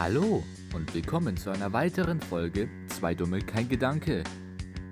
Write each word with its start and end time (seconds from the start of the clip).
Hallo 0.00 0.42
und 0.74 0.94
willkommen 0.94 1.36
zu 1.36 1.50
einer 1.50 1.74
weiteren 1.74 2.22
Folge 2.22 2.70
Zwei 2.86 3.14
Dumme, 3.14 3.40
kein 3.40 3.68
Gedanke. 3.68 4.24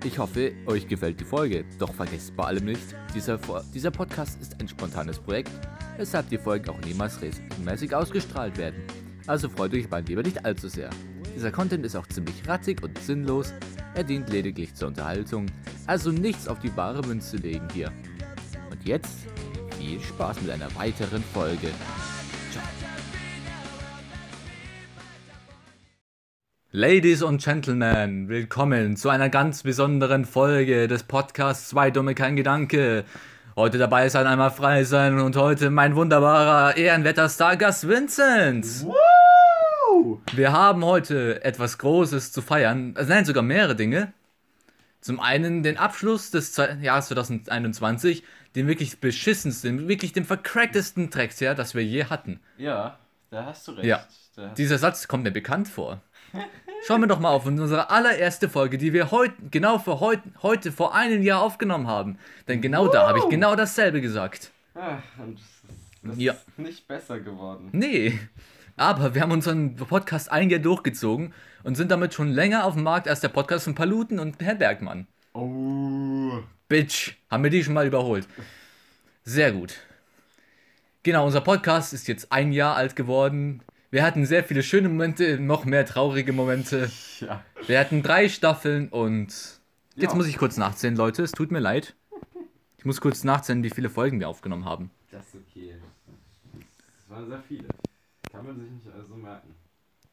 Ich 0.03 0.19
hoffe, 0.19 0.51
euch 0.67 0.87
gefällt 0.87 1.19
die 1.19 1.25
Folge, 1.25 1.65
doch 1.79 1.95
vergesst 1.95 2.35
bei 2.35 2.43
allem 2.43 2.65
nicht, 2.65 2.95
dieser, 3.15 3.39
dieser 3.73 3.89
Podcast 3.89 4.39
ist 4.39 4.61
ein 4.61 4.67
spontanes 4.67 5.17
Projekt, 5.17 5.49
weshalb 5.97 6.29
die 6.29 6.37
Folgen 6.37 6.69
auch 6.69 6.79
niemals 6.81 7.19
regelmäßig 7.23 7.95
ausgestrahlt 7.95 8.59
werden. 8.59 8.83
Also 9.25 9.49
freut 9.49 9.73
euch 9.73 9.89
beim 9.89 10.05
lieber 10.05 10.21
nicht 10.21 10.45
allzu 10.45 10.67
sehr. 10.67 10.91
Dieser 11.35 11.51
Content 11.51 11.87
ist 11.87 11.95
auch 11.95 12.05
ziemlich 12.05 12.47
ratzig 12.47 12.83
und 12.83 12.95
sinnlos, 12.99 13.51
er 13.95 14.03
dient 14.03 14.29
lediglich 14.29 14.75
zur 14.75 14.89
Unterhaltung, 14.89 15.47
also 15.87 16.11
nichts 16.11 16.47
auf 16.47 16.59
die 16.59 16.77
wahre 16.77 17.01
Münze 17.01 17.37
legen 17.37 17.67
hier. 17.73 17.91
Und 18.69 18.87
jetzt 18.87 19.25
viel 19.75 19.99
Spaß 19.99 20.39
mit 20.43 20.51
einer 20.51 20.73
weiteren 20.75 21.23
Folge. 21.33 21.71
Ladies 26.71 27.23
und 27.23 27.43
Gentlemen, 27.43 28.29
willkommen 28.29 28.95
zu 28.95 29.09
einer 29.09 29.29
ganz 29.29 29.63
besonderen 29.63 30.23
Folge 30.23 30.87
des 30.87 31.01
Podcasts 31.01 31.69
Zwei 31.69 31.89
Dumme 31.89 32.13
kein 32.13 32.35
Gedanke. 32.35 33.05
Heute 33.55 33.79
dabei 33.79 34.07
sein, 34.09 34.27
einmal 34.27 34.51
frei 34.51 34.83
sein 34.83 35.19
und 35.19 35.35
heute 35.35 35.71
mein 35.71 35.95
wunderbarer, 35.95 36.77
ehrenwerter 36.77 37.27
Stargast 37.27 37.87
Vincent. 37.87 38.85
Woo! 38.85 40.21
Wir 40.33 40.51
haben 40.51 40.85
heute 40.85 41.43
etwas 41.43 41.79
Großes 41.79 42.31
zu 42.31 42.43
feiern. 42.43 42.93
Also 42.95 43.11
nein, 43.11 43.25
sogar 43.25 43.41
mehrere 43.41 43.75
Dinge. 43.75 44.13
Zum 45.01 45.19
einen 45.19 45.63
den 45.63 45.77
Abschluss 45.77 46.29
des 46.29 46.55
Jahres 46.55 47.07
2021, 47.07 48.23
den 48.55 48.67
wirklich 48.67 48.99
beschissensten, 48.99 49.87
wirklich 49.87 50.13
dem 50.13 50.25
vercracktesten 50.25 51.09
Tracksjahr, 51.09 51.55
das 51.55 51.73
wir 51.73 51.83
je 51.83 52.05
hatten. 52.05 52.39
Ja, 52.59 52.99
da 53.31 53.45
hast 53.45 53.67
du 53.67 53.71
recht. 53.71 53.85
Ja. 53.85 54.05
Dieser 54.55 54.77
Satz 54.77 55.07
kommt 55.07 55.23
mir 55.23 55.31
bekannt 55.31 55.67
vor. 55.67 56.01
Schauen 56.87 57.01
wir 57.01 57.07
doch 57.07 57.19
mal 57.19 57.29
auf 57.31 57.45
unsere 57.45 57.89
allererste 57.89 58.47
Folge, 58.49 58.77
die 58.77 58.93
wir 58.93 59.11
heute, 59.11 59.33
genau 59.51 59.79
für 59.79 59.99
heut, 59.99 60.19
heute 60.41 60.71
vor 60.71 60.95
einem 60.95 61.21
Jahr 61.23 61.41
aufgenommen 61.41 61.87
haben. 61.87 62.17
Denn 62.47 62.61
genau 62.61 62.87
da 62.87 63.07
habe 63.07 63.17
ich 63.19 63.23
Wow. 63.25 63.29
genau 63.31 63.55
dasselbe 63.55 63.99
gesagt. 64.01 64.51
Und 65.17 65.39
das, 66.03 66.13
ist- 66.13 66.21
Ja. 66.21 66.35
nicht 66.57 66.87
besser 66.87 67.19
geworden. 67.19 67.69
Nee. 67.73 68.17
Aber 68.77 69.13
wir 69.13 69.21
haben 69.21 69.31
unseren 69.31 69.75
Podcast 69.75 70.31
ein 70.31 70.49
Jahr 70.49 70.61
durchgezogen 70.61 71.33
und 71.63 71.75
sind 71.75 71.91
damit 71.91 72.13
schon 72.13 72.29
länger 72.31 72.63
auf 72.63 72.75
dem 72.75 72.83
Markt 72.83 73.09
als 73.09 73.19
der 73.19 73.27
Podcast 73.27 73.65
von 73.65 73.75
Paluten 73.75 74.17
und 74.19 74.41
Herr 74.41 74.55
Bergmann. 74.55 75.05
Oh. 75.33 76.39
Bitch, 76.69 77.15
haben 77.29 77.43
wir 77.43 77.49
die 77.51 77.63
schon 77.63 77.73
mal 77.73 77.85
überholt. 77.87 78.25
Sehr 79.25 79.51
gut. 79.51 79.75
Genau, 81.03 81.25
unser 81.25 81.41
Podcast 81.41 81.93
ist 81.93 82.07
jetzt 82.07 82.31
ein 82.31 82.53
Jahr 82.53 82.75
alt 82.75 82.95
geworden. 82.95 83.61
Wir 83.91 84.03
hatten 84.03 84.25
sehr 84.25 84.43
viele 84.43 84.61
schöne 84.61 84.87
Momente, 84.89 85.39
noch 85.39 85.65
mehr 85.65 85.85
traurige 85.85 86.31
Momente. 86.33 86.91
Ja. 87.21 87.43
Wir 87.65 87.79
hatten 87.79 88.03
drei 88.03 88.29
Staffeln 88.29 88.89
und 88.89 89.27
jetzt 89.95 90.11
Ja. 90.11 90.15
muss 90.15 90.27
ich 90.27 90.37
kurz 90.37 90.57
nachzählen, 90.57 90.95
Leute. 90.95 91.23
Es 91.23 91.31
tut 91.31 91.51
mir 91.51 91.59
leid. 91.59 91.95
Ich 92.77 92.85
muss 92.85 93.01
kurz 93.01 93.23
nachzählen, 93.23 93.63
wie 93.63 93.69
viele 93.71 93.89
Folgen 93.89 94.19
wir 94.19 94.29
aufgenommen 94.29 94.65
haben. 94.65 94.91
Das 95.11 95.25
ist 95.27 95.35
okay. 95.35 95.75
Das 96.97 97.09
waren 97.09 97.27
sehr 97.27 97.41
viele. 97.41 97.67
Kann 98.31 98.45
man 98.45 98.59
sich 98.59 98.69
nicht 98.69 98.87
also 98.95 99.15
merken. 99.15 99.55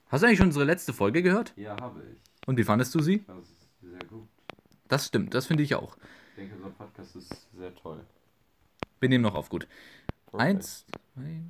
Hast 0.09 0.23
du 0.23 0.27
eigentlich 0.27 0.39
schon 0.39 0.47
unsere 0.49 0.65
letzte 0.65 0.93
Folge 0.93 1.23
gehört? 1.23 1.53
Ja, 1.57 1.77
habe 1.81 2.03
ich. 2.13 2.19
Und 2.49 2.57
wie 2.57 2.65
fandest 2.65 2.95
du 2.95 3.01
sie? 3.01 3.25
Das 3.27 3.39
ist 3.39 3.69
sehr 3.83 4.09
gut. 4.09 4.27
Das 4.89 5.07
stimmt, 5.07 5.35
das 5.35 5.47
finde 5.47 5.63
ich 5.65 5.75
auch. 5.75 5.97
Ich 6.31 6.37
denke, 6.43 6.57
unser 6.57 6.71
Podcast 6.71 7.15
ist 7.17 7.47
sehr 7.57 7.75
toll. 7.75 8.01
Wir 9.01 9.09
nehmen 9.09 9.23
noch 9.23 9.35
auf 9.35 9.49
gut. 9.49 9.67
Perfekt. 10.31 10.41
Eins, 10.43 10.87
zwei, 11.15 11.41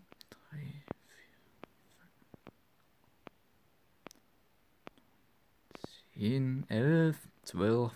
10, 6.18 6.64
11, 6.68 7.16
12, 7.42 7.92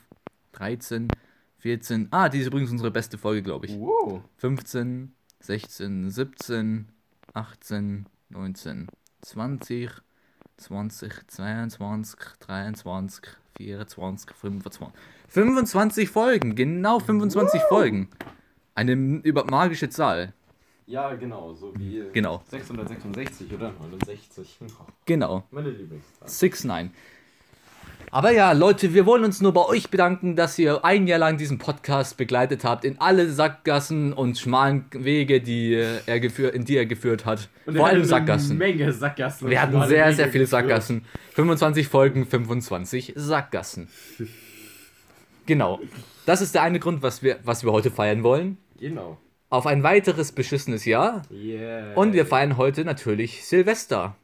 13, 0.52 1.08
14. 1.58 2.08
Ah, 2.10 2.28
die 2.28 2.40
ist 2.40 2.46
übrigens 2.46 2.70
unsere 2.70 2.90
beste 2.90 3.18
Folge, 3.18 3.42
glaube 3.42 3.66
ich. 3.66 3.78
Wow. 3.78 4.22
15, 4.36 5.12
16, 5.40 6.10
17, 6.10 6.88
18, 7.32 8.06
19, 8.28 8.88
20, 9.22 9.90
20, 10.56 11.28
22, 11.28 12.20
23, 12.40 13.24
24, 13.56 14.30
25. 14.34 15.00
25 15.28 16.10
Folgen, 16.10 16.54
genau 16.54 16.98
25 16.98 17.60
wow. 17.60 17.68
Folgen. 17.68 18.08
Eine 18.74 18.92
über 18.92 19.44
magische 19.44 19.88
Zahl. 19.88 20.34
Ja, 20.86 21.14
genau, 21.14 21.54
so 21.54 21.72
wie 21.78 22.02
genau. 22.12 22.42
666 22.48 23.52
oder 23.52 23.72
69. 23.72 24.58
Genau. 25.06 25.44
Meine 25.50 25.70
Lieblingszahl. 25.70 26.28
6-9. 26.28 26.90
Aber 28.12 28.32
ja, 28.32 28.50
Leute, 28.50 28.92
wir 28.92 29.06
wollen 29.06 29.22
uns 29.22 29.40
nur 29.40 29.52
bei 29.52 29.64
euch 29.64 29.88
bedanken, 29.88 30.34
dass 30.34 30.58
ihr 30.58 30.84
ein 30.84 31.06
Jahr 31.06 31.20
lang 31.20 31.36
diesen 31.36 31.58
Podcast 31.58 32.16
begleitet 32.16 32.64
habt 32.64 32.84
in 32.84 33.00
alle 33.00 33.30
Sackgassen 33.30 34.12
und 34.12 34.36
schmalen 34.36 34.86
Wege, 34.90 35.40
die 35.40 35.74
äh, 35.74 36.00
er 36.06 36.18
geführt, 36.18 36.56
in 36.56 36.64
die 36.64 36.76
er 36.76 36.86
geführt 36.86 37.24
hat. 37.24 37.48
Und 37.66 37.76
Vor 37.76 37.84
wir 37.84 37.84
allem 37.84 37.88
hatten 37.88 37.96
eine 37.98 38.06
Sackgassen. 38.06 38.58
Menge 38.58 38.92
Sackgassen. 38.92 39.48
Wir 39.48 39.62
hatten 39.62 39.80
sehr, 39.86 40.06
Wege 40.06 40.16
sehr 40.16 40.28
viele. 40.28 40.46
Sackgassen. 40.46 41.04
25 41.34 41.86
Folgen, 41.86 42.26
25 42.26 43.12
Sackgassen. 43.14 43.88
Genau. 45.46 45.78
Das 46.26 46.40
ist 46.40 46.56
der 46.56 46.62
eine 46.62 46.80
Grund, 46.80 47.02
was 47.02 47.22
wir, 47.22 47.38
was 47.44 47.62
wir 47.62 47.70
heute 47.70 47.92
feiern 47.92 48.24
wollen. 48.24 48.58
Genau. 48.80 49.18
Auf 49.50 49.66
ein 49.66 49.84
weiteres 49.84 50.32
beschissenes 50.32 50.84
Jahr. 50.84 51.22
Yeah. 51.30 51.94
Und 51.94 52.12
wir 52.12 52.26
feiern 52.26 52.56
heute 52.56 52.84
natürlich 52.84 53.46
Silvester. 53.46 54.16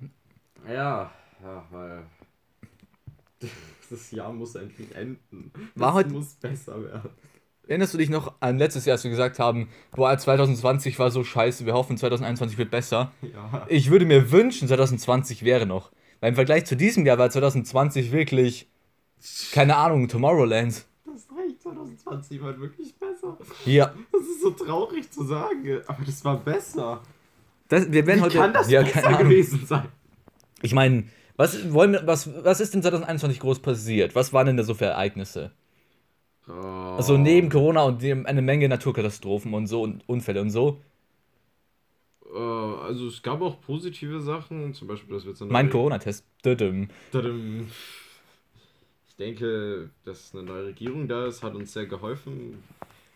Ja, 0.68 1.12
ja, 1.40 1.64
weil 1.70 2.02
das 3.90 4.10
Jahr 4.10 4.32
muss 4.32 4.54
endlich 4.54 4.94
enden. 4.94 5.52
War 5.74 5.94
heute- 5.94 6.10
muss 6.10 6.34
besser 6.34 6.82
werden. 6.82 7.10
Erinnerst 7.68 7.94
du 7.94 7.98
dich 7.98 8.10
noch 8.10 8.34
an 8.38 8.58
letztes 8.58 8.84
Jahr, 8.84 8.92
als 8.94 9.02
wir 9.02 9.10
gesagt 9.10 9.40
haben, 9.40 9.68
boah, 9.90 10.16
2020 10.16 10.96
war 11.00 11.10
so 11.10 11.24
scheiße, 11.24 11.66
wir 11.66 11.74
hoffen 11.74 11.96
2021 11.98 12.58
wird 12.58 12.70
besser? 12.70 13.10
Ja. 13.22 13.66
Ich 13.68 13.90
würde 13.90 14.04
mir 14.06 14.30
wünschen, 14.30 14.68
2020 14.68 15.42
wäre 15.42 15.66
noch. 15.66 15.90
Weil 16.20 16.28
im 16.30 16.34
Vergleich 16.36 16.64
zu 16.64 16.76
diesem 16.76 17.04
Jahr 17.04 17.18
war 17.18 17.28
2020 17.28 18.12
wirklich, 18.12 18.68
keine 19.50 19.76
Ahnung, 19.76 20.06
Tomorrowland. 20.06 20.84
Das 21.06 21.26
reicht, 21.36 21.60
2020 21.60 22.40
war 22.40 22.56
wirklich 22.60 22.94
besser. 22.98 23.36
Ja, 23.64 23.92
Das 24.12 24.20
ist 24.22 24.42
so 24.42 24.50
traurig 24.50 25.10
zu 25.10 25.24
sagen, 25.24 25.80
aber 25.88 26.04
das 26.04 26.24
war 26.24 26.36
besser. 26.38 27.02
das, 27.68 27.90
wir 27.90 28.06
werden 28.06 28.20
Wie 28.20 28.24
heute. 28.26 28.38
kann 28.38 28.52
das 28.52 28.70
ja, 28.70 28.82
besser 28.82 29.12
gewesen 29.18 29.66
sein? 29.66 29.88
Ich 30.62 30.72
meine, 30.72 31.04
was, 31.36 31.72
wollen 31.72 31.92
wir, 31.92 32.06
was, 32.06 32.30
was 32.44 32.60
ist 32.60 32.74
denn 32.74 32.82
2021 32.82 33.40
groß 33.40 33.60
passiert? 33.60 34.14
Was 34.14 34.32
waren 34.32 34.46
denn 34.46 34.56
da 34.56 34.62
so 34.62 34.74
für 34.74 34.86
Ereignisse? 34.86 35.52
Also 36.48 37.18
neben 37.18 37.48
Corona 37.48 37.82
und 37.82 38.02
dem, 38.02 38.24
eine 38.26 38.40
Menge 38.40 38.68
Naturkatastrophen 38.68 39.52
und 39.52 39.66
so 39.66 39.82
und 39.82 40.08
Unfälle 40.08 40.40
und 40.40 40.50
so. 40.50 40.80
Äh, 42.32 42.38
also 42.38 43.08
es 43.08 43.22
gab 43.22 43.42
auch 43.42 43.60
positive 43.60 44.20
Sachen, 44.20 44.72
zum 44.72 44.88
Beispiel, 44.88 45.14
dass 45.14 45.24
wir 45.24 45.32
jetzt 45.32 45.40
Mein 45.40 45.70
Corona-Test. 45.70 46.24
Ich 49.08 49.16
denke, 49.18 49.90
dass 50.04 50.34
eine 50.34 50.44
neue 50.44 50.66
Regierung 50.66 51.08
da 51.08 51.26
ist, 51.26 51.42
hat 51.42 51.54
uns 51.54 51.72
sehr 51.72 51.86
geholfen, 51.86 52.62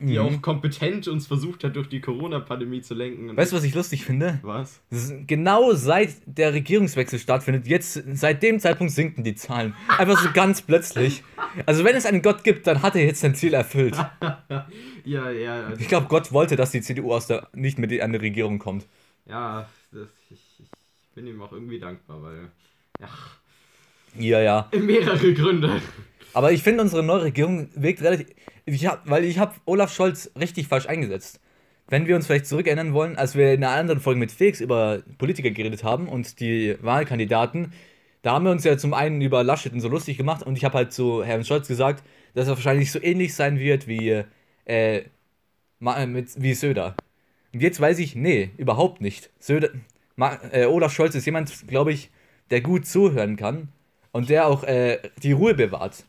die 0.01 0.19
Mhm. 0.19 0.19
auch 0.19 0.43
kompetent 0.43 1.07
uns 1.09 1.27
versucht 1.27 1.63
hat, 1.63 1.77
durch 1.77 1.89
die 1.89 2.01
Corona-Pandemie 2.01 2.81
zu 2.81 2.95
lenken. 2.95 3.37
Weißt 3.37 3.53
du, 3.53 3.57
was 3.57 3.65
ich 3.65 3.75
lustig 3.75 4.05
finde? 4.05 4.41
was? 4.43 4.81
Genau 5.27 5.73
seit 5.75 6.15
der 6.27 6.53
Regierungswechsel 6.55 7.19
stattfindet, 7.19 7.67
jetzt 7.67 8.03
seit 8.15 8.43
dem 8.43 8.59
Zeitpunkt 8.61 8.93
sinken 8.93 9.23
die 9.25 9.35
Zahlen. 9.35 9.75
Einfach 9.99 10.19
so 10.19 10.31
ganz 10.33 10.63
plötzlich. 10.63 11.23
Also 11.67 11.85
wenn 11.85 11.95
es 11.97 12.07
einen 12.07 12.23
Gott 12.23 12.43
gibt, 12.45 12.67
dann 12.67 12.83
hat 12.83 12.97
er 12.97 13.05
jetzt 13.05 13.21
sein 13.21 13.35
Ziel 13.35 13.55
erfüllt. 13.55 13.97
Ja, 15.05 15.31
ja, 15.31 15.73
Ich 15.79 15.89
glaube, 15.89 16.09
Gott 16.09 16.31
wollte, 16.31 16.57
dass 16.57 16.73
die 16.73 16.83
CDU 16.83 17.13
aus 17.15 17.27
der, 17.27 17.49
nicht 17.55 17.79
mit 17.79 17.91
in 17.91 18.03
eine 18.03 18.21
Regierung 18.21 18.59
kommt. 18.59 18.87
ja, 19.27 19.67
das, 19.93 20.09
ich, 20.31 20.39
ich 20.61 20.71
bin 21.15 21.27
ihm 21.27 21.41
auch 21.41 21.53
irgendwie 21.53 21.79
dankbar, 21.81 22.23
weil, 22.23 22.51
ja, 23.01 23.09
Ja, 24.19 24.41
ja. 24.41 24.69
mehrere 24.79 25.33
Gründe. 25.33 25.81
Aber 26.33 26.53
ich 26.53 26.63
finde, 26.63 26.83
unsere 26.83 27.03
neue 27.03 27.23
Regierung 27.23 27.69
wirkt 27.75 28.03
relativ. 28.03 28.29
Ich 28.67 28.87
hab, 28.87 29.09
weil 29.09 29.25
ich 29.25 29.39
habe 29.39 29.55
Olaf 29.65 29.93
Scholz 29.93 30.31
richtig 30.39 30.69
falsch 30.69 30.87
eingesetzt. 30.87 31.41
Wenn 31.89 32.07
wir 32.07 32.15
uns 32.15 32.27
vielleicht 32.27 32.47
zurückerinnern 32.47 32.93
wollen, 32.93 33.17
als 33.17 33.35
wir 33.35 33.53
in 33.53 33.65
einer 33.65 33.75
anderen 33.75 34.01
Folge 34.01 34.21
mit 34.21 34.31
Felix 34.31 34.61
über 34.61 35.03
Politiker 35.19 35.51
geredet 35.51 35.83
haben 35.83 36.09
und 36.09 36.39
die 36.39 36.77
Wahlkandidaten, 36.81 37.73
da 38.23 38.35
haben 38.35 38.45
wir 38.45 38.53
uns 38.53 38.65
ja 38.65 38.79
zum 38.79 38.95
einen 38.95 39.21
über 39.21 39.43
Laschet 39.43 39.73
und 39.73 39.81
so 39.81 39.89
lustig 39.89 40.17
gemacht 40.17 40.45
und 40.45 40.57
ich 40.57 40.65
habe 40.65 40.75
halt 40.75 40.93
zu 40.93 41.25
Herrn 41.25 41.45
Scholz 41.45 41.67
gesagt, 41.67 42.05
dass 42.35 42.47
er 42.47 42.55
wahrscheinlich 42.55 42.93
so 42.93 43.03
ähnlich 43.03 43.35
sein 43.35 43.59
wird 43.59 43.89
wie, 43.89 44.25
äh, 44.67 45.05
äh, 45.81 46.07
mit, 46.07 46.41
wie 46.41 46.55
Söder. 46.55 46.95
Und 47.53 47.61
jetzt 47.61 47.81
weiß 47.81 47.99
ich, 47.99 48.15
nee, 48.15 48.51
überhaupt 48.57 49.01
nicht. 49.01 49.31
Söder, 49.41 49.71
Ma, 50.15 50.39
äh, 50.53 50.67
Olaf 50.67 50.93
Scholz 50.93 51.15
ist 51.15 51.25
jemand, 51.25 51.67
glaube 51.67 51.93
ich, 51.93 52.11
der 52.51 52.61
gut 52.61 52.87
zuhören 52.87 53.37
kann 53.37 53.69
und 54.13 54.29
der 54.29 54.47
auch 54.47 54.65
äh, 54.65 54.99
die 55.23 55.33
Ruhe 55.33 55.55
bewahrt. 55.55 56.05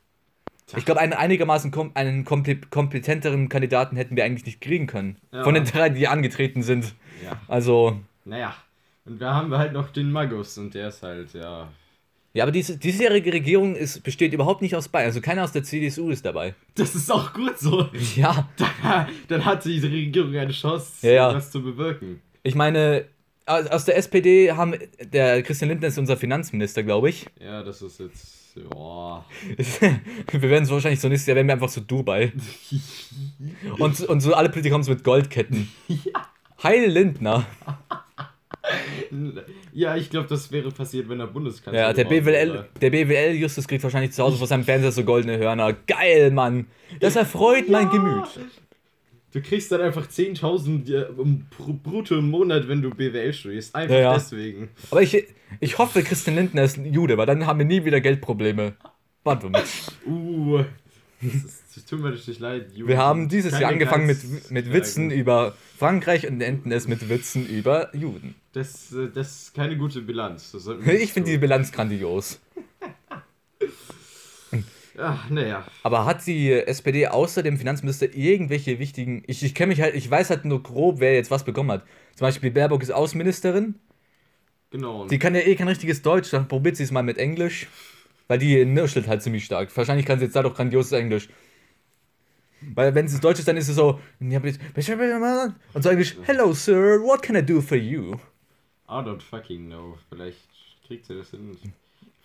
Ich 0.78 0.86
glaube, 0.86 1.02
einen 1.02 1.14
einigermaßen 1.14 1.72
kom 1.72 1.92
einen 1.96 2.26
kompe- 2.26 2.68
kompetenteren 2.70 3.50
Kandidaten 3.50 3.96
hätten 3.96 4.16
wir 4.16 4.24
eigentlich 4.26 4.46
nicht 4.46 4.62
kriegen 4.62 4.88
können. 4.88 5.18
Ja. 5.32 5.44
Von 5.44 5.54
den 5.54 5.66
drei, 5.66 5.90
die 5.90 6.08
angetreten 6.08 6.64
sind. 6.64 6.94
Ja, 7.24 7.40
Also, 7.48 8.00
naja. 8.26 8.56
Und 9.06 9.20
da 9.22 9.34
haben 9.34 9.50
wir 9.50 9.58
halt 9.58 9.74
noch 9.74 9.90
den 9.90 10.12
Magus 10.12 10.58
und 10.58 10.74
der 10.74 10.90
ist 10.90 11.02
halt, 11.04 11.34
ja, 11.34 11.68
Ja, 12.34 12.44
aber 12.44 12.52
diese 12.52 12.78
diesjährige 12.78 13.34
Regierung 13.34 13.76
ist, 13.76 14.04
besteht 14.04 14.32
überhaupt 14.34 14.62
nicht 14.62 14.76
aus 14.76 14.88
Bayern. 14.88 15.08
Also 15.08 15.22
keiner 15.22 15.44
aus 15.44 15.52
der 15.52 15.64
CDSU 15.64 16.10
ist 16.12 16.26
dabei. 16.26 16.54
Das 16.76 16.96
ist 16.96 17.12
auch 17.12 17.34
gut 17.34 17.58
so. 17.60 17.90
Ja, 18.16 18.48
Dann, 18.58 19.08
dann 19.28 19.46
hat 19.46 19.66
die 19.66 19.80
Regierung 19.80 20.36
eine 20.36 20.52
Chance, 20.54 21.06
Ja, 21.08 21.14
ja. 21.14 21.34
was 21.36 21.52
zu 21.52 21.62
bewirken. 21.62 22.22
ich 22.44 22.56
meine, 22.56 23.06
aus 23.48 23.84
der 23.86 23.98
SPD 23.98 24.52
haben, 24.54 24.76
der 25.02 25.42
Christian 25.44 25.70
Lindner 25.70 25.88
ist 25.90 25.98
unser 25.98 26.16
Finanzminister, 26.16 26.84
glaube 26.84 27.10
ich. 27.10 27.26
Ja, 27.40 27.64
das 27.64 27.82
ist 27.82 28.00
jetzt. 28.00 28.41
Ja. 28.56 29.26
wir 30.32 30.50
werden 30.50 30.66
so 30.66 30.74
wahrscheinlich 30.74 31.00
so 31.00 31.08
nächstes 31.08 31.28
Jahr 31.28 31.36
werden 31.36 31.48
wir 31.48 31.54
einfach 31.54 31.70
so 31.70 31.82
Dubai. 31.82 32.34
Und, 33.80 34.00
und 34.02 34.20
so 34.22 34.34
alle 34.34 34.50
Politiker 34.50 34.74
kommen 34.74 34.84
so 34.84 34.92
mit 34.92 35.04
Goldketten. 35.04 35.72
Heil 36.62 36.90
Lindner. 36.90 37.46
Ja, 39.74 39.96
ich 39.96 40.10
glaube, 40.10 40.28
das 40.28 40.52
wäre 40.52 40.70
passiert, 40.72 41.10
wenn 41.10 41.20
er 41.20 41.28
Bundeskanzler 41.28 41.82
Ja, 41.82 41.94
der 41.94 42.06
BWL, 42.06 42.54
wäre. 42.54 42.70
der 42.80 42.90
BWL 42.90 43.36
Justus 43.36 43.68
kriegt 43.68 43.84
wahrscheinlich 43.84 44.12
zu 44.12 44.24
Hause 44.24 44.38
vor 44.38 44.48
seinem 44.48 44.64
Fernseher 44.64 44.92
so 44.92 45.04
goldene 45.04 45.38
Hörner. 45.38 45.74
Geil, 45.74 46.32
Mann. 46.32 46.68
Das 47.00 47.16
erfreut 47.16 47.68
mein 47.70 47.90
Gemüt. 47.90 48.28
Du 49.34 49.42
kriegst 49.42 49.72
dann 49.72 49.82
einfach 49.82 50.08
10.000 50.08 50.94
äh, 50.94 51.06
br- 51.14 51.74
brutto 51.82 52.18
im 52.18 52.30
Monat, 52.30 52.68
wenn 52.68 52.82
du 52.82 52.90
BWL 52.90 53.32
studierst. 53.34 53.74
Einfach 53.74 53.96
Ja, 53.96 54.02
ja. 54.02 54.14
deswegen. 54.14 54.70
Aber 54.90 55.02
ich, 55.02 55.26
ich 55.60 55.78
hoffe, 55.78 56.04
Christian 56.04 56.36
Lindner 56.36 56.64
ist 56.64 56.78
ein 56.78 56.86
Jude, 56.92 57.18
weil 57.18 57.26
dann 57.26 57.46
haben 57.46 57.60
wir 57.60 57.66
nie 57.66 57.86
wieder 57.86 58.02
Geldprobleme. 58.02 58.74
Warte 59.24 59.50
mal. 59.50 59.64
Uh, 60.06 60.64
das 61.22 61.86
tut 61.86 62.02
mir 62.02 62.12
richtig 62.12 62.40
leid. 62.40 62.72
Juden. 62.74 62.90
Wir 62.90 62.98
haben 62.98 63.30
dieses 63.30 63.52
Keine 63.52 63.62
Jahr 63.64 63.72
angefangen 63.72 64.08
mit, 64.08 64.52
mit 64.52 64.74
Witzen 64.74 65.12
über 65.12 65.56
Frankreich 65.78 66.28
und 66.28 66.42
enden 66.42 66.72
es 66.72 66.88
mit 66.88 67.08
Witzen 67.08 67.48
über 67.48 67.96
Juden. 67.96 68.36
Das, 68.54 68.92
äh, 68.92 69.08
das 69.14 69.44
ist 69.44 69.54
keine 69.54 69.78
gute 69.78 70.02
Bilanz. 70.02 70.54
Ich 70.88 71.14
finde 71.14 71.32
die 71.32 71.38
Bilanz 71.38 71.72
grandios. 71.72 72.40
Ach, 74.98 75.30
naja. 75.30 75.66
Aber 75.84 76.06
hat 76.06 76.26
die 76.26 76.52
SPD 76.52 77.08
außer 77.08 77.44
dem 77.44 77.58
Finanzminister 77.58 78.14
irgendwelche 78.14 78.80
wichtigen. 78.80 79.24
Ich, 79.28 79.44
ich 79.44 79.56
kenne 79.56 79.68
mich 79.68 79.82
halt, 79.82 79.96
ich 79.96 80.10
weiß 80.10 80.30
halt 80.30 80.46
nur 80.46 80.62
grob, 80.62 81.00
wer 81.00 81.14
jetzt 81.14 81.32
was 81.32 81.44
bekommen 81.44 81.72
hat. 81.72 81.84
Zum 82.16 82.26
Beispiel 82.26 82.52
Baerbock 82.52 82.84
ist 82.84 82.92
Außenministerin. 82.92 83.76
Genau. 84.72 85.08
Die 85.08 85.20
kann 85.20 85.36
ja 85.36 85.42
eh 85.42 85.56
kein 85.56 85.68
richtiges 85.68 86.02
Deutsch, 86.02 86.30
dann 86.32 86.48
probiert 86.48 86.78
sie 86.78 86.84
es 86.84 86.92
mal 86.92 87.04
mit 87.04 87.18
Englisch. 87.18 87.68
Weil 88.28 88.40
die 88.40 88.64
nirschelt 88.66 89.08
halt 89.08 89.22
ziemlich 89.22 89.44
stark. 89.44 89.76
Wahrscheinlich 89.76 90.06
kann 90.06 90.20
sie 90.20 90.26
jetzt 90.26 90.36
da 90.36 90.44
doch 90.44 90.56
grandioses 90.56 90.94
Englisch. 90.94 91.28
Weil 92.62 92.96
wenn 92.96 93.06
es 93.06 93.20
Deutsch 93.20 93.40
ist, 93.40 93.48
dann 93.48 93.58
ist 93.58 93.68
es 93.68 93.76
so. 93.76 94.00
Und 94.20 95.84
so 95.84 95.90
Englisch, 95.90 96.16
Hello 96.24 96.54
Sir, 96.54 97.02
what 97.02 97.22
can 97.22 97.36
I 97.36 97.42
do 97.42 97.60
for 97.60 97.78
you? 97.78 98.16
I 98.88 99.02
don't 99.02 99.22
fucking 99.22 99.68
know. 99.68 99.98
Vielleicht 100.10 100.38
kriegt 100.86 101.06
sie 101.06 101.16
das 101.16 101.32
hin. 101.32 101.58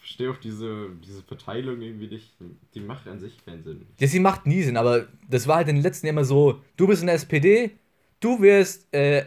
Verstehe 0.07 0.31
auch 0.31 0.37
diese, 0.37 0.91
diese 1.05 1.21
Verteilung 1.25 1.83
irgendwie 1.83 2.07
nicht. 2.07 2.33
Die 2.75 2.81
macht 2.81 3.09
an 3.09 3.19
sich 3.19 3.45
keinen 3.45 3.65
Sinn. 3.65 3.87
Ja, 3.99 4.07
sie 4.07 4.21
macht 4.21 4.47
nie 4.47 4.63
Sinn, 4.63 4.77
aber 4.77 5.09
das 5.29 5.49
war 5.49 5.57
halt 5.57 5.69
in 5.69 5.75
den 5.75 5.83
letzten 5.83 6.07
Jahren 6.07 6.15
immer 6.15 6.25
so, 6.25 6.61
du 6.77 6.87
bist 6.87 7.01
in 7.01 7.09
der 7.09 7.17
SPD, 7.17 7.73
du 8.21 8.41
wirst 8.41 8.87
äh, 8.95 9.25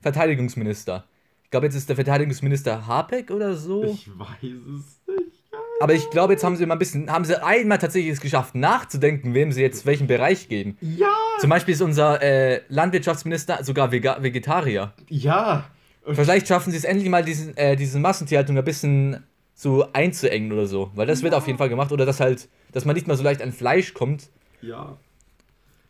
Verteidigungsminister. 0.00 1.04
Ich 1.42 1.50
glaube, 1.50 1.66
jetzt 1.66 1.74
ist 1.74 1.88
der 1.88 1.96
Verteidigungsminister 1.96 2.86
Habeck 2.86 3.32
oder 3.32 3.56
so. 3.56 3.82
Ich 3.82 4.08
weiß 4.08 4.28
es 4.42 5.00
nicht. 5.08 5.32
aber 5.80 5.94
ich 5.94 6.08
glaube, 6.10 6.34
jetzt 6.34 6.44
haben 6.44 6.54
sie 6.54 6.64
mal 6.64 6.76
ein 6.76 6.78
bisschen, 6.78 7.10
haben 7.10 7.24
sie 7.24 7.42
einmal 7.42 7.78
tatsächlich 7.78 8.12
es 8.12 8.20
geschafft, 8.20 8.54
nachzudenken, 8.54 9.34
wem 9.34 9.50
sie 9.50 9.62
jetzt 9.62 9.84
welchen 9.84 10.06
Bereich 10.06 10.48
geben. 10.48 10.78
Ja! 10.80 11.12
Zum 11.40 11.50
Beispiel 11.50 11.74
ist 11.74 11.82
unser 11.82 12.22
äh, 12.22 12.60
Landwirtschaftsminister 12.68 13.64
sogar 13.64 13.90
Vega 13.90 14.22
Vegetarier. 14.22 14.92
Ja! 15.08 15.68
Und 16.04 16.14
Vielleicht 16.14 16.46
schaffen 16.46 16.70
sie 16.70 16.76
es 16.76 16.84
endlich 16.84 17.08
mal, 17.08 17.24
diesen, 17.24 17.56
äh, 17.56 17.74
diese 17.74 17.98
Massentierhaltung 17.98 18.56
ein 18.56 18.64
bisschen 18.64 19.24
so 19.60 19.86
einzuengen 19.92 20.52
oder 20.52 20.66
so. 20.66 20.90
Weil 20.94 21.06
das 21.06 21.22
wird 21.22 21.34
auf 21.34 21.46
jeden 21.46 21.58
Fall 21.58 21.68
gemacht. 21.68 21.92
Oder 21.92 22.06
dass 22.06 22.20
halt, 22.20 22.48
dass 22.72 22.84
man 22.84 22.94
nicht 22.94 23.06
mal 23.06 23.16
so 23.16 23.22
leicht 23.22 23.42
an 23.42 23.52
Fleisch 23.52 23.94
kommt. 23.94 24.28
ja. 24.62 24.96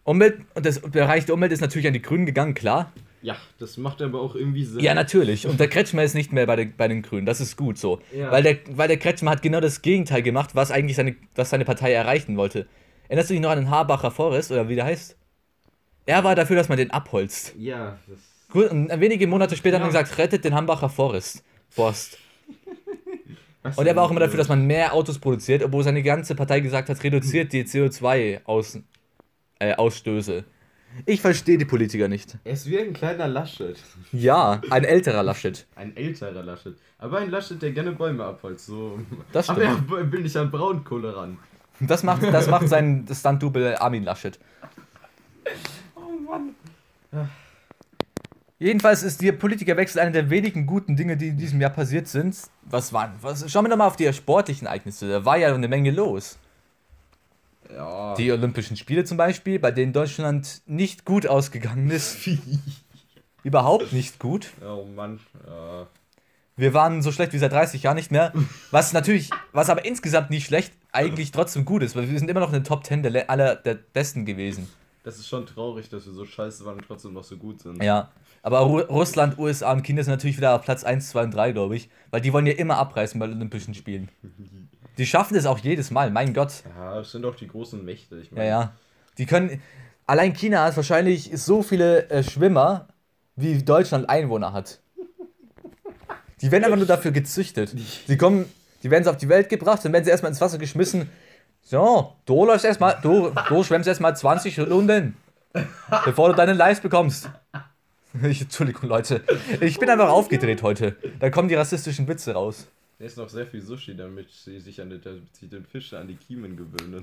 Umwelt, 0.02 0.38
und 0.54 0.64
das 0.64 0.80
Bereich 0.80 1.26
der 1.26 1.34
Umwelt 1.34 1.52
ist 1.52 1.60
natürlich 1.60 1.86
an 1.86 1.92
die 1.92 2.00
Grünen 2.02 2.24
gegangen, 2.24 2.54
klar. 2.54 2.90
Ja, 3.22 3.36
das 3.58 3.76
macht 3.76 4.00
aber 4.00 4.20
auch 4.22 4.34
irgendwie 4.34 4.64
Sinn. 4.64 4.80
Ja, 4.80 4.94
natürlich. 4.94 5.46
Und 5.46 5.60
der 5.60 5.68
Kretschmer 5.68 6.02
ist 6.02 6.14
nicht 6.14 6.32
mehr 6.32 6.46
bei, 6.46 6.56
den- 6.56 6.74
bei 6.74 6.88
den 6.88 7.02
Grünen. 7.02 7.26
Das 7.26 7.38
ist 7.40 7.54
gut 7.56 7.76
so. 7.78 8.00
Ja. 8.16 8.32
Weil, 8.32 8.42
der, 8.42 8.58
weil 8.70 8.88
der 8.88 8.96
Kretschmer 8.96 9.30
hat 9.30 9.42
genau 9.42 9.60
das 9.60 9.82
Gegenteil 9.82 10.22
gemacht, 10.22 10.54
was 10.54 10.70
eigentlich 10.70 10.96
seine, 10.96 11.16
was 11.36 11.50
seine 11.50 11.66
Partei 11.66 11.92
erreichen 11.92 12.36
wollte. 12.38 12.66
Erinnerst 13.08 13.28
du 13.28 13.34
dich 13.34 13.42
noch 13.42 13.50
an 13.50 13.58
den 13.58 13.70
Harbacher 13.70 14.10
Forest 14.10 14.50
oder 14.50 14.68
wie 14.70 14.74
der 14.74 14.86
heißt? 14.86 15.16
Er 16.06 16.24
war 16.24 16.34
dafür, 16.34 16.56
dass 16.56 16.70
man 16.70 16.78
den 16.78 16.90
abholzt. 16.90 17.54
Ja, 17.58 17.98
das. 18.08 18.18
Gut, 18.50 18.70
und 18.70 18.88
wenige 19.00 19.26
Monate 19.26 19.54
später 19.54 19.76
hat 19.76 19.82
Ja. 19.82 19.86
man 19.92 19.92
gesagt, 20.02 20.18
rettet 20.18 20.44
den 20.44 20.54
Hambacher 20.54 20.88
Forest. 20.88 21.44
Forst. 21.68 22.16
Was 23.62 23.76
Und 23.76 23.86
er 23.86 23.94
war 23.94 24.04
auch 24.04 24.10
immer 24.10 24.20
dafür, 24.20 24.38
dass 24.38 24.48
man 24.48 24.66
mehr 24.66 24.94
Autos 24.94 25.18
produziert, 25.18 25.62
obwohl 25.62 25.82
seine 25.84 26.02
ganze 26.02 26.34
Partei 26.34 26.60
gesagt 26.60 26.88
hat, 26.88 27.02
reduziert 27.04 27.52
die 27.52 27.64
CO2-Ausstöße. 27.64 28.82
Äh, 29.58 29.74
Ausstöße. 29.74 30.44
ich 31.04 31.20
verstehe 31.20 31.58
die 31.58 31.66
Politiker 31.66 32.08
nicht. 32.08 32.38
Er 32.44 32.52
ist 32.54 32.66
wie 32.70 32.78
ein 32.78 32.94
kleiner 32.94 33.28
Laschet. 33.28 33.76
Ja, 34.12 34.62
ein 34.70 34.84
älterer 34.84 35.22
Laschet. 35.22 35.66
Ein 35.76 35.94
älterer 35.96 36.42
Laschet. 36.42 36.74
Aber 36.98 37.18
ein 37.18 37.30
Laschet, 37.30 37.60
der 37.60 37.72
gerne 37.72 37.92
Bäume 37.92 38.24
abholzt. 38.24 38.66
So. 38.66 38.98
Das 39.32 39.48
Aber 39.50 39.60
stimmt. 39.62 39.90
er 39.92 40.10
will 40.12 40.22
nicht 40.22 40.36
an 40.36 40.50
Braunkohle 40.50 41.14
ran. 41.16 41.38
Das 41.80 42.02
macht, 42.02 42.22
das 42.22 42.46
macht 42.48 42.68
sein 42.74 43.06
Stunt-Double 43.10 43.76
Armin 43.76 44.04
Laschet. 44.04 44.38
Oh 45.94 46.30
Mann. 46.30 46.54
Jedenfalls 48.62 49.02
ist 49.02 49.22
der 49.22 49.32
Politikerwechsel 49.32 50.00
eine 50.02 50.12
der 50.12 50.28
wenigen 50.28 50.66
guten 50.66 50.94
Dinge, 50.94 51.16
die 51.16 51.28
in 51.28 51.38
diesem 51.38 51.60
Jahr 51.62 51.70
passiert 51.70 52.06
sind. 52.08 52.36
Was 52.62 52.92
waren? 52.92 53.12
Was, 53.22 53.50
schauen 53.50 53.64
wir 53.64 53.70
doch 53.70 53.76
mal 53.78 53.86
auf 53.86 53.96
die 53.96 54.12
sportlichen 54.12 54.66
Ereignisse. 54.66 55.08
Da 55.08 55.24
war 55.24 55.38
ja 55.38 55.52
eine 55.52 55.66
Menge 55.66 55.90
los. 55.90 56.38
Ja. 57.74 58.14
Die 58.16 58.30
Olympischen 58.30 58.76
Spiele 58.76 59.04
zum 59.04 59.16
Beispiel, 59.16 59.58
bei 59.58 59.70
denen 59.70 59.92
Deutschland 59.94 60.60
nicht 60.66 61.04
gut 61.06 61.26
ausgegangen 61.26 61.90
ist. 61.90 62.18
Überhaupt 63.42 63.92
nicht 63.94 64.18
gut. 64.18 64.50
Oh 64.62 64.84
Mann. 64.94 65.20
Ja. 65.46 65.86
Wir 66.56 66.74
waren 66.74 67.00
so 67.00 67.12
schlecht 67.12 67.32
wie 67.32 67.38
seit 67.38 67.52
30 67.52 67.82
Jahren 67.84 67.96
nicht 67.96 68.10
mehr. 68.10 68.34
Was 68.70 68.92
natürlich, 68.92 69.30
was 69.52 69.70
aber 69.70 69.86
insgesamt 69.86 70.28
nicht 70.28 70.44
schlecht, 70.46 70.74
eigentlich 70.92 71.30
trotzdem 71.30 71.64
gut 71.64 71.82
ist, 71.82 71.96
weil 71.96 72.10
wir 72.10 72.18
sind 72.18 72.28
immer 72.28 72.40
noch 72.40 72.48
in 72.48 72.54
den 72.54 72.64
Top 72.64 72.84
10 72.84 73.02
der, 73.02 73.10
Le- 73.12 73.28
aller 73.30 73.56
der 73.56 73.74
Besten 73.74 74.26
gewesen. 74.26 74.68
Das 75.02 75.18
ist 75.18 75.28
schon 75.28 75.46
traurig, 75.46 75.88
dass 75.88 76.04
wir 76.06 76.12
so 76.12 76.26
scheiße 76.26 76.64
waren 76.64 76.76
und 76.76 76.84
trotzdem 76.86 77.14
noch 77.14 77.24
so 77.24 77.36
gut 77.36 77.60
sind. 77.60 77.82
Ja. 77.82 78.10
Aber 78.42 78.60
Ru 78.60 78.80
Russland, 78.80 79.38
USA 79.38 79.72
und 79.72 79.82
China 79.82 80.02
sind 80.02 80.12
natürlich 80.12 80.36
wieder 80.36 80.54
auf 80.54 80.62
Platz 80.62 80.84
1, 80.84 81.08
2 81.10 81.24
und 81.24 81.30
3, 81.34 81.52
glaube 81.52 81.76
ich. 81.76 81.88
Weil 82.10 82.20
die 82.20 82.32
wollen 82.32 82.46
ja 82.46 82.52
immer 82.52 82.76
abreißen 82.76 83.18
bei 83.18 83.26
den 83.26 83.36
Olympischen 83.36 83.74
Spielen. 83.74 84.10
Die 84.98 85.06
schaffen 85.06 85.34
das 85.34 85.46
auch 85.46 85.58
jedes 85.58 85.90
Mal, 85.90 86.10
mein 86.10 86.34
Gott. 86.34 86.52
Ja, 86.76 87.00
es 87.00 87.12
sind 87.12 87.24
auch 87.24 87.34
die 87.34 87.46
großen 87.46 87.82
Mächte. 87.82 88.18
Ich 88.18 88.28
Ja, 88.30 88.36
meine, 88.36 88.48
ja. 88.48 88.72
Die 89.16 89.24
können. 89.24 89.62
Allein 90.06 90.34
China 90.34 90.64
hat 90.64 90.76
wahrscheinlich 90.76 91.30
so 91.40 91.62
viele 91.62 92.10
äh, 92.10 92.22
Schwimmer, 92.22 92.88
wie 93.34 93.62
Deutschland 93.62 94.10
Einwohner 94.10 94.52
hat. 94.52 94.80
Die 96.42 96.50
werden 96.50 96.64
einfach 96.64 96.76
nur 96.76 96.86
dafür 96.86 97.12
gezüchtet. 97.12 97.74
Die 98.08 98.16
kommen, 98.18 98.44
die 98.82 98.90
werden 98.90 99.04
so 99.04 99.10
auf 99.10 99.16
die 99.16 99.28
Welt 99.28 99.48
gebracht, 99.48 99.84
dann 99.84 99.92
werden 99.92 100.04
sie 100.04 100.10
erstmal 100.10 100.32
ins 100.32 100.40
Wasser 100.40 100.58
geschmissen. 100.58 101.08
So, 101.62 102.16
du 102.26 102.44
läufst 102.44 102.64
erstmal, 102.64 102.98
du, 103.02 103.32
du 103.48 103.62
schwimmst 103.62 103.86
erstmal 103.88 104.16
20 104.16 104.58
Runden, 104.60 105.16
bevor 106.04 106.30
du 106.30 106.34
deinen 106.34 106.56
Leist 106.56 106.82
bekommst. 106.82 107.30
Ich, 108.22 108.40
Entschuldigung, 108.42 108.88
Leute. 108.88 109.22
Ich 109.60 109.78
bin 109.78 109.88
einfach 109.88 110.08
aufgedreht 110.08 110.62
heute. 110.62 110.96
Da 111.20 111.30
kommen 111.30 111.48
die 111.48 111.54
rassistischen 111.54 112.08
Witze 112.08 112.32
raus. 112.32 112.66
Da 112.98 113.04
ist 113.04 113.16
noch 113.16 113.28
sehr 113.28 113.46
viel 113.46 113.62
Sushi, 113.62 113.96
damit 113.96 114.30
sie 114.30 114.58
sich 114.58 114.80
an 114.80 114.90
den, 114.90 115.00
sie 115.32 115.48
den 115.48 115.64
Fisch 115.64 115.94
an 115.94 116.08
die 116.08 116.16
Kiemen 116.16 116.56
gewöhnen. 116.56 117.00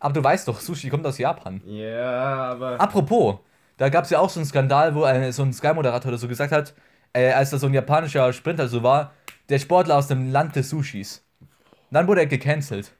Aber 0.00 0.14
du 0.14 0.22
weißt 0.22 0.48
doch, 0.48 0.60
Sushi 0.60 0.88
kommt 0.88 1.04
aus 1.06 1.18
Japan. 1.18 1.60
Ja, 1.66 2.50
aber. 2.52 2.80
Apropos, 2.80 3.40
da 3.76 3.88
gab 3.88 4.04
es 4.04 4.10
ja 4.10 4.20
auch 4.20 4.30
so 4.30 4.40
einen 4.40 4.46
Skandal, 4.46 4.94
wo 4.94 5.02
ein, 5.02 5.32
so 5.32 5.42
ein 5.42 5.52
Sky-Moderator 5.52 6.08
oder 6.08 6.18
so 6.18 6.28
gesagt 6.28 6.52
hat, 6.52 6.72
äh, 7.12 7.32
als 7.32 7.50
da 7.50 7.58
so 7.58 7.66
ein 7.66 7.74
japanischer 7.74 8.32
Sprinter 8.32 8.68
so 8.68 8.82
war, 8.82 9.12
der 9.48 9.58
Sportler 9.58 9.96
aus 9.96 10.06
dem 10.06 10.30
Land 10.30 10.56
des 10.56 10.70
Sushis. 10.70 11.22
Und 11.40 11.48
dann 11.90 12.06
wurde 12.06 12.20
er 12.20 12.26
gecancelt. 12.26 12.92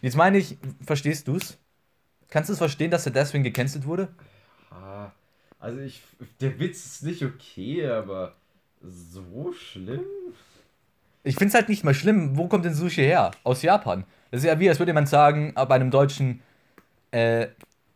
Jetzt 0.00 0.16
meine 0.16 0.38
ich, 0.38 0.56
verstehst 0.84 1.28
du's? 1.28 1.58
Kannst 2.28 2.48
du 2.48 2.52
es 2.52 2.58
verstehen, 2.58 2.90
dass 2.90 3.06
er 3.06 3.12
deswegen 3.12 3.42
gecancelt 3.44 3.86
wurde? 3.86 4.08
Ah, 4.70 5.10
also 5.58 5.80
ich. 5.80 6.02
Der 6.40 6.58
Witz 6.60 6.84
ist 6.84 7.02
nicht 7.02 7.24
okay, 7.24 7.86
aber. 7.88 8.34
So 8.80 9.52
schlimm? 9.52 10.04
Ich 11.24 11.34
finde 11.34 11.48
es 11.48 11.54
halt 11.54 11.68
nicht 11.68 11.82
mal 11.84 11.94
schlimm, 11.94 12.36
wo 12.36 12.46
kommt 12.46 12.64
denn 12.64 12.74
Sushi 12.74 13.02
her? 13.02 13.32
Aus 13.42 13.62
Japan. 13.62 14.04
Das 14.30 14.40
ist 14.42 14.46
ja 14.46 14.60
wie, 14.60 14.68
als 14.68 14.78
würde 14.78 14.92
man 14.92 15.06
sagen, 15.06 15.52
bei 15.54 15.74
einem 15.74 15.90
Deutschen, 15.90 16.40
äh, 17.10 17.48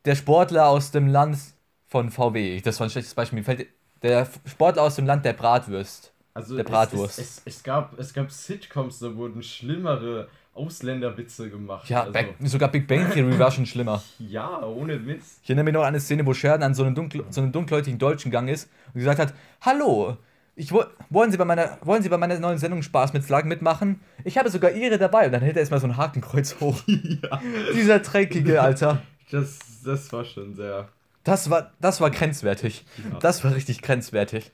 der 0.05 0.17
Sportler 0.17 0.67
aus 0.69 0.91
dem 0.91 1.07
Land 1.07 1.39
von 1.87 2.11
VW. 2.11 2.61
Das 2.63 2.81
war 2.81 2.87
ein 2.87 2.91
schlechtes 2.91 3.15
Beispiel. 3.15 3.39
Mir 3.39 3.45
fällt 3.45 3.69
der 4.03 4.27
Sportler 4.47 4.83
aus 4.83 4.97
dem 4.97 5.07
Land 5.07 5.25
der 5.25 5.35
Bratwurst. 5.35 6.13
Also 6.35 6.57
Der 6.57 6.65
es- 6.65 6.71
Bratwurst. 6.71 7.19
Es, 7.21 7.37
es, 7.39 7.43
es, 7.45 7.63
gab, 7.63 7.97
es 7.99 8.13
gab 8.13 8.31
Sitcoms, 8.33 8.99
da 8.99 9.15
wurden 9.15 9.43
schlimmere 9.43 10.29
Ausländerwitze 10.55 11.49
gemacht. 11.51 11.89
Ja, 11.89 12.03
also, 12.05 12.19
sogar 12.45 12.69
Big 12.71 12.87
Bang 12.87 13.11
Theory 13.11 13.39
war 13.39 13.51
schon 13.51 13.67
schlimmer. 13.67 14.03
ja, 14.19 14.63
ohne 14.63 15.07
Witz. 15.07 15.39
Ich 15.43 15.49
erinnere 15.51 15.65
mich 15.65 15.75
noch 15.75 15.81
an 15.81 15.89
eine 15.89 16.01
Szene, 16.01 16.27
wo 16.27 16.35
Sheridan 16.35 16.63
an 16.63 16.75
so 16.75 16.85
einen, 16.85 16.95
dunkl 16.95 17.25
so 17.31 17.41
einen 17.41 17.53
dunkelhäutigen 17.53 17.99
Deutschen 17.99 18.31
gegangen 18.31 18.49
ist 18.49 18.69
und 18.89 19.01
gesagt 19.01 19.19
hat, 19.19 19.33
Hallo, 19.63 20.17
ich, 20.55 20.71
wo- 20.71 20.85
wollen, 21.09 21.31
Sie 21.31 21.39
bei 21.39 21.47
meiner, 21.47 21.79
wollen 21.83 22.03
Sie 22.03 22.11
bei 22.11 22.19
meiner 22.19 22.39
neuen 22.39 22.59
Sendung 22.59 22.83
Spaß 22.83 23.15
mit 23.15 23.25
Flaggen 23.25 23.49
mitmachen? 23.49 24.01
Ich 24.25 24.37
habe 24.37 24.51
sogar 24.51 24.71
Ihre 24.73 24.99
dabei. 24.99 25.27
Und 25.27 25.33
dann 25.33 25.41
hält 25.41 25.57
er 25.57 25.61
erstmal 25.61 25.81
so 25.81 25.87
ein 25.87 25.97
Hakenkreuz 25.97 26.57
hoch. 26.61 26.79
Dieser 27.75 28.01
dreckige, 28.01 28.61
Alter. 28.61 29.01
Das, 29.31 29.59
das 29.83 30.13
war 30.13 30.25
schon 30.27 30.55
sehr. 30.55 30.89
Das 31.25 31.49
war, 31.49 31.73
das 31.81 32.01
war 32.03 32.11
grenzwertig. 32.11 32.85
Ja. 33.11 33.19
Das 33.21 33.43
war 33.45 33.55
richtig 33.55 33.81
grenzwertig. 33.81 34.53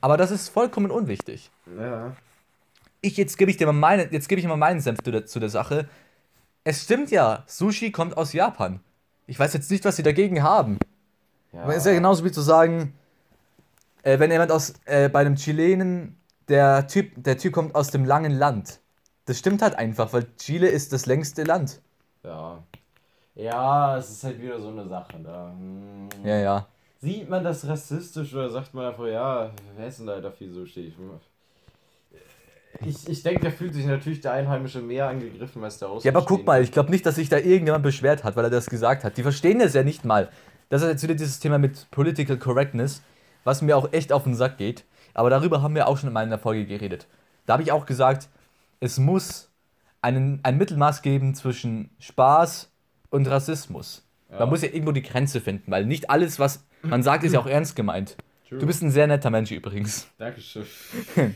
Aber 0.00 0.16
das 0.16 0.32
ist 0.32 0.48
vollkommen 0.48 0.90
unwichtig. 0.90 1.50
Ja. 1.78 2.16
Ich, 3.06 3.16
jetzt 3.16 3.38
gebe 3.38 3.52
ich 3.52 3.56
dir 3.56 3.66
mal 3.66 3.72
meine, 3.72 4.08
jetzt 4.10 4.28
gebe 4.28 4.40
ich 4.40 4.46
mal 4.48 4.56
meinen 4.56 4.80
Senf 4.80 5.00
zu 5.00 5.12
der, 5.12 5.26
zu 5.26 5.38
der 5.38 5.48
Sache. 5.48 5.88
Es 6.64 6.82
stimmt 6.82 7.12
ja, 7.12 7.44
Sushi 7.46 7.92
kommt 7.92 8.16
aus 8.16 8.32
Japan. 8.32 8.80
Ich 9.28 9.38
weiß 9.38 9.52
jetzt 9.54 9.70
nicht, 9.70 9.84
was 9.84 9.94
sie 9.94 10.02
dagegen 10.02 10.42
haben. 10.42 10.80
Aber 11.52 11.70
es 11.72 11.78
ist 11.78 11.86
ja 11.86 11.92
genauso 11.92 12.24
wie 12.24 12.32
zu 12.32 12.40
sagen, 12.40 12.94
äh, 14.02 14.18
wenn 14.18 14.32
jemand 14.32 14.50
aus, 14.50 14.74
äh, 14.86 15.08
bei 15.08 15.20
einem 15.20 15.36
Chilenen, 15.36 16.16
der 16.48 16.88
Typ, 16.88 17.12
der 17.16 17.38
Typ 17.38 17.52
kommt 17.52 17.76
aus 17.76 17.92
dem 17.92 18.04
langen 18.04 18.32
Land. 18.32 18.80
Das 19.26 19.38
stimmt 19.38 19.62
halt 19.62 19.76
einfach, 19.76 20.12
weil 20.12 20.26
Chile 20.36 20.66
ist 20.66 20.92
das 20.92 21.06
längste 21.06 21.44
Land. 21.44 21.80
Ja. 22.24 22.62
Ja, 23.36 23.98
es 23.98 24.10
ist 24.10 24.24
halt 24.24 24.42
wieder 24.42 24.60
so 24.60 24.68
eine 24.68 24.88
Sache 24.88 25.20
da. 25.22 25.54
Hm. 25.56 26.08
Ja, 26.24 26.38
ja. 26.38 26.66
Sieht 27.00 27.30
man 27.30 27.44
das 27.44 27.66
rassistisch 27.68 28.34
oder 28.34 28.50
sagt 28.50 28.74
man 28.74 28.86
einfach, 28.86 29.06
ja, 29.06 29.52
wer 29.76 29.86
ist 29.86 30.00
denn 30.00 30.06
da 30.06 30.20
dafür 30.20 30.50
so 30.52 30.66
steht? 30.66 30.94
Ich, 32.84 33.08
ich 33.08 33.22
denke, 33.22 33.44
da 33.44 33.50
fühlt 33.50 33.74
sich 33.74 33.86
natürlich 33.86 34.20
der 34.20 34.32
Einheimische 34.32 34.80
mehr 34.80 35.08
angegriffen 35.08 35.62
als 35.64 35.78
der 35.78 35.88
Ja, 36.02 36.12
aber 36.12 36.24
guck 36.24 36.46
mal, 36.46 36.62
ich 36.62 36.72
glaube 36.72 36.90
nicht, 36.90 37.06
dass 37.06 37.14
sich 37.14 37.28
da 37.28 37.38
irgendjemand 37.38 37.82
beschwert 37.82 38.24
hat, 38.24 38.36
weil 38.36 38.44
er 38.44 38.50
das 38.50 38.66
gesagt 38.66 39.04
hat. 39.04 39.16
Die 39.16 39.22
verstehen 39.22 39.58
das 39.58 39.74
ja 39.74 39.82
nicht 39.82 40.04
mal. 40.04 40.28
Das 40.68 40.82
ist 40.82 40.88
jetzt 40.88 41.02
wieder 41.02 41.14
dieses 41.14 41.38
Thema 41.38 41.58
mit 41.58 41.90
Political 41.90 42.38
Correctness, 42.38 43.02
was 43.44 43.62
mir 43.62 43.76
auch 43.76 43.92
echt 43.92 44.12
auf 44.12 44.24
den 44.24 44.34
Sack 44.34 44.58
geht. 44.58 44.84
Aber 45.14 45.30
darüber 45.30 45.62
haben 45.62 45.74
wir 45.74 45.88
auch 45.88 45.96
schon 45.96 46.14
in 46.14 46.28
der 46.28 46.38
Folge 46.38 46.66
geredet. 46.66 47.06
Da 47.46 47.54
habe 47.54 47.62
ich 47.62 47.72
auch 47.72 47.86
gesagt, 47.86 48.28
es 48.80 48.98
muss 48.98 49.50
einen, 50.02 50.40
ein 50.42 50.58
Mittelmaß 50.58 51.02
geben 51.02 51.34
zwischen 51.34 51.90
Spaß 51.98 52.70
und 53.10 53.28
Rassismus. 53.28 54.04
Ja. 54.30 54.40
Man 54.40 54.50
muss 54.50 54.62
ja 54.62 54.68
irgendwo 54.68 54.92
die 54.92 55.02
Grenze 55.02 55.40
finden, 55.40 55.70
weil 55.70 55.86
nicht 55.86 56.10
alles, 56.10 56.38
was 56.38 56.64
man 56.82 57.02
sagt, 57.02 57.24
ist 57.24 57.32
ja 57.32 57.40
auch 57.40 57.46
ernst 57.46 57.76
gemeint. 57.76 58.16
True. 58.48 58.60
Du 58.60 58.66
bist 58.66 58.80
ein 58.82 58.92
sehr 58.92 59.08
netter 59.08 59.28
Mensch 59.30 59.50
übrigens. 59.50 60.08
Dankeschön. 60.18 60.64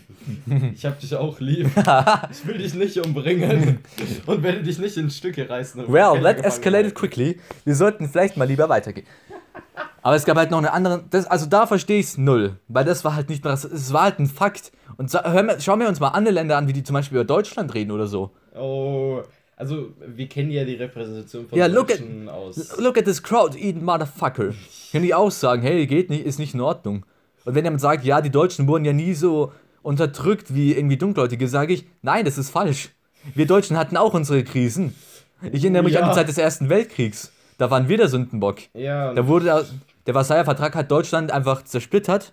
Ich 0.74 0.84
hab 0.84 1.00
dich 1.00 1.14
auch 1.16 1.40
lieb. 1.40 1.68
Ich 2.30 2.46
will 2.46 2.58
dich 2.58 2.74
nicht 2.74 2.96
umbringen. 3.04 3.80
Und 4.26 4.42
werde 4.42 4.62
dich 4.62 4.78
nicht 4.78 4.96
in 4.96 5.10
Stücke 5.10 5.48
reißen. 5.48 5.92
Well, 5.92 6.22
that 6.22 6.44
escalated 6.44 6.94
quickly. 6.94 7.40
Wir 7.64 7.74
sollten 7.74 8.08
vielleicht 8.08 8.36
mal 8.36 8.44
lieber 8.44 8.68
weitergehen. 8.68 9.06
Aber 10.02 10.14
es 10.14 10.24
gab 10.24 10.36
halt 10.36 10.50
noch 10.50 10.58
eine 10.58 10.72
andere. 10.72 11.04
Das, 11.10 11.26
also 11.26 11.46
da 11.46 11.66
verstehe 11.66 11.98
ich 11.98 12.06
es 12.06 12.18
null. 12.18 12.58
Weil 12.68 12.84
das 12.84 13.04
war 13.04 13.14
halt 13.16 13.28
nicht 13.28 13.42
mehr. 13.44 13.52
Es 13.54 13.92
war 13.92 14.02
halt 14.02 14.18
ein 14.20 14.26
Fakt. 14.26 14.70
Und 14.96 15.12
hör, 15.12 15.60
schauen 15.60 15.80
wir 15.80 15.88
uns 15.88 15.98
mal 15.98 16.08
andere 16.08 16.34
Länder 16.34 16.56
an, 16.56 16.68
wie 16.68 16.72
die 16.72 16.84
zum 16.84 16.94
Beispiel 16.94 17.18
über 17.18 17.24
Deutschland 17.24 17.74
reden 17.74 17.90
oder 17.90 18.06
so. 18.06 18.30
Oh, 18.54 19.22
also 19.60 19.90
wir 20.06 20.26
kennen 20.28 20.50
ja 20.50 20.64
die 20.64 20.74
Repräsentation 20.74 21.46
von 21.48 21.58
Ja, 21.58 21.66
look 21.66 21.90
at- 21.92 22.00
Deutschen 22.00 22.28
aus. 22.28 22.78
Look 22.78 22.98
at 22.98 23.04
this 23.04 23.22
crowd 23.22 23.56
eating 23.56 23.84
motherfucker. 23.84 24.54
Können 24.90 25.04
die 25.04 25.14
auch 25.14 25.30
sagen, 25.30 25.62
hey, 25.62 25.86
geht 25.86 26.10
nicht, 26.10 26.24
ist 26.24 26.38
nicht 26.38 26.54
in 26.54 26.60
Ordnung. 26.60 27.04
Und 27.44 27.54
wenn 27.54 27.64
jemand 27.64 27.80
sagt, 27.80 28.04
ja, 28.04 28.20
die 28.20 28.30
Deutschen 28.30 28.66
wurden 28.66 28.84
ja 28.84 28.92
nie 28.92 29.14
so 29.14 29.52
unterdrückt 29.82 30.54
wie 30.54 30.72
irgendwie 30.74 30.96
Dunkelhäutige, 30.96 31.46
sage 31.48 31.72
ich, 31.74 31.84
nein, 32.02 32.24
das 32.24 32.36
ist 32.38 32.50
falsch. 32.50 32.90
Wir 33.34 33.46
Deutschen 33.46 33.76
hatten 33.78 33.96
auch 33.96 34.14
unsere 34.14 34.42
Krisen. 34.44 34.94
Ich 35.52 35.62
erinnere 35.62 35.82
mich 35.82 35.96
an 35.96 36.04
die 36.04 36.08
Ja. 36.10 36.14
Zeit 36.14 36.28
des 36.28 36.36
Ersten 36.38 36.68
Weltkriegs. 36.68 37.32
Da 37.58 37.70
waren 37.70 37.88
wir 37.88 37.96
der 37.96 38.08
Sündenbock. 38.08 38.58
Ja, 38.74 39.12
Da 39.14 39.26
wurde 39.26 39.64
der, 40.06 40.14
Versailler 40.14 40.44
Vertrag 40.44 40.74
hat 40.74 40.90
Deutschland 40.90 41.30
einfach 41.30 41.62
zersplittert. 41.64 42.32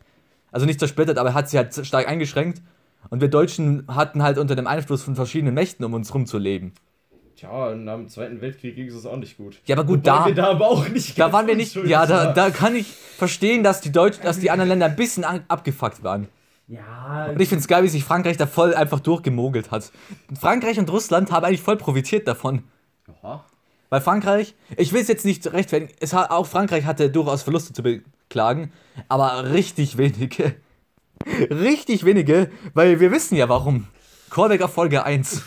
Also 0.52 0.66
nicht 0.66 0.80
zersplittert, 0.80 1.18
aber 1.18 1.30
er 1.30 1.36
hat 1.36 1.50
sie 1.50 1.58
halt 1.58 1.74
stark 1.86 2.08
eingeschränkt. 2.08 2.62
Und 3.10 3.22
wir 3.22 3.28
Deutschen 3.30 3.84
hatten 3.88 4.24
halt 4.24 4.38
unter 4.38 4.56
dem 4.56 4.68
Einfluss 4.68 5.04
von 5.04 5.16
verschiedenen 5.16 5.54
Mächten, 5.54 5.86
um 5.86 5.94
uns 5.94 6.14
rumzuleben. 6.14 6.72
Tja, 7.38 7.76
nach 7.76 7.96
dem 7.96 8.10
Zweiten 8.10 8.42
Weltkrieg 8.42 8.76
ging 8.76 8.88
es 8.88 9.06
auch 9.06 9.16
nicht 9.18 9.38
gut. 9.38 9.60
Ja, 9.66 9.76
aber 9.76 9.86
gut, 9.86 10.00
Wobei 10.00 10.18
da, 10.20 10.26
wir 10.26 10.36
da 10.36 10.50
aber 10.50 10.68
auch 10.68 10.88
nicht 10.90 11.18
da 11.18 11.32
waren 11.32 11.48
wir 11.48 11.56
nicht. 11.56 11.76
Ja, 11.76 12.06
da, 12.06 12.34
da 12.34 12.50
kann 12.50 12.76
ich 12.76 12.88
verstehen, 12.88 13.64
dass 13.64 13.82
die 13.82 13.92
Deutschen, 13.92 14.24
dass 14.24 14.40
die 14.40 14.52
anderen 14.52 14.70
Länder 14.70 14.88
ein 14.88 14.96
bisschen 14.96 15.24
an, 15.24 15.44
abgefuckt 15.48 16.04
waren. 16.04 16.28
Ja, 16.68 17.28
Und 17.30 17.40
ich 17.40 17.48
finde 17.48 17.62
es 17.62 17.68
geil, 17.68 17.84
wie 17.84 17.88
sich 17.88 18.04
Frankreich 18.04 18.36
da 18.36 18.46
voll 18.46 18.74
einfach 18.76 19.00
durchgemogelt 19.00 19.72
hat. 19.72 19.92
Frankreich 20.38 20.78
und 20.78 20.90
Russland 20.90 21.32
haben 21.32 21.46
eigentlich 21.46 21.62
voll 21.62 21.78
profitiert 21.78 22.28
davon. 22.28 22.64
Aha. 23.22 23.46
Weil 23.90 24.02
Frankreich, 24.02 24.54
ich 24.76 24.92
will 24.92 25.02
es 25.02 25.08
jetzt 25.08 25.24
nicht 25.24 25.48
rechtfertigen, 25.48 25.94
es 26.02 26.14
hat, 26.14 26.30
auch 26.30 26.46
Frankreich 26.46 26.84
hatte 26.84 27.10
durchaus 27.10 27.44
Verluste 27.44 27.72
zu 27.72 27.84
beklagen, 27.84 28.74
aber 29.08 29.52
richtig 29.54 29.98
wenige. 29.98 30.56
Richtig 31.50 32.06
wenige, 32.06 32.52
weil 32.76 33.00
wir 33.00 33.12
wissen 33.12 33.36
ja 33.36 33.50
warum. 33.50 33.88
Callback 34.30 34.70
Folge 34.70 35.04
1. 35.04 35.42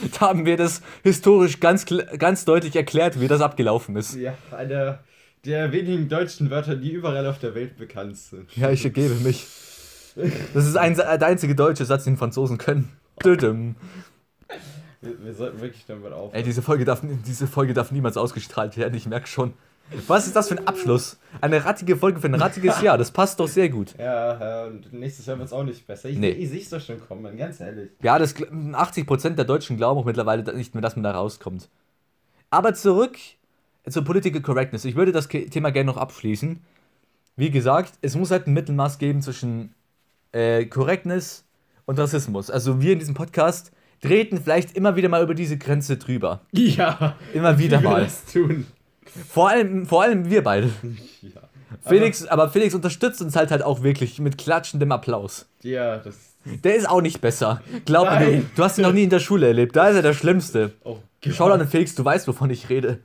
Da 0.18 0.28
haben 0.28 0.46
wir 0.46 0.56
das 0.56 0.82
historisch 1.02 1.60
ganz, 1.60 1.86
ganz 2.18 2.44
deutlich 2.44 2.76
erklärt, 2.76 3.20
wie 3.20 3.28
das 3.28 3.40
abgelaufen 3.40 3.96
ist. 3.96 4.16
Ja, 4.16 4.34
einer 4.50 5.00
der 5.44 5.72
wenigen 5.72 6.08
deutschen 6.08 6.50
Wörter, 6.50 6.76
die 6.76 6.90
überall 6.92 7.26
auf 7.26 7.38
der 7.38 7.54
Welt 7.54 7.78
bekannt 7.78 8.16
sind. 8.16 8.54
Ja, 8.56 8.70
ich 8.70 8.84
ergebe 8.84 9.14
mich. 9.14 9.46
Das 10.54 10.66
ist 10.66 10.76
ein, 10.76 10.96
der 10.96 11.22
einzige 11.22 11.54
deutsche 11.54 11.84
Satz, 11.84 12.04
den 12.04 12.16
Franzosen 12.16 12.58
können. 12.58 12.90
Düdüm. 13.24 13.76
Wir, 15.00 15.24
wir 15.24 15.34
sollten 15.34 15.60
wirklich 15.60 15.86
damit 15.86 16.12
aufhören. 16.12 16.34
Ey, 16.34 16.42
diese 16.42 16.62
Folge, 16.62 16.84
darf, 16.84 17.02
diese 17.26 17.46
Folge 17.46 17.72
darf 17.72 17.90
niemals 17.90 18.16
ausgestrahlt 18.16 18.76
werden, 18.76 18.94
ich 18.94 19.06
merke 19.06 19.28
schon. 19.28 19.54
Was 20.06 20.26
ist 20.26 20.36
das 20.36 20.48
für 20.48 20.56
ein 20.58 20.66
Abschluss? 20.66 21.18
Eine 21.40 21.64
rattige 21.64 21.96
Folge 21.96 22.20
für 22.20 22.26
ein 22.28 22.34
rattiges 22.34 22.80
Jahr, 22.82 22.96
das 22.98 23.10
passt 23.10 23.40
doch 23.40 23.48
sehr 23.48 23.68
gut. 23.68 23.94
Ja, 23.98 24.38
ja, 24.40 24.64
und 24.66 24.92
nächstes 24.92 25.26
Jahr 25.26 25.38
wird 25.38 25.46
es 25.48 25.52
auch 25.52 25.64
nicht 25.64 25.86
besser. 25.86 26.08
Ich, 26.08 26.18
Nee. 26.18 26.30
ich 26.30 26.48
sehe 26.50 26.60
es 26.60 26.70
doch 26.70 26.80
schon 26.80 27.00
kommen, 27.06 27.36
ganz 27.36 27.60
ehrlich. 27.60 27.90
Ja, 28.02 28.18
das, 28.18 28.36
gl- 28.36 28.50
80% 28.74 29.30
der 29.30 29.44
Deutschen 29.44 29.76
glauben 29.76 30.00
auch 30.00 30.04
mittlerweile 30.04 30.42
nicht 30.54 30.74
mehr, 30.74 30.82
dass 30.82 30.96
man 30.96 31.02
da 31.02 31.12
rauskommt. 31.12 31.68
Aber 32.50 32.74
zurück 32.74 33.16
zur 33.88 34.04
Political 34.04 34.42
Correctness. 34.42 34.84
Ich 34.84 34.94
würde 34.96 35.12
das 35.12 35.28
Thema 35.28 35.70
gerne 35.70 35.86
noch 35.90 35.96
abschließen. 35.96 36.60
Wie 37.36 37.50
gesagt, 37.50 37.94
es 38.02 38.14
muss 38.16 38.30
halt 38.30 38.46
ein 38.46 38.52
Mittelmaß 38.52 38.98
geben 38.98 39.22
zwischen 39.22 39.74
äh, 40.32 40.66
Correctness 40.66 41.44
und 41.86 41.98
Rassismus. 41.98 42.50
Also 42.50 42.80
wir 42.82 42.92
in 42.92 42.98
diesem 42.98 43.14
Podcast 43.14 43.72
treten 44.02 44.38
vielleicht 44.42 44.76
immer 44.76 44.96
wieder 44.96 45.08
mal 45.08 45.22
über 45.22 45.34
diese 45.34 45.56
Grenze 45.58 45.96
drüber. 45.96 46.40
Ja, 46.52 47.16
Immer 47.32 47.58
wieder 47.58 47.78
wie 47.80 47.82
wir 47.84 47.90
mal. 47.90 48.02
das 48.04 48.24
tun. 48.26 48.66
Vor 49.28 49.48
allem, 49.48 49.86
vor 49.86 50.02
allem 50.02 50.28
wir 50.30 50.42
beide. 50.42 50.70
Ja. 51.22 51.42
Felix, 51.88 52.26
aber 52.26 52.50
Felix 52.50 52.74
unterstützt 52.74 53.22
uns 53.22 53.36
halt 53.36 53.50
halt 53.50 53.62
auch 53.62 53.82
wirklich 53.82 54.18
mit 54.18 54.38
klatschendem 54.38 54.90
Applaus. 54.90 55.46
Ja, 55.62 55.98
das. 55.98 56.16
Der 56.44 56.74
ist 56.74 56.88
auch 56.88 57.00
nicht 57.00 57.20
besser. 57.20 57.62
Glaub 57.84 58.10
mir, 58.10 58.18
du, 58.18 58.24
Nein. 58.24 58.50
du 58.56 58.64
hast 58.64 58.78
ihn 58.78 58.82
noch 58.82 58.92
nie 58.92 59.04
in 59.04 59.10
der 59.10 59.20
Schule 59.20 59.46
erlebt. 59.46 59.76
Da 59.76 59.88
ist 59.88 59.96
er 59.96 60.02
der 60.02 60.14
Schlimmste. 60.14 60.72
Oh, 60.82 60.98
Schau 61.30 61.46
an 61.50 61.68
Felix, 61.68 61.94
du 61.94 62.04
weißt, 62.04 62.26
wovon 62.26 62.50
ich 62.50 62.70
rede. 62.70 63.00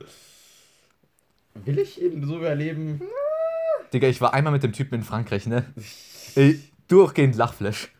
Will 1.64 1.78
ich 1.78 2.00
eben 2.00 2.26
so 2.26 2.40
erleben? 2.40 3.02
Digga, 3.92 4.08
ich 4.08 4.20
war 4.20 4.34
einmal 4.34 4.52
mit 4.52 4.62
dem 4.62 4.72
Typen 4.72 4.96
in 4.96 5.02
Frankreich, 5.02 5.46
ne? 5.46 5.64
Ey, 6.34 6.60
durchgehend 6.88 7.36
Lachflash. 7.36 7.92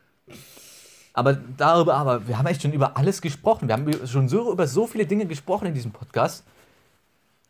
Aber 1.12 1.34
darüber, 1.56 1.94
aber 1.94 2.28
wir 2.28 2.38
haben 2.38 2.46
echt 2.46 2.62
schon 2.62 2.72
über 2.72 2.96
alles 2.96 3.22
gesprochen. 3.22 3.68
Wir 3.68 3.74
haben 3.74 3.90
schon 4.06 4.28
so 4.28 4.52
über 4.52 4.66
so 4.66 4.86
viele 4.86 5.06
Dinge 5.06 5.26
gesprochen 5.26 5.66
in 5.66 5.74
diesem 5.74 5.92
Podcast. 5.92 6.44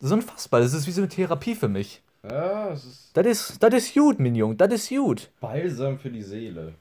Das 0.00 0.08
ist 0.10 0.12
unfassbar. 0.12 0.60
Das 0.60 0.72
ist 0.74 0.86
wie 0.86 0.90
so 0.92 1.00
eine 1.00 1.08
Therapie 1.08 1.54
für 1.54 1.68
mich. 1.68 2.02
Ja, 2.28 2.70
es 2.70 2.84
ist 2.84 3.10
Das 3.16 3.26
ist, 3.26 3.62
das 3.62 3.74
ist 3.74 3.94
gut, 3.94 4.18
mein 4.18 4.34
Junge. 4.34 4.56
Das 4.56 4.72
ist 4.72 4.88
gut. 4.90 5.30
Balsam 5.40 5.98
für 5.98 6.10
die 6.10 6.22
Seele. 6.22 6.74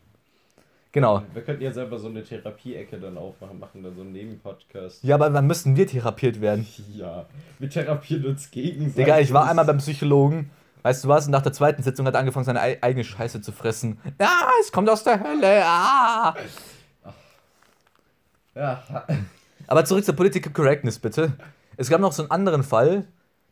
Genau. 0.92 1.22
Wir 1.34 1.42
könnten 1.42 1.62
ja 1.62 1.72
selber 1.74 2.00
so 2.00 2.08
eine 2.08 2.24
Therapie-Ecke 2.24 2.98
dann 3.00 3.18
aufmachen, 3.18 3.60
machen 3.60 3.84
dann 3.84 3.96
so 3.96 4.02
einen 4.02 4.14
Nebenpodcast. 4.14 5.04
Ja, 5.04 5.16
aber 5.16 5.34
wann 5.34 5.46
müssten 5.46 5.76
wir 5.76 5.86
therapiert 5.88 6.40
werden? 6.42 6.66
Ja, 6.96 7.26
wir 7.60 7.70
therapieren 7.70 8.26
uns 8.28 8.50
gegenseitig. 8.50 8.96
Digga, 8.96 9.20
ich 9.20 9.34
war 9.34 9.48
einmal 9.50 9.66
beim 9.66 9.78
Psychologen. 9.80 10.50
Weißt 10.84 11.04
du 11.04 11.08
was? 11.10 11.26
Und 11.26 11.32
nach 11.32 11.42
der 11.42 11.52
zweiten 11.52 11.84
Sitzung 11.84 12.06
hat 12.06 12.14
er 12.14 12.20
angefangen, 12.22 12.46
seine 12.46 12.62
ei- 12.62 12.78
eigene 12.82 13.04
Scheiße 13.04 13.42
zu 13.42 13.52
fressen. 13.52 14.00
Ah, 14.20 14.48
es 14.62 14.72
kommt 14.72 14.90
aus 14.90 15.04
der 15.04 15.20
Hölle. 15.22 15.64
Ah. 15.66 16.36
Ja, 18.56 18.84
Aber 19.68 19.84
zurück 19.84 20.06
zur 20.06 20.16
Political 20.16 20.54
Correctness, 20.54 21.00
bitte. 21.00 21.34
Es 21.78 21.90
gab 21.90 22.02
noch 22.02 22.14
so 22.14 22.24
einen 22.24 22.32
anderen 22.32 22.64
Fall. 22.64 23.06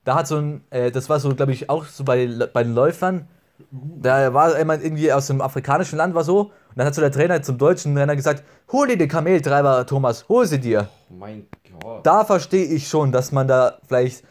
Da 0.03 0.15
hat 0.15 0.27
so 0.27 0.37
ein, 0.37 0.63
äh, 0.69 0.91
das 0.91 1.09
war 1.09 1.19
so, 1.19 1.33
glaube 1.35 1.53
ich, 1.53 1.69
auch 1.69 1.85
so 1.85 2.03
bei, 2.03 2.27
bei 2.53 2.63
den 2.63 2.73
Läufern. 2.73 3.27
Da 3.69 4.33
war 4.33 4.57
jemand 4.57 4.83
irgendwie 4.83 5.11
aus 5.13 5.29
einem 5.29 5.41
afrikanischen 5.41 5.97
Land, 5.97 6.15
war 6.15 6.23
so. 6.23 6.41
Und 6.41 6.51
dann 6.75 6.87
hat 6.87 6.95
so 6.95 7.01
der 7.01 7.11
Trainer 7.11 7.41
zum 7.41 7.57
deutschen 7.57 7.95
Trainer 7.95 8.15
gesagt: 8.15 8.43
Hol 8.71 8.87
dir 8.87 8.97
den 8.97 9.07
Kameltreiber, 9.07 9.85
Thomas, 9.85 10.27
hol 10.27 10.45
sie 10.45 10.59
dir. 10.59 10.89
oh 11.09 11.13
mein 11.13 11.47
Gott. 11.81 12.05
Da 12.05 12.25
verstehe 12.25 12.65
ich 12.65 12.87
schon, 12.87 13.11
dass 13.11 13.31
man 13.31 13.47
da 13.47 13.77
vielleicht. 13.87 14.23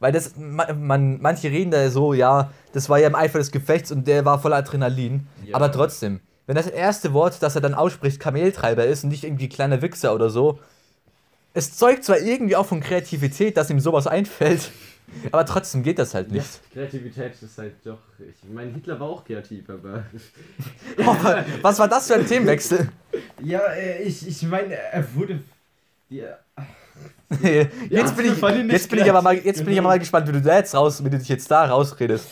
Weil 0.00 0.12
das, 0.12 0.34
man, 0.36 0.86
man, 0.86 1.20
manche 1.22 1.48
reden 1.48 1.70
da 1.70 1.88
so, 1.88 2.12
ja, 2.12 2.50
das 2.72 2.90
war 2.90 2.98
ja 2.98 3.06
im 3.06 3.14
Eifer 3.14 3.38
des 3.38 3.52
Gefechts 3.52 3.90
und 3.90 4.06
der 4.06 4.24
war 4.24 4.38
voller 4.38 4.56
Adrenalin. 4.56 5.28
Ja. 5.46 5.54
Aber 5.54 5.72
trotzdem, 5.72 6.20
wenn 6.46 6.56
das 6.56 6.66
erste 6.66 7.14
Wort, 7.14 7.42
das 7.42 7.54
er 7.54 7.62
dann 7.62 7.72
ausspricht, 7.72 8.20
Kameltreiber 8.20 8.84
ist 8.84 9.04
und 9.04 9.10
nicht 9.10 9.24
irgendwie 9.24 9.48
kleiner 9.48 9.80
Wichser 9.80 10.14
oder 10.14 10.28
so, 10.28 10.58
es 11.54 11.76
zeugt 11.76 12.04
zwar 12.04 12.18
irgendwie 12.20 12.56
auch 12.56 12.66
von 12.66 12.80
Kreativität, 12.80 13.56
dass 13.56 13.70
ihm 13.70 13.80
sowas 13.80 14.06
einfällt, 14.06 14.70
Aber 15.32 15.44
trotzdem 15.46 15.82
geht 15.82 15.98
das 15.98 16.14
halt 16.14 16.30
nicht. 16.30 16.46
Ja, 16.74 16.82
Kreativität 16.82 17.32
ist 17.40 17.58
halt 17.58 17.74
doch. 17.84 17.98
Ich 18.18 18.48
meine, 18.50 18.72
Hitler 18.72 18.98
war 18.98 19.08
auch 19.08 19.24
kreativ, 19.24 19.68
aber. 19.68 20.04
Oh, 20.98 21.16
was 21.62 21.78
war 21.78 21.88
das 21.88 22.06
für 22.06 22.14
ein 22.14 22.26
Themenwechsel? 22.26 22.88
Ja, 23.42 23.60
äh, 23.74 24.02
ich, 24.02 24.26
ich 24.26 24.42
meine, 24.42 24.74
er 24.74 25.14
wurde. 25.14 25.40
Äh, 26.10 27.66
jetzt 27.88 28.16
bin, 28.16 28.26
ich, 28.26 28.72
jetzt 28.72 28.90
bin 28.90 28.98
ich 29.00 29.10
aber 29.10 29.22
mal, 29.22 29.36
jetzt 29.36 29.64
bin 29.64 29.72
ich 29.72 29.78
aber 29.78 29.88
mal 29.88 29.98
gespannt, 29.98 30.26
wie 30.28 30.32
du 30.32 30.40
da 30.40 30.56
jetzt 30.56 30.74
raus, 30.74 31.04
wie 31.04 31.10
du 31.10 31.18
dich 31.18 31.28
jetzt 31.28 31.50
da 31.50 31.64
rausredest. 31.66 32.26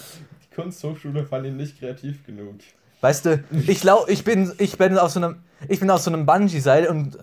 die 0.45 0.55
Kunsthochschule 0.55 1.25
fand 1.25 1.47
ihn 1.47 1.57
nicht 1.57 1.79
kreativ 1.79 2.25
genug. 2.27 2.57
Weißt 3.01 3.27
du, 3.27 3.45
ich 3.67 3.85
lau, 3.85 4.07
ich 4.09 4.25
bin, 4.25 4.53
ich 4.59 4.77
bin 4.79 4.99
auf 4.99 5.11
so 5.11 5.21
einem, 5.21 5.43
ich 5.69 5.81
bin 5.81 5.91
auf 5.91 6.01
so 6.01 6.11
einem 6.11 6.27
Bungee-Seil 6.27 6.87
und 6.89 7.19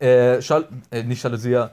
äh, 0.00 0.40
Schal 0.42 0.68
äh, 0.90 1.02
nicht 1.02 1.22
Jalousia 1.22 1.72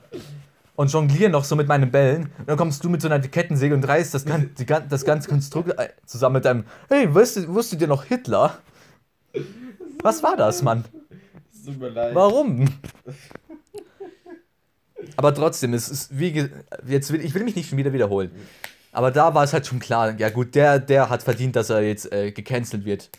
und 0.76 0.92
jongliere 0.92 1.30
noch 1.30 1.44
so 1.44 1.56
mit 1.56 1.68
meinen 1.68 1.92
Bällen. 1.92 2.24
Und 2.40 2.48
dann 2.50 2.58
kommst 2.58 2.84
du 2.84 2.90
mit 2.90 3.02
so 3.02 3.08
einer 3.08 3.20
Kettensäge 3.20 3.76
und 3.76 3.88
reißt 3.88 4.14
das, 4.14 4.26
gan 4.26 4.50
die, 4.58 4.66
das 4.66 5.06
ganze 5.06 5.30
Konstrukt 5.30 5.78
äh, 5.78 5.90
zusammen 6.06 6.36
mit 6.36 6.46
deinem, 6.46 6.64
hey, 6.90 7.14
wusstet, 7.14 7.48
wusstet 7.48 7.82
ihr 7.82 7.88
noch 7.88 8.04
Hitler? 8.06 8.58
Was 10.02 10.24
war 10.24 10.36
das, 10.36 10.62
Mann? 10.62 10.84
Tut 11.66 11.80
mir 11.80 11.90
leid. 11.90 12.14
Warum? 12.14 12.68
Aber 15.16 15.34
trotzdem, 15.34 15.74
es 15.74 15.90
ist 15.90 16.18
wie 16.18 16.50
jetzt 16.88 17.12
will 17.12 17.22
ich 17.22 17.34
will 17.34 17.44
mich 17.44 17.56
nicht 17.56 17.70
schon 17.70 17.78
wieder 17.78 17.94
wiederholen. 17.94 18.32
Aber 18.92 19.12
da 19.12 19.34
war 19.34 19.44
es 19.44 19.54
halt 19.54 19.66
schon 19.66 19.80
klar, 19.80 20.18
ja 20.18 20.30
gut, 20.30 20.56
der 20.56 20.80
der 20.80 21.10
hat 21.10 21.24
verdient, 21.24 21.56
dass 21.56 21.70
er 21.70 21.82
jetzt 21.82 22.12
äh, 22.12 22.32
gecancelt 22.32 22.86
wird. 22.86 23.10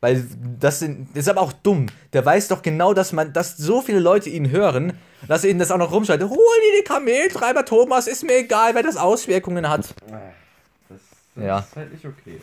Weil 0.00 0.24
das, 0.60 0.80
sind, 0.80 1.08
das 1.14 1.22
ist 1.24 1.28
aber 1.28 1.40
auch 1.40 1.52
dumm. 1.52 1.86
Der 2.12 2.24
weiß 2.24 2.48
doch 2.48 2.62
genau, 2.62 2.92
dass 2.92 3.12
man, 3.12 3.32
dass 3.32 3.56
so 3.56 3.80
viele 3.80 3.98
Leute 3.98 4.28
ihn 4.28 4.50
hören, 4.50 4.92
dass 5.26 5.42
er 5.42 5.50
ihnen 5.50 5.58
das 5.58 5.70
auch 5.70 5.78
noch 5.78 5.90
rumschreit. 5.90 6.22
Hol 6.22 6.28
dir 6.30 6.80
die 6.80 6.84
Kameltreiber, 6.84 7.64
Thomas, 7.64 8.06
ist 8.06 8.22
mir 8.22 8.36
egal, 8.38 8.74
wer 8.74 8.82
das 8.82 8.96
Auswirkungen 8.96 9.68
hat. 9.68 9.94
Ah, 10.12 10.18
Das, 10.88 10.98
das 11.34 11.44
Ja. 11.44 11.58
ist 11.60 11.76
halt 11.76 11.92
nicht 11.92 12.04
okay. 12.04 12.40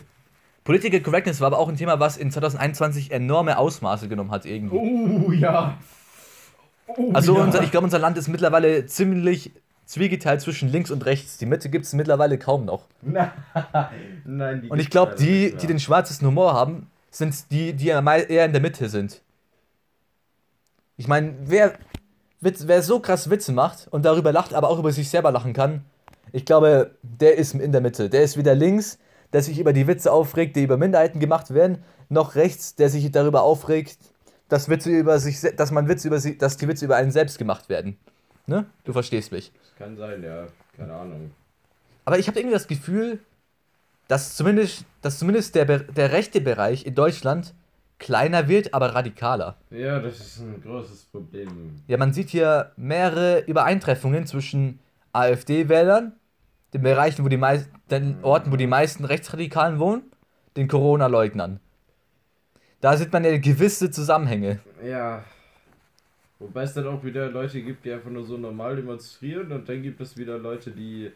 Political 0.64 1.00
Correctness 1.00 1.40
war 1.40 1.48
aber 1.48 1.58
auch 1.58 1.68
ein 1.68 1.76
Thema, 1.76 2.00
was 2.00 2.16
in 2.16 2.30
2021 2.30 3.12
enorme 3.12 3.58
Ausmaße 3.58 4.08
genommen 4.08 4.30
hat 4.30 4.46
irgendwie. 4.46 4.76
Oh 4.76 5.30
ja. 5.30 5.76
Oh, 6.86 7.10
Also 7.12 7.36
ja. 7.36 7.44
unser, 7.44 7.62
ich 7.62 7.70
glaube, 7.70 7.84
unser 7.84 7.98
Land 7.98 8.18
ist 8.18 8.28
mittlerweile 8.28 8.86
ziemlich 8.86 9.52
zwiegeteilt 9.86 10.40
zwischen 10.40 10.70
links 10.70 10.90
und 10.90 11.04
rechts. 11.06 11.36
Die 11.38 11.46
Mitte 11.46 11.68
gibt 11.68 11.84
es 11.84 11.92
mittlerweile 11.92 12.38
kaum 12.38 12.64
noch. 12.64 12.84
Nein, 14.24 14.62
die 14.62 14.68
Und 14.70 14.78
ich 14.80 14.90
glaube, 14.90 15.14
die, 15.14 15.54
die 15.54 15.66
den 15.66 15.78
schwarzesten 15.78 16.26
Humor 16.26 16.54
haben, 16.54 16.90
sind 17.14 17.50
die, 17.50 17.72
die 17.74 17.88
eher 17.88 18.44
in 18.44 18.52
der 18.52 18.60
Mitte 18.60 18.88
sind. 18.88 19.22
Ich 20.96 21.08
meine, 21.08 21.34
wer, 21.44 21.74
Witz, 22.40 22.66
wer 22.66 22.82
so 22.82 23.00
krass 23.00 23.30
Witze 23.30 23.52
macht 23.52 23.88
und 23.90 24.04
darüber 24.04 24.32
lacht, 24.32 24.54
aber 24.54 24.68
auch 24.68 24.78
über 24.78 24.92
sich 24.92 25.08
selber 25.08 25.30
lachen 25.30 25.52
kann, 25.52 25.84
ich 26.32 26.44
glaube, 26.44 26.96
der 27.02 27.36
ist 27.36 27.54
in 27.54 27.72
der 27.72 27.80
Mitte. 27.80 28.10
Der 28.10 28.22
ist 28.22 28.36
weder 28.36 28.54
links, 28.54 28.98
der 29.32 29.42
sich 29.42 29.58
über 29.58 29.72
die 29.72 29.86
Witze 29.86 30.10
aufregt, 30.10 30.56
die 30.56 30.64
über 30.64 30.76
Minderheiten 30.76 31.20
gemacht 31.20 31.54
werden, 31.54 31.84
noch 32.08 32.34
rechts, 32.34 32.74
der 32.74 32.88
sich 32.88 33.10
darüber 33.10 33.42
aufregt, 33.42 33.98
dass 34.48 34.68
Witze 34.68 34.90
über 34.90 35.18
sich, 35.18 35.40
dass 35.40 35.70
man 35.70 35.88
Witze 35.88 36.08
über 36.08 36.18
sie, 36.18 36.36
dass 36.36 36.56
die 36.56 36.68
Witze 36.68 36.84
über 36.84 36.96
einen 36.96 37.10
selbst 37.12 37.38
gemacht 37.38 37.68
werden. 37.68 37.96
Ne? 38.46 38.66
Du 38.84 38.92
verstehst 38.92 39.32
mich. 39.32 39.52
Das 39.60 39.74
kann 39.76 39.96
sein, 39.96 40.22
ja. 40.22 40.46
Keine 40.76 40.92
Ahnung. 40.92 41.30
Aber 42.04 42.18
ich 42.18 42.26
habe 42.26 42.38
irgendwie 42.38 42.54
das 42.54 42.66
Gefühl, 42.66 43.20
dass 44.08 44.36
zumindest, 44.36 44.84
dass 45.02 45.18
zumindest 45.18 45.54
der, 45.54 45.64
der 45.64 46.12
rechte 46.12 46.40
Bereich 46.40 46.86
in 46.86 46.94
Deutschland 46.94 47.54
kleiner 47.98 48.48
wird, 48.48 48.74
aber 48.74 48.94
radikaler. 48.94 49.56
Ja, 49.70 49.98
das 49.98 50.20
ist 50.20 50.40
ein 50.40 50.60
großes 50.62 51.04
Problem. 51.06 51.76
Ja, 51.86 51.96
man 51.96 52.12
sieht 52.12 52.30
hier 52.30 52.72
mehrere 52.76 53.40
Übereintreffungen 53.40 54.26
zwischen 54.26 54.78
AfD-Wählern, 55.12 56.12
den 56.74 56.82
Bereichen, 56.82 57.24
wo 57.24 57.28
die 57.28 57.36
meisten, 57.36 57.72
den 57.90 58.22
Orten, 58.22 58.52
wo 58.52 58.56
die 58.56 58.66
meisten 58.66 59.04
Rechtsradikalen 59.04 59.78
wohnen, 59.78 60.02
den 60.56 60.68
Corona-Leugnern. 60.68 61.60
Da 62.80 62.96
sieht 62.96 63.12
man 63.12 63.24
ja 63.24 63.38
gewisse 63.38 63.90
Zusammenhänge. 63.90 64.60
Ja. 64.84 65.24
Wobei 66.38 66.64
es 66.64 66.74
dann 66.74 66.86
auch 66.88 67.02
wieder 67.04 67.30
Leute 67.30 67.62
gibt, 67.62 67.84
die 67.84 67.92
einfach 67.92 68.10
nur 68.10 68.24
so 68.24 68.36
normal 68.36 68.76
demonstrieren 68.76 69.52
und 69.52 69.68
dann 69.68 69.82
gibt 69.82 70.00
es 70.00 70.16
wieder 70.18 70.36
Leute, 70.36 70.72
die 70.72 71.10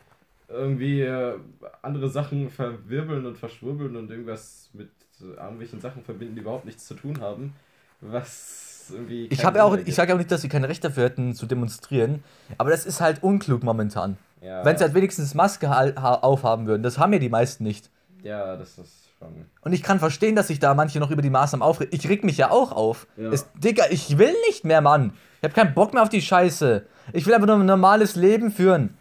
irgendwie 0.49 1.03
äh, 1.03 1.35
andere 1.83 2.09
Sachen 2.09 2.51
verwirbeln 2.51 3.27
und 3.27 3.37
verschwurbeln 3.39 3.97
und 3.97 4.11
irgendwas 4.11 4.71
mit 4.73 4.91
äh, 5.21 5.35
irgendwelchen 5.41 5.81
Sachen 5.81 6.03
verbinden, 6.03 6.35
die 6.37 6.41
überhaupt 6.41 6.65
nichts 6.65 6.87
zu 6.87 6.95
tun 6.95 7.21
haben. 7.21 7.55
Was 8.01 8.91
irgendwie. 8.93 9.27
Ich 9.27 9.43
ja 9.43 9.65
auch, 9.65 9.77
ich 9.77 9.95
sage 9.95 10.15
auch 10.15 10.19
nicht, 10.19 10.31
dass 10.31 10.41
sie 10.43 10.49
kein 10.49 10.65
Recht 10.65 10.83
dafür 10.85 11.05
hätten 11.05 11.35
zu 11.35 11.47
demonstrieren, 11.47 12.23
aber 12.57 12.71
das 12.71 12.87
ist 12.87 13.01
halt 13.01 13.23
unklug 13.23 13.63
momentan. 13.63 14.17
Ja, 14.41 14.65
Wenn 14.65 14.79
sie 14.79 14.85
halt 14.85 14.95
wenigstens 14.95 15.35
Maske 15.35 15.69
ha- 15.69 15.93
ha- 16.01 16.15
aufhaben 16.21 16.67
würden, 16.67 16.83
das 16.85 16.97
haben 16.99 17.13
ja 17.13 17.19
die 17.19 17.29
meisten 17.29 17.65
nicht. 17.65 17.91
ja, 18.23 18.57
das 18.57 18.79
ist 18.79 19.09
schon. 19.19 19.47
Und 19.63 19.73
ich 19.73 19.83
kann 19.83 19.99
verstehen, 19.99 20.37
dass 20.37 20.47
sich 20.47 20.61
da 20.61 20.75
manche 20.75 21.01
noch 21.01 21.11
über 21.11 21.23
die 21.23 21.31
Maßnahmen 21.31 21.67
aufregen. 21.67 21.93
Ich 21.93 22.09
reg 22.09 22.23
mich 22.23 22.37
ja 22.39 22.51
auch 22.53 22.71
auf. 22.71 23.09
Ja. 23.17 23.31
Es, 23.33 23.47
Digga, 23.55 23.85
ich 23.91 24.17
will 24.17 24.33
nicht 24.47 24.65
mehr, 24.65 24.81
Mann. 24.81 25.13
Ich 25.41 25.45
habe 25.45 25.55
keinen 25.55 25.75
Bock 25.75 25.93
mehr 25.93 26.03
auf 26.05 26.09
die 26.09 26.23
Scheiße. 26.23 26.87
Ich 27.13 27.27
will 27.27 27.35
einfach 27.35 27.47
nur 27.49 27.57
ein 27.57 27.67
normales 27.67 28.15
Leben 28.15 28.51
führen. 28.53 28.97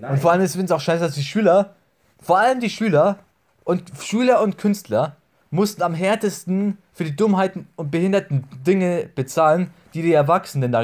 Nein. 0.00 0.12
Und 0.12 0.18
vor 0.18 0.32
allem 0.32 0.42
ist 0.42 0.56
es 0.56 0.70
auch 0.70 0.80
scheiße, 0.80 1.04
dass 1.04 1.14
die 1.14 1.22
Schüler, 1.22 1.74
vor 2.20 2.38
allem 2.38 2.60
die 2.60 2.70
Schüler 2.70 3.18
und 3.64 3.82
Schüler 4.00 4.42
und 4.42 4.58
Künstler 4.58 5.16
mussten 5.50 5.82
am 5.82 5.94
härtesten 5.94 6.78
für 6.92 7.04
die 7.04 7.16
Dummheiten 7.16 7.68
und 7.76 7.90
behinderten 7.90 8.44
Dinge 8.66 9.08
bezahlen, 9.14 9.70
die 9.94 10.02
die 10.02 10.12
Erwachsenen 10.12 10.72
da 10.72 10.82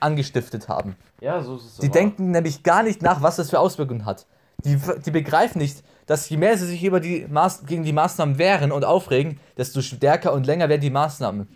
angestiftet 0.00 0.68
haben. 0.68 0.96
ja, 1.20 1.40
so 1.42 1.56
ist 1.56 1.64
es. 1.64 1.76
Die 1.78 1.86
aber. 1.86 1.92
denken 1.92 2.30
nämlich 2.30 2.62
gar 2.62 2.82
nicht 2.82 3.02
nach, 3.02 3.22
was 3.22 3.36
das 3.36 3.50
für 3.50 3.58
Auswirkungen 3.58 4.04
hat. 4.04 4.26
Die, 4.64 4.78
die 5.04 5.10
begreifen 5.10 5.58
nicht, 5.58 5.82
dass 6.06 6.28
je 6.28 6.36
mehr 6.36 6.56
sie 6.56 6.66
sich 6.66 6.84
über 6.84 7.00
die 7.00 7.26
Maß 7.28 7.66
gegen 7.66 7.84
die 7.84 7.92
Maßnahmen 7.92 8.38
wehren 8.38 8.70
und 8.72 8.84
aufregen, 8.84 9.40
desto 9.56 9.80
stärker 9.80 10.32
und 10.32 10.46
länger 10.46 10.68
werden 10.68 10.80
die 10.80 10.90
Maßnahmen. 10.90 11.48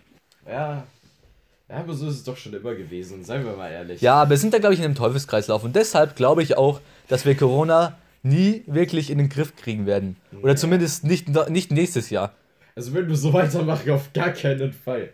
Ja. 0.48 0.84
Ja, 1.68 1.78
aber 1.78 1.94
so 1.94 2.06
ist 2.06 2.14
es 2.14 2.24
doch 2.24 2.36
schon 2.36 2.54
immer 2.54 2.74
gewesen, 2.74 3.24
seien 3.24 3.44
wir 3.44 3.56
mal 3.56 3.70
ehrlich. 3.70 4.00
Ja, 4.00 4.22
aber 4.22 4.30
wir 4.30 4.36
sind 4.36 4.54
da, 4.54 4.58
glaube 4.58 4.74
ich, 4.74 4.80
in 4.80 4.84
einem 4.84 4.94
Teufelskreislauf. 4.94 5.64
Und 5.64 5.74
deshalb 5.74 6.14
glaube 6.14 6.42
ich 6.42 6.56
auch, 6.56 6.80
dass 7.08 7.24
wir 7.24 7.36
Corona 7.36 7.98
nie 8.22 8.62
wirklich 8.66 9.10
in 9.10 9.18
den 9.18 9.28
Griff 9.28 9.56
kriegen 9.56 9.86
werden. 9.86 10.16
Oder 10.42 10.56
zumindest 10.56 11.04
nicht, 11.04 11.28
nicht 11.48 11.72
nächstes 11.72 12.10
Jahr. 12.10 12.32
Also 12.76 12.94
wenn 12.94 13.08
wir 13.08 13.16
so 13.16 13.32
weitermachen, 13.32 13.90
auf 13.90 14.12
gar 14.12 14.30
keinen 14.30 14.72
Fall. 14.72 15.10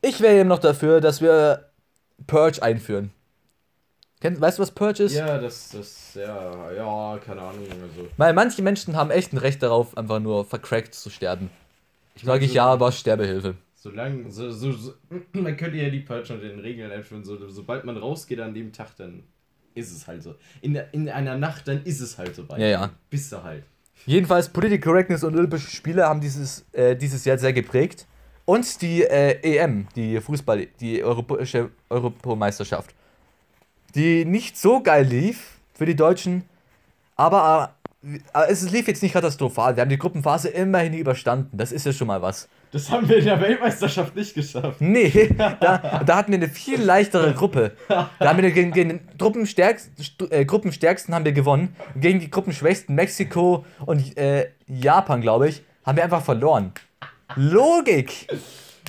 Ich 0.00 0.20
wäre 0.20 0.38
eben 0.38 0.48
noch 0.48 0.58
dafür, 0.60 1.00
dass 1.00 1.20
wir 1.20 1.70
Purge 2.26 2.62
einführen. 2.62 3.10
Kennt, 4.20 4.40
weißt 4.40 4.58
du, 4.58 4.62
was 4.62 4.72
Purge 4.72 5.04
ist? 5.04 5.14
Ja, 5.14 5.38
das, 5.38 5.70
das, 5.70 6.14
ja, 6.14 6.72
ja, 6.72 7.18
keine 7.24 7.40
Ahnung, 7.40 7.66
also. 7.70 8.08
Weil 8.16 8.34
manche 8.34 8.62
Menschen 8.62 8.96
haben 8.96 9.10
echt 9.10 9.32
ein 9.32 9.38
Recht 9.38 9.62
darauf, 9.62 9.96
einfach 9.96 10.18
nur 10.18 10.44
vercrackt 10.44 10.94
zu 10.94 11.08
sterben. 11.08 11.50
Ich 12.16 12.24
Sage 12.24 12.44
ich 12.44 12.54
ja, 12.54 12.66
aber 12.66 12.90
Sterbehilfe. 12.90 13.54
Solange, 13.80 14.28
so, 14.30 14.50
so, 14.50 14.72
so, 14.72 14.94
man 15.34 15.56
könnte 15.56 15.76
ja 15.76 15.88
die 15.88 16.00
Purge 16.00 16.34
und 16.34 16.40
den 16.40 16.58
Regeln 16.58 16.90
einführen, 16.90 17.24
so, 17.24 17.48
sobald 17.48 17.84
man 17.84 17.96
rausgeht 17.96 18.40
an 18.40 18.52
dem 18.52 18.72
Tag, 18.72 18.96
dann 18.96 19.22
ist 19.74 19.92
es 19.92 20.08
halt 20.08 20.22
so. 20.24 20.34
In, 20.60 20.74
der- 20.74 20.92
in 20.92 21.08
einer 21.08 21.36
Nacht, 21.38 21.68
dann 21.68 21.84
ist 21.84 22.00
es 22.00 22.18
halt 22.18 22.34
so 22.34 22.48
weit. 22.48 22.58
Ja, 22.58 22.66
ja. 22.66 22.90
Bist 23.08 23.30
du 23.30 23.40
halt. 23.42 23.62
Jedenfalls, 24.04 24.48
Political 24.48 24.80
Correctness 24.92 25.22
und 25.22 25.36
Olympische 25.36 25.70
Spiele 25.70 26.04
haben 26.06 26.20
dieses, 26.20 26.64
äh, 26.72 26.96
dieses 26.96 27.24
Jahr 27.24 27.38
sehr 27.38 27.52
geprägt. 27.52 28.06
Und 28.44 28.80
die 28.82 29.04
äh, 29.04 29.38
EM, 29.42 29.86
die 29.94 30.20
Fußball, 30.20 30.66
die 30.80 31.04
Europäische 31.04 31.70
Europameisterschaft. 31.90 32.94
Die 33.94 34.24
nicht 34.24 34.56
so 34.56 34.82
geil 34.82 35.04
lief 35.06 35.58
für 35.74 35.86
die 35.86 35.94
Deutschen, 35.96 36.44
aber, 37.14 37.74
äh, 38.02 38.18
aber 38.32 38.50
es 38.50 38.68
lief 38.70 38.88
jetzt 38.88 39.02
nicht 39.02 39.12
katastrophal. 39.12 39.76
Wir 39.76 39.82
haben 39.82 39.90
die 39.90 39.98
Gruppenphase 39.98 40.48
immerhin 40.48 40.94
überstanden. 40.94 41.56
Das 41.56 41.70
ist 41.72 41.86
ja 41.86 41.92
schon 41.92 42.08
mal 42.08 42.22
was. 42.22 42.48
Das 42.70 42.90
haben 42.90 43.08
wir 43.08 43.18
in 43.18 43.24
der 43.24 43.40
Weltmeisterschaft 43.40 44.14
nicht 44.14 44.34
geschafft. 44.34 44.80
Nee, 44.80 45.34
da, 45.38 46.02
da 46.04 46.16
hatten 46.16 46.32
wir 46.32 46.38
eine 46.38 46.48
viel 46.48 46.80
leichtere 46.80 47.32
Gruppe. 47.32 47.72
Da 47.88 48.10
haben 48.20 48.42
wir 48.42 48.50
gegen, 48.50 48.72
gegen 48.72 48.88
den 48.90 49.08
Gruppenstärksten, 49.16 50.30
äh, 50.30 50.44
Gruppenstärksten 50.44 51.14
haben 51.14 51.24
wir 51.24 51.32
gewonnen. 51.32 51.74
Gegen 51.96 52.20
die 52.20 52.30
Gruppenschwächsten 52.30 52.94
Mexiko 52.94 53.64
und 53.86 54.16
äh, 54.18 54.50
Japan, 54.66 55.22
glaube 55.22 55.48
ich, 55.48 55.62
haben 55.84 55.96
wir 55.96 56.04
einfach 56.04 56.22
verloren. 56.22 56.72
Logik! 57.36 58.28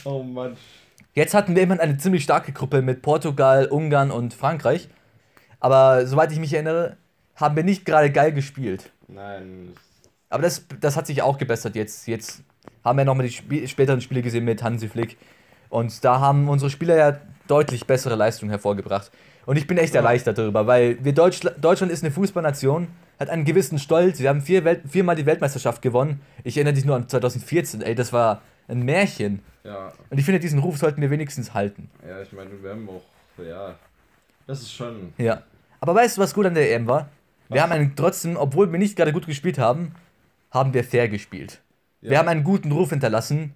Oh 0.03 0.23
Mann. 0.23 0.57
Jetzt 1.13 1.33
hatten 1.33 1.55
wir 1.55 1.63
immerhin 1.63 1.81
eine 1.81 1.97
ziemlich 1.97 2.23
starke 2.23 2.51
Gruppe 2.51 2.81
mit 2.81 3.01
Portugal, 3.01 3.67
Ungarn 3.67 4.11
und 4.11 4.33
Frankreich. 4.33 4.89
Aber 5.59 6.05
soweit 6.05 6.31
ich 6.31 6.39
mich 6.39 6.53
erinnere, 6.53 6.97
haben 7.35 7.55
wir 7.55 7.63
nicht 7.63 7.85
gerade 7.85 8.11
geil 8.11 8.31
gespielt. 8.33 8.91
Nein. 9.07 9.73
Aber 10.29 10.43
das, 10.43 10.65
das 10.79 10.95
hat 10.95 11.07
sich 11.07 11.21
auch 11.21 11.37
gebessert 11.37 11.75
jetzt. 11.75 12.07
Jetzt 12.07 12.43
haben 12.89 12.97
wir 12.97 13.05
nochmal 13.05 13.27
die 13.27 13.33
Spie 13.33 13.67
späteren 13.67 14.01
Spiele 14.01 14.21
gesehen 14.21 14.45
mit 14.45 14.61
Hansi 14.63 14.89
Flick. 14.89 15.17
Und 15.69 16.03
da 16.03 16.19
haben 16.19 16.49
unsere 16.49 16.69
Spieler 16.69 16.97
ja 16.97 17.19
deutlich 17.47 17.85
bessere 17.87 18.15
Leistungen 18.15 18.49
hervorgebracht. 18.49 19.11
Und 19.45 19.57
ich 19.57 19.65
bin 19.67 19.77
echt 19.77 19.95
erleichtert 19.95 20.37
darüber, 20.37 20.67
weil 20.67 21.03
wir 21.03 21.13
Deutschla 21.13 21.51
Deutschland 21.51 21.91
ist 21.91 22.03
eine 22.03 22.11
Fußballnation, 22.11 22.87
hat 23.19 23.29
einen 23.29 23.45
gewissen 23.45 23.79
Stolz. 23.79 24.19
Wir 24.19 24.29
haben 24.29 24.41
vier 24.41 24.63
Welt 24.63 24.81
viermal 24.87 25.15
die 25.15 25.25
Weltmeisterschaft 25.25 25.81
gewonnen. 25.81 26.21
Ich 26.43 26.57
erinnere 26.57 26.73
dich 26.73 26.85
nur 26.85 26.95
an 26.95 27.07
2014, 27.07 27.81
ey, 27.81 27.95
das 27.95 28.13
war 28.13 28.41
ein 28.67 28.83
Märchen. 28.83 29.41
Ja, 29.63 29.91
Und 30.09 30.17
ich 30.17 30.25
finde, 30.25 30.39
diesen 30.39 30.59
Ruf 30.59 30.77
sollten 30.77 31.01
wir 31.01 31.09
wenigstens 31.09 31.53
halten. 31.53 31.89
ja, 32.07 32.21
ich 32.21 32.31
meine, 32.31 32.51
wir 32.61 32.71
haben 32.71 32.87
auch, 32.89 33.43
ja, 33.43 33.75
das 34.47 34.61
ist 34.61 34.73
schon. 34.73 35.13
Ja. 35.17 35.41
Aber 35.79 35.95
weißt 35.95 36.17
du, 36.17 36.21
was 36.21 36.33
gut 36.33 36.45
an 36.45 36.53
der 36.53 36.73
EM 36.73 36.87
war? 36.87 37.09
Wir 37.49 37.63
haben 37.63 37.71
einen, 37.71 37.95
trotzdem, 37.95 38.37
obwohl 38.37 38.71
wir 38.71 38.77
nicht 38.77 38.95
gerade 38.95 39.11
gut 39.11 39.25
gespielt 39.25 39.57
haben, 39.57 39.95
haben 40.51 40.73
wir 40.73 40.83
fair 40.83 41.09
gespielt. 41.09 41.59
Wir 42.01 42.13
Ja. 42.13 42.19
haben 42.19 42.27
einen 42.29 42.43
guten 42.43 42.71
Ruf 42.71 42.89
hinterlassen. 42.91 43.53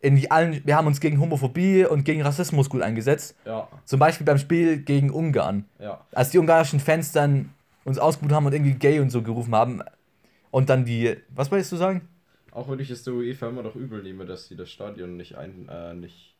In 0.00 0.30
allen, 0.30 0.60
wir 0.66 0.76
haben 0.76 0.86
uns 0.86 1.00
gegen 1.00 1.18
Homophobie 1.18 1.86
und 1.86 2.04
gegen 2.04 2.20
Rassismus 2.22 2.68
gut 2.68 2.82
eingesetzt. 2.82 3.36
Ja, 3.46 3.68
Zum 3.86 3.98
Beispiel 3.98 4.26
beim 4.26 4.36
Spiel 4.38 4.76
gegen 4.78 5.10
Ungarn. 5.10 5.64
ja. 5.78 6.00
Als 6.12 6.30
die 6.30 6.38
ungarischen 6.38 6.78
Fans 6.78 7.12
dann 7.12 7.50
uns 7.84 7.98
ausgebucht 7.98 8.34
haben 8.34 8.46
und 8.46 8.52
irgendwie 8.52 8.74
gay 8.74 9.00
und 9.00 9.10
so 9.10 9.22
gerufen 9.22 9.54
haben. 9.54 9.82
Und 10.50 10.68
dann 10.68 10.84
die. 10.84 11.16
Was 11.34 11.50
wolltest 11.50 11.72
du 11.72 11.76
sagen? 11.76 12.08
Auch 12.52 12.68
wenn 12.70 12.78
ich 12.78 12.90
es 12.90 13.02
der 13.02 13.14
UEFA 13.14 13.48
immer 13.48 13.62
noch 13.62 13.74
übel 13.74 14.02
nehme, 14.02 14.24
dass 14.26 14.46
sie 14.46 14.56
das 14.56 14.70
Stadion 14.70 15.16
nicht 15.16 15.36
ein, 15.36 15.68
äh, 15.68 15.94
nicht. 15.94 16.34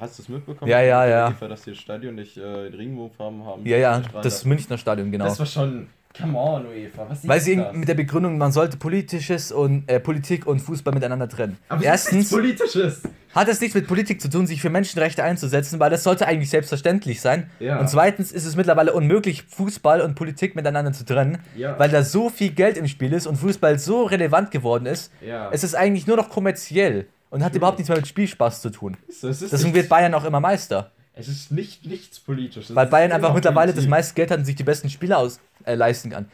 Hast 0.00 0.18
du 0.18 0.22
es 0.22 0.28
mitbekommen? 0.28 0.70
Ja, 0.70 0.80
ja, 0.80 1.06
ja. 1.06 1.28
UEFA, 1.28 1.48
dass 1.48 1.62
die 1.62 1.70
das 1.70 1.78
Stadion 1.80 2.14
nicht 2.14 2.36
äh, 2.36 2.42
Regenbogenfarben 2.44 3.44
haben. 3.44 3.66
Ja, 3.66 3.76
ja, 3.76 4.00
das. 4.22 4.44
Münchner 4.44 4.78
Stadion, 4.78 5.10
genau. 5.10 5.24
Das 5.26 5.38
war 5.38 5.46
schon. 5.46 5.88
Come 6.18 6.36
on, 6.36 6.66
UEFA. 6.66 7.06
Was 7.08 7.26
Weil 7.26 7.40
sie 7.40 7.56
das? 7.56 7.72
mit 7.74 7.88
der 7.88 7.94
Begründung, 7.94 8.36
man 8.36 8.50
sollte 8.50 8.76
politisches 8.76 9.52
und 9.52 9.88
äh, 9.88 10.00
Politik 10.00 10.44
und 10.46 10.58
Fußball 10.60 10.92
miteinander 10.92 11.28
trennen. 11.28 11.56
Aber 11.68 11.82
Erstens 11.84 12.30
Politisches. 12.30 13.02
hat 13.32 13.48
es 13.48 13.60
nichts 13.60 13.76
mit 13.76 13.86
Politik 13.86 14.20
zu 14.20 14.28
tun, 14.28 14.46
sich 14.46 14.60
für 14.60 14.70
Menschenrechte 14.70 15.22
einzusetzen, 15.22 15.78
weil 15.78 15.88
das 15.90 16.02
sollte 16.02 16.26
eigentlich 16.26 16.50
selbstverständlich 16.50 17.20
sein. 17.20 17.48
Ja. 17.60 17.78
Und 17.78 17.88
zweitens 17.88 18.32
ist 18.32 18.44
es 18.44 18.56
mittlerweile 18.56 18.92
unmöglich, 18.92 19.44
Fußball 19.44 20.00
und 20.00 20.16
Politik 20.16 20.56
miteinander 20.56 20.92
zu 20.92 21.04
trennen, 21.04 21.38
Ja. 21.54 21.78
weil 21.78 21.90
da 21.90 22.02
so 22.02 22.28
viel 22.28 22.50
Geld 22.50 22.76
im 22.76 22.88
Spiel 22.88 23.12
ist 23.12 23.28
und 23.28 23.36
Fußball 23.36 23.78
so 23.78 24.02
relevant 24.02 24.50
geworden 24.50 24.86
ist. 24.86 25.12
Ja. 25.24 25.48
Es 25.52 25.62
ist 25.62 25.76
eigentlich 25.76 26.08
nur 26.08 26.16
noch 26.16 26.28
kommerziell 26.28 27.06
und 27.30 27.44
hat 27.44 27.54
überhaupt 27.54 27.78
nichts 27.78 27.88
mehr 27.88 27.98
mit 27.98 28.08
Spielspaß 28.08 28.60
zu 28.62 28.70
tun. 28.70 28.96
Deswegen 29.22 29.74
wird 29.74 29.88
Bayern 29.88 30.12
auch 30.14 30.24
immer 30.24 30.40
Meister. 30.40 30.90
Es 31.14 31.28
ist 31.28 31.50
nicht 31.52 31.84
nichts 31.86 32.20
Politisches. 32.20 32.74
Weil 32.74 32.86
Bayern 32.86 33.12
einfach 33.12 33.34
mittlerweile 33.34 33.68
das 33.72 33.76
Politik. 33.76 33.90
meiste 33.90 34.14
Geld 34.14 34.30
hat 34.30 34.38
und 34.38 34.44
sich 34.44 34.56
die 34.56 34.62
besten 34.64 34.88
Spieler 34.90 35.18
aus, 35.18 35.40
äh, 35.64 35.74
leisten 35.74 36.10
kann. 36.10 36.30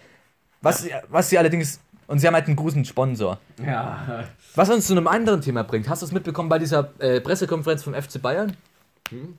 Was, 0.63 0.83
sie- 0.83 0.93
was 1.09 1.29
sie 1.31 1.39
allerdings. 1.39 1.81
Und 2.07 2.21
sie 2.21 2.27
haben 2.29 2.35
halt 2.35 2.47
einen 2.47 2.55
großen 2.57 2.85
Sponsor. 2.85 3.39
Ja. 3.65 4.25
Was 4.55 4.71
uns 4.71 4.87
zu 4.87 4.93
einem 4.93 5.09
anderen 5.09 5.41
Thema 5.41 5.65
bringt. 5.65 5.89
Hast 5.89 6.03
du 6.03 6.07
es 6.07 6.13
mitbekommen 6.13 6.49
bei 6.49 6.59
dieser 6.61 6.93
äh, 7.01 7.21
Pressekonferenz 7.21 7.83
vom 7.83 7.95
FC 7.95 8.23
Bayern? 8.23 8.57
Hm? 9.11 9.37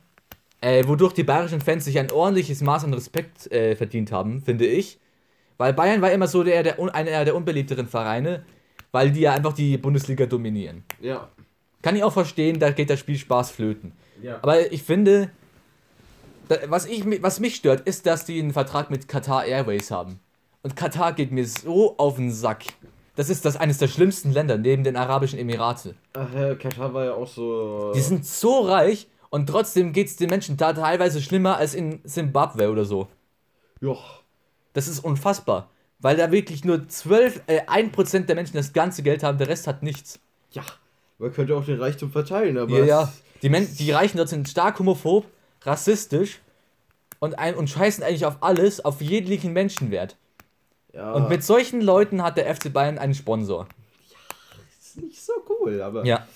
Äh, 0.59 0.85
wodurch 0.87 1.13
die 1.13 1.23
bayerischen 1.23 1.61
Fans 1.61 1.85
sich 1.85 1.97
ein 1.97 2.11
ordentliches 2.11 2.61
Maß 2.61 2.83
an 2.83 2.93
Respekt 2.93 3.49
äh, 3.51 3.75
verdient 3.75 4.11
haben, 4.11 4.41
finde 4.41 4.65
ich. 4.65 4.99
Weil 5.57 5.73
Bayern 5.73 6.01
war 6.01 6.11
immer 6.11 6.27
so 6.27 6.43
der, 6.43 6.61
der, 6.63 6.77
un- 6.79 6.89
einer 6.89 7.23
der 7.23 7.35
unbeliebteren 7.35 7.87
Vereine, 7.87 8.43
weil 8.91 9.11
die 9.11 9.21
ja 9.21 9.33
einfach 9.33 9.53
die 9.53 9.77
Bundesliga 9.77 10.25
dominieren. 10.25 10.83
Ja. 10.99 11.29
Kann 11.81 11.95
ich 11.95 12.03
auch 12.03 12.11
verstehen, 12.13 12.59
da 12.59 12.71
geht 12.71 12.89
der 12.89 12.97
Spielspaß 12.97 13.51
flöten. 13.51 13.93
Ja. 14.21 14.39
Aber 14.41 14.71
ich 14.71 14.83
finde, 14.83 15.29
was, 16.67 16.85
ich, 16.85 17.03
was 17.21 17.39
mich 17.39 17.55
stört, 17.55 17.81
ist, 17.87 18.05
dass 18.05 18.25
die 18.25 18.39
einen 18.39 18.53
Vertrag 18.53 18.89
mit 18.89 19.07
Qatar 19.07 19.45
Airways 19.45 19.91
haben. 19.91 20.19
Und 20.63 20.75
Katar 20.75 21.13
geht 21.13 21.31
mir 21.31 21.45
so 21.45 21.97
auf 21.97 22.15
den 22.15 22.31
Sack. 22.31 22.65
Das 23.15 23.29
ist 23.29 23.45
das 23.45 23.57
eines 23.57 23.79
der 23.79 23.87
schlimmsten 23.87 24.31
Länder 24.31 24.57
neben 24.57 24.83
den 24.83 24.95
Arabischen 24.95 25.39
Emirate. 25.39 25.95
Ach 26.13 26.33
ja, 26.33 26.55
Katar 26.55 26.93
war 26.93 27.05
ja 27.05 27.13
auch 27.13 27.27
so. 27.27 27.91
Die 27.95 28.01
sind 28.01 28.25
so 28.25 28.61
reich 28.61 29.07
und 29.29 29.47
trotzdem 29.47 29.91
geht 29.91 30.07
es 30.07 30.15
den 30.17 30.29
Menschen 30.29 30.55
da 30.57 30.73
teilweise 30.73 31.21
schlimmer 31.21 31.57
als 31.57 31.73
in 31.73 31.99
Simbabwe 32.03 32.69
oder 32.69 32.85
so. 32.85 33.07
Joch. 33.81 34.21
Das 34.73 34.87
ist 34.87 34.99
unfassbar. 34.99 35.69
Weil 35.99 36.15
da 36.15 36.31
wirklich 36.31 36.63
nur 36.63 36.87
12, 36.87 37.41
äh, 37.47 37.61
1% 37.65 38.27
der 38.27 38.35
Menschen 38.35 38.55
das 38.55 38.71
ganze 38.71 39.01
Geld 39.01 39.23
haben, 39.23 39.39
der 39.39 39.47
Rest 39.47 39.65
hat 39.65 39.81
nichts. 39.81 40.19
Ja. 40.51 40.63
Man 41.17 41.33
könnte 41.33 41.55
auch 41.55 41.65
den 41.65 41.79
Reichtum 41.79 42.11
verteilen, 42.11 42.57
aber. 42.57 42.77
Ja, 42.77 42.85
ja. 42.85 43.13
Die, 43.41 43.49
Men 43.49 43.67
die 43.77 43.91
Reichen 43.91 44.17
dort 44.17 44.29
sind 44.29 44.47
stark 44.49 44.79
homophob, 44.79 45.25
rassistisch 45.63 46.39
und, 47.19 47.37
ein 47.39 47.55
und 47.55 47.69
scheißen 47.69 48.03
eigentlich 48.03 48.25
auf 48.25 48.37
alles, 48.41 48.83
auf 48.83 49.01
jeglichen 49.01 49.53
Menschenwert. 49.53 50.15
ja. 50.93 51.11
Und 51.13 51.29
mit 51.29 51.43
solchen 51.43 51.81
Leuten 51.81 52.23
hat 52.23 52.37
der 52.37 52.53
FC 52.53 52.71
Bayern 52.71 52.97
einen 52.97 53.13
Sponsor. 53.13 53.67
ist 54.79 55.01
nicht 55.01 55.21
so 55.23 55.33
cool, 55.49 55.81
aber. 55.81 56.05
Ja. 56.05 56.27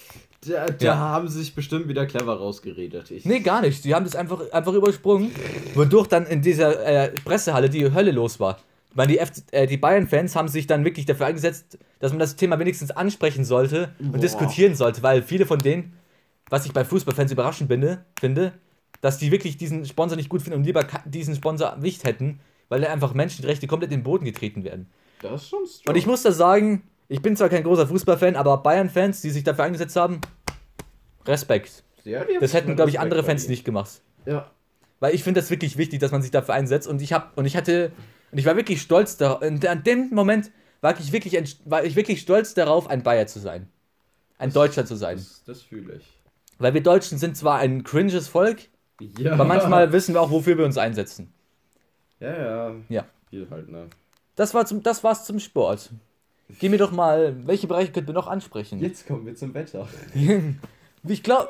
Da, 0.47 0.65
da 0.65 0.85
Ja. 0.85 0.95
haben 0.95 1.27
sie 1.27 1.37
sich 1.39 1.53
bestimmt 1.53 1.87
wieder 1.87 2.07
clever 2.07 2.35
rausgeredet. 2.35 3.11
Ich, 3.11 3.25
Nee, 3.25 3.41
gar 3.41 3.61
nicht. 3.61 3.83
Die 3.85 3.93
haben 3.93 4.05
das 4.05 4.15
einfach, 4.15 4.41
einfach 4.51 4.73
übersprungen, 4.73 5.31
wodurch 5.75 6.07
dann 6.07 6.25
in 6.25 6.41
dieser 6.41 6.83
äh, 6.83 7.11
Pressehalle 7.23 7.69
die 7.69 7.93
Hölle 7.93 8.09
los 8.11 8.39
war. 8.39 8.57
Weil 8.95 9.05
die, 9.07 9.17
FC 9.19 9.43
äh, 9.51 9.67
die 9.67 9.77
Bayern-Fans 9.77 10.35
haben 10.35 10.47
sich 10.47 10.65
dann 10.65 10.83
wirklich 10.83 11.05
dafür 11.05 11.27
eingesetzt, 11.27 11.77
dass 11.99 12.11
man 12.11 12.17
das 12.19 12.35
Thema 12.37 12.57
wenigstens 12.57 12.89
ansprechen 12.89 13.45
sollte 13.45 13.93
und 13.99 14.13
Boah. 14.13 14.17
diskutieren 14.17 14.73
sollte, 14.73 15.03
weil 15.03 15.21
viele 15.21 15.45
von 15.45 15.59
denen, 15.59 15.93
was 16.51 16.65
ich 16.65 16.73
bei 16.73 16.85
Fußballfans 16.85 17.31
überraschend 17.31 17.69
finde, 17.69 18.05
finde, 18.19 18.53
dass 18.99 19.17
die 19.17 19.31
wirklich 19.31 19.57
diesen 19.57 19.85
Sponsor 19.85 20.17
nicht 20.17 20.29
gut 20.29 20.43
finden 20.43 20.59
und 20.59 20.65
lieber 20.65 20.85
diesen 21.05 21.33
Sponsor 21.33 21.77
nicht 21.77 22.03
hätten, 22.03 22.39
weil 22.69 22.81
da 22.81 22.91
einfach 22.91 23.13
Menschenrechte 23.13 23.65
komplett 23.65 23.91
in 23.91 23.99
den 23.99 24.03
Boden 24.03 24.25
getreten 24.25 24.63
werden. 24.63 24.91
Das 25.21 25.43
ist 25.43 25.49
schon 25.49 25.65
strong. 25.65 25.93
Und 25.93 25.97
ich 25.97 26.05
muss 26.05 26.21
da 26.21 26.31
sagen, 26.31 26.83
ich 27.07 27.21
bin 27.21 27.35
zwar 27.35 27.49
kein 27.49 27.63
großer 27.63 27.87
Fußballfan, 27.87 28.35
aber 28.35 28.57
Bayern-Fans, 28.57 29.21
die 29.21 29.29
sich 29.29 29.43
dafür 29.43 29.63
eingesetzt 29.63 29.95
haben, 29.95 30.19
Respekt. 31.25 31.83
Ja, 32.03 32.25
Das 32.39 32.53
hätten, 32.53 32.75
glaube 32.75 32.89
ich, 32.89 32.99
andere 32.99 33.23
Fans 33.23 33.47
nicht 33.47 33.63
gemacht. 33.63 34.01
Ja. 34.25 34.51
Weil 34.99 35.15
ich 35.15 35.23
finde 35.23 35.39
das 35.39 35.49
wirklich 35.49 35.77
wichtig, 35.77 35.99
dass 35.99 36.11
man 36.11 36.21
sich 36.21 36.31
dafür 36.31 36.53
einsetzt. 36.53 36.87
Und 36.87 37.01
ich 37.01 37.13
habe 37.13 37.29
und 37.35 37.45
ich 37.45 37.55
hatte 37.55 37.91
und 38.31 38.37
ich 38.37 38.45
war 38.45 38.55
wirklich 38.55 38.81
stolz 38.81 39.17
darauf. 39.17 39.41
Und 39.41 39.65
an 39.65 39.83
dem 39.83 40.09
Moment 40.11 40.51
war 40.81 40.99
ich 40.99 41.11
wirklich 41.11 41.57
war 41.65 41.83
ich 41.83 41.95
wirklich 41.95 42.21
stolz 42.21 42.53
darauf, 42.53 42.89
ein 42.89 43.03
Bayer 43.03 43.27
zu 43.27 43.39
sein, 43.39 43.69
ein 44.37 44.51
Deutscher 44.51 44.85
zu 44.85 44.95
sein. 44.95 45.17
Das, 45.17 45.43
das 45.45 45.61
fühle 45.61 45.95
ich. 45.95 46.20
Weil 46.61 46.73
wir 46.73 46.83
Deutschen 46.83 47.17
sind 47.17 47.35
zwar 47.37 47.57
ein 47.59 47.83
cringes 47.83 48.27
Volk, 48.27 48.69
Ja. 49.17 49.33
aber 49.33 49.45
manchmal 49.45 49.91
wissen 49.91 50.13
wir 50.13 50.21
auch, 50.21 50.29
wofür 50.31 50.57
wir 50.57 50.65
uns 50.65 50.77
einsetzen. 50.77 51.33
Ja, 52.19 52.37
ja. 52.69 52.75
Ja. 52.89 53.05
Viel 53.29 53.47
halt, 53.49 53.69
ne? 53.69 53.87
Das 54.35 54.53
war 54.53 54.65
zum, 54.65 54.83
das 54.83 55.03
war's 55.03 55.25
zum 55.25 55.39
Sport. 55.39 55.89
Geh 56.59 56.69
mir 56.69 56.77
doch 56.77 56.91
mal, 56.91 57.35
welche 57.47 57.67
Bereiche 57.67 57.91
könnten 57.91 58.09
wir 58.09 58.13
noch 58.13 58.27
ansprechen? 58.27 58.79
Jetzt 58.79 59.07
kommen 59.07 59.25
wir 59.25 59.35
zum 59.35 59.53
Wetter. 59.53 59.87
Ich 61.07 61.23
glaube. 61.23 61.47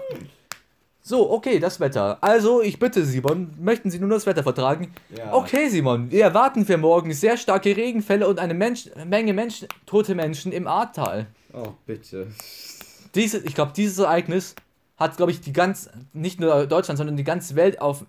So, 1.04 1.30
okay, 1.32 1.60
das 1.60 1.82
Wetter. 1.82 2.20
Also, 2.22 2.62
ich 2.62 2.80
bitte 2.80 3.04
Simon, 3.04 3.54
möchten 3.60 3.90
Sie 3.92 4.00
nun 4.00 4.10
das 4.12 4.26
Wetter 4.26 4.44
vertragen? 4.44 4.94
Ja. 5.18 5.34
Okay, 5.34 5.68
Simon, 5.68 6.10
wir 6.10 6.24
erwarten 6.24 6.66
für 6.66 6.78
morgen 6.78 7.12
sehr 7.14 7.36
starke 7.36 7.76
Regenfälle 7.76 8.30
und 8.30 8.40
eine 8.40 8.54
Mensch 8.54 8.90
Menge 9.06 9.34
Menschen, 9.34 9.68
tote 9.86 10.16
Menschen 10.16 10.54
im 10.54 10.68
Ahrtal. 10.68 11.26
Oh, 11.52 11.74
bitte. 11.86 12.28
Diese, 13.14 13.40
ich 13.40 13.56
glaube, 13.56 13.74
dieses 13.76 13.98
Ereignis 13.98 14.56
hat, 15.02 15.18
glaube 15.18 15.32
ich, 15.32 15.42
die 15.42 15.52
ganz, 15.52 15.90
nicht 16.14 16.40
nur 16.40 16.66
Deutschland, 16.68 16.98
sondern 16.98 17.18
die 17.18 17.24
ganze 17.24 17.56
Welt 17.56 17.82
auf 17.82 18.06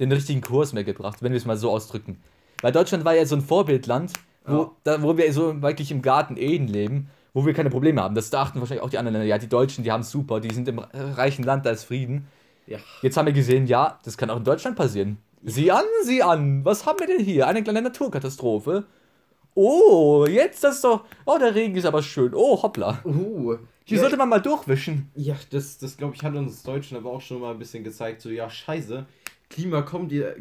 den 0.00 0.12
richtigen 0.12 0.40
Kurs 0.42 0.72
mehr 0.72 0.84
gebracht, 0.84 1.22
wenn 1.22 1.32
wir 1.32 1.38
es 1.38 1.46
mal 1.46 1.56
so 1.56 1.70
ausdrücken. 1.70 2.20
Weil 2.60 2.72
Deutschland 2.72 3.04
war 3.04 3.14
ja 3.14 3.24
so 3.24 3.36
ein 3.36 3.42
Vorbildland, 3.42 4.12
wo, 4.44 4.56
Ja. 4.56 4.70
da, 4.84 5.02
wo 5.02 5.16
wir 5.16 5.32
so 5.32 5.62
wirklich 5.62 5.90
im 5.90 6.02
Garten 6.02 6.36
Eden 6.36 6.66
leben, 6.68 7.08
wo 7.32 7.46
wir 7.46 7.54
keine 7.54 7.70
Probleme 7.70 8.02
haben. 8.02 8.14
Das 8.14 8.28
dachten 8.30 8.60
wahrscheinlich 8.60 8.82
auch 8.84 8.90
die 8.90 8.98
anderen 8.98 9.14
Länder. 9.14 9.26
Ja, 9.28 9.38
die 9.38 9.48
Deutschen, 9.48 9.84
die 9.84 9.90
haben 9.92 10.02
es 10.02 10.10
super, 10.10 10.40
die 10.40 10.52
sind 10.52 10.68
im 10.68 10.78
reichen 10.80 11.44
Land, 11.44 11.64
da 11.64 11.70
ist 11.70 11.84
Frieden. 11.84 12.26
Ja. 12.66 12.78
Jetzt 13.02 13.16
haben 13.16 13.26
wir 13.26 13.32
gesehen, 13.32 13.66
ja, 13.66 13.98
das 14.04 14.16
kann 14.16 14.30
auch 14.30 14.36
in 14.36 14.44
Deutschland 14.44 14.76
passieren. 14.76 15.18
Sieh 15.44 15.70
an, 15.72 15.84
sieh 16.04 16.22
an, 16.22 16.64
was 16.64 16.86
haben 16.86 17.00
wir 17.00 17.06
denn 17.06 17.24
hier? 17.24 17.46
Eine 17.48 17.62
kleine 17.62 17.82
Naturkatastrophe. 17.82 18.84
Oh, 19.54 20.24
jetzt 20.28 20.64
das 20.64 20.80
doch. 20.80 21.04
Oh, 21.26 21.36
der 21.38 21.54
Regen 21.54 21.74
ist 21.76 21.84
aber 21.84 22.02
schön. 22.02 22.32
Oh, 22.34 22.62
hoppla. 22.62 23.00
Uh. 23.04 23.56
Hier 23.84 23.96
ja, 23.96 24.02
sollte 24.02 24.16
man 24.16 24.28
mal 24.28 24.40
durchwischen. 24.40 25.10
ja, 25.14 25.36
das, 25.50 25.78
das 25.78 25.96
glaube 25.96 26.14
ich, 26.14 26.22
hat 26.22 26.34
uns 26.34 26.62
Deutschen 26.62 26.96
aber 26.96 27.10
auch 27.10 27.20
schon 27.20 27.40
mal 27.40 27.52
ein 27.52 27.58
bisschen 27.58 27.84
gezeigt, 27.84 28.20
so, 28.20 28.30
ja, 28.30 28.48
scheiße, 28.48 29.06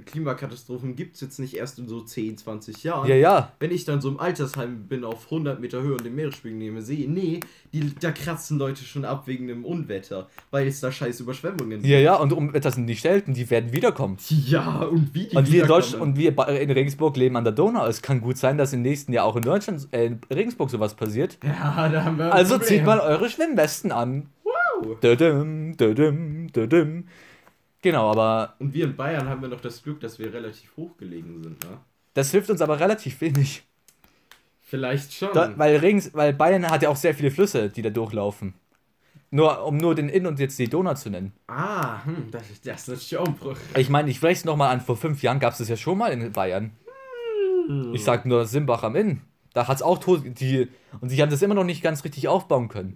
Klimakatastrophen 0.05 0.95
gibt 0.95 1.15
es 1.15 1.21
jetzt 1.21 1.39
nicht 1.39 1.55
erst 1.55 1.79
in 1.79 1.87
so 1.87 2.01
10, 2.01 2.37
20 2.37 2.83
Jahren. 2.83 3.07
Ja, 3.07 3.15
ja. 3.15 3.51
Wenn 3.59 3.71
ich 3.71 3.85
dann 3.85 4.01
so 4.01 4.09
im 4.09 4.19
Altersheim 4.19 4.87
bin, 4.87 5.03
auf 5.03 5.25
100 5.25 5.59
Meter 5.59 5.81
Höhe 5.81 5.93
und 5.93 6.05
den 6.05 6.15
Meeresspiegel 6.15 6.57
nehme, 6.57 6.81
sehe, 6.81 7.09
nee, 7.09 7.39
die, 7.73 7.93
da 7.99 8.11
kratzen 8.11 8.57
Leute 8.57 8.83
schon 8.83 9.05
ab 9.05 9.27
wegen 9.27 9.49
einem 9.49 9.65
Unwetter, 9.65 10.27
weil 10.51 10.67
es 10.67 10.79
da 10.79 10.91
scheiß 10.91 11.19
Überschwemmungen 11.19 11.83
Ja, 11.83 11.99
ja, 11.99 12.15
und 12.15 12.33
um, 12.33 12.51
das 12.53 12.75
sind 12.75 12.87
die 12.87 12.95
Stelten, 12.95 13.33
die 13.33 13.49
werden 13.49 13.73
wiederkommen. 13.73 14.17
Ja, 14.29 14.83
und 14.83 15.13
wie 15.13 15.25
die 15.27 15.35
Und 15.35 15.51
wir, 15.51 15.65
Deutsch, 15.65 15.93
und 15.93 16.17
wir 16.17 16.35
ba- 16.35 16.45
in 16.45 16.71
Regensburg 16.71 17.17
leben 17.17 17.35
an 17.37 17.43
der 17.43 17.53
Donau. 17.53 17.85
Es 17.85 18.01
kann 18.01 18.21
gut 18.21 18.37
sein, 18.37 18.57
dass 18.57 18.73
im 18.73 18.81
nächsten 18.81 19.13
Jahr 19.13 19.25
auch 19.25 19.35
in 19.35 19.43
Deutschland, 19.43 19.87
äh, 19.91 20.05
in 20.05 20.19
Regensburg 20.33 20.69
sowas 20.69 20.95
passiert. 20.95 21.37
Ja, 21.43 21.89
da 21.89 22.03
haben 22.05 22.17
wir 22.17 22.33
Also 22.33 22.53
Problem. 22.57 22.67
zieht 22.67 22.85
mal 22.85 22.99
eure 22.99 23.29
Schwimmwesten 23.29 23.91
an. 23.91 24.27
Wow. 24.43 24.99
Dödüm, 24.99 25.77
dödüm, 25.77 26.51
dödüm. 26.51 27.05
Genau, 27.81 28.11
aber 28.11 28.55
Und 28.59 28.73
wir 28.73 28.85
in 28.85 28.95
Bayern 28.95 29.27
haben 29.27 29.41
ja 29.41 29.47
noch 29.47 29.61
das 29.61 29.81
Glück, 29.81 29.99
dass 29.99 30.19
wir 30.19 30.33
relativ 30.33 30.75
hoch 30.77 30.97
gelegen 30.97 31.41
sind, 31.43 31.63
ne? 31.63 31.79
das 32.13 32.31
hilft 32.31 32.49
uns 32.49 32.61
aber 32.61 32.79
relativ 32.79 33.19
wenig. 33.21 33.63
Vielleicht 34.61 35.13
schon. 35.13 35.33
Da, 35.33 35.57
weil, 35.57 35.77
Regens, 35.77 36.13
weil 36.13 36.33
Bayern 36.33 36.69
hat 36.69 36.83
ja 36.83 36.89
auch 36.89 36.95
sehr 36.95 37.13
viele 37.13 37.31
Flüsse, 37.31 37.69
die 37.69 37.81
da 37.81 37.89
durchlaufen. 37.89 38.53
Nur, 39.29 39.65
um 39.65 39.77
nur 39.77 39.95
den 39.95 40.09
Inn 40.09 40.27
und 40.27 40.39
jetzt 40.39 40.59
die 40.59 40.67
Donau 40.67 40.93
zu 40.93 41.09
nennen. 41.09 41.31
ah, 41.47 42.03
hm, 42.03 42.29
das, 42.31 42.43
das 42.61 42.81
ist 42.81 42.87
natürlich 42.87 43.17
auch 43.17 43.27
ein 43.27 43.35
Bruch. 43.35 43.57
Ich 43.77 43.89
meine, 43.89 44.09
ich 44.09 44.19
vielleicht 44.19 44.45
noch 44.45 44.57
mal 44.57 44.69
an, 44.69 44.81
vor 44.81 44.97
fünf 44.97 45.23
Jahren 45.23 45.39
gab 45.39 45.53
es 45.53 45.59
das 45.59 45.69
ja 45.69 45.77
schon 45.77 45.97
mal 45.97 46.11
in 46.11 46.31
Bayern. 46.31 46.71
Ich 47.93 48.03
sag 48.03 48.25
nur 48.25 48.45
Simbach 48.45 48.83
am 48.83 48.95
Inn. 48.95 49.21
Da 49.53 49.67
hat's 49.67 49.81
auch 49.81 49.99
tot, 49.99 50.23
die, 50.25 50.67
und 50.99 51.11
die 51.11 51.21
haben 51.21 51.29
das 51.29 51.41
immer 51.41 51.53
noch 51.53 51.63
nicht 51.63 51.81
ganz 51.81 52.03
richtig 52.03 52.27
aufbauen 52.27 52.67
können. 52.67 52.95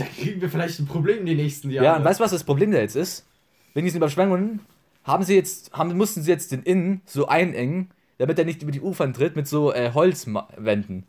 Da 0.00 0.06
kriegen 0.06 0.40
wir 0.40 0.48
vielleicht 0.50 0.78
ein 0.80 0.86
Problem 0.86 1.24
die 1.26 1.34
nächsten 1.34 1.70
Jahre. 1.70 1.84
Ja, 1.86 1.96
und 1.96 2.04
weißt 2.04 2.20
du, 2.20 2.24
was 2.24 2.30
das 2.32 2.44
Problem 2.44 2.70
da 2.72 2.78
jetzt 2.78 2.96
ist? 2.96 3.26
Wegen 3.74 3.84
diesen 3.86 3.98
Überschwemmungen 3.98 4.60
haben 5.04 5.22
sie 5.24 5.34
jetzt, 5.34 5.72
haben, 5.72 5.96
mussten 5.96 6.22
sie 6.22 6.30
jetzt 6.30 6.52
den 6.52 6.62
Inn 6.62 7.00
so 7.06 7.26
einengen, 7.28 7.90
damit 8.18 8.38
er 8.38 8.44
nicht 8.44 8.62
über 8.62 8.72
die 8.72 8.80
Ufern 8.80 9.12
tritt, 9.14 9.36
mit 9.36 9.46
so 9.48 9.72
äh, 9.72 9.92
Holzwänden. 9.94 11.06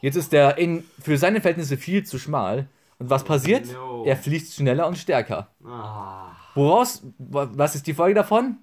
Jetzt 0.00 0.16
ist 0.16 0.32
der 0.32 0.58
in, 0.58 0.84
für 1.02 1.18
seine 1.18 1.40
Verhältnisse 1.40 1.76
viel 1.76 2.04
zu 2.04 2.18
schmal. 2.18 2.68
Und 2.98 3.10
was 3.10 3.24
passiert? 3.24 3.72
no. 3.72 4.04
Er 4.04 4.16
fließt 4.16 4.54
schneller 4.54 4.86
und 4.86 4.96
stärker. 4.98 5.48
Ah. 5.64 6.28
Woraus, 6.54 7.02
wa- 7.18 7.48
was 7.52 7.74
ist 7.74 7.86
die 7.86 7.94
Folge 7.94 8.14
davon? 8.14 8.58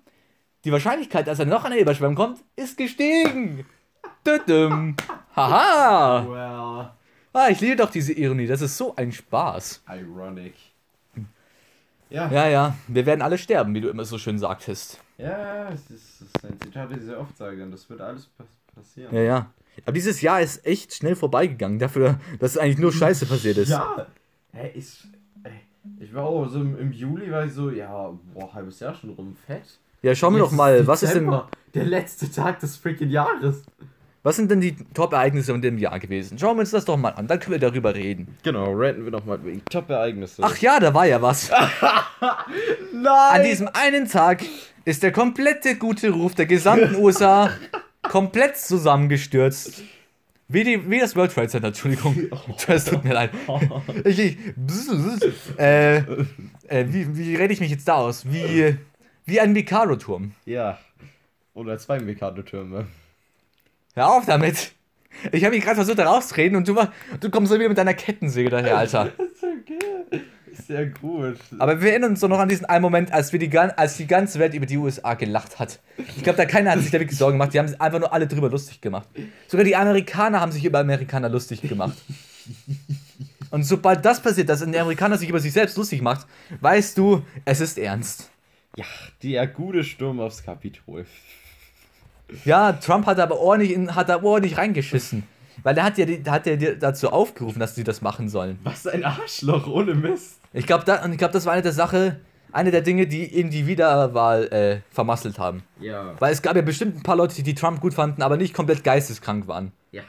Die 0.63 0.71
Wahrscheinlichkeit, 0.71 1.27
dass 1.27 1.39
er 1.39 1.45
noch 1.45 1.65
eine 1.65 1.77
Überschwemmung 1.79 2.15
kommt, 2.15 2.39
ist 2.55 2.77
gestiegen. 2.77 3.65
Haha. 5.35 6.25
Well, 6.27 6.89
Ah, 7.39 7.49
ich 7.51 7.61
liebe 7.61 7.75
doch 7.75 7.91
diese 7.91 8.13
Ironie, 8.13 8.47
das 8.47 8.61
ist 8.61 8.75
so 8.75 8.95
ein 8.95 9.11
Spaß. 9.11 9.83
ironic. 9.87 10.55
Ja, 12.09 12.25
ja, 12.25 12.31
Ja, 12.31 12.47
ja, 12.47 12.75
wir 12.87 13.05
werden 13.05 13.21
alle 13.21 13.37
sterben, 13.37 13.75
wie 13.75 13.81
du 13.81 13.89
immer 13.89 14.05
so 14.05 14.17
schön 14.17 14.39
sagtest. 14.39 14.99
es 15.19 15.81
ist, 15.91 15.91
es 15.91 16.21
ist 16.21 16.45
ein 16.45 16.59
Zitat, 16.59 16.89
das 16.89 16.97
ich 16.97 17.03
sehr 17.03 17.19
oft 17.19 17.37
sage 17.37 17.61
und 17.61 17.69
das 17.69 17.87
wird 17.91 18.01
alles 18.01 18.25
pass 18.25 18.47
passieren. 18.73 19.13
Ja, 19.13 19.21
ja. 19.21 19.51
Aber 19.85 19.91
dieses 19.91 20.19
Jahr 20.21 20.41
ist 20.41 20.65
echt 20.65 20.95
schnell 20.95 21.15
vorbeigegangen, 21.15 21.77
dafür, 21.77 22.19
dass 22.39 22.57
eigentlich 22.57 22.79
nur 22.79 22.91
Scheiße 22.91 23.27
passiert 23.27 23.57
ist. 23.57 23.69
Ja, 23.69 24.07
hey, 24.53 24.71
ey, 25.43 25.51
ich 25.99 26.13
war 26.15 26.23
auch 26.23 26.47
so 26.47 26.59
im, 26.59 26.75
im 26.79 26.91
Juli, 26.91 27.31
war 27.31 27.45
ich 27.45 27.53
so, 27.53 27.69
ja, 27.69 28.13
boah, 28.33 28.51
halbes 28.51 28.79
Jahr 28.79 28.95
schon 28.95 29.11
rum, 29.11 29.35
fett. 29.45 29.77
Ja, 30.01 30.15
schauen 30.15 30.33
wir 30.33 30.41
Jetzt 30.41 30.51
doch 30.53 30.57
mal, 30.57 30.87
was 30.87 31.03
ist 31.03 31.13
denn, 31.13 31.31
Der 31.75 31.85
letzte 31.85 32.31
Tag 32.31 32.61
des 32.61 32.77
freaking 32.77 33.11
Jahres. 33.11 33.63
Was 34.27 34.35
sind 34.35 34.51
denn 34.51 34.59
die 34.59 34.75
Top-Ereignisse 34.93 35.53
in 35.53 35.61
dem 35.61 35.77
Jahr 35.77 36.01
gewesen? 36.01 36.37
Schauen 36.37 36.57
wir 36.57 36.59
uns 36.59 36.71
das 36.71 36.83
doch 36.83 36.97
mal 36.97 37.11
an, 37.11 37.27
dann 37.27 37.39
können 37.39 37.53
wir 37.53 37.59
darüber 37.59 37.95
reden. 37.95 38.35
Genau, 38.43 38.73
ranten 38.73 39.05
wir 39.05 39.11
nochmal 39.11 39.41
wegen 39.45 39.63
Top-Ereignisse. 39.63 40.41
Ach 40.43 40.57
ja, 40.57 40.81
da 40.81 40.93
war 40.93 41.05
ja 41.05 41.21
was. 41.21 41.49
nein! 42.93 43.05
An 43.05 43.43
diesem 43.43 43.69
einen 43.71 44.05
Tag 44.09 44.43
ist 44.83 45.01
der 45.01 45.13
komplette 45.13 45.77
gute 45.77 46.09
Ruf 46.09 46.35
der 46.35 46.45
gesamten 46.45 46.95
USA 47.01 47.51
komplett 48.01 48.57
zusammengestürzt. 48.57 49.81
Wie, 50.49 50.65
die, 50.65 50.91
wie 50.91 50.99
das 50.99 51.15
World 51.15 51.31
Trade 51.31 51.47
Center, 51.47 51.69
Entschuldigung. 51.69 52.29
Es 52.67 52.83
tut 52.83 53.05
mir 53.05 53.13
leid. 53.13 53.31
Ich, 54.03 54.19
ich, 54.19 54.37
äh, 55.57 55.99
äh, 55.99 56.85
wie, 56.89 57.17
wie 57.17 57.35
rede 57.37 57.53
ich 57.53 57.61
mich 57.61 57.71
jetzt 57.71 57.87
da 57.87 57.93
aus? 57.93 58.25
Wie, 58.29 58.75
wie 59.23 59.39
ein 59.39 59.53
Mikado-Turm. 59.53 60.33
Ja. 60.43 60.79
Oder 61.53 61.77
zwei 61.77 62.01
Mikado-Türme. 62.01 62.87
Hör 63.97 64.11
auf 64.11 64.27
damit. 64.27 64.73
Ich 65.31 65.43
habe 65.43 65.55
mich 65.55 65.63
gerade 65.63 65.77
versucht, 65.77 65.97
da 65.97 66.05
rauszureden 66.05 66.55
und 66.55 66.67
du, 66.67 66.75
war, 66.75 66.93
du 67.19 67.31
kommst 67.31 67.51
so 67.51 67.57
wieder 67.57 67.67
mit 67.67 67.79
deiner 67.79 67.95
Kettensäge 67.95 68.51
daher, 68.51 68.77
Alter. 68.77 69.07
Ist 69.17 69.43
okay. 69.43 70.21
Ist 70.51 70.67
sehr 70.67 70.85
gut. 70.85 71.39
Aber 71.57 71.81
wir 71.81 71.89
erinnern 71.89 72.11
uns 72.11 72.19
doch 72.19 72.27
noch 72.27 72.37
an 72.37 72.47
diesen 72.47 72.67
einen 72.67 72.83
Moment, 72.83 73.11
als, 73.11 73.33
wir 73.33 73.39
die, 73.39 73.57
als 73.57 73.97
die 73.97 74.05
ganze 74.05 74.37
Welt 74.37 74.53
über 74.53 74.67
die 74.67 74.77
USA 74.77 75.15
gelacht 75.15 75.57
hat. 75.57 75.79
Ich 76.15 76.21
glaube, 76.21 76.37
da 76.37 76.45
keiner 76.45 76.73
hat 76.73 76.79
sich 76.81 76.91
da 76.91 76.99
wirklich 76.99 77.17
Sorgen 77.17 77.39
gemacht. 77.39 77.55
Die 77.55 77.57
haben 77.57 77.67
sich 77.67 77.81
einfach 77.81 77.97
nur 77.97 78.13
alle 78.13 78.27
drüber 78.27 78.51
lustig 78.51 78.81
gemacht. 78.81 79.09
Sogar 79.47 79.63
die 79.63 79.75
Amerikaner 79.75 80.41
haben 80.41 80.51
sich 80.51 80.63
über 80.63 80.77
Amerikaner 80.77 81.29
lustig 81.29 81.63
gemacht. 81.63 81.97
Und 83.49 83.63
sobald 83.63 84.05
das 84.05 84.21
passiert, 84.21 84.47
dass 84.49 84.61
ein 84.61 84.75
Amerikaner 84.75 85.17
sich 85.17 85.27
über 85.27 85.39
sich 85.39 85.53
selbst 85.53 85.75
lustig 85.75 86.03
macht, 86.03 86.27
weißt 86.61 86.99
du, 86.99 87.23
es 87.45 87.61
ist 87.61 87.79
ernst. 87.79 88.29
Ja, 88.75 88.85
der 89.23 89.47
gute 89.47 89.83
Sturm 89.83 90.19
aufs 90.19 90.43
Kapitol. 90.43 91.07
Ja, 92.45 92.73
Trump 92.73 93.05
hat 93.05 93.19
aber 93.19 93.39
ordentlich, 93.39 93.71
in, 93.73 93.95
hat 93.95 94.09
da 94.09 94.21
ordentlich 94.21 94.57
reingeschissen. 94.57 95.23
Weil 95.63 95.73
der 95.75 95.83
hat 95.85 95.97
ja 95.97 96.05
die, 96.05 96.23
hat 96.29 96.45
ja 96.45 96.55
dazu 96.75 97.09
aufgerufen, 97.11 97.59
dass 97.59 97.75
sie 97.75 97.83
das 97.83 98.01
machen 98.01 98.29
sollen. 98.29 98.59
Was 98.63 98.85
ein 98.85 99.03
Arschloch, 99.03 99.67
ohne 99.67 99.95
Mist. 99.95 100.39
Ich 100.53 100.65
glaube, 100.67 100.85
da, 100.85 101.03
und 101.03 101.11
ich 101.13 101.17
glaub, 101.17 101.31
das 101.31 101.45
war 101.45 101.53
eine 101.53 101.61
der 101.63 101.71
Sache, 101.73 102.19
eine 102.51 102.71
der 102.71 102.81
Dinge, 102.81 103.07
die 103.07 103.25
ihm 103.25 103.49
die 103.49 103.65
Wiederwahl 103.67 104.45
äh, 104.53 104.79
vermasselt 104.93 105.39
haben. 105.39 105.63
Ja. 105.79 106.13
Weil 106.19 106.31
es 106.33 106.41
gab 106.41 106.55
ja 106.55 106.61
bestimmt 106.61 106.97
ein 106.97 107.03
paar 107.03 107.15
Leute, 107.15 107.41
die 107.41 107.55
Trump 107.55 107.81
gut 107.81 107.93
fanden, 107.93 108.21
aber 108.21 108.37
nicht 108.37 108.53
komplett 108.53 108.83
geisteskrank 108.83 109.47
waren. 109.47 109.71
Ja. 109.91 110.03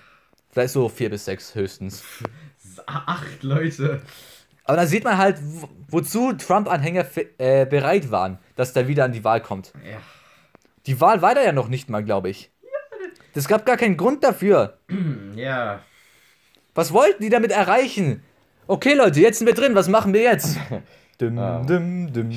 Vielleicht 0.51 0.75
so 0.75 0.89
vier 0.89 1.11
bis 1.11 1.25
sechs 1.25 1.55
höchstens. 1.55 2.03
Acht 2.87 3.43
Leute. 3.43 4.03
Aber 4.65 4.77
da 4.77 4.87
sieht 4.87 5.05
man 5.05 5.17
halt, 5.17 5.39
wo- 5.43 5.69
wozu 5.89 6.33
Trump-Anhänger 6.35 7.07
äh, 7.39 7.65
bereit 7.67 8.11
waren, 8.11 8.39
dass 8.55 8.73
der 8.75 8.87
wieder 8.87 9.05
an 9.05 9.13
die 9.13 9.25
Wahl 9.25 9.41
kommt. 9.41 9.73
Ja. 9.91 9.99
Die 10.89 11.01
Wahl 11.03 11.21
war 11.21 11.35
da 11.35 11.43
ja 11.43 11.53
noch 11.53 11.69
nicht 11.69 11.91
mal, 11.91 12.03
glaube 12.03 12.31
ich. 12.31 12.51
Es 13.35 13.47
gab 13.47 13.65
gar 13.67 13.77
keinen 13.77 13.97
Grund 13.97 14.25
dafür. 14.25 14.79
Ja. 15.37 15.83
Was 16.75 16.93
wollten 16.93 17.23
die 17.23 17.31
damit 17.31 17.53
erreichen? 17.53 18.25
Okay, 18.67 18.95
Leute, 18.95 19.21
jetzt 19.21 19.39
sind 19.39 19.47
wir 19.47 19.55
drin. 19.55 19.77
Was 19.77 19.87
machen 19.89 20.13
wir 20.13 20.23
jetzt? 20.23 20.59
Dum, 21.19 21.37
Ah. 21.39 21.63
dum, 21.67 22.13
dum. 22.13 22.31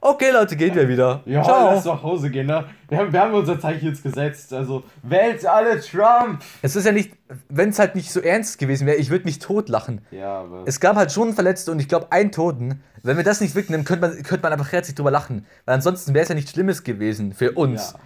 Okay, 0.00 0.30
Leute, 0.30 0.54
gehen 0.54 0.72
wir 0.76 0.88
wieder. 0.88 1.22
Ja, 1.24 1.42
Ciao. 1.42 1.74
lass 1.74 1.84
nach 1.84 2.00
Hause 2.04 2.30
gehen, 2.30 2.46
ne? 2.46 2.64
Wir 2.88 2.98
haben, 2.98 3.12
wir 3.12 3.20
haben 3.20 3.34
unser 3.34 3.58
Zeichen 3.58 3.86
jetzt 3.86 4.04
gesetzt. 4.04 4.52
Also, 4.52 4.84
wählt 5.02 5.44
alle 5.44 5.80
Trump! 5.80 6.40
Es 6.62 6.76
ist 6.76 6.84
ja 6.86 6.92
nicht, 6.92 7.10
wenn 7.48 7.70
es 7.70 7.80
halt 7.80 7.96
nicht 7.96 8.12
so 8.12 8.20
ernst 8.20 8.60
gewesen 8.60 8.86
wäre, 8.86 8.96
ich 8.98 9.10
würde 9.10 9.24
mich 9.24 9.40
totlachen. 9.40 10.02
Ja, 10.12 10.42
aber. 10.42 10.62
Es 10.66 10.78
gab 10.78 10.94
halt 10.94 11.10
schon 11.10 11.32
Verletzte 11.32 11.72
und 11.72 11.80
ich 11.80 11.88
glaube 11.88 12.12
einen 12.12 12.30
Toten. 12.30 12.80
Wenn 13.02 13.16
wir 13.16 13.24
das 13.24 13.40
nicht 13.40 13.56
wegnehmen, 13.56 13.84
könnte 13.84 14.06
man, 14.08 14.22
könnte 14.22 14.42
man 14.44 14.52
einfach 14.52 14.70
herzlich 14.70 14.94
drüber 14.94 15.10
lachen. 15.10 15.44
Weil 15.64 15.74
ansonsten 15.74 16.14
wäre 16.14 16.22
es 16.22 16.28
ja 16.28 16.36
nichts 16.36 16.52
Schlimmes 16.52 16.84
gewesen 16.84 17.32
für 17.32 17.52
uns. 17.52 17.92
Ja. 17.94 17.98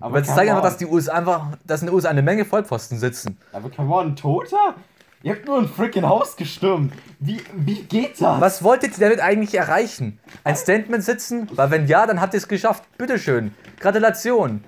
Aber 0.00 0.20
es 0.20 0.28
zeigt 0.28 0.48
einfach, 0.48 0.62
dass 0.62 0.78
die 0.78 0.86
USA 0.86 1.12
einfach, 1.12 1.48
dass 1.66 1.82
in 1.82 1.88
den 1.88 1.94
USA 1.94 2.08
eine 2.08 2.22
Menge 2.22 2.46
Vollpfosten 2.46 2.98
sitzen. 2.98 3.36
Aber 3.52 3.68
come 3.68 3.94
on, 3.94 4.06
ein 4.08 4.16
Toter? 4.16 4.74
Ihr 5.22 5.34
habt 5.34 5.46
nur 5.46 5.58
ein 5.58 5.68
freaking 5.68 6.04
Haus 6.06 6.36
gestürmt. 6.36 6.92
Wie, 7.18 7.42
wie 7.54 7.82
geht 7.82 8.20
das? 8.20 8.40
Was 8.40 8.62
wolltet 8.62 8.96
ihr 8.98 9.00
damit 9.08 9.20
eigentlich 9.20 9.54
erreichen? 9.54 10.20
Ein 10.44 10.54
Statement 10.54 11.02
sitzen? 11.02 11.48
Weil 11.52 11.70
wenn 11.72 11.86
ja, 11.88 12.06
dann 12.06 12.20
habt 12.20 12.34
ihr 12.34 12.38
es 12.38 12.46
geschafft. 12.46 12.84
Bitteschön. 12.98 13.52
Gratulation. 13.80 14.62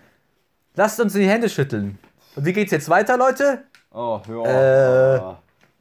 Lasst 0.74 0.98
uns 1.00 1.14
in 1.14 1.20
die 1.22 1.28
Hände 1.28 1.48
schütteln. 1.48 1.98
Und 2.34 2.44
wie 2.44 2.52
geht's 2.52 2.72
jetzt 2.72 2.88
weiter, 2.88 3.16
Leute? 3.16 3.64
Oh, 3.92 4.20
hör 4.26 4.44
Äh. 4.46 5.18
auf. 5.20 5.36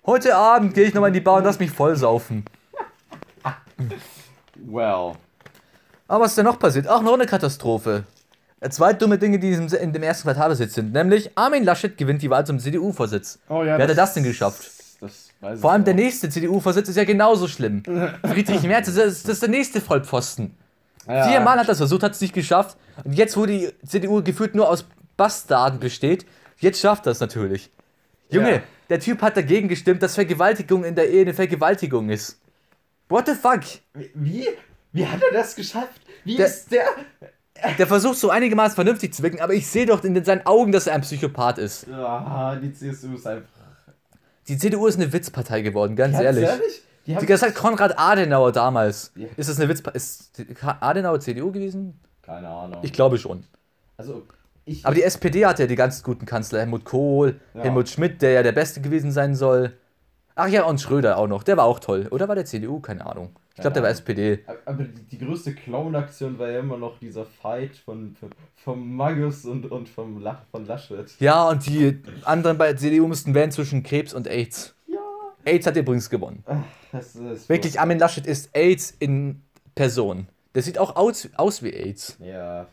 Heute 0.05 0.35
Abend 0.35 0.73
gehe 0.73 0.85
ich 0.85 0.93
nochmal 0.93 1.09
in 1.09 1.13
die 1.15 1.19
Bar 1.19 1.37
und 1.37 1.43
lass 1.45 1.59
mich 1.59 1.71
vollsaufen. 1.71 2.45
Well. 4.55 5.13
Aber 6.07 6.23
was 6.23 6.31
ist 6.31 6.37
denn 6.37 6.45
noch 6.45 6.59
passiert? 6.59 6.87
Ach, 6.87 7.01
noch 7.01 7.13
eine 7.13 7.25
Katastrophe. 7.25 8.03
Äh, 8.61 8.69
Zwei 8.69 8.93
dumme 8.93 9.17
Dinge, 9.17 9.39
die 9.39 9.51
in 9.53 9.93
dem 9.93 10.03
ersten 10.03 10.23
Quartal 10.23 10.49
passiert 10.49 10.71
sind. 10.71 10.91
Nämlich 10.93 11.31
Armin 11.35 11.63
Laschet 11.63 11.97
gewinnt 11.97 12.21
die 12.21 12.29
Wahl 12.29 12.45
zum 12.45 12.59
CDU-Vorsitz. 12.59 13.39
Oh 13.49 13.63
ja. 13.63 13.77
Wer 13.77 13.87
hat 13.87 13.97
das 13.97 14.13
denn 14.13 14.23
geschafft? 14.23 14.69
Das 15.01 15.29
weiß 15.39 15.61
Vor 15.61 15.71
allem 15.71 15.85
der 15.85 15.93
nächste 15.93 16.29
CDU-Vorsitz 16.29 16.89
ist 16.89 16.97
ja 16.97 17.05
genauso 17.05 17.47
schlimm. 17.47 17.83
Friedrich 18.25 18.63
Merz, 18.63 18.87
das 18.87 18.97
ist, 18.97 19.25
das 19.25 19.33
ist 19.35 19.41
der 19.41 19.49
nächste 19.49 19.79
Vollpfosten. 19.81 20.55
Ja. 21.07 21.27
Viermal 21.29 21.57
hat 21.59 21.69
das 21.69 21.77
versucht, 21.77 22.03
hat 22.03 22.11
es 22.13 22.21
nicht 22.21 22.33
geschafft. 22.33 22.77
Und 23.03 23.13
jetzt, 23.13 23.35
wo 23.37 23.45
die 23.45 23.71
CDU 23.85 24.21
gefühlt 24.21 24.53
nur 24.55 24.69
aus 24.69 24.85
Bastarden 25.17 25.79
besteht, 25.79 26.25
jetzt 26.57 26.79
schafft 26.81 27.05
das 27.05 27.19
natürlich. 27.19 27.71
Junge, 28.29 28.55
Ja. 28.55 28.61
der 28.89 28.99
Typ 28.99 29.21
hat 29.21 29.37
dagegen 29.37 29.69
gestimmt, 29.69 30.03
dass 30.03 30.15
Vergewaltigung 30.15 30.83
in 30.83 30.95
der 30.95 31.09
Ehe 31.09 31.21
eine 31.21 31.33
Vergewaltigung 31.33 32.09
ist. 32.09 32.39
What 33.07 33.25
the 33.27 33.33
fuck? 33.33 33.61
Wie? 34.13 34.47
Wie 34.91 35.07
hat 35.07 35.21
er 35.23 35.31
das 35.33 35.55
geschafft? 35.55 36.01
Wie 36.25 36.35
Der- 36.35 36.45
ist 36.47 36.71
der? 36.71 36.85
Der 37.77 37.87
versucht 37.87 38.17
so 38.17 38.29
einigermaßen 38.29 38.75
vernünftig 38.75 39.13
zu 39.13 39.23
wirken, 39.23 39.39
aber 39.41 39.53
ich 39.53 39.67
sehe 39.67 39.85
doch 39.85 40.03
in 40.03 40.23
seinen 40.23 40.45
Augen, 40.45 40.71
dass 40.71 40.87
er 40.87 40.95
ein 40.95 41.01
Psychopath 41.01 41.57
ist. 41.57 41.87
Ah, 41.89 42.55
die 42.55 42.73
CSU 42.73 43.15
ist 43.15 43.27
einfach. 43.27 43.49
Die 44.47 44.57
CDU 44.57 44.87
ist 44.87 44.95
eine 44.95 45.11
Witzpartei 45.13 45.61
geworden, 45.61 45.95
ganz 45.95 46.13
Ganz 46.13 46.25
ehrlich. 46.25 46.49
Die 47.05 47.15
haben 47.15 47.25
Das 47.25 47.41
hat 47.41 47.55
Konrad 47.55 47.97
Adenauer 47.97 48.51
damals. 48.51 49.11
Ja. 49.15 49.27
Ist 49.37 49.49
das 49.49 49.59
eine 49.59 49.69
Witzpartei? 49.69 49.97
Ist 49.97 50.31
Adenauer 50.79 51.19
CDU 51.19 51.51
gewesen? 51.51 51.99
Keine 52.21 52.47
Ahnung. 52.47 52.79
Ich 52.83 52.93
glaube 52.93 53.17
schon. 53.17 53.43
also, 53.97 54.23
ich. 54.65 54.85
Aber 54.85 54.95
die 54.95 55.03
SPD 55.03 55.45
hat 55.45 55.59
ja 55.59 55.67
die 55.67 55.75
ganz 55.75 56.03
guten 56.03 56.25
Kanzler. 56.25 56.59
Helmut 56.59 56.85
Kohl, 56.85 57.39
Ja. 57.53 57.63
Helmut 57.63 57.89
Schmidt, 57.89 58.21
der 58.21 58.31
ja 58.31 58.43
der 58.43 58.51
Beste 58.51 58.81
gewesen 58.81 59.11
sein 59.11 59.35
soll. 59.35 59.73
Ach 60.39 60.47
ja, 60.47 60.63
und 60.63 60.79
Schröder 60.79 61.17
auch 61.17 61.27
noch. 61.27 61.43
Der 61.43 61.57
war 61.57 61.65
auch 61.65 61.79
toll. 61.79 62.07
Oder 62.11 62.29
war 62.29 62.35
der 62.35 62.45
CDU? 62.45 62.79
Keine 62.79 63.05
Ahnung. 63.05 63.35
Ich 63.55 63.61
glaube, 63.61 63.73
der 63.73 63.83
war. 63.83 63.89
SPD. 63.89 64.39
aber 64.65 64.83
die, 64.83 65.03
die 65.03 65.17
größte 65.17 65.53
Clown-Aktion 65.53 66.39
war 66.39 66.49
ja 66.49 66.59
immer 66.59 66.77
noch 66.77 66.97
dieser 66.97 67.25
Fight 67.25 67.75
von, 67.75 68.15
von 68.55 68.95
Magus 68.95 69.43
und, 69.43 69.69
und 69.69 69.89
vom 69.89 70.21
Lach, 70.21 70.43
von 70.49 70.65
Laschet. 70.65 71.13
Ja, 71.19 71.49
und 71.49 71.67
die 71.67 72.01
anderen 72.23 72.57
bei 72.57 72.67
der 72.67 72.77
CDU 72.77 73.07
mussten 73.07 73.33
wählen 73.33 73.51
zwischen 73.51 73.83
Krebs 73.83 74.13
und 74.13 74.29
AIDS. 74.29 74.75
Ja. 74.87 74.99
AIDS 75.43 75.67
hat 75.67 75.75
übrigens 75.75 76.09
gewonnen. 76.09 76.45
Das 76.93 77.15
ist 77.15 77.49
Wirklich, 77.49 77.77
Armin 77.79 77.99
Laschet 77.99 78.25
ist 78.25 78.55
AIDS 78.55 78.95
in 78.97 79.43
Person. 79.75 80.29
Der 80.55 80.61
sieht 80.63 80.77
auch 80.77 80.95
aus, 80.95 81.27
aus 81.35 81.61
wie 81.61 81.73
AIDS. 81.73 82.17
Ja. 82.19 82.65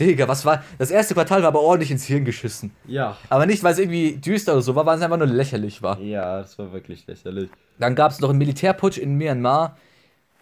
Digga, 0.00 0.26
was 0.28 0.44
war. 0.44 0.62
Das 0.78 0.90
erste 0.90 1.14
Quartal 1.14 1.42
war 1.42 1.48
aber 1.48 1.60
ordentlich 1.60 1.90
ins 1.90 2.04
Hirn 2.04 2.24
geschissen. 2.24 2.70
Ja. 2.86 3.16
Aber 3.28 3.46
nicht, 3.46 3.62
weil 3.62 3.72
es 3.72 3.78
irgendwie 3.78 4.16
düster 4.16 4.52
oder 4.52 4.62
so 4.62 4.74
war, 4.74 4.86
weil 4.86 4.96
es 4.96 5.02
einfach 5.02 5.16
nur 5.18 5.26
lächerlich 5.26 5.82
war. 5.82 5.98
Ja, 6.00 6.38
das 6.40 6.58
war 6.58 6.72
wirklich 6.72 7.06
lächerlich. 7.06 7.50
Dann 7.78 7.94
gab 7.94 8.12
es 8.12 8.20
noch 8.20 8.30
einen 8.30 8.38
Militärputsch 8.38 8.98
in 8.98 9.14
Myanmar. 9.16 9.76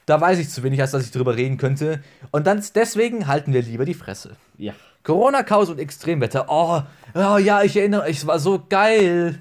Da 0.06 0.20
weiß 0.20 0.38
ich 0.38 0.48
zu 0.48 0.62
wenig, 0.62 0.80
als 0.80 0.90
dass 0.90 1.04
ich 1.04 1.10
drüber 1.12 1.36
reden 1.36 1.56
könnte. 1.58 2.02
Und 2.32 2.46
dann 2.46 2.62
deswegen 2.74 3.26
halten 3.28 3.52
wir 3.52 3.62
lieber 3.62 3.84
die 3.84 3.94
Fresse. 3.94 4.36
Ja. 4.58 4.72
Corona-Chaos 5.04 5.68
und 5.70 5.78
Extremwetter. 5.80 6.46
Oh, 6.48 6.82
oh 7.14 7.36
ja, 7.38 7.62
ich 7.62 7.76
erinnere, 7.76 8.08
es 8.08 8.26
war 8.26 8.38
so 8.38 8.62
geil. 8.68 9.40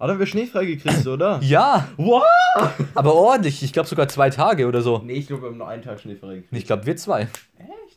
Aber 0.00 0.12
haben 0.12 0.18
wir 0.20 0.26
schneefrei 0.26 0.64
gekriegt, 0.64 1.06
oder? 1.08 1.40
Ja, 1.42 1.88
Wow! 1.96 2.22
aber 2.94 3.14
ordentlich. 3.14 3.62
Ich 3.64 3.72
glaube 3.72 3.88
sogar 3.88 4.08
zwei 4.08 4.30
Tage 4.30 4.66
oder 4.68 4.80
so. 4.80 4.98
Nee, 5.04 5.14
ich 5.14 5.26
glaube, 5.26 5.42
wir 5.42 5.48
haben 5.50 5.58
nur 5.58 5.68
einen 5.68 5.82
Tag 5.82 6.00
schneefrei 6.00 6.36
gekriegt. 6.36 6.52
Ich 6.52 6.66
glaube, 6.66 6.86
wir 6.86 6.96
zwei. 6.96 7.22
Echt? 7.22 7.87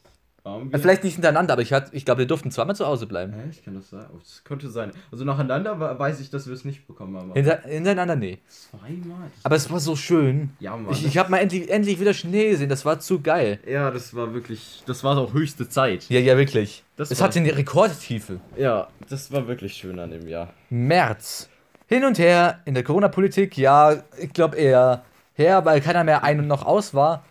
Warum 0.43 0.73
Äh, 0.73 0.79
Vielleicht 0.79 1.03
nicht 1.03 1.13
hintereinander, 1.13 1.53
aber 1.53 1.61
ich, 1.61 1.71
hat- 1.71 1.89
ich 1.93 2.03
glaube, 2.03 2.19
wir 2.19 2.25
durften 2.25 2.49
zweimal 2.49 2.75
zu 2.75 2.85
Hause 2.87 3.05
bleiben. 3.05 3.33
Echt? 3.49 3.63
Kann 3.63 3.75
das 3.75 3.89
sein? 3.91 4.05
Oh, 4.11 4.17
das 4.17 4.41
könnte 4.43 4.69
sein. 4.71 4.91
Also 5.11 5.23
nacheinander 5.23 5.79
weiß 5.99 6.19
ich, 6.19 6.31
dass 6.31 6.47
wir 6.47 6.53
es 6.53 6.65
nicht 6.65 6.87
bekommen 6.87 7.15
haben. 7.15 7.25
aber 7.31 7.39
Hinter, 7.39 7.61
hintereinander, 7.61 8.15
nee. 8.15 8.39
Zweimal? 8.47 9.29
Aber 9.43 9.55
es 9.55 9.69
war 9.71 9.79
so 9.79 9.95
schön. 9.95 10.49
ja, 10.59 10.75
Mann. 10.75 10.91
Ich, 10.93 11.05
ich 11.05 11.17
habe 11.19 11.29
mal 11.29 11.37
endlich, 11.37 11.69
endlich 11.69 11.99
wieder 11.99 12.13
Schnee 12.15 12.49
gesehen, 12.49 12.69
das 12.69 12.85
war 12.85 12.99
zu 12.99 13.21
geil. 13.21 13.59
ja, 13.67 13.91
das 13.91 14.15
war 14.15 14.33
wirklich. 14.33 14.81
Das 14.87 15.03
war 15.03 15.15
auch 15.17 15.33
höchste 15.33 15.69
Zeit. 15.69 16.09
Ja, 16.09 16.19
ja, 16.19 16.35
wirklich. 16.37 16.83
Das 16.95 17.11
es 17.11 17.21
hatte 17.21 17.39
eine 17.39 17.55
Rekordtiefe. 17.55 18.39
Ja, 18.57 18.87
das 19.09 19.31
war 19.31 19.47
wirklich 19.47 19.73
schön 19.75 19.99
an 19.99 20.09
dem 20.11 20.27
Jahr. 20.27 20.53
März. 20.69 21.49
Hin 21.87 22.03
und 22.05 22.17
her 22.17 22.59
in 22.65 22.73
der 22.73 22.83
Corona-Politik, 22.83 23.57
ja, 23.57 24.01
ich 24.17 24.31
glaube 24.33 24.55
eher 24.55 25.03
her, 25.33 25.65
weil 25.65 25.81
keiner 25.81 26.03
mehr 26.03 26.23
ein 26.23 26.39
und 26.39 26.47
noch 26.47 26.65
aus 26.65 26.93
war. 26.93 27.25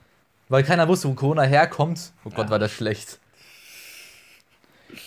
Weil 0.50 0.64
keiner 0.64 0.86
wusste, 0.88 1.08
wo 1.08 1.14
Corona 1.14 1.42
herkommt. 1.42 2.12
Oh 2.24 2.28
Gott, 2.30 2.46
Ja. 2.46 2.50
war 2.50 2.58
das 2.58 2.72
schlecht. 2.72 3.18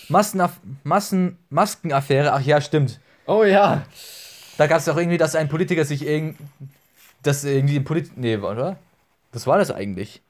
Massenaff 0.08 0.58
Massen 0.82 1.38
Maskenaffäre, 1.50 2.32
ach 2.32 2.40
ja, 2.40 2.60
stimmt. 2.60 2.98
Oh 3.26 3.44
ja. 3.44 3.84
Da 4.56 4.66
gab 4.66 4.78
es 4.78 4.88
auch 4.88 4.96
irgendwie, 4.96 5.18
dass 5.18 5.36
ein 5.36 5.48
Politiker 5.48 5.84
sich 5.84 6.04
irgend. 6.06 6.38
Das 7.22 7.44
irgendwie 7.44 7.76
ein 7.76 7.84
Polit. 7.84 8.16
Nee, 8.16 8.36
oder? 8.36 8.78
Was 9.32 9.46
war 9.46 9.58
das 9.58 9.70
eigentlich? 9.70 10.22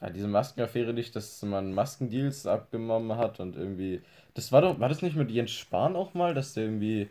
War 0.00 0.10
diese 0.10 0.28
Maskenaffäre 0.28 0.92
nicht, 0.92 1.16
dass 1.16 1.42
man 1.42 1.72
Maskendeals 1.74 2.46
abgenommen 2.46 3.16
hat 3.18 3.40
und 3.40 3.56
irgendwie. 3.56 4.00
Das 4.34 4.52
war 4.52 4.60
doch. 4.62 4.78
War 4.78 4.88
das 4.88 5.02
nicht 5.02 5.16
mit 5.16 5.30
Jens 5.30 5.50
Spahn 5.50 5.96
auch 5.96 6.14
mal, 6.14 6.34
dass 6.34 6.54
der 6.54 6.64
irgendwie. 6.64 7.08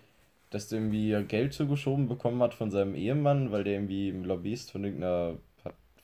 Dass 0.51 0.69
der 0.69 0.79
irgendwie 0.79 1.25
Geld 1.27 1.53
zugeschoben 1.53 2.07
bekommen 2.07 2.41
hat 2.41 2.53
von 2.53 2.71
seinem 2.71 2.95
Ehemann, 2.95 3.51
weil 3.51 3.65
der 3.65 3.73
irgendwie 3.73 4.07
ein 4.09 4.23
Lobbyist 4.23 4.71
von 4.71 4.85
irgendeiner. 4.85 5.33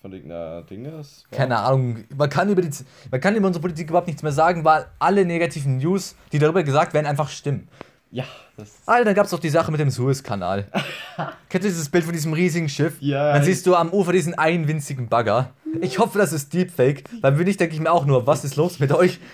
Von 0.03 0.11
irgendeiner 0.11 0.63
Dinge 0.63 0.89
ist? 0.99 1.23
War- 1.31 1.37
Keine 1.39 1.57
Ahnung. 1.59 2.03
Man 2.15 2.29
kann, 2.29 2.49
über 2.49 2.61
die, 2.61 2.69
man 3.09 3.21
kann 3.21 3.37
über 3.37 3.47
unsere 3.47 3.61
Politik 3.61 3.87
überhaupt 3.89 4.07
nichts 4.07 4.21
mehr 4.21 4.33
sagen, 4.33 4.65
weil 4.65 4.85
alle 4.99 5.23
negativen 5.23 5.77
News, 5.77 6.15
die 6.33 6.39
darüber 6.39 6.61
gesagt 6.63 6.93
werden, 6.93 7.05
einfach 7.07 7.29
stimmen. 7.29 7.69
Ja, 8.11 8.25
das. 8.57 8.69
Alter, 8.85 9.05
dann 9.05 9.15
gab 9.15 9.23
es 9.25 9.31
doch 9.31 9.39
die 9.39 9.49
Sache 9.49 9.71
mit 9.71 9.79
dem 9.79 9.89
Suezkanal. 9.89 10.67
Kennst 11.49 11.65
du 11.65 11.69
dieses 11.69 11.87
Bild 11.87 12.03
von 12.03 12.11
diesem 12.11 12.33
riesigen 12.33 12.67
Schiff? 12.67 12.97
Ja. 12.99 13.31
Dann 13.31 13.43
siehst 13.45 13.65
du 13.65 13.75
am 13.75 13.91
Ufer 13.93 14.11
diesen 14.11 14.33
einen 14.37 14.67
winzigen 14.67 15.07
Bagger. 15.07 15.51
Ich 15.79 15.97
hoffe, 15.99 16.17
das 16.19 16.33
ist 16.33 16.53
Deepfake, 16.53 17.05
weil 17.21 17.39
wenn 17.39 17.45
nicht, 17.45 17.61
denke 17.61 17.73
ich 17.73 17.79
mir 17.81 17.89
auch 17.91 18.05
nur, 18.05 18.27
was 18.27 18.43
ist 18.43 18.57
los 18.57 18.79
mit 18.79 18.91
euch? 18.91 19.19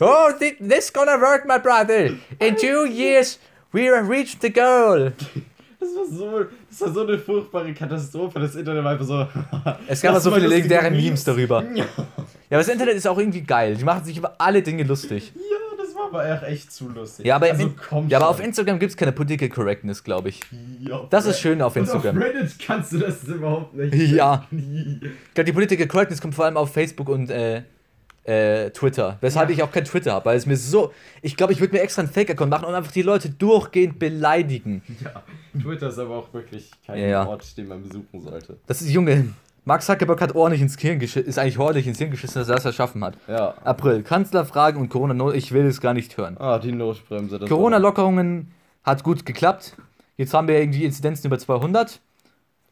Oh, 0.00 0.28
thi- 0.38 0.54
this 0.60 0.92
gonna 0.92 1.18
work, 1.20 1.44
my 1.48 1.58
brother. 1.58 2.10
In 2.38 2.54
two 2.56 2.84
years, 2.86 3.40
we 3.72 3.90
have 3.92 4.08
reached 4.08 4.42
the 4.42 4.52
goal. 4.52 5.12
Das 5.80 5.88
war 5.94 6.04
so, 6.06 6.44
das 6.68 6.80
war 6.80 6.92
so 6.92 7.06
eine 7.06 7.18
furchtbare 7.18 7.72
Katastrophe. 7.72 8.40
Das 8.40 8.54
Internet 8.56 8.82
war 8.84 8.92
einfach 8.92 9.04
so. 9.06 9.26
Es 9.88 10.00
gab 10.02 10.18
so 10.20 10.30
viele 10.32 10.48
legendäre 10.48 10.90
Memes 10.90 11.22
darüber. 11.24 11.62
Ja. 11.74 11.84
Ja, 11.84 12.56
aber 12.56 12.58
das 12.58 12.68
Internet 12.68 12.94
ist 12.96 13.06
auch 13.06 13.18
irgendwie 13.18 13.42
geil. 13.42 13.76
Die 13.76 13.84
machen 13.84 14.04
sich 14.04 14.16
über 14.16 14.34
alle 14.40 14.62
Dinge 14.62 14.82
lustig. 14.82 15.32
ja, 15.36 15.76
das 15.76 15.94
war 15.94 16.06
aber 16.06 16.28
echt- 16.28 16.42
echt 16.52 16.72
zu 16.72 16.88
lustig. 16.88 17.26
Ja, 17.26 17.36
aber, 17.36 17.46
also, 17.50 17.70
komm 17.88 18.08
ja, 18.08 18.18
aber 18.18 18.28
auf. 18.30 18.40
Instagram 18.40 18.78
gibt 18.78 18.90
es 18.90 18.96
keine 18.96 19.12
Political 19.12 19.48
Correctness, 19.50 20.02
glaube 20.02 20.30
ich. 20.30 20.40
Ja, 20.80 21.06
Das 21.10 21.26
ist 21.26 21.38
schön 21.40 21.62
auf 21.62 21.76
Und 21.76 21.82
Instagram. 21.82 22.16
auf 22.18 22.24
Reddit 22.24 22.58
kannst 22.58 22.92
du 22.92 22.98
das 22.98 23.22
überhaupt 23.24 23.74
nicht. 23.74 23.94
Ja. 24.12 24.46
Ich 24.50 25.34
glaube, 25.34 25.44
die 25.44 25.52
Political 25.52 25.86
Correctness 25.86 26.20
kommt 26.20 26.34
vor 26.34 26.46
allem 26.46 26.56
auf 26.56 26.72
Facebook 26.72 27.08
und 27.10 27.30
äh, 27.30 27.62
äh, 28.28 28.70
Twitter. 28.70 29.16
Weshalb 29.20 29.48
Ja. 29.48 29.54
ich 29.56 29.62
auch 29.62 29.70
kein 29.72 29.84
Twitter 29.84 30.12
habe, 30.12 30.26
weil 30.26 30.36
es 30.36 30.44
mir 30.46 30.56
so. 30.56 30.92
Ich 31.22 31.36
glaube, 31.36 31.52
ich 31.52 31.60
würde 31.60 31.74
mir 31.74 31.80
extra 31.80 32.02
einen 32.02 32.10
Fake-Account 32.10 32.50
machen 32.50 32.66
und 32.66 32.74
einfach 32.74 32.92
die 32.92 33.02
Leute 33.02 33.30
durchgehend 33.30 33.98
beleidigen. 33.98 34.82
Ja, 35.02 35.22
Twitter 35.60 35.88
ist 35.88 35.98
aber 35.98 36.16
auch 36.16 36.32
wirklich 36.34 36.70
kein 36.86 37.08
Ja. 37.08 37.26
Ort, 37.26 37.56
den 37.56 37.68
man 37.68 37.82
besuchen 37.82 38.20
sollte. 38.20 38.58
Das 38.66 38.82
ist, 38.82 38.90
Junge. 38.90 39.34
Mark 39.64 39.82
Zuckerberg 39.82 40.20
hat 40.22 40.34
ordentlich 40.34 40.62
ins 40.62 40.78
Hirn 40.78 40.98
geschissen, 40.98 41.28
ist 41.28 41.38
eigentlich 41.38 41.58
ordentlich 41.58 41.86
ins 41.86 41.98
Hirn 41.98 42.10
geschissen, 42.10 42.38
dass 42.40 42.48
er 42.48 42.54
das 42.54 42.64
erschaffen 42.64 43.04
hat. 43.04 43.18
Ja. 43.28 43.52
April, 43.64 44.02
Kanzlerfragen 44.02 44.80
und 44.80 44.88
Corona, 44.88 45.32
ich 45.34 45.52
will 45.52 45.66
es 45.66 45.80
gar 45.82 45.92
nicht 45.92 46.16
hören. 46.16 46.36
Ah, 46.38 46.58
die 46.58 46.72
Notbremse. 46.72 47.38
Corona-Lockerungen 47.40 48.50
hat 48.82 49.02
gut 49.04 49.26
geklappt. 49.26 49.74
Jetzt 50.16 50.32
haben 50.32 50.48
wir 50.48 50.58
irgendwie 50.58 50.84
Inzidenzen 50.84 51.26
über 51.26 51.38
200. 51.38 52.00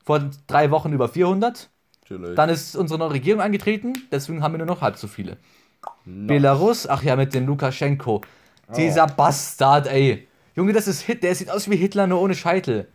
Vor 0.05 0.31
drei 0.47 0.71
Wochen 0.71 0.93
über 0.93 1.09
400. 1.09 1.69
Natürlich. 2.09 2.37
Dann 2.37 2.49
ist 2.51 2.77
unsere 2.77 2.99
neue 2.99 3.13
Regierung 3.13 3.41
eingetreten, 3.41 3.95
deswegen 4.13 4.43
haben 4.43 4.55
wir 4.55 4.59
nur 4.59 4.67
noch 4.67 4.81
halb 4.81 4.97
so 4.97 5.09
viele. 5.09 5.37
No. 6.05 6.29
Belarus, 6.29 6.87
ach 6.87 7.03
ja, 7.03 7.17
mit 7.17 7.35
dem 7.35 7.47
Lukaschenko. 7.47 8.23
Dieser 8.77 9.07
Bastard, 9.07 9.87
ey. 9.87 10.27
Junge, 10.55 10.73
das 10.73 10.89
ist 10.89 11.03
Hit, 11.03 11.23
der 11.23 11.35
sieht 11.35 11.51
aus 11.51 11.69
wie 11.69 11.77
Hitler, 11.77 12.07
nur 12.07 12.21
ohne 12.21 12.35
Scheitel. 12.35 12.89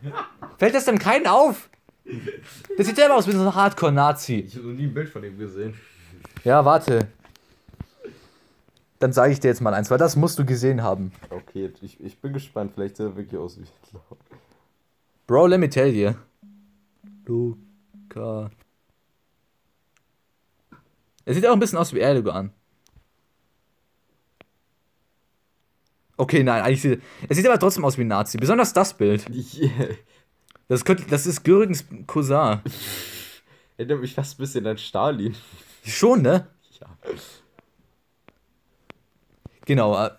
Fällt 0.58 0.74
das 0.74 0.84
dem 0.86 0.98
keinen 0.98 1.26
auf? 1.26 1.70
Der 2.76 2.84
sieht 2.84 2.96
selber 2.96 3.14
aus 3.14 3.26
wie 3.26 3.32
so 3.32 3.40
ein 3.40 3.54
Hardcore-Nazi. 3.54 4.40
Ich 4.40 4.56
habe 4.56 4.66
noch 4.66 4.74
nie 4.74 4.84
ein 4.84 4.94
Bild 4.94 5.08
von 5.08 5.22
ihm 5.22 5.38
gesehen. 5.38 5.74
Ja, 6.44 6.64
warte. 6.64 7.08
Dann 8.98 9.12
sage 9.12 9.32
ich 9.32 9.40
dir 9.40 9.48
jetzt 9.48 9.60
mal 9.60 9.74
eins, 9.74 9.90
weil 9.90 9.98
das 9.98 10.16
musst 10.16 10.38
du 10.38 10.44
gesehen 10.44 10.82
haben. 10.82 11.12
Okay, 11.30 11.72
ich, 11.80 12.00
ich 12.00 12.20
bin 12.20 12.32
gespannt. 12.32 12.72
Vielleicht 12.74 12.96
sieht 12.96 13.06
er 13.06 13.16
wirklich 13.16 13.40
aus 13.40 13.58
wie 13.58 13.64
Hitler. 13.64 14.00
Bro, 15.26 15.46
let 15.46 15.60
me 15.60 15.68
tell 15.68 15.92
you. 15.92 16.12
Luca. 17.26 18.50
Er 21.24 21.34
sieht 21.34 21.46
auch 21.46 21.52
ein 21.52 21.60
bisschen 21.60 21.78
aus 21.78 21.92
wie 21.94 22.00
Erdogan. 22.00 22.52
Okay, 26.16 26.42
nein, 26.42 26.62
eigentlich 26.62 26.82
sieht 26.82 27.02
er 27.28 27.34
sieht 27.34 27.46
aber 27.46 27.58
trotzdem 27.58 27.84
aus 27.84 27.96
wie 27.98 28.02
ein 28.02 28.08
Nazi. 28.08 28.38
Besonders 28.38 28.72
das 28.72 28.94
Bild. 28.94 29.26
Yeah. 29.54 29.88
Das, 30.68 30.84
könnte, 30.84 31.04
das 31.10 31.26
ist 31.26 31.44
Görgens 31.44 31.84
Cousin. 32.06 32.60
Erinnert 33.76 34.00
mich 34.00 34.14
fast 34.14 34.38
ein 34.38 34.42
bisschen 34.42 34.66
an 34.66 34.78
Stalin. 34.78 35.34
Schon, 35.84 36.22
ne? 36.22 36.46
Ja. 36.80 36.86
Genau. 39.66 40.06
äh, 40.06 40.10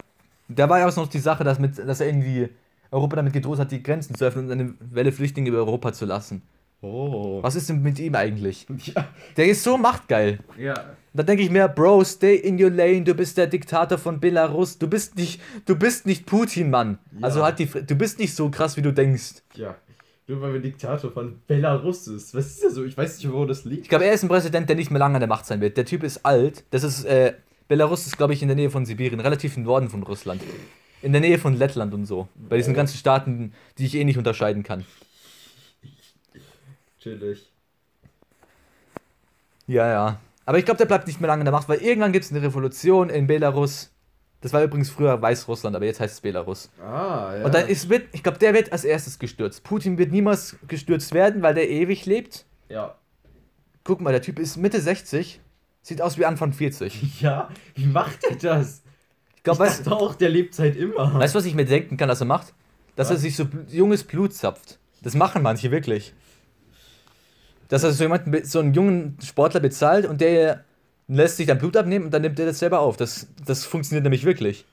Da 0.49 0.69
war 0.69 0.79
ja 0.79 0.87
auch 0.87 0.95
noch 0.95 1.07
die 1.07 1.19
Sache, 1.19 1.43
dass, 1.43 1.59
mit, 1.59 1.77
dass 1.77 1.99
er 2.01 2.07
irgendwie 2.07 2.49
Europa 2.91 3.15
damit 3.15 3.33
gedroht 3.33 3.59
hat, 3.59 3.71
die 3.71 3.81
Grenzen 3.81 4.15
zu 4.15 4.25
öffnen 4.25 4.45
und 4.45 4.51
eine 4.51 4.73
Welle 4.79 5.11
Flüchtlinge 5.11 5.49
über 5.49 5.59
Europa 5.59 5.93
zu 5.93 6.05
lassen. 6.05 6.43
Oh. 6.83 7.39
Was 7.41 7.55
ist 7.55 7.69
denn 7.69 7.81
mit 7.81 7.97
ihm 7.99 8.13
eigentlich? 8.15 8.67
Ja. 8.95 9.07
Der 9.37 9.47
ist 9.47 9.63
so 9.63 9.77
machtgeil. 9.77 10.39
Ja. 10.57 10.73
Da 11.13 11.23
denke 11.23 11.43
ich 11.43 11.49
mir, 11.49 11.67
Bro, 11.67 12.03
stay 12.03 12.35
in 12.35 12.61
your 12.61 12.71
lane, 12.71 13.03
du 13.03 13.13
bist 13.13 13.37
der 13.37 13.47
Diktator 13.47 13.97
von 13.97 14.19
Belarus, 14.19 14.77
du 14.79 14.87
bist 14.87 15.15
nicht, 15.15 15.39
du 15.65 15.75
bist 15.75 16.05
nicht 16.05 16.25
Putin, 16.25 16.69
Mann. 16.69 16.97
Ja. 17.13 17.19
Also 17.27 17.43
halt 17.43 17.59
die, 17.59 17.65
du 17.67 17.95
bist 17.95 18.19
nicht 18.19 18.35
so 18.35 18.49
krass, 18.49 18.75
wie 18.77 18.81
du 18.81 18.91
denkst. 18.91 19.35
Ja. 19.55 19.75
Nur 20.27 20.41
weil 20.41 20.53
wir 20.53 20.59
Diktator 20.61 21.11
von 21.11 21.39
Belarus 21.47 22.07
ist. 22.07 22.33
Was 22.33 22.47
ist 22.47 22.63
das 22.63 22.73
so? 22.73 22.83
Ich 22.83 22.97
weiß 22.97 23.17
nicht, 23.17 23.31
wo 23.31 23.45
das 23.45 23.63
liegt. 23.65 23.83
Ich 23.83 23.89
glaube, 23.89 24.05
er 24.05 24.13
ist 24.13 24.23
ein 24.23 24.29
Präsident, 24.29 24.67
der 24.69 24.75
nicht 24.75 24.89
mehr 24.91 24.99
lange 24.99 25.15
an 25.15 25.21
der 25.21 25.27
Macht 25.29 25.45
sein 25.45 25.61
wird. 25.61 25.77
Der 25.77 25.85
Typ 25.85 26.03
ist 26.03 26.25
alt. 26.25 26.63
Das 26.71 26.83
ist, 26.83 27.05
äh, 27.05 27.33
Belarus 27.67 28.07
ist, 28.07 28.17
glaube 28.17 28.33
ich, 28.33 28.41
in 28.41 28.47
der 28.47 28.55
Nähe 28.55 28.69
von 28.69 28.85
Sibirien, 28.85 29.19
relativ 29.19 29.55
im 29.57 29.63
Norden 29.63 29.89
von 29.89 30.01
Russland. 30.03 30.41
In 31.01 31.11
der 31.11 31.21
Nähe 31.21 31.37
von 31.39 31.55
Lettland 31.55 31.93
und 31.93 32.05
so. 32.05 32.27
Bei 32.35 32.57
diesen 32.57 32.73
Oh. 32.73 32.75
ganzen 32.77 32.97
Staaten, 32.97 33.53
die 33.77 33.85
ich 33.85 33.95
eh 33.95 34.03
nicht 34.03 34.17
unterscheiden 34.17 34.63
kann. 34.63 34.85
Chillig. 37.03 37.51
Ja, 39.67 39.87
ja. 39.87 40.19
Aber 40.45 40.57
ich 40.57 40.65
glaube, 40.65 40.77
der 40.77 40.85
bleibt 40.85 41.07
nicht 41.07 41.19
mehr 41.19 41.27
lange 41.27 41.41
in 41.41 41.45
der 41.45 41.51
Macht, 41.51 41.67
weil 41.67 41.79
irgendwann 41.79 42.13
gibt 42.13 42.25
es 42.25 42.31
eine 42.31 42.41
Revolution 42.41 43.09
in 43.09 43.27
Belarus. 43.27 43.91
Das 44.41 44.51
war 44.51 44.63
übrigens 44.63 44.89
früher 44.89 45.21
Weißrussland, 45.21 45.75
aber 45.75 45.85
jetzt 45.85 45.99
heißt 45.99 46.15
es 46.15 46.21
Belarus. 46.21 46.69
Ah, 46.81 47.33
ja. 47.37 47.45
Und 47.45 47.53
dann 47.53 47.67
ist, 47.67 47.89
wird, 47.89 48.07
ich 48.13 48.23
glaube, 48.23 48.39
der 48.39 48.53
wird 48.53 48.71
als 48.71 48.83
erstes 48.83 49.19
gestürzt. 49.19 49.63
Putin 49.63 49.97
wird 49.97 50.11
niemals 50.11 50.57
gestürzt 50.67 51.13
werden, 51.13 51.41
weil 51.41 51.53
der 51.53 51.69
ewig 51.69 52.05
lebt. 52.05 52.45
Ja. 52.67 52.95
Guck 53.83 54.01
mal, 54.01 54.11
der 54.11 54.21
Typ 54.21 54.39
ist 54.39 54.57
Mitte 54.57 54.81
60, 54.81 55.39
sieht 55.81 56.01
aus 56.01 56.17
wie 56.17 56.25
Anfang 56.25 56.51
40. 56.53 57.21
Ja, 57.21 57.49
wie 57.75 57.85
macht 57.85 58.23
er 58.25 58.35
das? 58.35 58.81
Ich 59.37 59.43
glaube, 59.43 59.59
weißt, 59.59 59.87
dachte 59.87 59.95
auch, 59.95 60.15
der 60.15 60.29
lebt 60.29 60.53
seit 60.55 60.75
immer. 60.75 61.13
weißt 61.19 61.35
du, 61.35 61.39
was 61.39 61.45
ich 61.45 61.55
mir 61.55 61.65
denken 61.65 61.97
kann, 61.97 62.07
dass 62.07 62.21
er 62.21 62.27
macht? 62.27 62.53
Dass 62.95 63.09
er 63.09 63.15
Was? 63.15 63.21
sich 63.21 63.35
so 63.35 63.47
junges 63.69 64.03
Blut 64.03 64.33
zapft. 64.33 64.79
Das 65.01 65.15
machen 65.15 65.41
manche 65.41 65.71
wirklich. 65.71 66.13
Dass 67.69 67.83
er 67.83 67.91
so 67.91 68.03
jemanden, 68.03 68.43
so 68.45 68.59
einen 68.59 68.73
jungen 68.73 69.17
Sportler 69.23 69.59
bezahlt 69.59 70.05
und 70.05 70.21
der 70.21 70.63
lässt 71.07 71.37
sich 71.37 71.47
dann 71.47 71.57
Blut 71.57 71.77
abnehmen 71.77 72.05
und 72.05 72.13
dann 72.13 72.21
nimmt 72.21 72.39
er 72.39 72.45
das 72.45 72.59
selber 72.59 72.79
auf. 72.79 72.97
Das, 72.97 73.27
das 73.45 73.65
funktioniert 73.65 74.03
nämlich 74.03 74.25
wirklich. 74.25 74.65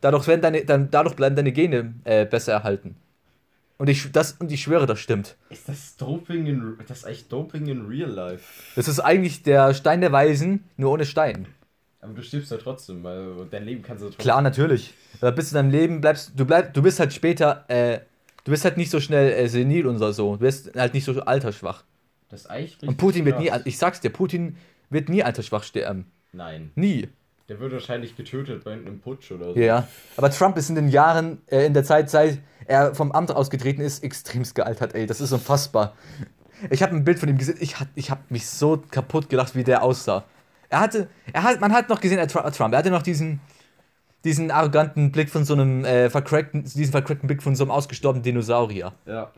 Dadurch, 0.00 0.26
werden 0.26 0.40
deine, 0.40 0.64
dann, 0.64 0.90
dadurch 0.90 1.14
bleiben 1.14 1.36
deine 1.36 1.52
Gene 1.52 1.94
äh, 2.04 2.24
besser 2.24 2.52
erhalten. 2.52 2.96
Und 3.76 3.88
ich, 3.88 4.12
das, 4.12 4.32
und 4.32 4.52
ich 4.52 4.62
schwöre, 4.62 4.86
das 4.86 4.98
stimmt. 4.98 5.36
Ist 5.48 5.68
das 5.68 5.96
Doping 5.96 6.46
in. 6.46 6.76
Das 6.86 6.98
ist 6.98 7.06
echt 7.06 7.32
Doping 7.32 7.66
in 7.66 7.86
real 7.86 8.10
life. 8.10 8.44
Das 8.76 8.88
ist 8.88 9.00
eigentlich 9.00 9.42
der 9.42 9.72
Stein 9.72 10.02
der 10.02 10.12
Weisen, 10.12 10.64
nur 10.76 10.92
ohne 10.92 11.06
Stein. 11.06 11.46
Aber 12.02 12.12
du 12.12 12.22
stirbst 12.22 12.50
ja 12.50 12.56
trotzdem, 12.58 13.02
weil 13.02 13.46
dein 13.50 13.64
Leben 13.64 13.82
kannst 13.82 14.02
du 14.02 14.08
trotzdem. 14.08 14.22
Klar, 14.22 14.42
natürlich. 14.42 14.94
Aber 15.20 15.32
bis 15.32 15.50
in 15.50 15.54
deinem 15.54 15.70
Leben 15.70 16.00
bleibst 16.00 16.32
du 16.36 16.44
bleib, 16.44 16.74
du 16.74 16.82
bist 16.82 17.00
halt 17.00 17.12
später, 17.12 17.64
äh, 17.68 18.00
du 18.44 18.50
bist 18.50 18.64
halt 18.64 18.76
nicht 18.76 18.90
so 18.90 19.00
schnell 19.00 19.32
äh, 19.32 19.48
senil 19.48 19.86
und 19.86 19.98
so. 19.98 20.32
Du 20.32 20.40
bist 20.40 20.74
halt 20.76 20.94
nicht 20.94 21.04
so 21.04 21.18
altersschwach. 21.20 21.84
Das 22.30 22.42
ist 22.42 22.46
eigentlich. 22.50 22.88
Und 22.88 22.96
Putin 22.96 23.24
wird 23.24 23.38
nie, 23.38 23.48
krass. 23.48 23.62
ich 23.64 23.76
sag's 23.76 24.00
dir, 24.00 24.10
Putin 24.10 24.56
wird 24.88 25.08
nie 25.08 25.22
altersschwach 25.22 25.64
sterben. 25.64 26.06
Nein. 26.32 26.70
Nie. 26.76 27.08
Der 27.48 27.58
wird 27.58 27.72
wahrscheinlich 27.72 28.16
getötet 28.16 28.62
bei 28.62 28.72
einem 28.72 29.00
Putsch 29.00 29.32
oder 29.32 29.52
so. 29.52 29.58
Ja. 29.58 29.88
Aber 30.16 30.30
Trump 30.30 30.56
ist 30.56 30.68
in 30.68 30.76
den 30.76 30.88
Jahren, 30.88 31.42
äh, 31.46 31.66
in 31.66 31.74
der 31.74 31.82
Zeit, 31.82 32.08
seit 32.08 32.38
er 32.66 32.94
vom 32.94 33.10
Amt 33.10 33.32
ausgetreten 33.32 33.82
ist, 33.82 34.04
extremst 34.04 34.54
gealtert, 34.54 34.94
ey. 34.94 35.06
Das 35.06 35.20
ist 35.20 35.32
unfassbar. 35.32 35.96
Ich 36.70 36.82
habe 36.82 36.94
ein 36.94 37.04
Bild 37.04 37.18
von 37.18 37.28
ihm 37.28 37.38
gesehen, 37.38 37.56
ich, 37.58 37.74
ich 37.96 38.10
habe 38.10 38.20
mich 38.28 38.46
so 38.46 38.82
kaputt 38.90 39.28
gedacht, 39.28 39.56
wie 39.56 39.64
der 39.64 39.82
aussah. 39.82 40.24
Er 40.68 40.80
hatte, 40.80 41.08
er 41.32 41.42
hat, 41.42 41.60
man 41.60 41.72
hat 41.72 41.88
noch 41.88 42.00
gesehen, 42.00 42.18
er 42.18 42.28
Trump, 42.28 42.72
er 42.72 42.78
hatte 42.78 42.90
noch 42.90 43.02
diesen, 43.02 43.40
diesen 44.24 44.52
arroganten 44.52 45.10
Blick 45.10 45.30
von 45.30 45.44
so 45.44 45.54
einem 45.54 45.84
äh, 45.84 46.10
vercrackten, 46.10 46.62
diesen 46.62 46.92
vercrackten 46.92 47.26
Blick 47.26 47.42
von 47.42 47.56
so 47.56 47.64
einem 47.64 47.72
ausgestorbenen 47.72 48.22
Dinosaurier. 48.22 48.92
Ja. 49.06 49.32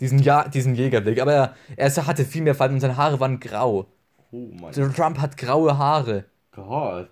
Diesen, 0.00 0.18
ja, 0.20 0.48
diesen 0.48 0.74
Jägerblick. 0.74 1.20
Aber 1.20 1.32
er, 1.32 1.54
er 1.76 2.06
hatte 2.06 2.24
viel 2.24 2.42
mehr 2.42 2.54
Falten 2.54 2.74
und 2.74 2.80
seine 2.80 2.96
Haare 2.96 3.20
waren 3.20 3.38
grau. 3.40 3.86
Oh 4.32 4.48
mein 4.60 4.72
Trump 4.94 5.18
hat 5.18 5.36
graue 5.36 5.76
Haare. 5.76 6.24
Gott. 6.52 7.10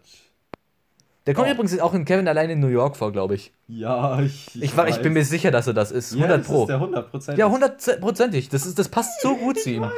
Der 1.26 1.34
kommt 1.34 1.48
Oh. 1.48 1.52
übrigens 1.52 1.78
auch 1.80 1.92
in 1.92 2.04
Kevin 2.06 2.26
allein 2.26 2.48
in 2.48 2.60
New 2.60 2.68
York 2.68 2.96
vor, 2.96 3.12
glaube 3.12 3.34
ich. 3.34 3.52
Ja, 3.66 4.18
ich. 4.20 4.48
Ich, 4.62 4.74
war, 4.76 4.88
ich 4.88 4.98
bin 5.02 5.12
mir 5.12 5.24
sicher, 5.24 5.50
dass 5.50 5.66
er 5.66 5.74
das 5.74 5.90
ist. 5.90 6.12
100 6.14 6.30
ja, 6.30 6.36
das 6.38 6.46
Pro. 6.46 6.62
Ist 6.62 6.68
der 6.68 6.80
100%. 6.80 7.36
Ja, 7.36 7.50
hundertprozentig. 7.50 8.48
Das, 8.48 8.64
ist- 8.64 8.78
das 8.78 8.88
passt 8.88 9.20
so 9.20 9.36
gut 9.36 9.58
zu 9.60 9.68
ihm. 9.70 9.90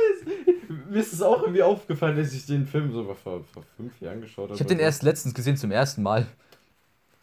Mir 0.89 0.99
ist 1.01 1.13
es 1.13 1.23
auch 1.23 1.43
irgendwie 1.43 1.63
aufgefallen, 1.63 2.17
dass 2.17 2.33
ich 2.33 2.47
den 2.47 2.67
Film 2.67 2.93
so 2.93 3.05
vor, 3.15 3.45
vor 3.45 3.63
fünf 3.77 4.01
Jahren 4.01 4.21
geschaut 4.21 4.47
habe. 4.47 4.55
Ich 4.55 4.61
habe 4.61 4.69
den 4.69 4.81
erst 4.81 5.05
letztens 5.05 5.35
gesehen, 5.35 5.57
zum 5.57 5.71
ersten 5.71 6.03
Mal. 6.03 6.27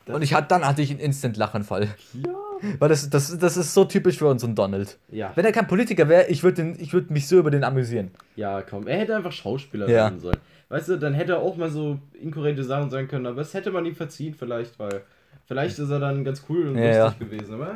Und 0.06 0.22
ich 0.22 0.34
hat, 0.34 0.52
dann 0.52 0.66
hatte 0.66 0.82
ich 0.82 0.90
einen 0.90 1.00
Instant-Lachanfall. 1.02 1.90
Ja. 2.14 2.34
Weil 2.80 2.90
das, 2.90 3.10
das, 3.10 3.38
das 3.38 3.58
ist 3.58 3.74
so 3.74 3.86
typisch 3.86 4.18
für 4.18 4.28
unseren 4.28 4.56
Donald. 4.56 4.98
Ja. 5.12 5.32
Wenn 5.36 5.46
er 5.46 5.52
kein 5.52 5.68
Politiker 5.68 6.08
wäre, 6.10 6.28
ich 6.28 6.44
würde 6.44 6.76
würd 6.92 7.12
mich 7.12 7.28
so 7.28 7.38
über 7.38 7.52
den 7.52 7.64
amüsieren. 7.64 8.12
Ja, 8.36 8.62
komm. 8.62 8.88
Er 8.88 8.98
hätte 8.98 9.16
einfach 9.16 9.32
Schauspieler 9.32 9.88
Ja. 9.88 9.96
werden 10.06 10.20
sollen. 10.20 10.38
Weißt 10.70 10.90
du, 10.90 10.98
dann 10.98 11.14
hätte 11.14 11.34
er 11.34 11.40
auch 11.40 11.56
mal 11.56 11.70
so 11.70 11.98
inkorrekte 12.20 12.64
Sachen 12.64 12.90
sagen 12.90 13.08
können, 13.08 13.26
aber 13.26 13.38
das 13.38 13.54
hätte 13.54 13.72
man 13.72 13.86
ihm 13.86 13.96
verziehen, 13.96 14.34
vielleicht, 14.38 14.78
weil. 14.80 15.02
Vielleicht 15.46 15.80
ist 15.80 15.90
er 15.90 16.00
dann 16.00 16.26
ganz 16.26 16.44
cool 16.50 16.68
und 16.68 16.78
Ja, 16.78 17.06
lustig 17.06 17.30
gewesen, 17.30 17.54
aber. 17.54 17.76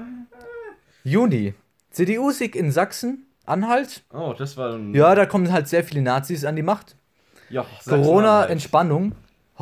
Juni. 1.03 1.53
CDU-Sieg 1.91 2.55
in 2.55 2.71
Sachsen, 2.71 3.25
Anhalt. 3.45 4.03
Oh, 4.13 4.33
das 4.37 4.57
war 4.57 4.71
dann. 4.71 4.93
Ja, 4.93 5.15
da 5.15 5.25
kommen 5.25 5.51
halt 5.51 5.67
sehr 5.67 5.83
viele 5.83 6.01
Nazis 6.01 6.43
an 6.45 6.55
die 6.55 6.63
Macht. 6.63 6.95
ja 7.49 7.61
Corona, 7.85 8.01
Sachsen-Anhalt. 8.03 8.49
Entspannung. 8.49 9.11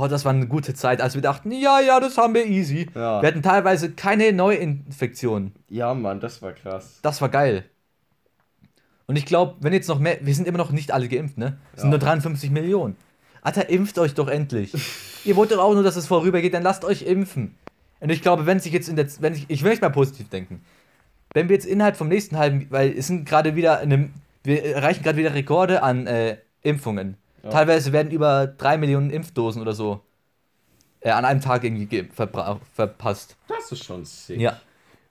Oh, 0.01 0.07
das 0.07 0.23
war 0.23 0.31
eine 0.31 0.47
gute 0.47 0.73
Zeit, 0.73 1.01
als 1.01 1.15
wir 1.15 1.21
dachten, 1.21 1.51
ja, 1.51 1.79
ja, 1.81 1.99
das 1.99 2.17
haben 2.17 2.33
wir 2.33 2.45
easy. 2.45 2.87
Ja. 2.95 3.21
Wir 3.21 3.27
hatten 3.27 3.41
teilweise 3.41 3.91
keine 3.91 4.31
Neuinfektionen. 4.31 5.51
Ja, 5.69 5.93
Mann, 5.93 6.19
das 6.21 6.41
war 6.41 6.53
krass. 6.53 6.99
Das 7.01 7.21
war 7.21 7.27
geil. 7.29 7.65
Und 9.07 9.17
ich 9.17 9.25
glaube, 9.25 9.55
wenn 9.59 9.73
jetzt 9.73 9.89
noch 9.89 9.99
mehr, 9.99 10.19
wir 10.21 10.33
sind 10.33 10.47
immer 10.47 10.57
noch 10.59 10.71
nicht 10.71 10.91
alle 10.93 11.09
geimpft, 11.09 11.37
ne? 11.37 11.57
Es 11.73 11.81
sind 11.81 11.89
Ja. 11.91 11.97
nur 11.97 11.99
53 11.99 12.49
Millionen. 12.51 12.95
Alter, 13.41 13.69
impft 13.69 13.97
euch 13.99 14.13
doch 14.13 14.27
endlich. 14.29 14.71
Ihr 15.25 15.35
wollt 15.35 15.51
doch 15.51 15.57
auch 15.59 15.73
nur, 15.73 15.83
dass 15.83 15.95
es 15.97 16.07
vorübergeht, 16.07 16.53
dann 16.53 16.63
lasst 16.63 16.85
euch 16.85 17.01
impfen. 17.01 17.55
Und 17.99 18.09
ich 18.09 18.21
glaube, 18.21 18.45
wenn 18.45 18.59
sich 18.61 18.71
jetzt 18.71 18.87
in 18.87 18.95
der, 18.95 19.07
wenn 19.19 19.33
sich, 19.33 19.45
ich 19.49 19.63
will 19.63 19.71
nicht 19.71 19.81
mal 19.81 19.89
positiv 19.89 20.29
denken. 20.29 20.61
Wenn 21.33 21.49
wir 21.49 21.55
jetzt 21.55 21.65
innerhalb 21.65 21.97
vom 21.97 22.07
nächsten 22.07 22.37
halben, 22.37 22.67
weil 22.69 22.91
es 22.97 23.07
sind 23.07 23.27
gerade 23.27 23.55
wieder 23.55 23.81
in 23.81 23.91
einem, 23.91 24.13
wir 24.43 24.63
erreichen 24.63 25.03
gerade 25.03 25.17
wieder 25.17 25.33
Rekorde 25.33 25.83
an 25.83 26.07
äh, 26.07 26.37
Impfungen. 26.61 27.17
Ja. 27.43 27.49
Teilweise 27.49 27.91
werden 27.93 28.11
über 28.11 28.47
3 28.47 28.77
Millionen 28.77 29.09
Impfdosen 29.09 29.61
oder 29.61 29.73
so 29.73 30.01
äh, 31.01 31.11
an 31.11 31.25
einem 31.25 31.41
Tag 31.41 31.63
irgendwie 31.63 32.09
verpasst. 32.13 33.37
Das 33.47 33.71
ist 33.71 33.83
schon 33.83 34.05
sick. 34.05 34.39
Ja. 34.39 34.59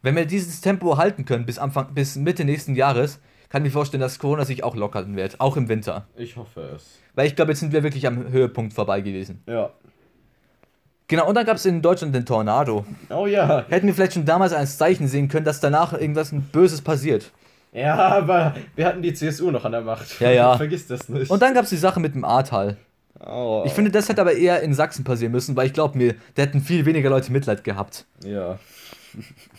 Wenn 0.02 0.14
wir 0.16 0.26
dieses 0.26 0.60
Tempo 0.60 0.96
halten 0.96 1.24
können 1.24 1.46
bis 1.46 1.58
Anfang, 1.58 1.94
bis 1.94 2.16
Mitte 2.16 2.44
nächsten 2.44 2.74
Jahres, 2.74 3.20
kann 3.48 3.62
ich 3.62 3.70
mir 3.70 3.72
vorstellen, 3.72 4.00
dass 4.00 4.18
Corona 4.18 4.44
sich 4.44 4.62
auch 4.62 4.76
lockern 4.76 5.16
wird, 5.16 5.40
auch 5.40 5.56
im 5.56 5.68
Winter. 5.68 6.06
Ich 6.16 6.36
hoffe 6.36 6.60
es. 6.76 6.98
Weil 7.14 7.26
ich 7.26 7.34
glaube, 7.34 7.52
jetzt 7.52 7.60
sind 7.60 7.72
wir 7.72 7.82
wirklich 7.82 8.06
am 8.06 8.28
Höhepunkt 8.28 8.74
vorbei 8.74 9.00
gewesen. 9.00 9.42
Ja. 9.46 9.70
Genau, 11.08 11.26
und 11.26 11.34
dann 11.34 11.46
gab 11.46 11.56
es 11.56 11.64
in 11.64 11.80
Deutschland 11.80 12.14
den 12.14 12.26
Tornado. 12.26 12.84
Oh 13.08 13.26
ja. 13.26 13.64
Hätten 13.68 13.86
wir 13.86 13.94
vielleicht 13.94 14.12
schon 14.12 14.26
damals 14.26 14.52
als 14.52 14.76
Zeichen 14.76 15.08
sehen 15.08 15.28
können, 15.28 15.46
dass 15.46 15.58
danach 15.58 15.94
irgendwas 15.94 16.30
Böses 16.52 16.82
passiert. 16.82 17.32
Ja, 17.72 17.96
aber 17.96 18.54
wir 18.74 18.86
hatten 18.86 19.02
die 19.02 19.12
CSU 19.12 19.50
noch 19.50 19.64
an 19.64 19.72
der 19.72 19.82
Macht. 19.82 20.20
Ja, 20.20 20.30
ja. 20.30 20.56
Vergiss 20.56 20.86
das 20.86 21.08
nicht. 21.08 21.30
Und 21.30 21.42
dann 21.42 21.54
gab 21.54 21.64
es 21.64 21.70
die 21.70 21.76
Sache 21.76 22.00
mit 22.00 22.14
dem 22.14 22.24
Ahrtal. 22.24 22.76
oh. 23.24 23.62
Ich 23.66 23.72
finde, 23.72 23.90
das 23.90 24.08
hätte 24.08 24.20
aber 24.20 24.32
eher 24.32 24.62
in 24.62 24.74
Sachsen 24.74 25.04
passieren 25.04 25.32
müssen, 25.32 25.56
weil 25.56 25.66
ich 25.66 25.72
glaube 25.72 25.98
mir, 25.98 26.14
da 26.34 26.42
hätten 26.42 26.60
viel 26.60 26.86
weniger 26.86 27.10
Leute 27.10 27.30
Mitleid 27.32 27.64
gehabt. 27.64 28.06
Ja. 28.24 28.58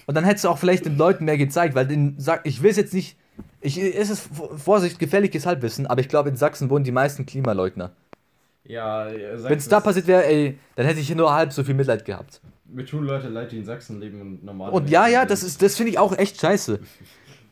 Und 0.06 0.16
dann 0.16 0.24
hättest 0.24 0.46
du 0.46 0.50
auch 0.50 0.58
vielleicht 0.58 0.86
den 0.86 0.98
Leuten 0.98 1.26
mehr 1.26 1.38
gezeigt, 1.38 1.76
weil 1.76 1.86
den 1.88 2.20
Sa 2.20 2.40
ich 2.44 2.64
will 2.64 2.72
es 2.72 2.78
jetzt 2.78 2.94
nicht. 2.94 3.18
Ich, 3.62 3.78
es 3.78 4.10
ist 4.10 4.30
Vorsicht, 4.58 5.00
gefährliches 5.00 5.46
Halbwissen, 5.46 5.88
aber 5.88 6.02
ich 6.02 6.10
glaube, 6.10 6.30
in 6.30 6.36
Sachsen 6.36 6.70
wohnen 6.70 6.84
die 6.84 6.92
meisten 6.92 7.26
Klimaleugner. 7.26 7.92
Ja, 8.64 9.08
Wenn 9.08 9.58
es 9.58 9.68
da 9.68 9.80
passiert 9.80 10.08
wäre, 10.08 10.26
ey, 10.26 10.60
dann 10.76 10.86
hätte 10.86 11.00
ich 11.00 11.14
nur 11.16 11.34
halb 11.34 11.52
so 11.52 11.64
viel 11.64 11.74
Mitleid 11.74 12.06
gehabt. 12.06 12.40
Mir 12.66 12.86
tun 12.86 13.04
Leute 13.06 13.28
leid, 13.30 13.52
die 13.52 13.58
in 13.58 13.66
Sachsen 13.66 14.00
leben 14.00 14.22
und 14.22 14.44
normal. 14.44 14.72
Und 14.72 14.90
ja, 14.90 15.08
ja, 15.08 15.26
das 15.26 15.42
ist, 15.42 15.62
das 15.62 15.76
finde 15.76 15.92
ich 15.92 15.98
auch 15.98 16.16
echt 16.16 16.40
scheiße. 16.40 16.80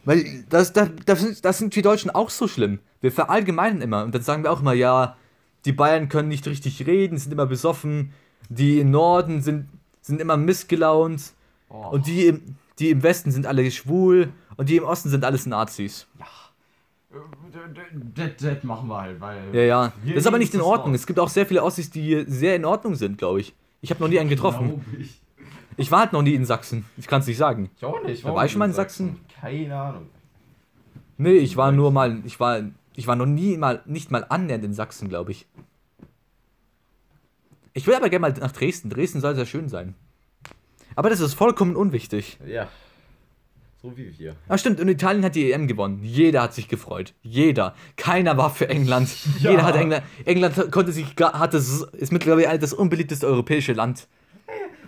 Weil 0.08 0.46
das, 0.50 0.72
das, 0.72 0.90
das, 1.06 1.20
sind, 1.20 1.44
das 1.44 1.58
sind 1.58 1.76
wir 1.76 1.84
Deutschen 1.84 2.10
auch 2.12 2.30
so 2.30 2.48
schlimm. 2.48 2.80
Wir 3.02 3.12
verallgemeinern 3.12 3.82
immer 3.82 4.06
und 4.06 4.16
dann 4.16 4.22
sagen 4.22 4.42
wir 4.42 4.54
auch 4.54 4.62
immer, 4.62 4.72
ja, 4.72 5.18
die 5.66 5.74
Bayern 5.74 6.08
können 6.08 6.30
nicht 6.30 6.48
richtig 6.48 6.88
reden, 6.88 7.18
sind 7.18 7.34
immer 7.34 7.46
besoffen, 7.46 8.14
die 8.48 8.80
im 8.80 8.90
Norden 8.90 9.42
sind, 9.42 9.68
sind 10.02 10.22
immer 10.22 10.38
missgelaunt 10.38 11.34
Oh. 11.70 11.90
und 11.92 12.08
die 12.08 12.28
im, 12.28 12.56
die 12.80 12.92
im 12.92 13.04
Westen 13.04 13.32
sind 13.32 13.46
alle 13.46 13.70
schwul 13.70 14.32
und 14.56 14.70
die 14.70 14.78
im 14.78 14.86
Osten 14.86 15.10
sind 15.10 15.26
alles 15.26 15.46
Nazis. 15.46 16.08
Das, 18.16 18.32
das 18.40 18.64
machen 18.64 18.88
wir 18.88 19.02
halt, 19.02 19.20
weil. 19.20 19.54
Ja, 19.54 19.62
ja. 19.62 19.94
Das 20.06 20.16
ist 20.20 20.28
aber 20.28 20.38
nicht 20.38 20.54
in 20.54 20.62
Ordnung. 20.62 20.94
Es 20.94 21.06
gibt 21.06 21.20
auch 21.20 21.28
sehr 21.28 21.46
viele 21.46 21.62
Ossis, 21.62 21.90
die 21.90 22.24
sehr 22.26 22.56
in 22.56 22.64
Ordnung 22.64 22.96
sind, 22.96 23.18
glaube 23.18 23.42
ich. 23.42 23.54
Ich 23.82 23.90
habe 23.90 24.02
noch 24.02 24.08
nie 24.08 24.18
einen 24.18 24.30
getroffen. 24.30 24.86
Ich. 24.98 25.22
Ich 25.80 25.92
war 25.92 26.00
halt 26.00 26.14
noch 26.14 26.22
nie 26.22 26.34
in 26.34 26.46
Sachsen. 26.46 26.86
Ich 26.98 27.06
kann 27.08 27.20
es 27.22 27.28
nicht 27.28 27.38
sagen. 27.38 27.70
Ich 27.76 27.84
auch 27.84 28.02
nicht. 28.04 28.26
Da 28.26 28.34
war 28.34 28.46
ich 28.46 28.52
schon 28.52 28.60
mal 28.60 28.66
in 28.66 28.74
Sachsen? 28.74 29.20
Keine 29.42 29.76
Ahnung. 29.76 30.10
Nee, 31.18 31.34
ich 31.38 31.58
war 31.58 31.72
nur 31.72 31.92
mal, 31.92 32.22
ich 32.26 32.40
war, 32.40 32.62
ich 32.96 33.08
war 33.08 33.16
noch 33.16 33.26
nie 33.26 33.58
mal, 33.58 33.82
nicht 33.86 34.12
mal 34.12 34.26
annähernd 34.30 34.64
in 34.64 34.74
Sachsen, 34.74 35.10
glaube 35.10 35.32
ich. 35.32 35.48
Ich 37.74 37.86
will 37.86 37.96
aber 37.96 38.10
gerne 38.10 38.22
mal 38.22 38.34
nach 38.34 38.52
Dresden. 38.52 38.90
Dresden 38.90 39.22
soll 39.22 39.36
sehr 39.36 39.46
schön 39.46 39.70
sein. 39.70 39.96
Aber 40.96 41.10
das 41.10 41.20
ist 41.20 41.36
vollkommen 41.36 41.76
unwichtig. 41.76 42.40
Ja. 42.46 42.68
So 43.82 43.96
wie 43.96 44.18
wir. 44.18 44.36
Ah, 44.48 44.58
stimmt, 44.58 44.80
und 44.80 44.88
Italien 44.88 45.24
hat 45.24 45.36
die 45.36 45.52
EM 45.52 45.68
gewonnen. 45.68 46.00
Jeder 46.02 46.42
hat 46.42 46.56
sich 46.56 46.68
gefreut. 46.68 47.14
Jeder. 47.22 47.76
Keiner 47.96 48.36
war 48.36 48.50
für 48.50 48.68
England. 48.68 49.10
Ja. 49.40 49.52
Jeder 49.52 49.64
hat 49.64 49.76
England. 49.76 50.04
England 50.26 50.72
konnte 50.72 50.92
sich, 50.92 51.06
hatte, 51.20 51.58
ist 51.58 52.12
mittlerweile 52.12 52.58
das 52.58 52.74
unbeliebteste 52.74 53.28
europäische 53.28 53.74
Land. 53.74 54.08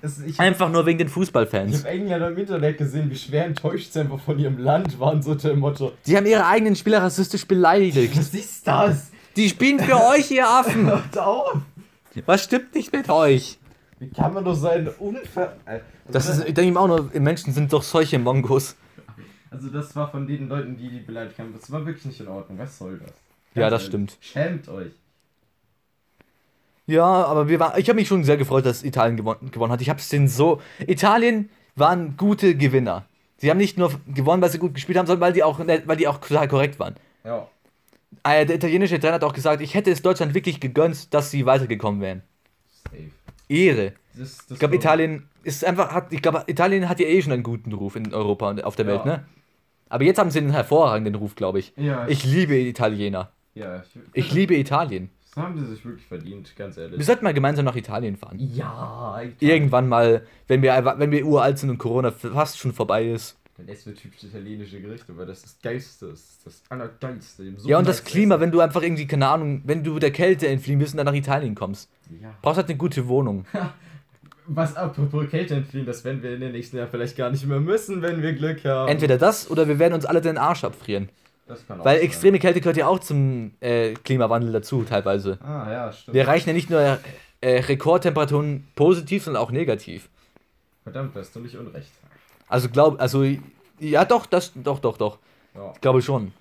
Das, 0.01 0.19
ich 0.19 0.39
Einfach 0.39 0.69
nur 0.69 0.85
wegen 0.85 0.97
den 0.97 1.07
ich 1.07 1.13
Fußballfans. 1.13 1.79
habe 1.79 1.89
Engländer 1.89 2.29
im 2.29 2.37
Internet 2.37 2.77
gesehen, 2.77 3.09
wie 3.09 3.15
schwer 3.17 3.45
enttäuscht 3.45 3.91
sie 3.93 3.99
einfach 3.99 4.19
von 4.19 4.39
ihrem 4.39 4.57
Land 4.57 4.99
waren, 4.99 5.21
so 5.21 5.35
dem 5.35 5.59
Motto. 5.59 5.91
Die 6.05 6.15
haben 6.15 6.25
ihre 6.25 6.45
eigenen 6.45 6.75
Spieler 6.75 7.01
rassistisch 7.01 7.45
beleidigt. 7.45 8.17
Was 8.17 8.33
ist 8.33 8.65
das? 8.67 9.11
Die 9.35 9.49
spielen 9.49 9.79
für 9.79 9.95
euch, 9.95 10.31
ihr 10.31 10.47
Affen. 10.47 10.85
Hört 10.87 11.17
auf! 11.17 11.57
Was 12.25 12.43
stimmt 12.43 12.73
nicht 12.75 12.91
mit 12.91 13.09
euch? 13.09 13.57
Wie 13.99 14.09
kann 14.09 14.33
man 14.33 14.43
doch 14.45 14.55
sein 14.55 14.87
Unver... 14.99 15.53
Also 15.65 15.83
Das 16.11 16.29
ist, 16.29 16.47
ich 16.47 16.53
denke 16.53 16.73
mir 16.73 16.79
auch 16.79 16.87
nur, 16.87 17.09
Menschen 17.19 17.53
sind 17.53 17.71
doch 17.71 17.83
solche 17.83 18.17
Mongos. 18.19 18.75
Also 19.51 19.69
das 19.69 19.95
war 19.95 20.09
von 20.09 20.27
den 20.27 20.47
Leuten, 20.47 20.77
die 20.77 20.89
die 20.89 20.99
beleidigt 20.99 21.39
haben. 21.39 21.53
Das 21.59 21.71
war 21.71 21.85
wirklich 21.85 22.05
nicht 22.05 22.19
in 22.19 22.27
Ordnung. 22.27 22.57
Was 22.57 22.77
soll 22.77 22.99
das? 22.99 23.11
Ja, 23.55 23.69
das 23.69 23.81
ehrlich, 23.81 23.87
stimmt. 23.87 24.17
Schämt 24.21 24.69
euch. 24.69 24.91
Ja, 26.89 27.05
aber 27.05 27.47
wir 27.47 27.59
waren, 27.59 27.79
ich 27.79 27.87
habe 27.89 27.97
mich 27.99 28.07
schon 28.07 28.23
sehr 28.23 28.37
gefreut, 28.37 28.65
dass 28.65 28.83
Italien 28.83 29.17
gewonnen, 29.17 29.51
gewonnen 29.51 29.71
hat. 29.71 29.81
Ich 29.81 29.89
habe 29.89 29.99
es 29.99 30.09
denen 30.09 30.27
so. 30.27 30.61
Italien 30.85 31.49
waren 31.75 32.17
gute 32.17 32.55
Gewinner. 32.55 33.05
Sie 33.37 33.49
haben 33.49 33.57
nicht 33.57 33.77
nur 33.77 33.91
gewonnen, 34.07 34.41
weil 34.41 34.49
sie 34.49 34.57
gut 34.59 34.73
gespielt 34.73 34.97
haben, 34.97 35.05
sondern 35.07 35.21
weil 35.21 35.33
die 35.33 35.43
auch, 35.43 35.59
weil 35.59 35.95
die 35.97 36.07
auch 36.07 36.17
total 36.17 36.47
korrekt 36.47 36.79
waren. 36.79 36.95
Ja. 37.23 37.47
Äh, 38.23 38.45
Der 38.45 38.55
italienische 38.57 38.99
Trainer 38.99 39.13
hat 39.15 39.23
auch 39.23 39.33
gesagt, 39.33 39.61
ich 39.61 39.75
hätte 39.75 39.91
es 39.91 40.01
Deutschland 40.01 40.33
wirklich 40.33 40.59
gegönnt, 40.59 41.13
dass 41.13 41.31
sie 41.31 41.45
weitergekommen 41.45 42.01
wären. 42.01 42.23
Safe. 42.83 43.11
Ehre. 43.47 43.93
Das, 44.15 44.37
das 44.39 44.51
Ich 44.51 44.59
glaube, 44.59 44.75
Italien 44.75 45.29
ist 45.43 45.63
einfach, 45.63 45.91
hat, 45.93 46.11
ich 46.11 46.21
glaube, 46.21 46.43
Italien 46.47 46.89
hat 46.89 46.99
ja 46.99 47.07
eh 47.07 47.21
schon 47.21 47.31
einen 47.31 47.43
guten 47.43 47.71
Ruf 47.71 47.95
in 47.95 48.13
Europa 48.13 48.49
und 48.49 48.63
auf 48.63 48.75
der 48.75 48.85
Ja. 48.85 48.91
Welt, 48.91 49.05
ne? 49.05 49.25
Aber 49.87 50.03
jetzt 50.03 50.19
haben 50.19 50.29
sie 50.31 50.39
einen 50.39 50.51
hervorragenden 50.51 51.15
Ruf, 51.15 51.35
glaube 51.35 51.59
ich. 51.59 51.73
Ja, 51.77 52.07
Ich 52.07 52.23
liebe 52.25 52.55
Italiener. 52.55 53.31
ja, 53.55 53.81
ich, 54.13 54.25
Ich 54.25 54.31
liebe 54.33 54.55
Italien. 54.55 55.09
Das 55.39 55.45
haben 55.47 55.55
die 55.55 55.65
sich 55.65 55.85
wirklich 55.85 56.05
verdient, 56.05 56.53
ganz 56.57 56.77
ehrlich. 56.77 56.97
Wir 56.97 57.05
sollten 57.05 57.23
mal 57.23 57.33
gemeinsam 57.33 57.63
nach 57.65 57.75
Italien 57.75 58.17
fahren. 58.17 58.37
ja, 58.39 59.21
Irgendwann 59.39 59.87
mal, 59.87 60.23
wenn 60.47 60.61
wir, 60.61 60.95
wenn 60.97 61.11
wir 61.11 61.25
uralt 61.25 61.57
sind 61.57 61.69
und 61.69 61.77
Corona 61.77 62.11
fast 62.11 62.57
schon 62.59 62.73
vorbei 62.73 63.09
ist. 63.09 63.37
Dann 63.55 63.67
essen 63.69 63.93
wir 63.93 63.95
typisch 63.95 64.23
italienische 64.23 64.81
Gerichte, 64.81 65.17
weil 65.17 65.25
das 65.25 65.41
das 65.41 65.57
Geilste 65.61 66.07
ist. 66.07 66.41
Das 66.45 66.63
Allergeilste. 66.69 67.43
Ja, 67.65 67.77
und 67.77 67.87
das 67.87 68.03
Klima, 68.03 68.35
essen. 68.35 68.41
wenn 68.41 68.51
du 68.51 68.59
einfach 68.59 68.81
irgendwie, 68.81 69.07
keine 69.07 69.27
Ahnung, 69.27 69.61
wenn 69.65 69.83
du 69.83 69.97
der 69.99 70.11
Kälte 70.11 70.47
entfliehen 70.47 70.79
willst 70.79 70.93
und 70.93 70.97
dann 70.97 71.05
nach 71.05 71.13
Italien 71.13 71.55
kommst. 71.55 71.89
Ja. 72.21 72.33
Brauchst 72.41 72.57
halt 72.57 72.67
eine 72.69 72.77
gute 72.77 73.07
Wohnung. 73.07 73.45
Was 74.47 74.75
apropos 74.75 75.29
Kälte 75.29 75.55
entfliehen, 75.55 75.85
das 75.85 76.03
werden 76.03 76.23
wir 76.23 76.33
in 76.33 76.41
den 76.41 76.51
nächsten 76.53 76.77
Jahren 76.77 76.89
vielleicht 76.89 77.15
gar 77.15 77.29
nicht 77.29 77.45
mehr 77.45 77.59
müssen, 77.59 78.01
wenn 78.01 78.21
wir 78.21 78.33
Glück 78.33 78.65
haben. 78.65 78.89
Entweder 78.89 79.17
das 79.17 79.49
oder 79.49 79.67
wir 79.67 79.77
werden 79.77 79.93
uns 79.93 80.05
alle 80.05 80.21
den 80.21 80.37
Arsch 80.37 80.63
abfrieren. 80.63 81.09
Weil 81.49 81.97
sein. 81.97 82.05
extreme 82.05 82.39
Kälte 82.39 82.61
gehört 82.61 82.77
ja 82.77 82.87
auch 82.87 82.99
zum 82.99 83.51
äh, 83.59 83.93
Klimawandel 83.93 84.51
dazu, 84.51 84.83
teilweise. 84.83 85.39
Ah, 85.41 85.71
ja, 85.71 85.91
stimmt. 85.91 86.13
Wir 86.13 86.21
erreichen 86.21 86.49
ja 86.49 86.53
nicht 86.53 86.69
nur 86.69 86.99
äh, 87.41 87.59
Rekordtemperaturen 87.59 88.67
positiv, 88.75 89.23
sondern 89.23 89.43
auch 89.43 89.51
negativ. 89.51 90.09
Verdammt, 90.83 91.15
da 91.15 91.21
hast 91.21 91.35
du 91.35 91.39
nicht 91.39 91.55
unrecht. 91.55 91.91
Also 92.47 92.69
glaub, 92.69 92.99
also 93.01 93.25
ja 93.79 94.05
doch, 94.05 94.25
das 94.25 94.51
doch, 94.55 94.79
doch, 94.79 94.97
doch. 94.97 95.19
Ja. 95.55 95.71
Ich 95.73 95.81
glaube 95.81 96.01
schon. 96.01 96.33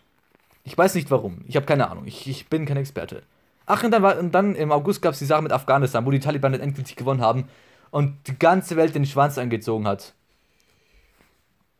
Ich 0.64 0.76
weiß 0.76 0.94
nicht 0.94 1.10
warum. 1.10 1.44
Ich 1.46 1.56
habe 1.56 1.66
keine 1.66 1.90
Ahnung. 1.90 2.06
Ich, 2.06 2.26
ich 2.28 2.48
bin 2.48 2.66
kein 2.66 2.76
Experte. 2.76 3.22
Ach, 3.66 3.82
und 3.82 3.90
dann, 3.90 4.02
war, 4.02 4.18
und 4.18 4.32
dann 4.32 4.54
im 4.54 4.72
August 4.72 5.02
gab 5.02 5.12
es 5.12 5.18
die 5.18 5.26
Sache 5.26 5.42
mit 5.42 5.52
Afghanistan, 5.52 6.06
wo 6.06 6.10
die 6.10 6.20
Taliban 6.20 6.52
dann 6.52 6.60
endgültig 6.60 6.96
gewonnen 6.96 7.20
haben 7.20 7.48
und 7.90 8.14
die 8.26 8.38
ganze 8.38 8.76
Welt 8.76 8.94
den 8.94 9.06
Schwanz 9.06 9.38
angezogen 9.38 9.86
hat. 9.86 10.14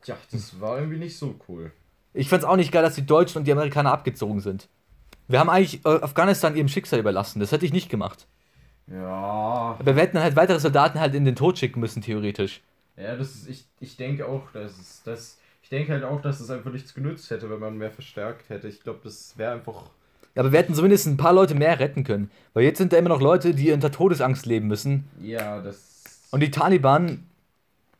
Tja, 0.03 0.17
das 0.31 0.61
war 0.61 0.79
irgendwie 0.79 0.99
nicht 0.99 1.19
so 1.19 1.35
cool. 1.49 1.73
Ich 2.15 2.29
fand's 2.29 2.45
auch 2.45 2.57
nicht 2.57 2.73
geil, 2.73 2.83
dass 2.83 2.95
die 2.95 3.07
Deutschen 3.07 3.39
und 3.39 3.45
die 3.45 3.53
Amerikaner 3.53 3.93
abgezogen 3.93 4.41
sind. 4.41 4.69
Wir 5.29 5.41
haben 5.41 5.51
eigentlich 5.51 5.85
äh, 5.85 5.89
Afghanistan 5.89 6.57
ihrem 6.57 6.69
Schicksal 6.69 6.99
überlassen. 6.99 7.41
Das 7.41 7.53
hätte 7.53 7.67
ich 7.67 7.73
nicht 7.73 7.91
gemacht. 7.91 8.27
Ja. 8.87 9.77
Aber 9.79 9.95
wir 9.95 10.03
hätten 10.03 10.17
dann 10.17 10.25
halt 10.25 10.37
weitere 10.37 10.59
Soldaten 10.59 10.99
halt 10.99 11.15
in 11.15 11.25
den 11.25 11.37
Tod 11.37 11.59
schicken 11.59 11.81
müssen, 11.81 12.03
theoretisch. 12.03 12.63
Ja, 12.97 13.15
das 13.15 13.35
ist, 13.35 13.49
ich, 13.49 13.65
ich 13.81 13.97
denke 13.97 14.27
auch, 14.27 14.51
dass 14.53 14.79
es, 14.79 15.03
das, 15.05 15.39
ich 15.63 15.69
denke 15.69 15.93
halt 15.93 16.05
auch, 16.05 16.21
dass 16.23 16.41
es 16.41 16.51
einfach 16.51 16.73
nichts 16.73 16.95
genützt 16.95 17.31
hätte, 17.31 17.51
wenn 17.51 17.61
man 17.61 17.77
mehr 17.77 17.91
verstärkt 17.91 18.49
hätte. 18.49 18.69
Ich 18.69 18.83
glaube, 18.83 19.01
das 19.05 19.37
wäre 19.37 19.53
einfach. 19.53 19.91
Ja, 20.35 20.43
aber 20.43 20.53
wir 20.53 20.59
hätten 20.59 20.75
zumindest 20.75 21.07
ein 21.07 21.17
paar 21.17 21.33
Leute 21.33 21.55
mehr 21.55 21.79
retten 21.79 22.05
können. 22.05 22.31
Weil 22.55 22.65
jetzt 22.65 22.79
sind 22.79 22.93
da 22.93 22.97
immer 22.97 23.11
noch 23.11 23.21
Leute, 23.21 23.55
die 23.55 23.71
unter 23.73 23.93
Todesangst 23.93 24.47
leben 24.47 24.67
müssen. 24.67 25.09
Ja, 25.21 25.61
das. 25.61 26.27
Und 26.31 26.41
die 26.41 26.51
Taliban, 26.51 27.28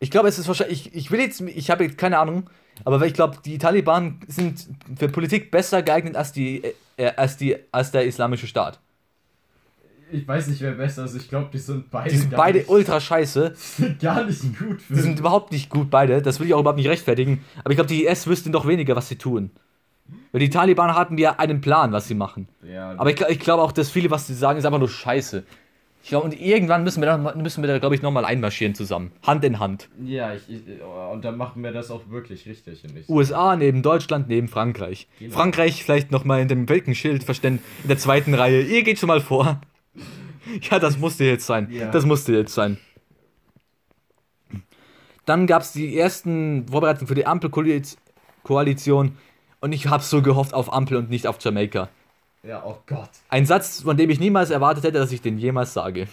ich 0.01 0.11
glaube, 0.11 0.29
es 0.29 0.39
ist 0.39 0.49
wahrscheinlich, 0.49 0.87
ich, 0.87 0.95
ich 0.95 1.11
will 1.11 1.21
jetzt, 1.21 1.41
ich 1.41 1.71
habe 1.71 1.85
jetzt 1.85 1.99
keine 1.99 2.19
Ahnung, 2.19 2.49
aber 2.85 3.05
ich 3.07 3.15
glaube, 3.15 3.39
die 3.45 3.59
Taliban 3.59 4.21
sind 4.29 4.69
für 4.97 5.09
Politik 5.09 5.51
besser 5.51 5.83
geeignet 5.83 6.17
als 6.17 6.33
die, 6.33 6.63
äh, 6.97 7.13
als 7.17 7.37
die, 7.37 7.57
als 7.73 7.91
der 7.91 8.05
islamische 8.05 8.47
Staat. 8.47 8.79
Ich 10.11 10.27
weiß 10.27 10.47
nicht, 10.47 10.61
wer 10.63 10.73
besser 10.73 11.05
ist. 11.05 11.15
Ich 11.17 11.29
glaube, 11.29 11.49
die 11.53 11.59
sind 11.59 11.91
beide. 11.91 12.11
Die 12.11 12.17
sind 12.17 12.31
beide 12.31 12.61
nicht, 12.61 12.71
ultra 12.71 12.99
scheiße. 12.99 13.53
sind 13.57 14.01
gar 14.01 14.25
nicht 14.25 14.59
gut 14.59 14.81
für. 14.81 14.95
Die 14.95 15.01
sind 15.01 15.19
überhaupt 15.19 15.53
nicht 15.53 15.69
gut, 15.69 15.91
beide. 15.91 16.23
Das 16.23 16.41
will 16.41 16.47
ich 16.47 16.55
auch 16.55 16.61
überhaupt 16.61 16.79
nicht 16.79 16.89
rechtfertigen. 16.89 17.45
Aber 17.61 17.71
ich 17.71 17.77
glaube, 17.77 17.89
die 17.89 18.07
IS 18.07 18.27
wüssten 18.27 18.53
doch 18.53 18.67
weniger, 18.67 18.97
was 18.97 19.09
sie 19.09 19.17
tun. 19.17 19.51
Weil 20.33 20.41
die 20.41 20.49
Taliban 20.49 20.95
hatten 20.95 21.19
ja 21.19 21.39
einen 21.39 21.61
Plan, 21.61 21.93
was 21.93 22.09
sie 22.09 22.15
machen. 22.15 22.49
ja, 22.63 22.95
Aber 22.97 23.11
ich, 23.11 23.21
ich 23.21 23.39
glaube 23.39 23.63
auch, 23.63 23.73
dass 23.73 23.91
viele, 23.91 24.11
was 24.11 24.27
sie 24.27 24.35
sagen, 24.35 24.59
ist 24.59 24.65
einfach 24.65 24.79
nur 24.79 24.89
scheiße. 24.89 25.45
Ich 26.03 26.11
glaube, 26.11 26.25
und 26.25 26.41
irgendwann 26.41 26.85
müssen 26.85 27.03
wir 27.03 27.07
da, 27.07 27.19
müssen 27.35 27.63
wir 27.63 27.69
da 27.69 27.79
glaube 27.79 27.95
ich, 27.95 28.03
nochmal 28.03 28.25
einmarschieren 28.25 28.75
zusammen. 28.75 29.13
Hand 29.23 29.45
in 29.45 29.59
Hand. 29.59 29.89
ja 30.03 30.33
ich, 30.33 30.49
ich, 30.49 30.63
und 31.13 31.25
dann 31.25 31.37
machen 31.37 31.63
wir 31.63 31.73
das 31.73 31.91
auch 31.91 32.09
wirklich 32.09 32.47
richtig. 32.47 32.83
USA 33.09 33.57
neben 33.57 33.83
Deutschland, 33.83 34.29
neben 34.29 34.49
Frankreich. 34.49 35.09
Genau. 35.19 35.35
Frankreich 35.35 35.85
vielleicht 35.85 36.11
nochmal 36.11 36.41
in 36.41 36.49
dem 36.49 36.69
Welkenschild 36.69 37.25
verständ 37.25 37.61
in 37.83 37.89
der 37.89 37.99
zweiten 37.99 38.35
Reihe. 38.35 38.63
Ihr 38.63 38.83
geht 38.83 38.99
schon 38.99 39.09
mal 39.09 39.21
vor. 39.21 39.61
Ja, 40.71 40.79
das 40.79 40.97
musste 40.97 41.25
jetzt 41.25 41.45
sein. 41.45 41.69
Ja. 41.71 41.91
Das 41.91 42.07
musste 42.07 42.33
jetzt 42.33 42.55
sein. 42.55 42.79
Dann 45.27 45.47
gab 45.47 45.61
es 45.61 45.73
die 45.73 45.99
ersten 45.99 46.67
Vorbereitungen 46.69 47.07
für 47.07 47.15
die 47.15 47.27
Ampelkoalition 47.27 49.19
und 49.61 49.73
ich 49.73 49.89
habe 49.89 50.03
so 50.03 50.23
gehofft 50.23 50.55
auf 50.55 50.73
Ampel 50.73 50.97
und 50.97 51.11
nicht 51.11 51.27
auf 51.27 51.37
Jamaika. 51.39 51.91
Ja, 52.43 52.63
oh 52.65 52.79
Gott. 52.87 53.11
Ein 53.29 53.47
Satz, 53.47 53.83
von 53.83 53.97
dem 53.97 54.11
ich 54.11 54.21
niemals 54.21 54.51
erwartet 54.51 54.85
hätte, 54.85 54.99
dass 54.99 55.13
ich 55.13 55.21
den 55.21 55.39
jemals 55.39 55.73
sage. 55.73 56.07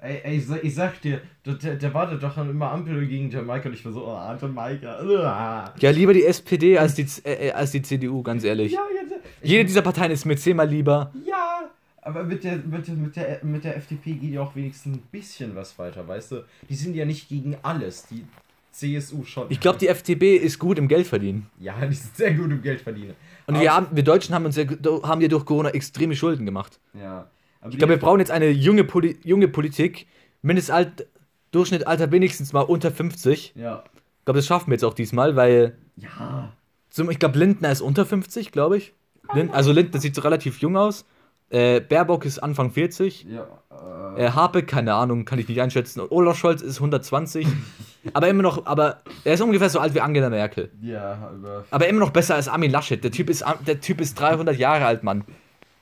Ey, 0.00 0.20
ey 0.22 0.36
ich, 0.36 0.46
sag- 0.46 0.62
ich 0.62 0.74
sag 0.74 1.00
dir, 1.00 1.22
der, 1.46 1.54
der, 1.54 1.76
der 1.76 1.94
wartet 1.94 2.22
doch 2.22 2.36
immer 2.36 2.70
Ampel 2.70 3.06
gegen 3.06 3.30
Jamaika 3.30 3.70
und 3.70 3.74
ich 3.74 3.82
war 3.86 3.92
so, 3.92 4.06
oh, 4.06 4.36
Jamaika. 4.38 5.02
Uah. 5.02 5.72
Ja, 5.80 5.90
lieber 5.90 6.12
die 6.12 6.24
SPD 6.26 6.76
als 6.76 6.94
die, 6.94 7.06
äh, 7.24 7.48
äh, 7.48 7.52
als 7.52 7.70
die 7.70 7.80
CDU, 7.80 8.22
ganz 8.22 8.44
ehrlich. 8.44 8.72
Ja, 8.72 8.80
jetzt, 8.94 9.14
Jede 9.42 9.64
dieser 9.64 9.80
Parteien 9.80 10.10
ist 10.10 10.26
mir 10.26 10.36
zehnmal 10.36 10.68
lieber. 10.68 11.10
ja, 11.26 11.70
aber 12.02 12.22
mit 12.22 12.44
der, 12.44 12.58
mit, 12.58 12.86
der, 12.86 12.94
mit, 12.96 13.16
der, 13.16 13.38
mit 13.42 13.64
der 13.64 13.76
FDP 13.78 14.12
geht 14.12 14.32
ja 14.32 14.42
auch 14.42 14.54
wenigstens 14.54 14.94
ein 14.98 15.02
bisschen 15.10 15.56
was 15.56 15.78
weiter, 15.78 16.06
weißt 16.06 16.32
du? 16.32 16.44
Die 16.68 16.74
sind 16.74 16.94
ja 16.94 17.06
nicht 17.06 17.30
gegen 17.30 17.56
alles, 17.62 18.06
die 18.06 18.26
CSU 18.72 19.24
schon. 19.24 19.46
Ich 19.48 19.60
glaube, 19.60 19.78
die 19.78 19.88
FDP 19.88 20.36
ist 20.36 20.58
gut 20.58 20.78
im 20.78 20.86
Geld 20.88 21.06
verdienen. 21.06 21.46
Ja, 21.58 21.74
die 21.86 21.94
sind 21.94 22.14
sehr 22.14 22.34
gut 22.34 22.50
im 22.50 22.60
Geldverdienen. 22.60 23.14
Und 23.46 23.60
wir, 23.60 23.74
haben, 23.74 23.88
wir 23.92 24.02
Deutschen 24.02 24.34
haben 24.34 24.44
uns 24.46 24.56
ja, 24.56 24.64
haben 25.02 25.20
ja 25.20 25.28
durch 25.28 25.44
Corona 25.44 25.70
extreme 25.70 26.16
Schulden 26.16 26.46
gemacht. 26.46 26.78
Ja. 26.94 27.28
Ich 27.70 27.78
glaube, 27.78 27.94
wir 27.94 27.98
brauchen 28.00 28.20
jetzt 28.20 28.30
eine 28.30 28.48
junge, 28.50 28.84
Poli 28.84 29.18
junge 29.24 29.48
Politik. 29.48 30.06
Mindestalt, 30.42 31.06
Durchschnittalter 31.50 32.10
wenigstens 32.10 32.52
mal 32.52 32.62
unter 32.62 32.90
50. 32.90 33.52
Ich 33.54 33.60
Ja. 33.62 33.84
glaube, 34.24 34.38
das 34.38 34.46
schaffen 34.46 34.68
wir 34.70 34.74
jetzt 34.74 34.84
auch 34.84 34.94
diesmal, 34.94 35.36
weil 35.36 35.76
Ja. 35.96 36.52
zum, 36.90 37.10
ich 37.10 37.18
glaube, 37.18 37.38
Lindner 37.38 37.70
ist 37.70 37.80
unter 37.80 38.04
50, 38.04 38.52
glaube 38.52 38.76
ich. 38.76 38.92
Lind, 39.34 39.54
also 39.54 39.72
Lindner 39.72 40.00
sieht 40.00 40.14
so 40.14 40.20
relativ 40.22 40.58
jung 40.58 40.76
aus. 40.76 41.06
Äh, 41.54 41.80
Baerbock 41.80 42.24
ist 42.24 42.38
Anfang 42.40 42.70
40. 42.72 43.24
Ja. 43.24 43.46
Äh, 43.70 44.24
Äh, 44.26 44.30
Harpe, 44.30 44.62
keine 44.62 44.94
Ahnung, 44.94 45.24
kann 45.24 45.38
ich 45.40 45.48
nicht 45.48 45.60
einschätzen. 45.60 46.00
Und 46.00 46.10
Olaf 46.12 46.36
Scholz 46.38 46.62
ist 46.62 46.76
120. 46.76 47.46
aber 48.12 48.28
immer 48.28 48.42
noch, 48.42 48.64
aber 48.66 49.02
er 49.24 49.34
ist 49.34 49.40
ungefähr 49.40 49.68
so 49.70 49.78
alt 49.80 49.92
wie 49.94 50.00
Angela 50.00 50.30
Merkel. 50.30 50.70
ja, 50.82 51.14
aber. 51.34 51.64
Aber 51.70 51.88
immer 51.88 52.00
noch 52.00 52.10
besser 52.10 52.34
als 52.36 52.46
Armin 52.48 52.70
Laschet. 52.70 53.02
Der 53.02 53.10
Typ 53.10 53.28
ist, 53.30 53.44
der 53.66 53.80
typ 53.80 54.00
ist 54.00 54.14
300 54.20 54.56
Jahre 54.56 54.84
alt, 54.86 55.02
Mann. 55.02 55.24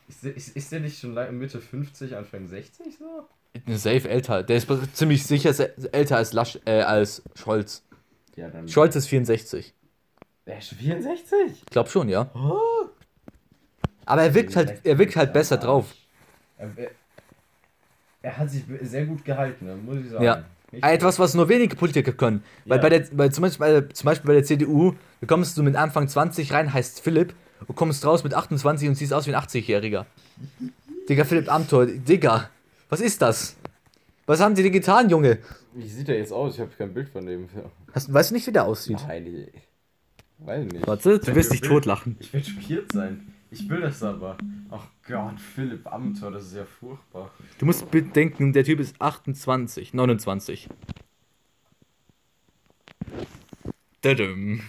Ist, 0.09 0.25
der- 0.25 0.35
ist, 0.37 0.57
ist 0.57 0.73
der 0.73 0.81
nicht 0.81 0.99
schon 0.99 1.15
Mitte 1.39 1.61
50, 1.61 2.17
Anfang 2.17 2.47
60 2.49 2.99
so? 2.99 3.29
Safe 3.75 4.09
älter. 4.09 4.43
Der 4.43 4.57
ist 4.57 4.69
ziemlich 4.95 5.25
sicher 5.27 5.55
älter 5.93 6.17
als, 6.17 6.33
Lasch, 6.33 6.59
äh, 6.65 6.81
als 6.83 7.23
Scholz. 7.35 7.85
Ja, 8.37 8.49
dann. 8.49 8.67
Scholz 8.69 8.97
ist 8.97 9.09
64. 9.09 9.75
Er 10.47 10.59
ist 10.59 10.69
schon 10.69 10.79
64? 10.79 11.39
Ich 11.61 11.67
glaube 11.67 11.91
schon, 11.91 12.09
ja. 12.09 12.31
Oh. 12.35 12.59
Aber 14.05 14.23
er 14.23 14.35
wirkt 14.35 14.57
halt, 14.57 14.81
er 14.85 14.99
wirkt 14.99 15.17
halt 15.17 15.33
besser 15.33 15.57
drauf. 15.57 15.95
Er, 16.59 16.71
er, 16.77 16.91
er 18.23 18.39
hat 18.39 18.51
sich 18.51 18.65
sehr 18.83 19.07
gut 19.07 19.25
gehalten, 19.25 19.67
ne, 19.67 19.77
muss 19.77 19.99
ich 20.05 20.11
sagen. 20.11 20.25
Ja. 20.25 20.45
Nicht 20.71 20.85
Etwas, 20.85 21.19
was 21.19 21.35
nur 21.35 21.49
wenige 21.49 21.77
Politiker 21.77 22.13
können. 22.13 22.43
Weil 22.65 22.79
Ja. 22.79 22.83
bei 22.83 22.89
der, 22.89 23.01
bei, 23.13 23.29
zum, 23.29 23.43
Beispiel, 23.43 23.83
bei, 23.83 23.93
zum 23.93 24.05
Beispiel 24.07 24.27
bei 24.29 24.35
der 24.35 24.45
CDU, 24.45 24.95
da 25.21 25.27
kommst 25.27 25.57
du 25.59 25.63
mit 25.63 25.77
Anfang 25.77 26.09
20 26.09 26.53
rein, 26.53 26.73
heißt 26.73 27.01
Philipp, 27.01 27.35
und 27.67 27.77
kommst 27.77 28.05
raus 28.07 28.25
mit 28.25 28.33
28 28.35 28.89
und 28.89 28.95
siehst 28.95 29.13
aus 29.13 29.27
wie 29.27 29.35
ein 29.35 29.41
80-Jähriger. 29.43 30.07
Digga, 31.09 31.25
Philipp 31.25 31.53
Amthor, 31.53 31.87
Digga, 31.87 32.49
was 32.89 33.01
ist 33.01 33.21
das? 33.21 33.57
Was 34.27 34.41
haben 34.41 34.55
die 34.55 34.63
denn 34.63 34.73
getan, 34.73 35.11
Junge? 35.11 35.39
Wie 35.75 35.87
sieht 35.89 36.09
er 36.09 36.17
jetzt 36.17 36.33
aus? 36.33 36.55
Ich 36.55 36.61
habe 36.61 36.71
kein 36.77 36.93
Bild 36.95 37.09
von 37.09 37.27
dem. 37.27 37.49
Hast, 37.95 38.13
weißt 38.13 38.31
du 38.31 38.35
nicht, 38.35 38.47
wie 38.47 38.53
der 38.53 38.65
aussieht? 38.65 38.99
Nein, 39.07 39.27
ich 39.27 40.47
weiß 40.47 40.65
nicht. 40.73 40.87
Warte, 40.87 41.19
du 41.19 41.35
wirst 41.35 41.53
dich 41.53 41.61
totlachen. 41.61 42.17
Ich 42.21 42.33
werde 42.33 42.47
schockiert 42.49 42.93
sein. 42.93 43.32
Ich 43.53 43.69
will 43.69 43.83
das 43.83 44.03
aber. 44.03 44.39
Ach 44.71 44.87
Gott, 45.07 45.39
Philipp 45.39 45.87
Amthor, 45.87 46.31
das 46.31 46.47
ist 46.47 46.57
ja 46.57 46.65
furchtbar. 46.65 47.31
Du 47.59 47.67
musst 47.67 47.91
bedenken, 47.91 48.55
der 48.55 48.65
Typ 48.65 48.81
ist 48.81 48.99
28, 48.99 49.93
29. 49.93 50.71
Dadum. 54.01 54.63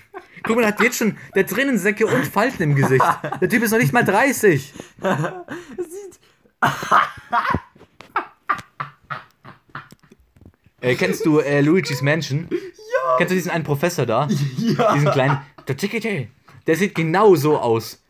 Guck 0.43 0.57
mal, 0.57 0.63
der 0.63 0.71
hat 0.73 0.81
jetzt 0.81 0.97
schon 0.97 1.17
der 1.33 1.47
Tränensäcke 1.47 2.05
und 2.05 2.25
Falten 2.27 2.61
im 2.63 2.75
Gesicht. 2.75 3.05
Der 3.39 3.47
Typ 3.47 3.63
ist 3.63 3.71
noch 3.71 3.79
nicht 3.79 3.93
mal 3.93 4.03
30. 4.03 4.73
Äh, 10.81 10.95
kennst 10.95 11.25
du 11.25 11.39
äh, 11.39 11.61
Luigi's 11.61 12.01
Mansion? 12.01 12.49
Ja. 12.51 13.17
Kennst 13.17 13.31
du 13.31 13.35
diesen 13.35 13.51
einen 13.51 13.63
Professor 13.63 14.05
da? 14.05 14.27
Ja. 14.57 14.93
Diesen 14.93 15.11
kleinen. 15.11 15.39
Der 15.65 15.77
Tickete. 15.77 16.27
Der 16.67 16.75
sieht 16.75 16.93
genau 16.93 17.35
so 17.35 17.57
aus. 17.57 18.02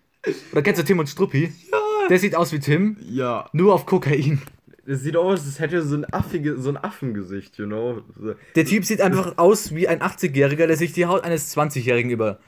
Oder 0.51 0.61
kennst 0.61 0.81
du 0.81 0.85
Tim 0.85 0.99
und 0.99 1.07
Struppi? 1.07 1.51
Ja. 1.71 1.77
Der 2.09 2.19
sieht 2.19 2.35
aus 2.35 2.51
wie 2.51 2.59
Tim, 2.59 2.97
Ja. 3.01 3.49
nur 3.53 3.73
auf 3.73 3.85
Kokain. 3.85 4.41
Das 4.85 4.99
sieht 4.99 5.15
aus, 5.15 5.45
als 5.45 5.59
hätte 5.59 5.77
er 5.77 5.81
so 5.81 5.95
ein, 5.95 6.05
affige, 6.13 6.59
so 6.59 6.69
ein 6.69 6.75
Affengesicht, 6.77 7.57
you 7.57 7.65
know? 7.65 8.01
Der 8.55 8.65
Typ 8.65 8.83
sieht 8.83 8.99
einfach 8.99 9.37
aus 9.37 9.73
wie 9.73 9.87
ein 9.87 10.01
80-Jähriger, 10.01 10.67
der 10.67 10.75
sich 10.75 10.91
die 10.91 11.05
Haut 11.05 11.23
eines 11.23 11.55
20-Jährigen 11.55 12.11
über 12.11 12.39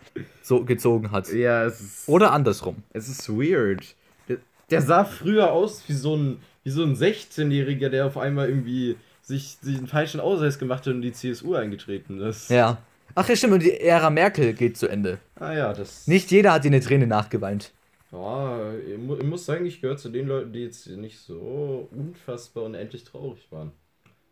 so 0.42 0.66
gezogen 0.66 1.12
hat. 1.12 1.32
Ja, 1.32 1.64
es 1.64 1.80
ist, 1.80 2.10
Oder 2.10 2.34
andersrum. 2.34 2.76
es 2.92 3.08
ist 3.08 3.30
weird. 3.30 3.96
Der, 4.28 4.38
der 4.70 4.82
sah 4.82 5.06
früher 5.06 5.54
aus 5.54 5.84
wie 5.88 5.94
so 5.94 6.16
ein, 6.18 6.40
wie 6.66 6.72
so 6.72 6.84
ein 6.84 6.96
16-Jähriger, 6.96 7.88
der 7.88 8.06
auf 8.06 8.18
einmal 8.18 8.50
irgendwie 8.50 8.98
sich, 9.22 9.58
sich 9.62 9.78
einen 9.78 9.88
falschen 9.88 10.20
Ausweis 10.20 10.60
gemacht 10.60 10.86
hat 10.86 10.94
und 10.94 11.04
die 11.04 11.14
CSU 11.14 11.56
eingetreten 11.56 12.20
ist. 12.20 12.50
Ja. 12.50 12.80
Ach 13.16 13.28
ja, 13.30 13.36
stimmt, 13.36 13.54
und 13.54 13.64
die 13.64 13.80
Ära 13.80 14.10
Merkel 14.10 14.54
geht 14.54 14.78
zu 14.78 14.88
Ende. 14.88 15.20
Ah 15.36 15.54
ja, 15.54 15.74
das. 15.74 16.06
Nicht 16.08 16.32
jeder 16.32 16.54
hat 16.54 16.64
dir 16.66 16.70
eine 16.70 16.82
Träne 16.82 17.08
nachgeweint. 17.08 17.72
Ja, 18.12 18.74
ich, 18.74 18.98
mu- 18.98 19.16
ich 19.16 19.24
muss 19.26 19.46
sagen, 19.46 19.66
ich 19.66 19.82
gehöre 19.82 19.98
zu 19.98 20.10
den 20.10 20.28
Leuten, 20.28 20.54
die 20.54 20.60
jetzt 20.64 20.88
nicht 20.88 21.20
so 21.20 21.88
unfassbar 21.92 22.64
unendlich 22.66 23.04
traurig 23.04 23.48
waren. 23.52 23.72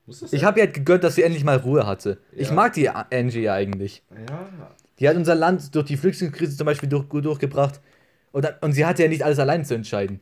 Muss 0.06 0.20
das 0.20 0.34
Ich 0.34 0.44
habe 0.44 0.60
ihr 0.60 0.66
halt 0.66 0.74
gegönnt, 0.76 1.04
dass 1.04 1.16
sie 1.16 1.24
endlich 1.24 1.44
mal 1.44 1.58
Ruhe 1.58 1.88
hatte. 1.88 2.18
Ich 2.34 2.50
Ja. 2.50 2.54
mag 2.54 2.74
die 2.74 2.90
Angie 2.90 3.42
ja 3.42 3.54
eigentlich. 3.54 4.04
Ja, 4.30 4.50
Die 5.00 5.08
hat 5.10 5.16
unser 5.16 5.36
Land 5.36 5.74
durch 5.76 5.86
die 5.86 5.98
Flüchtlingskrise 5.98 6.56
zum 6.58 6.66
Beispiel 6.66 6.90
durch, 6.90 7.08
gut 7.10 7.26
durchgebracht. 7.26 7.80
Und, 8.32 8.48
und 8.62 8.74
sie 8.74 8.86
hatte 8.86 9.04
ja 9.04 9.10
nicht 9.10 9.24
alles 9.24 9.40
allein 9.40 9.64
zu 9.66 9.74
entscheiden. 9.76 10.20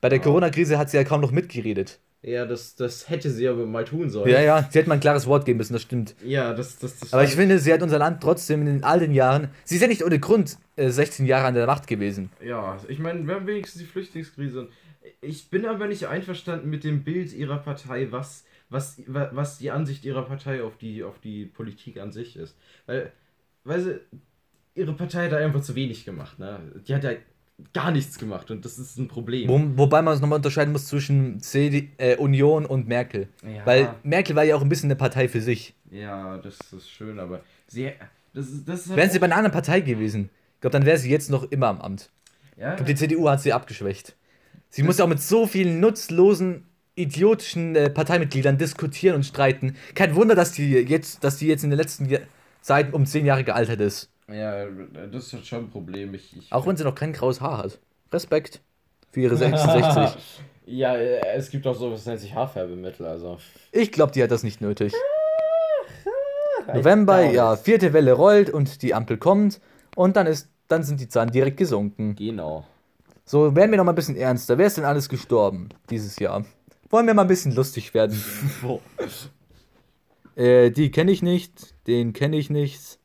Bei 0.00 0.08
der 0.08 0.18
Ja. 0.18 0.24
Corona-Krise 0.24 0.78
hat 0.78 0.90
sie 0.90 0.96
ja 0.96 1.04
kaum 1.04 1.20
noch 1.20 1.32
mitgeredet. 1.32 1.98
Ja 2.22 2.46
das, 2.46 2.74
das 2.74 3.08
hätte 3.08 3.30
sie 3.30 3.46
aber 3.48 3.64
mal 3.66 3.84
tun 3.84 4.10
sollen. 4.10 4.30
Ja, 4.30 4.40
ja, 4.40 4.68
sie 4.70 4.78
hätte 4.78 4.88
mal 4.88 4.94
ein 4.96 5.00
klares 5.00 5.26
Wort 5.26 5.44
geben 5.44 5.58
müssen, 5.58 5.72
das 5.72 5.82
stimmt. 5.82 6.14
Ja, 6.24 6.52
das, 6.52 6.78
das, 6.78 6.98
das 6.98 7.12
Aber 7.12 7.24
ich 7.24 7.34
finde, 7.36 7.58
sie 7.58 7.72
hat 7.72 7.82
unser 7.82 7.98
Land 7.98 8.22
trotzdem 8.22 8.66
in 8.66 8.82
all 8.84 8.98
den 9.00 9.12
Jahren. 9.12 9.48
Sie 9.64 9.76
ist 9.76 9.82
ja 9.82 9.88
nicht 9.88 10.04
ohne 10.04 10.18
Grund 10.18 10.58
äh, 10.76 10.90
16 10.90 11.26
Jahre 11.26 11.46
an 11.46 11.54
der 11.54 11.66
Macht 11.66 11.86
gewesen. 11.86 12.30
Ja, 12.44 12.78
ich 12.88 12.98
meine, 12.98 13.26
wir 13.26 13.34
haben 13.36 13.46
wenigstens 13.46 13.80
die 13.82 13.86
Flüchtlingskrise. 13.86 14.68
Ich 15.20 15.48
bin 15.50 15.64
aber 15.66 15.86
nicht 15.86 16.06
einverstanden 16.06 16.68
mit 16.68 16.84
dem 16.84 17.04
Bild 17.04 17.32
ihrer 17.32 17.58
Partei, 17.58 18.08
was, 18.10 18.44
was, 18.68 19.00
wa- 19.06 19.30
was 19.32 19.58
die 19.58 19.70
Ansicht 19.70 20.04
ihrer 20.04 20.22
Partei 20.26 20.62
auf 20.62 20.76
die, 20.76 21.02
auf 21.02 21.18
die 21.20 21.46
Politik 21.46 21.98
an 21.98 22.12
sich 22.12 22.36
ist. 22.36 22.56
Weil, 22.86 23.12
weil 23.64 23.80
sie, 23.80 24.00
ihre 24.74 24.92
Partei 24.92 25.24
hat 25.26 25.32
da 25.32 25.36
einfach 25.38 25.62
zu 25.62 25.74
wenig 25.74 26.04
gemacht. 26.04 26.38
Ne? 26.38 26.60
Die 26.86 26.94
hat 26.94 27.04
ja 27.04 27.12
gar 27.72 27.90
nichts 27.90 28.18
gemacht 28.18 28.50
und 28.50 28.64
das 28.64 28.78
ist 28.78 28.98
ein 28.98 29.08
Problem. 29.08 29.48
Wo, 29.48 29.60
wobei 29.82 30.00
man 30.02 30.14
es 30.14 30.20
nochmal 30.20 30.36
unterscheiden 30.36 30.72
muss 30.72 30.86
zwischen 30.86 31.40
CD, 31.40 31.90
äh, 31.98 32.16
Union 32.16 32.64
und 32.66 32.86
Merkel. 32.88 33.28
Ja. 33.42 33.66
Weil 33.66 33.94
Merkel 34.02 34.36
war 34.36 34.44
ja 34.44 34.56
auch 34.56 34.62
ein 34.62 34.68
bisschen 34.68 34.88
eine 34.88 34.96
Partei 34.96 35.28
für 35.28 35.40
sich. 35.40 35.74
Ja, 35.90 36.38
das 36.38 36.58
ist 36.72 36.90
schön, 36.90 37.18
aber 37.18 37.40
sie. 37.66 37.92
Das 38.34 38.46
ist, 38.46 38.68
das 38.68 38.80
ist 38.82 38.88
halt 38.90 38.96
Wären 38.98 39.10
sie 39.10 39.18
bei 39.18 39.26
einer 39.26 39.36
anderen 39.36 39.52
Partei 39.52 39.80
gewesen, 39.80 40.30
ich 40.54 40.60
glaube, 40.60 40.72
dann 40.72 40.86
wäre 40.86 40.98
sie 40.98 41.10
jetzt 41.10 41.30
noch 41.30 41.50
immer 41.50 41.68
am 41.68 41.80
Amt. 41.80 42.10
ja, 42.56 42.70
Ich 42.70 42.76
glaube, 42.76 42.92
die 42.92 42.98
CDU 42.98 43.28
hat 43.28 43.40
sie 43.40 43.52
abgeschwächt. 43.52 44.14
Sie 44.70 44.82
muss 44.82 44.98
ja 44.98 45.04
auch 45.04 45.08
mit 45.08 45.20
so 45.22 45.46
vielen 45.46 45.80
nutzlosen, 45.80 46.64
idiotischen 46.94 47.74
äh, 47.74 47.90
Parteimitgliedern 47.90 48.58
diskutieren 48.58 49.16
und 49.16 49.22
streiten. 49.24 49.76
Kein 49.94 50.14
Wunder, 50.14 50.34
dass 50.34 50.52
die 50.52 50.72
jetzt, 50.72 51.24
dass 51.24 51.38
die 51.38 51.46
jetzt 51.46 51.64
in 51.64 51.70
den 51.70 51.78
letzten 51.78 52.06
Jahr- 52.08 52.20
Zeit 52.60 52.92
um 52.92 53.06
zehn 53.06 53.24
Jahre 53.24 53.44
gealtert 53.44 53.80
ist. 53.80 54.10
Ja, 54.30 54.66
das 55.10 55.26
ist 55.26 55.32
halt 55.32 55.46
schon 55.46 55.64
ein 55.64 55.70
Problem. 55.70 56.14
Ich, 56.14 56.36
ich, 56.36 56.52
Auch 56.52 56.66
wenn 56.66 56.76
sie 56.76 56.84
noch 56.84 56.94
kein 56.94 57.12
graues 57.12 57.40
Haar 57.40 57.58
hat. 57.58 57.78
Respekt 58.12 58.60
für 59.10 59.20
ihre 59.20 59.36
66. 59.38 60.20
ja, 60.66 60.96
äh, 60.96 61.20
es 61.36 61.50
gibt 61.50 61.66
auch 61.66 61.74
so, 61.74 61.90
was 61.90 62.06
nennt 62.06 62.20
sich 62.20 62.34
Haarfärbemittel, 62.34 63.06
also. 63.06 63.38
Ich 63.72 63.92
glaube, 63.92 64.12
die 64.12 64.22
hat 64.22 64.30
das 64.30 64.42
nicht 64.42 64.60
nötig. 64.60 64.92
November, 66.74 67.22
ja, 67.22 67.56
vierte 67.56 67.92
Welle 67.92 68.12
rollt 68.12 68.50
und 68.50 68.82
die 68.82 68.92
Ampel 68.94 69.16
kommt 69.16 69.60
und 69.96 70.16
dann 70.16 70.26
ist, 70.26 70.50
dann 70.68 70.82
sind 70.82 71.00
die 71.00 71.08
Zahlen 71.08 71.30
direkt 71.30 71.56
gesunken. 71.56 72.14
Genau. 72.14 72.66
So, 73.24 73.54
werden 73.56 73.70
wir 73.70 73.78
noch 73.78 73.84
mal 73.84 73.92
ein 73.92 73.96
bisschen 73.96 74.16
ernster. 74.16 74.58
Wer 74.58 74.66
ist 74.66 74.76
denn 74.76 74.84
alles 74.84 75.08
gestorben 75.08 75.70
dieses 75.90 76.18
Jahr? 76.18 76.44
Wollen 76.90 77.06
wir 77.06 77.14
mal 77.14 77.22
ein 77.22 77.28
bisschen 77.28 77.54
lustig 77.54 77.94
werden? 77.94 78.22
Äh, 80.36 80.70
die 80.70 80.92
kenne 80.92 81.10
ich 81.10 81.20
nicht, 81.20 81.74
den 81.88 82.12
kenne 82.12 82.36
ich 82.36 82.48
nicht. 82.48 82.97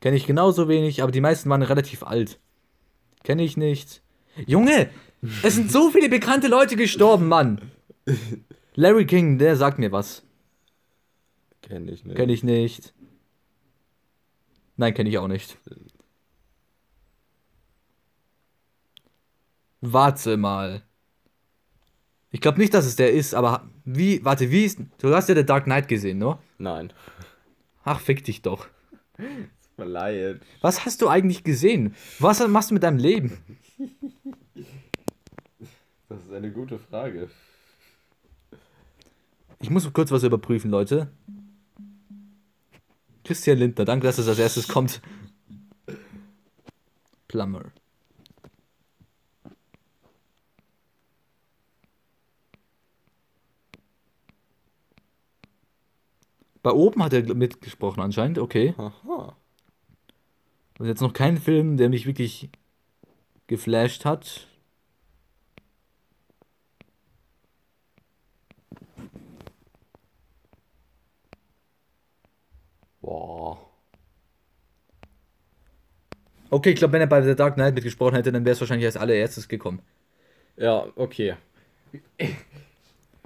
Kenne 0.00 0.16
ich 0.16 0.26
genauso 0.26 0.68
wenig, 0.68 1.02
aber 1.02 1.12
die 1.12 1.20
meisten 1.20 1.50
waren 1.50 1.62
relativ 1.62 2.02
alt. 2.02 2.38
Kenne 3.24 3.42
ich 3.42 3.56
nicht. 3.56 4.02
Junge, 4.46 4.90
es 5.42 5.54
sind 5.54 5.72
so 5.72 5.90
viele 5.90 6.08
bekannte 6.08 6.48
Leute 6.48 6.76
gestorben, 6.76 7.26
Mann. 7.28 7.72
Larry 8.74 9.06
King, 9.06 9.38
der 9.38 9.56
sagt 9.56 9.78
mir 9.78 9.90
was. 9.90 10.22
Kenn 11.62 11.88
ich 11.88 12.04
nicht. 12.04 12.16
Kenne 12.16 12.32
ich 12.32 12.44
nicht. 12.44 12.94
Nein, 14.76 14.94
kenne 14.94 15.10
ich 15.10 15.18
auch 15.18 15.26
nicht. 15.26 15.58
Warte 19.80 20.36
mal. 20.36 20.82
Ich 22.30 22.40
glaube 22.40 22.58
nicht, 22.58 22.74
dass 22.74 22.86
es 22.86 22.96
der 22.96 23.12
ist, 23.12 23.34
aber 23.34 23.68
wie, 23.84 24.24
warte, 24.24 24.50
wie 24.50 24.64
ist, 24.64 24.78
du 24.98 25.14
hast 25.14 25.28
ja 25.28 25.34
The 25.34 25.44
Dark 25.44 25.64
Knight 25.64 25.88
gesehen, 25.88 26.18
ne? 26.18 26.38
Nein. 26.58 26.92
Ach, 27.84 28.00
fick 28.00 28.22
dich 28.24 28.42
doch. 28.42 28.68
Leid. 29.84 30.40
Was 30.60 30.84
hast 30.84 31.02
du 31.02 31.08
eigentlich 31.08 31.44
gesehen? 31.44 31.94
Was 32.18 32.46
machst 32.46 32.70
du 32.70 32.74
mit 32.74 32.82
deinem 32.82 32.98
Leben? 32.98 33.38
Das 36.08 36.18
ist 36.24 36.32
eine 36.32 36.50
gute 36.50 36.78
Frage. 36.78 37.30
Ich 39.60 39.70
muss 39.70 39.90
kurz 39.92 40.10
was 40.10 40.22
überprüfen, 40.22 40.70
Leute. 40.70 41.10
Christian 43.24 43.58
Lindner, 43.58 43.84
danke, 43.84 44.06
dass 44.06 44.18
es 44.18 44.28
als 44.28 44.38
erstes 44.38 44.68
kommt. 44.68 45.02
Plummer. 47.28 47.66
Bei 56.62 56.70
oben 56.72 57.02
hat 57.02 57.12
er 57.12 57.34
mitgesprochen 57.34 58.00
anscheinend, 58.00 58.38
okay. 58.38 58.74
Aha. 58.78 59.36
Und 60.78 60.86
jetzt 60.86 61.00
noch 61.00 61.12
kein 61.12 61.36
Film, 61.38 61.76
der 61.76 61.88
mich 61.88 62.06
wirklich 62.06 62.50
geflasht 63.48 64.04
hat. 64.04 64.46
Boah. 73.00 73.58
Okay, 76.50 76.70
ich 76.70 76.76
glaube, 76.76 76.92
wenn 76.92 77.00
er 77.00 77.06
bei 77.06 77.22
The 77.22 77.34
Dark 77.34 77.54
Knight 77.54 77.74
mitgesprochen 77.74 78.14
hätte, 78.14 78.32
dann 78.32 78.44
wäre 78.44 78.52
es 78.54 78.60
wahrscheinlich 78.60 78.86
als 78.86 78.96
allererstes 78.96 79.48
gekommen. 79.48 79.82
Ja, 80.56 80.86
okay. 80.96 81.34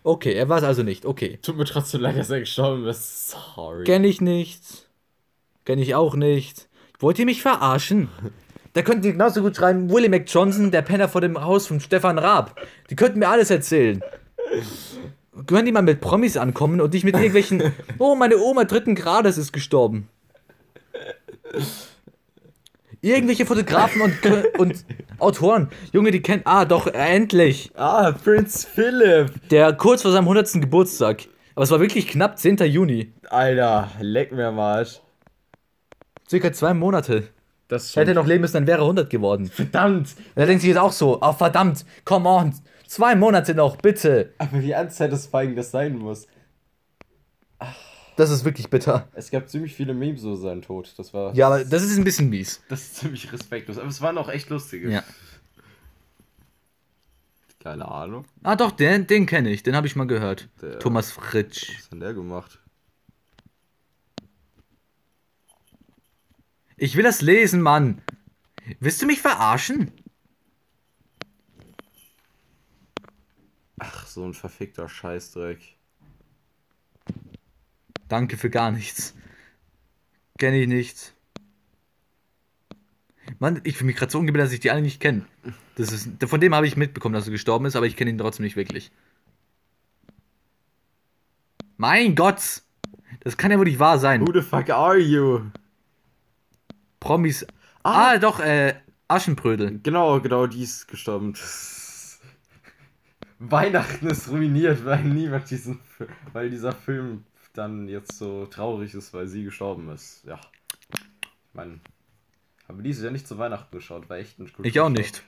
Okay, 0.02 0.32
er 0.32 0.48
war 0.48 0.58
es 0.58 0.64
also 0.64 0.82
nicht. 0.82 1.04
Okay. 1.06 1.38
Tut 1.42 1.56
mir 1.56 1.64
trotzdem 1.64 2.00
leid, 2.00 2.16
dass 2.16 2.30
er 2.30 2.40
gestorben 2.40 2.86
ist. 2.86 3.30
Sorry. 3.30 3.84
Kenn 3.84 4.04
ich 4.04 4.20
nicht. 4.20 4.88
Kenn 5.64 5.78
ich 5.78 5.94
auch 5.94 6.14
nicht. 6.14 6.68
Wollt 7.02 7.18
ihr 7.18 7.26
mich 7.26 7.42
verarschen? 7.42 8.08
Da 8.74 8.80
könnten 8.80 9.02
die 9.02 9.12
genauso 9.12 9.42
gut 9.42 9.54
schreiben, 9.54 9.90
Willie 9.90 10.08
McJohnson, 10.08 10.70
der 10.70 10.80
Penner 10.80 11.06
vor 11.06 11.20
dem 11.20 11.38
Haus 11.44 11.66
von 11.66 11.78
Stefan 11.78 12.18
Raab. 12.18 12.58
Die 12.88 12.96
könnten 12.96 13.18
mir 13.18 13.28
alles 13.28 13.50
erzählen. 13.50 14.02
Können 15.46 15.66
die 15.66 15.72
mal 15.72 15.82
mit 15.82 16.00
Promis 16.00 16.38
ankommen 16.38 16.80
und 16.80 16.94
nicht 16.94 17.04
mit 17.04 17.14
irgendwelchen, 17.14 17.62
oh, 17.98 18.14
meine 18.14 18.38
Oma 18.38 18.64
dritten 18.64 18.94
Grades 18.94 19.36
ist 19.36 19.52
gestorben. 19.52 20.08
Irgendwelche 23.02 23.44
Fotografen 23.44 24.00
und, 24.00 24.14
und 24.58 24.86
Autoren. 25.18 25.68
Junge, 25.92 26.10
die 26.10 26.22
kennen, 26.22 26.40
ah, 26.46 26.64
doch, 26.64 26.86
endlich. 26.86 27.72
ah, 27.74 28.12
Prinz 28.12 28.64
Philipp. 28.64 29.50
Der 29.50 29.74
kurz 29.74 30.00
vor 30.00 30.12
seinem 30.12 30.24
100. 30.24 30.62
Geburtstag. 30.62 31.24
Aber 31.54 31.64
es 31.64 31.70
war 31.70 31.80
wirklich 31.80 32.08
knapp 32.08 32.38
10. 32.38 32.56
Juni. 32.56 33.12
Alter, 33.28 33.90
leck 34.00 34.32
mir 34.32 34.46
am 34.46 34.58
Arsch. 34.58 35.02
Circa 36.32 36.50
zwei 36.50 36.72
Monate. 36.72 37.28
Das 37.68 37.94
Hätte 37.94 38.12
er 38.12 38.14
noch 38.14 38.26
leben 38.26 38.40
müssen, 38.40 38.54
dann 38.54 38.66
wäre 38.66 38.78
er 38.78 38.84
100 38.84 39.10
geworden. 39.10 39.48
Verdammt. 39.48 40.14
Da 40.34 40.46
denkt 40.46 40.62
sich 40.62 40.68
jetzt 40.68 40.78
auch 40.78 40.90
so, 40.92 41.20
oh 41.20 41.32
verdammt, 41.34 41.84
come 42.06 42.26
on, 42.26 42.54
zwei 42.86 43.14
Monate 43.14 43.54
noch, 43.54 43.76
bitte. 43.76 44.32
Aber 44.38 44.62
wie 44.62 44.74
unsatisfying 44.74 45.54
das 45.56 45.70
sein 45.72 45.98
muss. 45.98 46.26
Das 48.16 48.30
ist 48.30 48.46
wirklich 48.46 48.70
bitter. 48.70 49.08
Es 49.12 49.30
gab 49.30 49.46
ziemlich 49.50 49.74
viele 49.74 49.92
Memes 49.92 50.22
so 50.22 50.34
seinen 50.34 50.62
Tod. 50.62 50.94
Das 50.96 51.12
war... 51.12 51.34
Ja, 51.34 51.48
aber 51.48 51.66
das 51.66 51.82
ist 51.82 51.98
ein 51.98 52.04
bisschen 52.04 52.30
mies. 52.30 52.62
Das 52.70 52.80
ist 52.80 52.96
ziemlich 52.96 53.30
respektlos. 53.30 53.76
Aber 53.76 53.88
es 53.88 54.00
waren 54.00 54.16
auch 54.16 54.30
echt 54.30 54.48
lustige. 54.48 54.90
Ja. 54.90 55.02
Keine 57.62 57.86
Ahnung. 57.88 58.24
Ah 58.42 58.56
doch, 58.56 58.70
den, 58.70 59.06
den 59.06 59.26
kenne 59.26 59.50
ich, 59.50 59.62
den 59.62 59.76
habe 59.76 59.86
ich 59.86 59.96
mal 59.96 60.06
gehört. 60.06 60.48
Der- 60.62 60.78
Thomas 60.78 61.12
Fritsch. 61.12 61.74
Was 61.76 61.84
hat 61.84 61.92
denn 61.92 62.00
der 62.00 62.14
gemacht? 62.14 62.58
Ich 66.82 66.96
will 66.96 67.04
das 67.04 67.22
lesen, 67.22 67.62
Mann. 67.62 68.02
Willst 68.80 69.00
du 69.00 69.06
mich 69.06 69.20
verarschen? 69.20 69.92
Ach, 73.78 74.04
so 74.08 74.24
ein 74.24 74.34
verfickter 74.34 74.88
Scheißdreck. 74.88 75.76
Danke 78.08 78.36
für 78.36 78.50
gar 78.50 78.72
nichts. 78.72 79.14
Kenne 80.40 80.60
ich 80.60 80.66
nicht. 80.66 81.14
Mann, 83.38 83.60
ich 83.62 83.76
fühle 83.76 83.86
mich 83.86 83.96
gerade 83.96 84.10
so 84.10 84.18
ungebildet, 84.18 84.48
dass 84.48 84.52
ich 84.52 84.58
die 84.58 84.72
alle 84.72 84.82
nicht 84.82 84.98
kenne. 85.00 85.24
Das 85.76 85.92
ist, 85.92 86.08
von 86.24 86.40
dem 86.40 86.52
habe 86.52 86.66
ich 86.66 86.76
mitbekommen, 86.76 87.14
dass 87.14 87.28
er 87.28 87.30
gestorben 87.30 87.66
ist, 87.66 87.76
aber 87.76 87.86
ich 87.86 87.94
kenne 87.94 88.10
ihn 88.10 88.18
trotzdem 88.18 88.42
nicht 88.42 88.56
wirklich. 88.56 88.90
Mein 91.76 92.16
Gott! 92.16 92.62
Das 93.20 93.36
kann 93.36 93.52
ja 93.52 93.58
wohl 93.58 93.66
nicht 93.66 93.78
wahr 93.78 94.00
sein. 94.00 94.26
Who 94.26 94.32
the 94.32 94.42
fuck 94.42 94.68
are 94.70 94.98
you? 94.98 95.42
Promis. 97.02 97.44
Ah, 97.82 98.16
doch, 98.18 98.38
äh, 98.38 98.76
Aschenbrödel. 99.08 99.80
Genau, 99.82 100.20
genau, 100.20 100.46
die 100.46 100.62
ist 100.62 100.86
gestorben. 100.86 101.34
Weihnachten 103.40 104.06
ist 104.06 104.30
ruiniert, 104.30 104.84
weil 104.84 105.02
niemand 105.02 105.50
diesen, 105.50 105.80
weil 106.32 106.48
dieser 106.48 106.70
Film 106.70 107.24
dann 107.54 107.88
jetzt 107.88 108.16
so 108.16 108.46
traurig 108.46 108.94
ist, 108.94 109.12
weil 109.12 109.26
sie 109.26 109.42
gestorben 109.42 109.90
ist. 109.90 110.22
Ja. 110.24 110.38
Ich 110.92 111.54
meine, 111.54 111.80
habe 112.68 112.84
dieses 112.84 113.02
Jahr 113.02 113.12
nicht 113.12 113.26
zu 113.26 113.36
Weihnachten 113.36 113.76
geschaut, 113.76 114.08
war 114.08 114.18
echt 114.18 114.38
ein 114.38 114.44
Kulturschock. 114.44 114.66
Ich 114.66 114.78
auch 114.78 114.88
nicht. 114.88 115.24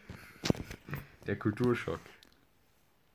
Der 1.26 1.36
Kulturschock. 1.36 1.98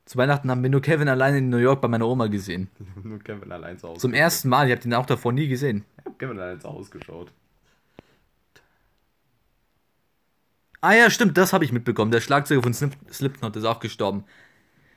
Zu 0.04 0.18
Weihnachten 0.18 0.50
haben 0.50 0.62
wir 0.62 0.68
nur 0.68 0.82
Kevin 0.82 1.08
allein 1.08 1.34
in 1.34 1.48
New 1.48 1.56
York 1.56 1.80
bei 1.80 1.88
meiner 1.88 2.06
Oma 2.06 2.26
gesehen. 2.26 2.68
Nur 3.04 3.20
Kevin 3.20 3.52
allein 3.52 3.78
zu 3.78 3.88
Hause. 3.88 4.00
Zum 4.00 4.12
ersten 4.12 4.48
Mal, 4.48 4.66
ich 4.66 4.72
habe 4.72 4.82
den 4.82 4.92
auch 4.92 5.06
davor 5.06 5.32
nie 5.32 5.46
gesehen. 5.46 5.84
Ich 5.98 6.04
hab 6.04 6.18
Kevin 6.18 6.38
allein 6.38 6.60
zu 6.60 6.68
Hause 6.68 6.90
geschaut. 6.90 7.32
Ah 10.80 10.94
ja, 10.94 11.10
stimmt, 11.10 11.36
das 11.36 11.52
habe 11.52 11.64
ich 11.64 11.72
mitbekommen. 11.72 12.10
Der 12.10 12.20
Schlagzeuger 12.20 12.62
von 12.62 12.72
Slip 12.72 12.96
Slipknot 13.12 13.56
ist 13.56 13.64
auch 13.64 13.80
gestorben. 13.80 14.24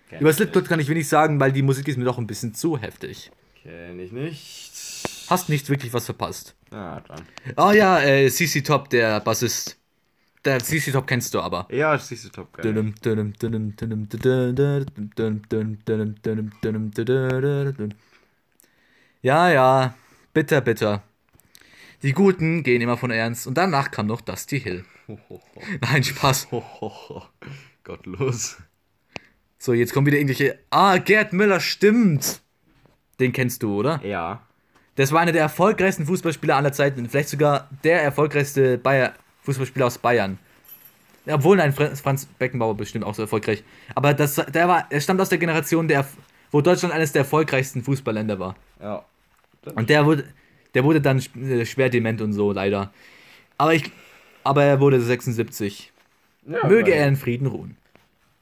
Kenn 0.10 0.22
Über 0.22 0.32
Slipknot 0.32 0.68
kann 0.68 0.80
ich 0.80 0.88
wenig 0.88 1.08
sagen, 1.08 1.40
weil 1.40 1.52
die 1.52 1.62
Musik 1.62 1.88
ist 1.88 1.98
mir 1.98 2.06
doch 2.06 2.18
ein 2.18 2.28
bisschen 2.28 2.54
zu 2.54 2.78
heftig. 2.78 3.32
Kenn 3.62 4.00
ich 4.00 4.12
nicht. 4.12 4.72
Hast 5.30 5.50
nicht 5.50 5.70
wirklich 5.70 5.94
was 5.94 6.06
verpasst. 6.06 6.56
Ah, 6.72 7.02
dann. 7.08 7.22
Ah 7.56 7.70
oh, 7.70 7.72
ja, 7.72 8.02
äh, 8.02 8.30
CC 8.30 8.62
Top, 8.62 8.90
der 8.90 9.20
Bassist. 9.20 9.78
Der 10.46 10.60
CC 10.60 10.92
Top 10.92 11.08
kennst 11.08 11.34
du 11.34 11.40
aber. 11.40 11.68
Ja, 11.72 11.98
CC 11.98 12.30
Top 12.30 12.54
kenn. 12.54 12.64
Ja, 19.22 19.50
ja, 19.50 19.96
bitter, 20.34 20.62
bitter. 20.62 21.04
Die 22.02 22.12
Guten 22.12 22.64
gehen 22.64 22.82
immer 22.82 22.98
von 22.98 23.12
Ernst 23.12 23.48
und 23.48 23.58
danach 23.58 23.92
kam 23.92 24.08
noch 24.08 24.20
Dusty 24.20 24.60
Hill. 24.60 24.84
Nein, 25.82 26.04
Spaß. 26.04 26.48
Gottlos. 27.84 28.58
So, 29.58 29.74
jetzt 29.74 29.94
kommen 29.94 30.08
wieder 30.08 30.18
irgendwelche. 30.18 30.60
Ah, 30.70 30.98
Gerd 30.98 31.34
Müller, 31.34 31.60
stimmt. 31.60 32.42
Den 33.20 33.32
kennst 33.32 33.64
du, 33.64 33.80
oder? 33.80 34.02
Ja. 34.04 34.42
Das 34.96 35.12
war 35.12 35.22
einer 35.22 35.32
der 35.32 35.42
erfolgreichsten 35.42 36.06
Fußballspieler 36.06 36.56
aller 36.56 36.72
Zeiten. 36.72 37.08
Vielleicht 37.10 37.30
sogar 37.30 37.70
der 37.84 38.02
erfolgreichste 38.04 38.78
Bayer 38.78 39.14
Fußballspieler 39.44 39.86
aus 39.88 39.98
Bayern. 39.98 40.38
Obwohl, 41.26 41.58
nein, 41.58 41.74
Fr- 41.74 41.96
Franz 41.96 42.26
Beckenbauer 42.26 42.76
bestimmt 42.76 43.06
auch 43.06 43.16
so 43.16 43.22
erfolgreich. 43.22 43.64
Aber 43.96 44.14
das, 44.14 44.36
der 44.36 44.68
war, 44.68 44.88
er 44.90 45.02
stammt 45.02 45.22
aus 45.22 45.30
der 45.30 45.38
Generation, 45.38 45.88
der, 45.88 46.06
wo 46.52 46.62
Deutschland 46.62 46.94
eines 46.94 47.12
der 47.12 47.22
erfolgreichsten 47.22 47.84
Fußballländer 47.84 48.40
war. 48.40 48.56
Ja. 48.82 49.06
Und 49.76 49.90
der 49.90 50.06
wurde, 50.06 50.26
der 50.74 50.84
wurde 50.84 51.00
dann 51.02 51.20
äh, 51.42 51.66
schwer 51.66 51.90
dement 51.90 52.22
und 52.22 52.34
so, 52.34 52.52
leider. 52.52 52.92
Aber 53.58 53.74
ich, 53.74 53.90
aber 54.44 54.64
er 54.64 54.80
wurde 54.80 55.02
76. 55.02 55.92
ja 56.48 56.68
Möge 56.68 56.94
er 56.94 57.08
in 57.08 57.16
Frieden 57.16 57.48
ruhen. 57.48 57.78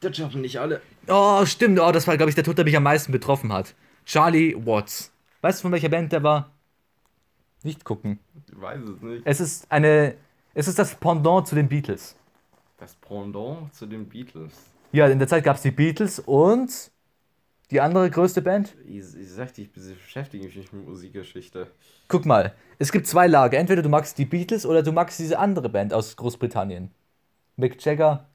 Das 0.01 0.17
schaffen 0.17 0.41
nicht 0.41 0.59
alle. 0.59 0.81
Oh, 1.07 1.45
stimmt. 1.45 1.79
Oh, 1.79 1.91
das 1.91 2.07
war, 2.07 2.17
glaube 2.17 2.29
ich, 2.29 2.35
der 2.35 2.43
Tod, 2.43 2.57
der 2.57 2.65
mich 2.65 2.75
am 2.75 2.83
meisten 2.83 3.11
betroffen 3.11 3.53
hat. 3.53 3.75
Charlie 4.05 4.55
Watts. 4.65 5.11
Weißt 5.41 5.59
du, 5.59 5.63
von 5.63 5.71
welcher 5.71 5.89
Band 5.89 6.11
der 6.11 6.23
war? 6.23 6.51
Nicht 7.63 7.85
gucken. 7.85 8.19
Ich 8.47 8.59
weiß 8.59 8.81
es 8.81 9.01
nicht. 9.01 9.21
Es 9.25 9.39
ist 9.39 9.71
eine. 9.71 10.15
Es 10.53 10.67
ist 10.67 10.79
das 10.79 10.95
Pendant 10.95 11.47
zu 11.47 11.55
den 11.55 11.69
Beatles. 11.69 12.15
Das 12.77 12.95
Pendant 12.95 13.73
zu 13.73 13.85
den 13.85 14.09
Beatles. 14.09 14.53
Ja, 14.91 15.07
in 15.07 15.19
der 15.19 15.27
Zeit 15.27 15.43
gab 15.43 15.55
es 15.55 15.61
die 15.61 15.71
Beatles 15.71 16.19
und 16.19 16.91
die 17.71 17.81
andere 17.81 18.09
größte 18.09 18.41
Band. 18.41 18.75
Ich, 18.85 19.15
ich 19.15 19.29
sagte, 19.31 19.61
ich 19.61 19.71
beschäftige 19.71 20.45
mich 20.45 20.55
nicht 20.55 20.73
mit 20.73 20.85
Musikgeschichte. 20.85 21.67
Guck 22.09 22.25
mal, 22.25 22.53
es 22.79 22.91
gibt 22.91 23.07
zwei 23.07 23.27
Lager. 23.27 23.57
Entweder 23.57 23.81
du 23.81 23.89
magst 23.89 24.17
die 24.17 24.25
Beatles 24.25 24.65
oder 24.65 24.83
du 24.83 24.91
magst 24.91 25.19
diese 25.19 25.39
andere 25.39 25.69
Band 25.69 25.93
aus 25.93 26.17
Großbritannien. 26.17 26.91
Mick 27.55 27.83
Jagger. 27.83 28.25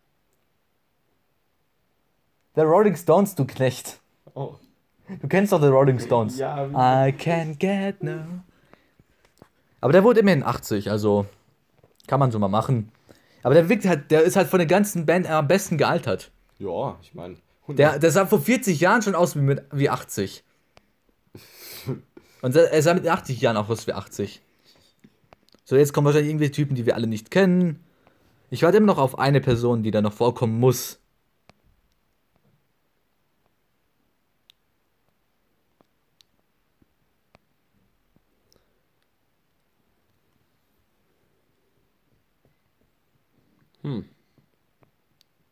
The 2.54 2.62
Rolling 2.62 2.96
Stones, 2.96 3.34
du 3.34 3.44
Knecht. 3.44 4.00
Oh. 4.34 4.54
Du 5.20 5.28
kennst 5.28 5.52
doch 5.52 5.60
The 5.60 5.68
Rolling 5.68 6.00
Stones. 6.00 6.38
Ja, 6.38 6.64
I 6.64 7.12
can't 7.12 7.58
get 7.58 8.02
no. 8.02 8.20
Aber 9.80 9.92
der 9.92 10.02
wurde 10.02 10.20
immerhin 10.20 10.42
80, 10.42 10.90
also 10.90 11.26
kann 12.06 12.18
man 12.18 12.30
so 12.30 12.38
mal 12.38 12.48
machen. 12.48 12.90
Aber 13.42 13.54
der 13.54 13.68
wirkt 13.68 13.84
halt, 13.86 14.10
der 14.10 14.22
ist 14.22 14.36
halt 14.36 14.48
von 14.48 14.58
der 14.58 14.66
ganzen 14.66 15.06
Band 15.06 15.28
am 15.28 15.46
besten 15.46 15.76
gealtert. 15.76 16.32
Ja, 16.58 16.96
ich 17.02 17.14
meine. 17.14 17.36
Der, 17.68 17.98
der 17.98 18.10
sah 18.10 18.26
vor 18.26 18.40
40 18.40 18.80
Jahren 18.80 19.02
schon 19.02 19.14
aus 19.14 19.34
wie, 19.34 19.40
mit, 19.40 19.64
wie 19.72 19.90
80. 19.90 20.44
Und 22.42 22.54
er 22.54 22.82
sah 22.82 22.94
mit 22.94 23.06
80 23.06 23.40
Jahren 23.40 23.56
auch 23.56 23.68
aus 23.68 23.86
wie 23.86 23.92
80. 23.92 24.40
So, 25.64 25.76
jetzt 25.76 25.92
kommen 25.92 26.04
wahrscheinlich 26.04 26.30
irgendwelche 26.30 26.52
Typen, 26.52 26.76
die 26.76 26.86
wir 26.86 26.94
alle 26.94 27.08
nicht 27.08 27.30
kennen. 27.30 27.84
Ich 28.50 28.62
warte 28.62 28.76
immer 28.76 28.86
noch 28.86 28.98
auf 28.98 29.18
eine 29.18 29.40
Person, 29.40 29.82
die 29.82 29.90
da 29.90 30.00
noch 30.00 30.12
vorkommen 30.12 30.60
muss. 30.60 31.00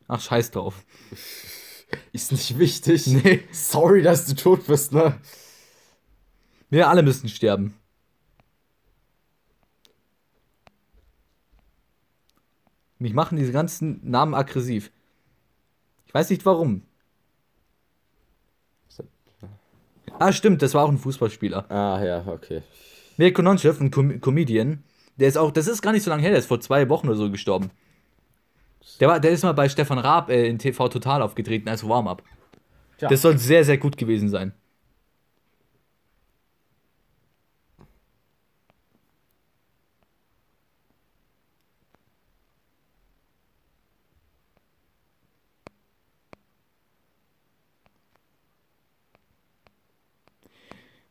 Ach, 0.08 0.20
scheiß 0.20 0.52
drauf. 0.52 0.84
Ist 2.12 2.32
nicht 2.32 2.58
wichtig. 2.58 3.06
Nee. 3.24 3.44
Sorry, 3.52 4.02
dass 4.02 4.26
du 4.26 4.34
tot 4.34 4.66
bist, 4.66 4.92
ne? 4.92 5.20
Wir 6.70 6.88
alle 6.88 7.02
müssen 7.02 7.28
sterben. 7.28 7.74
Mich 12.98 13.12
machen 13.12 13.36
diese 13.36 13.52
ganzen 13.52 14.00
Namen 14.08 14.34
aggressiv. 14.34 14.90
Ich 16.06 16.14
weiß 16.14 16.30
nicht 16.30 16.46
warum. 16.46 16.82
Ah, 20.18 20.32
stimmt, 20.32 20.62
das 20.62 20.74
war 20.74 20.84
auch 20.84 20.88
ein 20.90 20.98
Fußballspieler. 20.98 21.70
Ah, 21.70 22.02
ja, 22.04 22.24
okay. 22.26 22.62
Mirko 23.16 23.42
Nonchev, 23.42 23.80
ein 23.80 23.90
Com 23.90 24.20
Comedian, 24.20 24.84
der 25.16 25.28
ist 25.28 25.36
auch, 25.36 25.50
das 25.50 25.66
ist 25.66 25.82
gar 25.82 25.92
nicht 25.92 26.02
so 26.02 26.10
lange 26.10 26.22
her, 26.22 26.30
der 26.30 26.38
ist 26.38 26.46
vor 26.46 26.60
zwei 26.60 26.88
Wochen 26.88 27.08
oder 27.08 27.16
so 27.16 27.30
gestorben. 27.30 27.70
Der, 29.00 29.08
war, 29.08 29.20
der 29.20 29.32
ist 29.32 29.42
mal 29.42 29.52
bei 29.52 29.68
Stefan 29.68 29.98
Raab 29.98 30.30
äh, 30.30 30.46
in 30.46 30.58
TV 30.58 30.88
Total 30.88 31.22
aufgetreten 31.22 31.68
als 31.68 31.86
Warm-up. 31.88 32.22
Das 32.98 33.22
soll 33.22 33.38
sehr, 33.38 33.64
sehr 33.64 33.78
gut 33.78 33.96
gewesen 33.96 34.28
sein. 34.28 34.54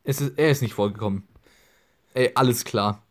Es 0.03 0.19
ist, 0.19 0.37
er 0.37 0.49
ist 0.49 0.61
nicht 0.61 0.73
vorgekommen. 0.73 1.27
Ey, 2.13 2.31
alles 2.35 2.65
klar. 2.65 3.01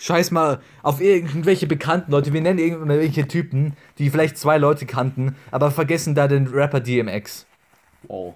Scheiß 0.00 0.30
mal 0.30 0.60
auf 0.82 1.02
irgendwelche 1.02 1.66
bekannten 1.66 2.10
Leute. 2.10 2.32
Wir 2.32 2.40
nennen 2.40 2.58
irgendwelche 2.58 3.28
Typen, 3.28 3.76
die 3.98 4.08
vielleicht 4.08 4.38
zwei 4.38 4.56
Leute 4.56 4.86
kannten, 4.86 5.36
aber 5.50 5.70
vergessen 5.70 6.14
da 6.14 6.26
den 6.26 6.46
Rapper 6.46 6.80
DMX. 6.80 7.46
Wow. 8.04 8.34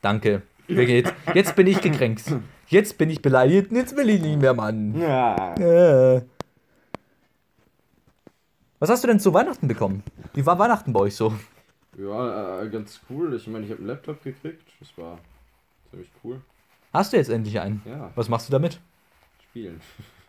Danke. 0.00 0.40
Wirklich, 0.68 1.04
Jetzt, 1.04 1.14
jetzt 1.34 1.54
bin 1.54 1.66
ich 1.66 1.82
gekränkt. 1.82 2.22
Jetzt 2.68 2.96
bin 2.96 3.10
ich 3.10 3.20
beleidigt. 3.20 3.70
Jetzt 3.72 3.94
will 3.94 4.08
ich 4.08 4.22
nicht 4.22 4.40
mehr, 4.40 4.54
Mann. 4.54 4.98
Ja. 4.98 5.54
Äh. 5.56 6.22
Was 8.78 8.88
hast 8.88 9.04
du 9.04 9.08
denn 9.08 9.20
zu 9.20 9.34
Weihnachten 9.34 9.68
bekommen? 9.68 10.02
Wie 10.32 10.46
war 10.46 10.58
Weihnachten 10.58 10.94
bei 10.94 11.00
euch 11.00 11.14
so? 11.14 11.34
Ja, 11.98 12.62
äh, 12.62 12.68
ganz 12.70 13.00
cool. 13.10 13.34
Ich 13.34 13.46
meine, 13.48 13.66
ich 13.66 13.70
habe 13.70 13.80
einen 13.80 13.88
Laptop 13.88 14.24
gekriegt. 14.24 14.66
Das 14.80 14.88
war 14.96 15.18
ziemlich 15.90 16.10
cool. 16.24 16.40
Hast 16.94 17.12
du 17.12 17.18
jetzt 17.18 17.28
endlich 17.28 17.60
einen? 17.60 17.82
Ja, 17.84 18.10
Was 18.14 18.30
machst 18.30 18.48
du 18.48 18.52
damit? 18.52 18.80
spielen. 19.50 19.78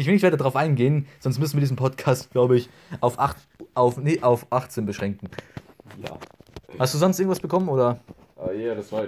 Ich 0.00 0.06
will 0.06 0.14
nicht 0.14 0.22
weiter 0.22 0.38
darauf 0.38 0.56
eingehen, 0.56 1.06
sonst 1.18 1.38
müssen 1.38 1.56
wir 1.56 1.60
diesen 1.60 1.76
Podcast, 1.76 2.30
glaube 2.30 2.56
ich, 2.56 2.70
auf, 3.02 3.18
8, 3.18 3.36
auf, 3.74 3.98
nee, 3.98 4.18
auf 4.22 4.46
18 4.48 4.86
beschränken. 4.86 5.28
Ja. 6.02 6.16
Hast 6.78 6.94
du 6.94 6.98
sonst 6.98 7.18
irgendwas 7.20 7.40
bekommen 7.40 7.68
oder? 7.68 8.00
Aber 8.34 8.54
ja, 8.54 8.74
das 8.74 8.90
war 8.92 9.04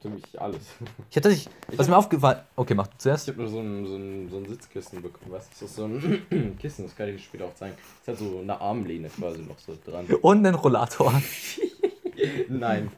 ziemlich 0.00 0.40
alles. 0.40 0.62
Ich 1.10 1.16
hatte 1.18 1.28
dich, 1.28 1.46
was 1.76 1.88
mir 1.88 1.96
aufgefallen. 1.98 2.38
Okay, 2.56 2.72
mach 2.72 2.86
du 2.86 2.92
Ich 2.94 2.98
zuerst. 3.00 3.28
habe 3.28 3.42
nur 3.42 3.48
so 3.50 3.60
ein, 3.60 3.84
so, 3.86 3.96
ein, 3.96 4.28
so 4.30 4.36
ein 4.38 4.46
Sitzkissen 4.46 5.02
bekommen. 5.02 5.30
Was 5.30 5.46
ist 5.48 5.60
das? 5.60 5.76
So 5.76 5.84
ein 5.84 6.56
Kissen, 6.58 6.86
das 6.86 6.96
kann 6.96 7.10
ich 7.10 7.22
später 7.22 7.44
auch 7.44 7.54
zeigen. 7.54 7.74
Das 8.06 8.14
hat 8.18 8.26
so 8.26 8.38
eine 8.40 8.58
Armlehne 8.58 9.10
quasi 9.10 9.42
noch 9.42 9.58
so 9.58 9.76
dran. 9.84 10.06
Und 10.22 10.38
einen 10.46 10.54
Rollator. 10.54 11.20
Nein. 12.48 12.90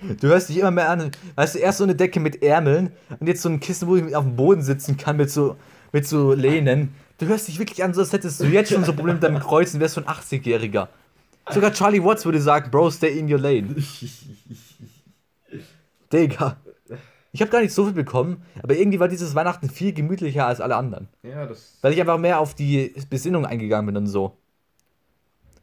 Du 0.00 0.28
hörst 0.28 0.48
dich 0.48 0.56
immer 0.56 0.70
mehr 0.70 0.88
an. 0.88 1.10
Weißt 1.34 1.56
du, 1.56 1.58
erst 1.58 1.76
so 1.76 1.84
eine 1.84 1.94
Decke 1.94 2.20
mit 2.20 2.42
Ärmeln 2.42 2.92
und 3.20 3.26
jetzt 3.26 3.42
so 3.42 3.50
ein 3.50 3.60
Kissen, 3.60 3.86
wo 3.86 3.96
ich 3.96 4.16
auf 4.16 4.24
dem 4.24 4.36
Boden 4.36 4.62
sitzen 4.62 4.96
kann 4.96 5.18
mit 5.18 5.28
so, 5.30 5.56
mit 5.92 6.06
so 6.06 6.32
Lehnen. 6.32 6.94
Du 7.18 7.26
hörst 7.26 7.48
dich 7.48 7.58
wirklich 7.58 7.82
an, 7.82 7.94
so 7.94 8.00
als 8.00 8.12
hättest 8.12 8.40
du 8.40 8.44
jetzt 8.46 8.70
schon 8.72 8.84
so 8.84 8.92
Probleme 8.92 9.14
mit 9.14 9.22
deinem 9.22 9.40
Kreuz 9.40 9.74
und 9.74 9.80
wärst 9.80 9.94
so 9.94 10.00
ein 10.00 10.06
80-Jähriger. 10.06 10.88
Sogar 11.50 11.72
Charlie 11.72 12.02
Watts 12.02 12.24
würde 12.24 12.40
sagen, 12.40 12.70
Bro, 12.70 12.90
stay 12.90 13.18
in 13.18 13.32
your 13.32 13.38
lane. 13.38 13.74
Digga. 16.12 16.56
Ich 17.32 17.40
habe 17.40 17.50
gar 17.50 17.60
nicht 17.60 17.74
so 17.74 17.84
viel 17.84 17.92
bekommen, 17.92 18.42
aber 18.62 18.74
irgendwie 18.74 19.00
war 19.00 19.08
dieses 19.08 19.34
Weihnachten 19.34 19.68
viel 19.68 19.92
gemütlicher 19.92 20.46
als 20.46 20.60
alle 20.60 20.76
anderen. 20.76 21.08
Ja, 21.22 21.46
das. 21.46 21.76
Weil 21.82 21.92
ich 21.92 22.00
einfach 22.00 22.18
mehr 22.18 22.40
auf 22.40 22.54
die 22.54 22.94
Besinnung 23.10 23.44
eingegangen 23.44 23.86
bin 23.86 23.96
und 23.96 24.06
so. 24.06 24.36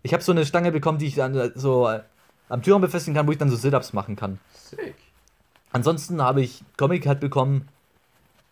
Ich 0.03 0.13
habe 0.13 0.23
so 0.23 0.31
eine 0.31 0.45
Stange 0.45 0.71
bekommen, 0.71 0.99
die 0.99 1.07
ich 1.07 1.15
dann 1.15 1.35
äh, 1.35 1.51
so 1.55 1.89
äh, 1.89 2.01
am 2.49 2.61
Türraum 2.61 2.81
befestigen 2.81 3.15
kann, 3.15 3.27
wo 3.27 3.31
ich 3.31 3.39
dann 3.39 3.49
so 3.49 3.55
Sit-Ups 3.55 3.93
machen 3.93 4.15
kann. 4.15 4.39
Sick. 4.53 4.95
Ansonsten 5.71 6.21
habe 6.21 6.41
ich 6.41 6.63
Comic 6.77 7.03
Cut 7.03 7.19
bekommen 7.19 7.67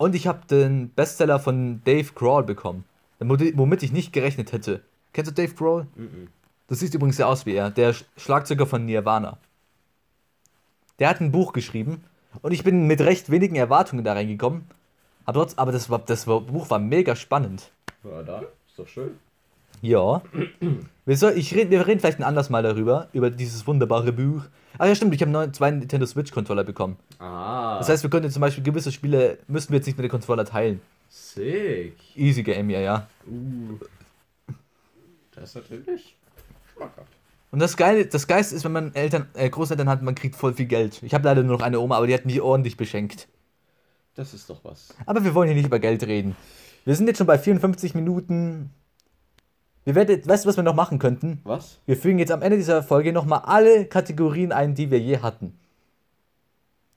und 0.03 0.15
ich 0.15 0.27
habe 0.27 0.45
den 0.49 0.89
Bestseller 0.89 1.39
von 1.39 1.81
Dave 1.85 2.11
Grohl 2.13 2.43
bekommen, 2.43 2.83
womit 3.19 3.83
ich 3.83 3.91
nicht 3.93 4.11
gerechnet 4.11 4.51
hätte. 4.51 4.81
Kennst 5.13 5.31
du 5.31 5.35
Dave 5.35 5.53
Grohl? 5.53 5.87
Mhm. 5.95 6.27
Das 6.67 6.79
sieht 6.79 6.93
übrigens 6.93 7.17
sehr 7.17 7.27
aus 7.27 7.45
wie 7.45 7.53
er, 7.53 7.69
der 7.69 7.93
Sch- 7.93 8.03
Schlagzeuger 8.17 8.65
von 8.65 8.85
Nirvana. 8.85 9.37
Der 10.99 11.09
hat 11.09 11.21
ein 11.21 11.31
Buch 11.31 11.53
geschrieben 11.53 12.03
und 12.41 12.51
ich 12.51 12.63
bin 12.63 12.87
mit 12.87 12.99
recht 13.01 13.29
wenigen 13.29 13.55
Erwartungen 13.55 14.03
da 14.03 14.13
reingekommen. 14.13 14.65
Aber, 15.25 15.39
trotz, 15.39 15.53
aber 15.57 15.71
das, 15.71 15.89
war, 15.89 15.99
das 15.99 16.27
war, 16.27 16.41
Buch 16.41 16.69
war 16.69 16.79
mega 16.79 17.15
spannend. 17.15 17.71
Ja, 18.03 18.23
da. 18.23 18.39
Ist 18.67 18.77
doch 18.77 18.87
schön. 18.87 19.17
Ja. 19.83 20.21
Wir, 21.05 21.17
soll, 21.17 21.33
ich 21.33 21.53
red, 21.53 21.69
wir 21.69 21.85
reden 21.85 21.99
vielleicht 21.99 22.17
ein 22.17 22.23
anderes 22.23 22.49
Mal 22.49 22.63
darüber, 22.63 23.09
über 23.11 23.29
dieses 23.29 23.67
wunderbare 23.67 24.13
Buch. 24.13 24.43
Ach 24.77 24.85
ja, 24.85 24.95
stimmt, 24.95 25.13
ich 25.13 25.21
habe 25.21 25.51
zwei 25.51 25.71
Nintendo 25.71 26.05
Switch-Controller 26.05 26.63
bekommen. 26.63 26.95
Ah. 27.19 27.79
Das 27.79 27.89
heißt, 27.89 28.01
wir 28.01 28.09
könnten 28.09 28.31
zum 28.31 28.39
Beispiel 28.39 28.63
gewisse 28.63 28.93
Spiele, 28.93 29.39
müssten 29.49 29.73
wir 29.73 29.79
jetzt 29.79 29.85
nicht 29.85 29.97
mit 29.97 30.05
den 30.05 30.11
Controller 30.11 30.45
teilen. 30.45 30.79
Sick. 31.09 31.97
Easy 32.15 32.43
Game, 32.43 32.69
ja, 32.69 32.79
ja. 32.79 33.07
Uh. 33.27 33.77
Das 35.35 35.49
ist 35.49 35.55
natürlich 35.55 36.15
schmackhaft. 36.73 37.11
Und 37.51 37.59
das 37.59 37.75
Geile, 37.75 38.05
das 38.05 38.25
Geilste 38.25 38.55
ist, 38.55 38.63
wenn 38.63 38.71
man 38.71 38.95
Eltern, 38.95 39.27
äh, 39.33 39.49
Großeltern 39.49 39.89
hat, 39.89 40.01
man 40.01 40.15
kriegt 40.15 40.35
voll 40.35 40.53
viel 40.53 40.65
Geld. 40.65 41.03
Ich 41.03 41.13
habe 41.13 41.25
leider 41.25 41.43
nur 41.43 41.57
noch 41.57 41.65
eine 41.65 41.81
Oma, 41.81 41.97
aber 41.97 42.07
die 42.07 42.13
hat 42.13 42.25
mich 42.25 42.39
ordentlich 42.39 42.77
beschenkt. 42.77 43.27
Das 44.15 44.33
ist 44.33 44.49
doch 44.49 44.63
was. 44.63 44.95
Aber 45.05 45.25
wir 45.25 45.35
wollen 45.35 45.49
hier 45.49 45.57
nicht 45.57 45.67
über 45.67 45.79
Geld 45.79 46.03
reden. 46.03 46.37
Wir 46.85 46.95
sind 46.95 47.07
jetzt 47.07 47.17
schon 47.17 47.27
bei 47.27 47.37
54 47.37 47.95
Minuten. 47.95 48.71
Wir 49.85 49.95
werden, 49.95 50.25
weißt 50.25 50.45
du, 50.45 50.49
was 50.49 50.55
wir 50.55 50.63
noch 50.63 50.75
machen 50.75 50.99
könnten? 50.99 51.41
Was? 51.43 51.79
Wir 51.85 51.97
fügen 51.97 52.19
jetzt 52.19 52.31
am 52.31 52.41
Ende 52.41 52.57
dieser 52.57 52.83
Folge 52.83 53.11
nochmal 53.11 53.41
alle 53.45 53.85
Kategorien 53.85 54.51
ein, 54.51 54.75
die 54.75 54.89
wir 54.89 54.99
je 54.99 55.19
hatten. 55.19 55.57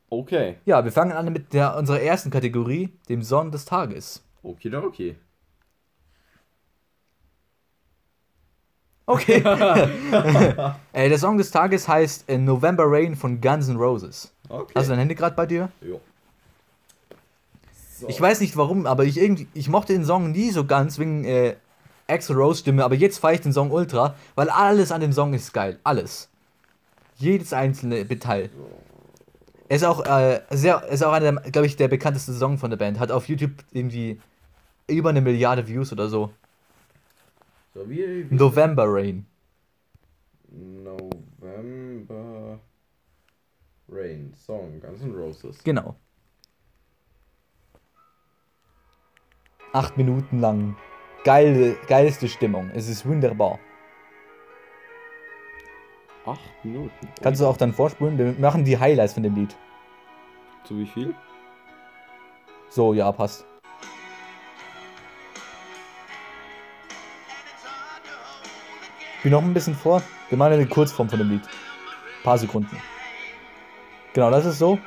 Okay. 0.08 0.56
Ja, 0.64 0.84
wir 0.84 0.92
fangen 0.92 1.12
an 1.12 1.32
mit 1.32 1.52
der, 1.52 1.76
unserer 1.76 2.00
ersten 2.00 2.30
Kategorie, 2.30 2.90
dem 3.08 3.22
Song 3.22 3.50
des 3.50 3.64
Tages. 3.64 4.22
Okidoki. 4.42 5.16
Okay. 9.06 9.42
äh, 10.92 11.08
der 11.08 11.18
Song 11.18 11.38
des 11.38 11.50
Tages 11.50 11.88
heißt 11.88 12.28
äh, 12.28 12.38
November 12.38 12.84
Rain 12.86 13.16
von 13.16 13.40
Guns 13.40 13.68
N' 13.68 13.76
Roses. 13.76 14.32
Okay. 14.48 14.72
Hast 14.76 14.86
du 14.86 14.90
dein 14.90 15.00
Handy 15.00 15.14
gerade 15.16 15.34
bei 15.34 15.46
dir? 15.46 15.70
jo. 15.80 16.00
So. 17.98 18.08
Ich 18.08 18.20
weiß 18.20 18.40
nicht 18.40 18.58
warum, 18.58 18.84
aber 18.84 19.04
ich 19.04 19.16
irgendwie, 19.16 19.48
ich 19.54 19.70
mochte 19.70 19.94
den 19.94 20.04
Song 20.04 20.30
nie 20.30 20.50
so 20.50 20.66
ganz 20.66 20.98
wegen 20.98 21.24
äh, 21.24 21.56
Axel 22.08 22.36
Rose 22.36 22.60
Stimme, 22.60 22.84
aber 22.84 22.94
jetzt 22.94 23.18
feiere 23.18 23.34
ich 23.34 23.40
den 23.40 23.52
Song 23.52 23.70
ultra, 23.70 24.14
weil 24.34 24.48
alles 24.48 24.92
an 24.92 25.00
dem 25.00 25.12
Song 25.12 25.34
ist 25.34 25.52
geil. 25.52 25.78
Alles. 25.84 26.28
Jedes 27.16 27.52
einzelne 27.52 28.04
Detail. 28.04 28.50
Er 29.68 29.76
ist 29.76 29.84
auch 29.84 30.04
äh, 30.06 30.42
sehr, 30.50 30.84
ist 30.84 31.02
auch 31.02 31.12
einer, 31.12 31.32
glaube 31.32 31.66
ich, 31.66 31.76
der 31.76 31.88
bekannteste 31.88 32.32
Song 32.32 32.58
von 32.58 32.70
der 32.70 32.76
Band. 32.76 33.00
Hat 33.00 33.10
auf 33.10 33.28
YouTube 33.28 33.64
irgendwie 33.72 34.20
über 34.86 35.10
eine 35.10 35.20
Milliarde 35.20 35.66
Views 35.66 35.92
oder 35.92 36.08
so. 36.08 36.32
So, 37.74 37.88
wie, 37.90 38.30
wie 38.30 38.34
November 38.34 38.84
Rain. 38.86 39.26
November 40.48 42.60
Rain 43.88 44.32
Song, 44.36 44.80
Guns 44.80 45.02
N' 45.02 45.14
Roses. 45.14 45.62
Genau. 45.64 45.96
Acht 49.72 49.96
Minuten 49.96 50.40
lang. 50.40 50.76
Geile, 51.26 51.74
geilste 51.88 52.28
Stimmung. 52.28 52.70
Es 52.72 52.88
ist 52.88 53.04
wunderbar. 53.04 53.58
Acht 56.24 56.38
Minuten. 56.62 57.08
Kannst 57.20 57.40
du 57.40 57.46
auch 57.46 57.56
dann 57.56 57.72
vorspulen? 57.72 58.16
Wir 58.16 58.32
machen 58.38 58.64
die 58.64 58.78
Highlights 58.78 59.14
von 59.14 59.24
dem 59.24 59.34
Lied. 59.34 59.56
Zu 60.62 60.78
wie 60.78 60.86
viel? 60.86 61.16
So, 62.68 62.94
ja, 62.94 63.10
passt. 63.10 63.44
Spiel 69.18 69.32
noch 69.32 69.42
ein 69.42 69.52
bisschen 69.52 69.74
vor. 69.74 70.02
Wir 70.28 70.38
machen 70.38 70.52
eine 70.52 70.66
Kurzform 70.68 71.08
von 71.08 71.18
dem 71.18 71.28
Lied. 71.28 71.42
Ein 71.42 72.22
paar 72.22 72.38
Sekunden. 72.38 72.80
Genau, 74.12 74.30
das 74.30 74.46
ist 74.46 74.60
so. 74.60 74.78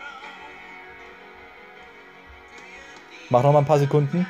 Mach 3.30 3.44
noch 3.44 3.52
mal 3.52 3.60
ein 3.60 3.66
paar 3.66 3.80
Sekunden. 3.80 4.26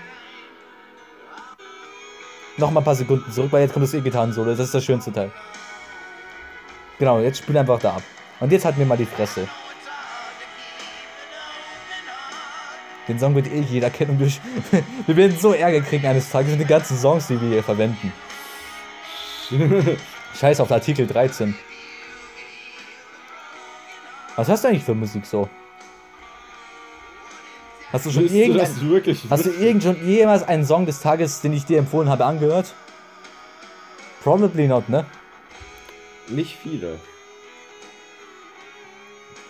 Noch 2.60 2.72
mal 2.72 2.82
ein 2.82 2.84
paar 2.84 2.96
Sekunden 2.96 3.32
zurück, 3.32 3.52
weil 3.52 3.62
jetzt 3.62 3.74
kommt 3.74 3.86
das 3.86 3.94
E-Gitarren-Solo. 3.94 4.52
Das 4.52 4.60
ist 4.60 4.76
das 4.76 4.84
schönste 4.84 5.14
Teil. 5.14 5.32
Genau, 7.00 7.20
jetzt 7.20 7.38
spiel 7.38 7.58
einfach 7.58 7.80
da 7.80 7.96
ab. 7.96 8.04
Und 8.42 8.52
jetzt 8.52 8.66
halten 8.66 8.80
wir 8.80 8.86
mal 8.86 8.98
die 8.98 9.06
Fresse. 9.06 9.48
Den 13.08 13.18
Song 13.18 13.34
wird 13.34 13.48
eh 13.48 13.62
jeder 13.62 13.90
kennen 13.90 14.12
und 14.12 14.20
wir, 14.20 14.32
wir 15.08 15.16
werden 15.16 15.38
so 15.40 15.54
Ärger 15.54 15.82
kriegen 15.82 16.06
eines 16.06 16.30
Tages 16.30 16.52
mit 16.52 16.60
den 16.60 16.68
ganzen 16.68 16.98
Songs, 16.98 17.28
die 17.28 17.42
wir 17.42 17.50
hier 17.50 17.64
verwenden. 17.64 18.12
Scheiß 20.40 20.60
auf 20.60 20.72
Artikel 20.72 21.08
13. 21.08 21.56
Was 24.36 24.48
hast 24.50 24.64
du 24.64 24.68
eigentlich 24.68 24.84
für 24.84 24.94
Musik 24.94 25.26
so? 25.26 25.50
Hast 27.92 28.06
du 28.06 28.12
schon 28.12 28.28
du 28.28 28.34
irgendein, 28.34 28.68
das 28.68 28.82
wirklich 28.82 29.26
Hast 29.30 29.46
du 29.46 29.50
irgend 29.50 29.84
schon 29.84 30.08
jemals 30.08 30.44
einen 30.44 30.64
Song 30.64 30.86
des 30.86 31.00
Tages, 31.00 31.42
den 31.42 31.54
ich 31.54 31.66
dir 31.66 31.80
empfohlen 31.80 32.10
habe, 32.10 32.26
angehört? 32.26 32.74
Probably 34.24 34.68
not, 34.68 34.90
ne? 34.90 35.06
Nicht 36.28 36.58
viele. 36.62 37.00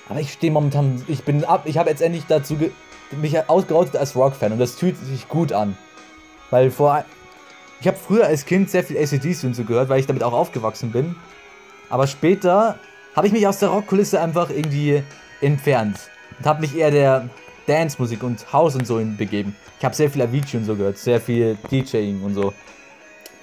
Aber 0.08 0.22
ich 0.22 0.32
stehe 0.32 0.52
momentan, 0.52 1.04
ich 1.08 1.24
bin 1.24 1.44
ab, 1.44 1.64
ich 1.66 1.78
habe 1.78 1.90
jetzt 1.90 2.02
endlich 2.02 2.24
dazu 2.28 2.56
ge, 2.56 2.72
mich 3.12 3.50
ausgerottet 3.50 3.98
als 3.98 4.16
Rock-Fan 4.16 4.54
und 4.54 4.60
das 4.60 4.76
fühlt 4.76 4.98
sich 4.98 5.28
gut 5.28 5.52
an. 5.52 5.78
Weil 6.50 6.72
vor, 6.72 7.04
ich 7.82 7.88
habe 7.88 7.98
früher 7.98 8.26
als 8.26 8.46
Kind 8.46 8.70
sehr 8.70 8.84
viel 8.84 8.98
ACDC 8.98 9.44
und 9.44 9.54
so 9.54 9.64
gehört, 9.66 9.90
weil 9.90 10.00
ich 10.00 10.08
damit 10.08 10.24
auch 10.24 10.34
aufgewachsen 10.34 10.92
bin. 10.92 11.16
Aber 11.90 12.08
später 12.08 12.80
habe 13.16 13.28
ich 13.28 13.34
mich 13.34 13.46
aus 13.48 13.60
der 13.60 13.70
Rockkulisse 13.70 14.22
einfach 14.22 14.50
irgendwie 14.50 15.04
entfernt 15.42 16.10
und 16.38 16.46
habe 16.46 16.62
mich 16.62 16.76
eher 16.76 16.92
der 16.92 17.30
Dance-Musik 17.70 18.24
und 18.24 18.52
House 18.52 18.76
und 18.76 18.88
so 18.88 18.96
begeben. 18.96 19.56
Ich 19.78 19.86
habe 19.86 19.96
sehr 19.96 20.10
viel 20.10 20.22
Avicii 20.22 20.58
und 20.58 20.66
so 20.66 20.76
gehört, 20.76 20.98
sehr 20.98 21.22
viel 21.22 21.56
DJing 21.72 22.24
und 22.24 22.34
so. 22.34 22.54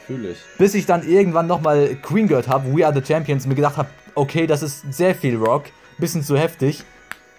Fühle 0.07 0.33
ich. 0.33 0.39
Bis 0.59 0.75
ich 0.75 0.85
dann 0.85 1.09
irgendwann 1.09 1.47
nochmal 1.47 1.97
Queen 2.03 2.27
gehört 2.27 2.49
habe, 2.49 2.77
We 2.77 2.85
Are 2.85 2.95
the 2.95 3.05
Champions, 3.07 3.45
und 3.45 3.51
mir 3.51 3.55
gedacht 3.55 3.77
habe, 3.77 3.89
okay, 4.15 4.47
das 4.47 4.63
ist 4.63 4.93
sehr 4.93 5.15
viel 5.15 5.37
Rock, 5.37 5.65
bisschen 5.99 6.23
zu 6.23 6.37
heftig. 6.37 6.83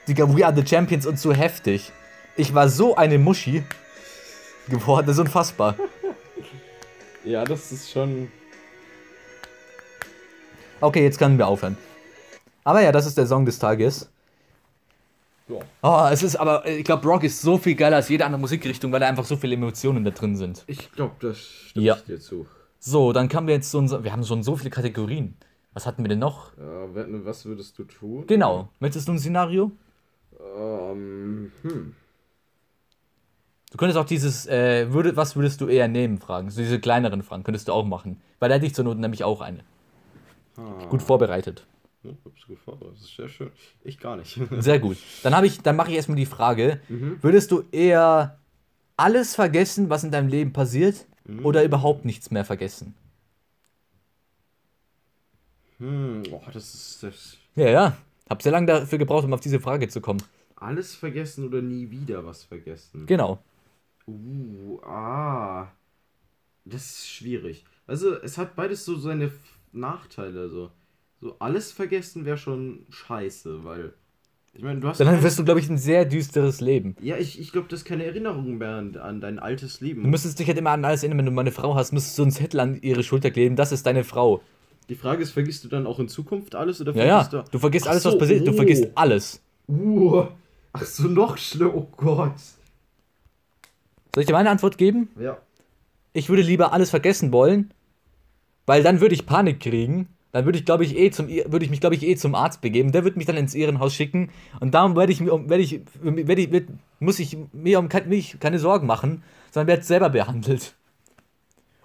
Digga, 0.07 0.33
We 0.35 0.45
Are 0.45 0.55
the 0.55 0.65
Champions 0.65 1.05
und 1.05 1.17
zu 1.17 1.33
heftig. 1.33 1.91
Ich 2.37 2.53
war 2.53 2.69
so 2.69 2.95
eine 2.95 3.19
Muschi 3.19 3.63
geworden, 4.69 5.07
das 5.07 5.17
ist 5.17 5.21
unfassbar. 5.21 5.75
Ja, 7.23 7.43
das 7.43 7.73
ist 7.73 7.91
schon. 7.91 8.31
Okay, 10.79 11.03
jetzt 11.03 11.19
können 11.19 11.37
wir 11.37 11.45
aufhören. 11.45 11.75
Aber 12.63 12.79
ja, 12.79 12.93
das 12.93 13.05
ist 13.05 13.17
der 13.17 13.27
Song 13.27 13.45
des 13.45 13.59
Tages. 13.59 14.09
Ja. 15.49 15.59
Oh, 15.81 16.09
es 16.11 16.23
ist 16.23 16.35
aber, 16.35 16.65
ich 16.67 16.83
glaube, 16.83 17.07
Rock 17.07 17.23
ist 17.23 17.41
so 17.41 17.57
viel 17.57 17.75
geiler 17.75 17.97
als 17.97 18.09
jede 18.09 18.25
andere 18.25 18.41
Musikrichtung, 18.41 18.91
weil 18.91 18.99
da 18.99 19.07
einfach 19.07 19.25
so 19.25 19.37
viele 19.37 19.55
Emotionen 19.55 20.03
da 20.03 20.11
drin 20.11 20.35
sind. 20.35 20.63
Ich 20.67 20.91
glaube, 20.91 21.15
das 21.21 21.37
stimmt 21.39 21.85
Ja. 21.85 21.95
dir 21.95 22.19
zu. 22.19 22.45
So, 22.79 23.13
dann 23.13 23.29
kommen 23.29 23.47
wir 23.47 23.55
jetzt 23.55 23.71
zu 23.71 23.77
unserem, 23.77 24.03
wir 24.03 24.11
haben 24.11 24.23
schon 24.23 24.43
so 24.43 24.55
viele 24.55 24.69
Kategorien. 24.69 25.35
Was 25.73 25.85
hatten 25.85 26.03
wir 26.03 26.09
denn 26.09 26.19
noch? 26.19 26.51
Ja, 26.57 26.87
was 27.23 27.45
würdest 27.45 27.77
du 27.77 27.83
tun? 27.83 28.25
Genau, 28.27 28.69
möchtest 28.79 29.07
du 29.07 29.13
ein 29.13 29.19
Szenario? 29.19 29.71
Ähm, 30.57 31.51
hm. 31.61 31.95
Du 33.71 33.77
könntest 33.77 33.97
auch 33.97 34.05
dieses, 34.05 34.47
äh, 34.47 34.91
würde, 34.91 35.15
was 35.15 35.35
würdest 35.35 35.61
du 35.61 35.67
eher 35.67 35.87
nehmen, 35.87 36.17
fragen. 36.17 36.49
So 36.49 36.61
diese 36.61 36.79
kleineren 36.79 37.21
Fragen 37.21 37.43
könntest 37.43 37.67
du 37.67 37.73
auch 37.73 37.85
machen. 37.85 38.21
Weil 38.39 38.49
da 38.49 38.55
hätte 38.55 38.65
ich 38.65 38.73
zur 38.73 38.85
Not 38.85 38.97
nämlich 38.97 39.23
auch 39.23 39.41
eine. 39.41 39.59
Ah. 40.57 40.85
Gut 40.89 41.01
vorbereitet. 41.01 41.65
Hab's 42.25 42.45
gut 42.47 42.59
vorbereitet. 42.59 42.97
Das 42.99 43.09
ist 43.09 43.15
sehr 43.15 43.29
schön. 43.29 43.51
Ich 43.83 43.99
gar 43.99 44.15
nicht. 44.17 44.39
Sehr 44.59 44.79
gut. 44.79 44.97
Dann 45.23 45.43
ich, 45.43 45.61
dann 45.61 45.75
mache 45.75 45.89
ich 45.89 45.95
erstmal 45.95 46.17
die 46.17 46.25
Frage: 46.25 46.79
Mhm. 46.89 47.17
Würdest 47.21 47.51
du 47.51 47.63
eher 47.71 48.39
alles 48.95 49.35
vergessen, 49.35 49.89
was 49.89 50.03
in 50.03 50.11
deinem 50.11 50.27
Leben 50.29 50.53
passiert, 50.53 51.05
Mhm. 51.25 51.45
oder 51.45 51.63
überhaupt 51.63 52.05
nichts 52.05 52.31
mehr 52.31 52.45
vergessen? 52.45 52.93
hm, 55.77 56.23
oh, 56.31 56.41
das 56.51 56.73
ist 56.73 57.03
das. 57.03 57.37
Ja, 57.55 57.69
ja. 57.69 57.97
Hab 58.29 58.41
sehr 58.41 58.51
lange 58.51 58.65
dafür 58.67 58.97
gebraucht, 58.97 59.25
um 59.25 59.33
auf 59.33 59.39
diese 59.39 59.59
Frage 59.59 59.87
zu 59.87 60.01
kommen. 60.01 60.21
Alles 60.55 60.95
vergessen 60.95 61.47
oder 61.47 61.61
nie 61.61 61.91
wieder 61.91 62.25
was 62.25 62.43
vergessen? 62.43 63.05
Genau. 63.05 63.39
Uh, 64.07 64.79
ah. 64.83 65.67
Das 66.65 66.81
ist 66.83 67.09
schwierig. 67.09 67.63
Also, 67.85 68.19
es 68.21 68.37
hat 68.37 68.55
beides 68.55 68.83
so 68.83 68.97
seine 68.97 69.31
Nachteile. 69.71 70.49
So, 70.49 70.71
so 71.19 71.35
alles 71.39 71.71
vergessen 71.71 72.25
wäre 72.25 72.37
schon 72.37 72.85
scheiße, 72.89 73.63
weil. 73.63 73.93
Ich 74.53 74.63
meine, 74.63 74.79
du 74.79 74.87
hast. 74.87 74.99
Dann 74.99 75.21
wirst 75.21 75.37
du, 75.37 75.45
glaube 75.45 75.59
ich, 75.59 75.69
ein 75.69 75.77
sehr 75.77 76.05
düsteres 76.05 76.61
Leben. 76.61 76.95
ja, 77.01 77.17
ich, 77.17 77.39
ich 77.39 77.51
glaube, 77.51 77.67
das 77.69 77.81
ist 77.81 77.85
keine 77.85 78.05
Erinnerung 78.05 78.57
mehr 78.57 78.75
an, 78.75 78.95
an 78.95 79.21
dein 79.21 79.39
altes 79.39 79.81
Leben. 79.81 80.03
Du 80.03 80.09
müsstest 80.09 80.39
dich 80.39 80.47
halt 80.47 80.57
immer 80.57 80.71
an 80.71 80.83
alles 80.83 81.03
erinnern, 81.03 81.19
wenn 81.19 81.25
du 81.25 81.31
mal 81.31 81.41
eine 81.41 81.51
Frau 81.51 81.75
hast, 81.75 81.91
müsstest 81.91 82.17
du 82.17 82.23
einen 82.23 82.31
Zettel 82.31 82.59
an 82.59 82.81
ihre 82.81 83.03
Schulter 83.03 83.29
kleben, 83.29 83.55
das 83.55 83.71
ist 83.71 83.85
deine 83.85 84.03
Frau. 84.03 84.41
Die 84.89 84.95
Frage 84.95 85.21
ist, 85.21 85.31
vergisst 85.31 85.63
du 85.63 85.67
dann 85.67 85.85
auch 85.85 85.99
in 85.99 86.07
Zukunft 86.07 86.55
alles 86.55 86.79
oder 86.79 86.95
Ja, 86.95 87.05
ja. 87.05 87.23
vergisst 87.23 87.53
Du 87.53 87.59
vergisst 87.59 87.87
Ach 87.87 87.91
alles, 87.91 88.03
so, 88.03 88.09
was 88.09 88.17
passiert. 88.17 88.47
Du 88.47 88.51
oh. 88.51 88.55
vergisst 88.55 88.87
alles. 88.95 89.41
Uh, 89.67 90.25
ach 90.71 90.83
so, 90.83 91.07
noch 91.07 91.37
schlimm. 91.37 91.71
Oh 91.75 91.87
Gott. 91.97 92.39
Soll 94.13 94.21
ich 94.21 94.27
dir 94.27 94.33
meine 94.33 94.49
Antwort 94.49 94.77
geben? 94.77 95.09
Ja. 95.19 95.37
Ich 96.13 96.29
würde 96.29 96.41
lieber 96.41 96.71
alles 96.73 96.89
vergessen 96.89 97.31
wollen, 97.31 97.71
weil 98.65 98.81
dann 98.81 99.01
würde 99.01 99.13
ich 99.13 99.25
Panik 99.25 99.59
kriegen. 99.59 100.07
Dann 100.33 100.45
würde 100.45 100.59
ich, 100.59 100.65
glaube 100.65 100.83
ich, 100.83 100.95
eh 100.97 101.09
zum, 101.09 101.27
würde 101.29 101.63
ich 101.63 101.71
mich, 101.71 101.79
glaube 101.79 101.95
ich, 101.95 102.03
eh 102.03 102.15
zum 102.15 102.35
Arzt 102.35 102.61
begeben. 102.61 102.91
Der 102.91 103.03
würde 103.03 103.17
mich 103.17 103.25
dann 103.25 103.37
ins 103.37 103.55
Irrenhaus 103.55 103.93
schicken 103.93 104.29
und 104.59 104.73
darum 104.73 104.95
werde 104.95 105.11
ich 105.11 105.21
mir, 105.21 105.33
um- 105.33 105.49
werde 105.49 105.63
ich, 105.63 105.81
werde 106.01 106.41
ich, 106.41 106.51
werd- 106.51 106.67
muss 106.99 107.19
ich 107.19 107.37
mir 107.53 107.79
um 107.79 107.87
mich 108.07 108.37
keine 108.39 108.59
Sorgen 108.59 108.87
machen, 108.87 109.23
sondern 109.51 109.67
werde 109.67 109.83
selber 109.83 110.09
behandelt. 110.09 110.75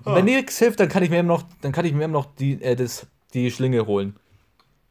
Und 0.04 0.14
wenn 0.16 0.22
Ah. 0.28 0.36
nichts 0.36 0.58
hilft, 0.58 0.80
dann 0.80 0.88
kann 0.88 1.02
ich 1.04 1.10
mir 1.10 1.20
immer 1.20 1.28
noch, 1.34 1.44
dann 1.60 1.70
kann 1.72 1.84
ich 1.84 1.92
mir 1.92 2.04
immer 2.04 2.12
noch 2.14 2.34
die, 2.34 2.60
äh, 2.60 2.74
das, 2.74 3.06
die 3.34 3.50
Schlinge 3.52 3.86
holen. 3.86 4.16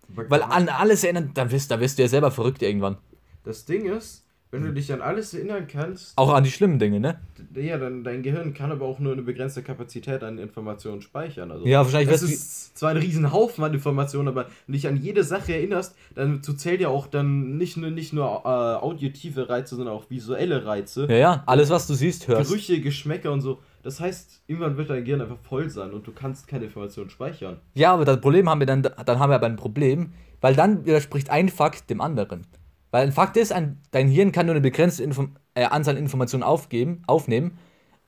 Weil 0.08 0.42
an 0.44 0.70
alles 0.70 1.04
erinnern, 1.04 1.32
dann 1.34 1.52
wirst, 1.52 1.72
dann 1.72 1.80
wirst 1.82 1.98
du 1.98 2.04
ja 2.04 2.08
selber 2.10 2.32
verrückt 2.32 2.62
irgendwann. 2.62 2.98
Das 3.44 3.66
Ding 3.66 3.86
ist, 3.86 4.26
wenn 4.52 4.64
du 4.64 4.74
dich 4.74 4.92
an 4.92 5.02
alles 5.02 5.34
erinnern 5.34 5.66
kannst, 5.68 6.18
Auch 6.18 6.34
an 6.34 6.44
die 6.44 6.52
schlimmen 6.52 6.78
Dinge, 6.78 7.00
ne? 7.00 7.20
ja, 7.56 7.78
dann 7.78 8.04
dein 8.04 8.22
Gehirn 8.22 8.54
kann 8.54 8.72
aber 8.72 8.86
auch 8.86 9.00
nur 9.00 9.14
eine 9.14 9.22
begrenzte 9.22 9.64
Kapazität 9.64 10.24
an 10.24 10.38
Informationen 10.38 11.02
speichern. 11.02 11.52
Also, 11.52 11.66
Ja, 11.66 11.80
wahrscheinlich 11.84 12.10
das 12.10 12.22
ist 12.22 12.78
zwar 12.78 12.92
ein 12.92 12.98
riesen 12.98 13.32
Haufen 13.32 13.64
an 13.64 13.74
Informationen, 13.74 14.28
aber 14.28 14.46
wenn 14.46 14.52
du 14.68 14.74
dich 14.74 14.88
an 14.88 14.98
jede 14.98 15.24
Sache 15.24 15.54
erinnerst, 15.54 15.96
dann 16.16 16.44
zu 16.44 16.54
zählt 16.54 16.82
ja 16.82 16.90
auch 16.90 17.08
dann 17.08 17.58
nicht 17.58 17.78
nur, 17.78 17.92
nicht 17.92 18.12
nur 18.14 18.26
äh, 18.26 18.48
auditive 18.48 19.50
Reize, 19.50 19.76
sondern 19.76 19.96
auch 19.96 20.10
visuelle 20.10 20.66
Reize. 20.66 21.08
Ja, 21.10 21.16
ja, 21.18 21.44
alles, 21.46 21.70
was 21.70 21.88
du 21.88 21.94
siehst, 21.94 22.28
hörst. 22.28 22.50
Gerüche, 22.50 22.82
Geschmäcker 22.82 23.32
und 23.32 23.42
so. 23.42 23.60
Das 23.84 24.00
heißt, 24.00 24.44
irgendwann 24.48 24.78
wird 24.78 24.90
dein 24.90 25.04
Gehirn 25.06 25.22
einfach 25.22 25.40
voll 25.42 25.70
sein 25.70 25.92
und 25.92 26.06
du 26.06 26.12
kannst 26.12 26.48
keine 26.48 26.66
Informationen 26.66 27.10
speichern. 27.10 27.58
Ja, 27.74 27.94
aber 27.94 28.06
das 28.06 28.22
Problem 28.22 28.50
haben 28.50 28.60
wir 28.60 28.68
dann, 28.68 28.84
dann 28.84 29.20
haben 29.20 29.32
wir 29.32 29.36
aber 29.36 29.48
ein 29.48 29.56
Problem, 29.56 30.12
weil 30.40 30.56
dann 30.56 30.86
widerspricht 30.86 31.30
ein 31.30 31.50
Fakt 31.50 31.90
dem 31.90 32.02
anderen. 32.02 32.46
Weil 32.92 33.08
ein 33.08 33.12
Fakt 33.14 33.38
ist, 33.38 33.54
ein, 33.54 33.80
dein 33.92 34.08
Hirn 34.08 34.32
kann 34.32 34.46
nur 34.46 34.56
eine 34.56 34.62
begrenzte 34.62 35.04
Info 35.04 35.30
äh, 35.56 35.64
Anzahl 35.64 35.96
an 35.96 36.02
Informationen 36.02 36.44
aufgeben, 36.44 37.04
aufnehmen, 37.08 37.58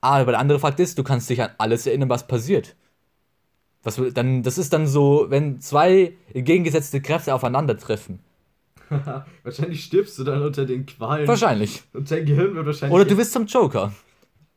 aber 0.02 0.34
der 0.34 0.40
andere 0.40 0.60
Fakt 0.60 0.80
ist, 0.80 0.98
du 0.98 1.04
kannst 1.04 1.30
dich 1.30 1.42
an 1.42 1.52
alles 1.58 1.88
erinnern, 1.88 2.10
was 2.10 2.28
passiert. 2.28 2.76
Was, 3.84 4.02
dann, 4.14 4.44
das 4.44 4.58
ist 4.58 4.74
dann 4.74 4.88
so, 4.88 5.28
wenn 5.30 5.60
zwei 5.62 6.14
entgegengesetzte 6.34 7.02
Kräfte 7.02 7.34
aufeinandertreffen. 7.34 8.20
wahrscheinlich 9.44 9.84
stirbst 9.84 10.20
du 10.20 10.24
dann 10.24 10.42
unter 10.42 10.66
den 10.66 10.86
Qualen. 10.86 11.28
Wahrscheinlich. 11.28 11.84
Und 11.94 12.12
dein 12.12 12.26
Gehirn 12.26 12.54
wird 12.56 12.66
wahrscheinlich. 12.66 12.96
Oder 12.96 13.06
du 13.06 13.18
wirst 13.18 13.34
zum 13.34 13.46
Joker. 13.46 13.94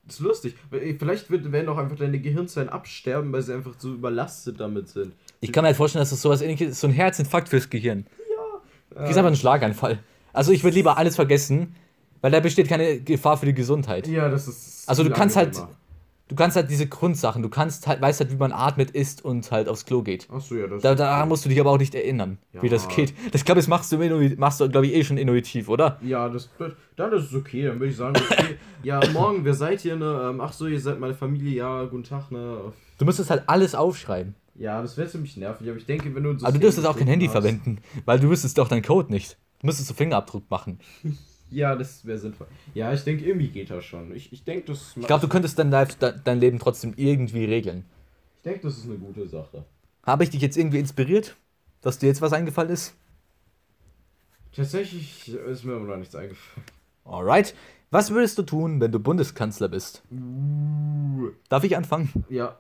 Das 0.04 0.16
ist 0.16 0.20
lustig. 0.20 0.54
Vielleicht 0.70 1.30
wird, 1.30 1.50
werden 1.50 1.68
auch 1.68 1.78
einfach 1.78 1.96
deine 1.96 2.20
Gehirnzellen 2.20 2.68
absterben, 2.68 3.32
weil 3.32 3.42
sie 3.42 3.54
einfach 3.54 3.74
so 3.78 3.94
überlastet 3.94 4.60
damit 4.60 4.88
sind. 4.88 5.14
Ich 5.40 5.52
kann 5.52 5.62
mir 5.62 5.68
halt 5.68 5.76
vorstellen, 5.76 6.02
dass 6.02 6.10
das 6.10 6.22
sowas 6.22 6.42
ähnliches 6.42 6.70
ist, 6.70 6.80
so 6.80 6.86
ein 6.86 6.92
Herzinfarkt 6.92 7.48
fürs 7.48 7.70
Gehirn. 7.70 8.06
Ja. 8.18 8.60
Du 8.90 9.04
kriegst 9.04 9.18
einfach 9.18 9.26
einen 9.26 9.36
Schlaganfall. 9.36 9.98
Also 10.36 10.52
ich 10.52 10.62
würde 10.64 10.76
lieber 10.76 10.96
alles 10.98 11.16
vergessen, 11.16 11.74
weil 12.20 12.30
da 12.30 12.40
besteht 12.40 12.68
keine 12.68 13.00
Gefahr 13.00 13.36
für 13.36 13.46
die 13.46 13.54
Gesundheit. 13.54 14.06
Ja, 14.08 14.28
das 14.28 14.46
ist. 14.48 14.88
Also 14.88 15.02
du 15.04 15.10
kannst 15.10 15.36
halt 15.36 15.56
du 16.28 16.34
kannst 16.34 16.56
halt 16.56 16.68
diese 16.70 16.88
Grundsachen, 16.88 17.40
du 17.42 17.48
kannst 17.48 17.86
halt, 17.86 18.00
weißt 18.02 18.18
halt, 18.18 18.32
wie 18.32 18.36
man 18.36 18.50
atmet, 18.50 18.90
isst 18.90 19.24
und 19.24 19.48
halt 19.52 19.68
aufs 19.68 19.84
Klo 19.84 20.02
geht. 20.02 20.28
Achso, 20.28 20.56
ja, 20.56 20.66
das 20.66 20.82
Da, 20.82 20.96
daran 20.96 21.28
musst 21.28 21.44
du 21.44 21.48
dich 21.48 21.60
aber 21.60 21.70
auch 21.70 21.78
nicht 21.78 21.94
erinnern, 21.94 22.38
Ja. 22.52 22.62
wie 22.62 22.68
das 22.68 22.88
geht. 22.88 23.14
Das 23.30 23.44
glaube 23.44 23.60
ich, 23.60 23.68
machst 23.68 23.92
du, 23.92 23.98
machst 24.36 24.60
du 24.60 24.68
glaube 24.68 24.86
ich, 24.88 24.94
eh 24.94 25.04
schon 25.04 25.18
intuitiv, 25.18 25.68
oder? 25.68 25.98
Ja, 26.02 26.28
das, 26.28 26.50
dann 26.96 27.12
ist 27.12 27.26
es 27.26 27.34
okay. 27.34 27.62
Dann 27.66 27.78
würde 27.78 27.90
ich 27.92 27.96
sagen, 27.96 28.16
okay, 28.16 28.56
ja, 28.82 29.00
morgen, 29.12 29.44
wer 29.44 29.54
seid 29.54 29.84
ihr, 29.84 29.94
ne? 29.96 30.28
Ähm, 30.30 30.40
ach 30.40 30.52
so, 30.52 30.66
ihr 30.66 30.80
seid 30.80 30.98
meine 30.98 31.14
Familie, 31.14 31.58
ja, 31.58 31.84
guten 31.84 32.02
Tag, 32.04 32.32
ne? 32.32 32.72
Du 32.98 33.04
müsstest 33.04 33.30
halt 33.30 33.44
alles 33.46 33.76
aufschreiben. 33.76 34.34
Ja, 34.56 34.82
das 34.82 34.96
wäre 34.96 35.08
ziemlich 35.08 35.36
nervig, 35.36 35.68
aber 35.68 35.76
ich 35.78 35.86
denke, 35.86 36.12
wenn 36.14 36.24
du 36.24 36.30
Aber 36.30 36.50
du 36.50 36.58
dürftest 36.58 36.86
auch 36.88 36.96
kein 36.96 37.06
Handy 37.06 37.26
hast- 37.26 37.32
verwenden, 37.32 37.78
weil 38.04 38.18
du 38.18 38.28
wüsstest 38.30 38.58
doch 38.58 38.66
deinen 38.68 38.82
Code 38.82 39.12
nicht. 39.12 39.36
Du 39.60 39.66
müsstest 39.66 39.88
so 39.88 39.94
Fingerabdruck 39.94 40.50
machen. 40.50 40.78
Ja, 41.48 41.76
das 41.76 42.04
wäre 42.04 42.18
sinnvoll. 42.18 42.48
Ja, 42.74 42.92
ich 42.92 43.04
denke, 43.04 43.24
irgendwie 43.24 43.46
geht 43.46 43.70
das 43.70 43.84
schon. 43.84 44.12
Ich, 44.16 44.32
ich 44.32 44.42
denke, 44.42 44.66
das, 44.72 44.96
Ich 44.96 45.06
glaube, 45.06 45.20
du 45.20 45.28
könntest 45.28 45.56
dein, 45.60 45.70
Life, 45.70 45.96
de- 45.96 46.14
dein 46.24 46.40
Leben 46.40 46.58
trotzdem 46.58 46.92
irgendwie 46.96 47.44
regeln. 47.44 47.84
ich 48.38 48.42
denk, 48.42 48.62
das 48.62 48.76
ist 48.78 48.86
eine 48.86 48.96
gute 48.96 49.28
Sache. 49.28 49.64
Habe 50.02 50.24
ich 50.24 50.30
dich 50.30 50.40
jetzt 50.42 50.56
irgendwie 50.56 50.80
inspiriert, 50.80 51.36
dass 51.82 52.00
dir 52.00 52.08
jetzt 52.08 52.20
was 52.20 52.32
eingefallen 52.32 52.70
ist? 52.70 52.94
Tatsächlich 54.54 55.28
ist 55.28 55.64
mir 55.64 55.74
aber 55.76 55.84
noch 55.84 55.96
nichts 55.96 56.16
eingefallen. 56.16 56.66
Alright. 57.04 57.54
Was 57.92 58.10
würdest 58.10 58.36
du 58.38 58.42
tun, 58.42 58.80
wenn 58.80 58.90
du 58.90 58.98
Bundeskanzler 58.98 59.68
bist? 59.68 60.02
Darf 61.48 61.62
ich 61.62 61.76
anfangen? 61.76 62.24
Ja. 62.28 62.58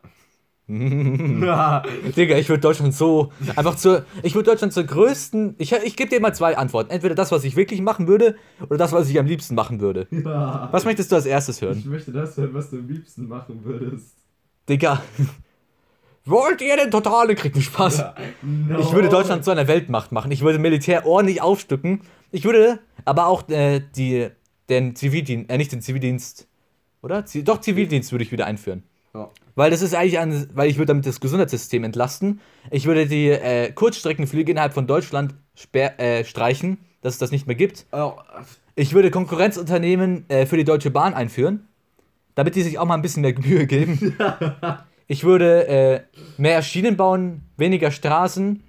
Digga, 2.16 2.36
ich 2.36 2.48
würde 2.48 2.60
Deutschland 2.60 2.92
so 2.92 3.30
einfach 3.54 3.76
zur. 3.76 4.04
Ich 4.24 4.34
würde 4.34 4.50
Deutschland 4.50 4.72
zur 4.72 4.82
größten. 4.82 5.54
Ich, 5.58 5.72
ich 5.72 5.94
gebe 5.96 6.10
dir 6.10 6.20
mal 6.20 6.34
zwei 6.34 6.56
Antworten. 6.56 6.90
Entweder 6.90 7.14
das, 7.14 7.30
was 7.30 7.44
ich 7.44 7.54
wirklich 7.54 7.80
machen 7.80 8.08
würde, 8.08 8.34
oder 8.62 8.76
das, 8.76 8.90
was 8.92 9.08
ich 9.08 9.16
am 9.20 9.26
liebsten 9.26 9.54
machen 9.54 9.80
würde. 9.80 10.08
ja. 10.10 10.68
Was 10.72 10.84
möchtest 10.84 11.12
du 11.12 11.16
als 11.16 11.26
erstes 11.26 11.62
hören? 11.62 11.78
Ich 11.78 11.84
möchte 11.86 12.10
das 12.10 12.36
hören, 12.36 12.52
was 12.52 12.70
du 12.70 12.78
am 12.78 12.88
liebsten 12.88 13.28
machen 13.28 13.60
würdest. 13.64 14.16
Digga. 14.68 15.02
Wollt 16.24 16.60
ihr 16.60 16.76
den 16.76 16.90
totale 16.90 17.36
Krieg? 17.36 17.56
Spaß. 17.56 18.04
No. 18.42 18.80
Ich 18.80 18.92
würde 18.92 19.08
Deutschland 19.08 19.44
zu 19.44 19.52
einer 19.52 19.68
Weltmacht 19.68 20.10
machen. 20.10 20.32
Ich 20.32 20.42
würde 20.42 20.58
Militär 20.58 21.06
ordentlich 21.06 21.40
aufstücken. 21.40 22.00
Ich 22.32 22.44
würde 22.44 22.80
aber 23.04 23.26
auch 23.28 23.48
äh, 23.48 23.80
die, 23.94 24.30
den 24.68 24.96
Zivildienst, 24.96 25.48
äh, 25.48 25.56
nicht 25.56 25.70
den 25.70 25.80
Zivildienst, 25.80 26.48
oder? 27.02 27.24
Doch, 27.44 27.60
Zivildienst 27.60 28.10
würde 28.10 28.24
ich 28.24 28.32
wieder 28.32 28.46
einführen. 28.46 28.82
Ja. 29.16 29.30
Weil 29.54 29.70
das 29.70 29.80
ist 29.80 29.94
eigentlich 29.94 30.18
ein, 30.18 30.50
weil 30.54 30.68
ich 30.68 30.76
würde 30.76 30.88
damit 30.88 31.06
das 31.06 31.20
Gesundheitssystem 31.20 31.84
entlasten. 31.84 32.40
Ich 32.70 32.84
würde 32.84 33.06
die 33.06 33.30
äh, 33.30 33.72
Kurzstreckenflüge 33.72 34.52
innerhalb 34.52 34.74
von 34.74 34.86
Deutschland 34.86 35.34
sper 35.56 35.98
äh, 35.98 36.24
streichen, 36.24 36.76
dass 37.00 37.14
es 37.14 37.18
das 37.18 37.30
nicht 37.30 37.46
mehr 37.46 37.56
gibt. 37.56 37.86
Ich 38.74 38.92
würde 38.92 39.10
Konkurrenzunternehmen 39.10 40.28
äh, 40.28 40.44
für 40.44 40.58
die 40.58 40.64
Deutsche 40.64 40.90
Bahn 40.90 41.14
einführen, 41.14 41.66
damit 42.34 42.54
die 42.56 42.62
sich 42.62 42.78
auch 42.78 42.84
mal 42.84 42.94
ein 42.94 43.02
bisschen 43.02 43.22
mehr 43.22 43.34
Mühe 43.38 43.66
geben. 43.66 44.18
ich 45.06 45.24
würde 45.24 45.66
äh, 45.66 46.00
mehr 46.36 46.60
Schienen 46.60 46.98
bauen, 46.98 47.40
weniger 47.56 47.90
Straßen. 47.90 48.62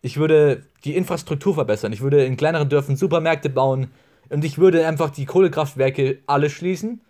Ich 0.00 0.16
würde 0.16 0.62
die 0.86 0.96
Infrastruktur 0.96 1.52
verbessern. 1.52 1.92
Ich 1.92 2.00
würde 2.00 2.24
in 2.24 2.38
kleineren 2.38 2.70
Dörfern 2.70 2.96
Supermärkte 2.96 3.50
bauen. 3.50 3.88
Und 4.30 4.46
ich 4.46 4.56
würde 4.56 4.86
einfach 4.86 5.10
die 5.10 5.26
Kohlekraftwerke 5.26 6.20
alle 6.26 6.48
schließen 6.48 7.02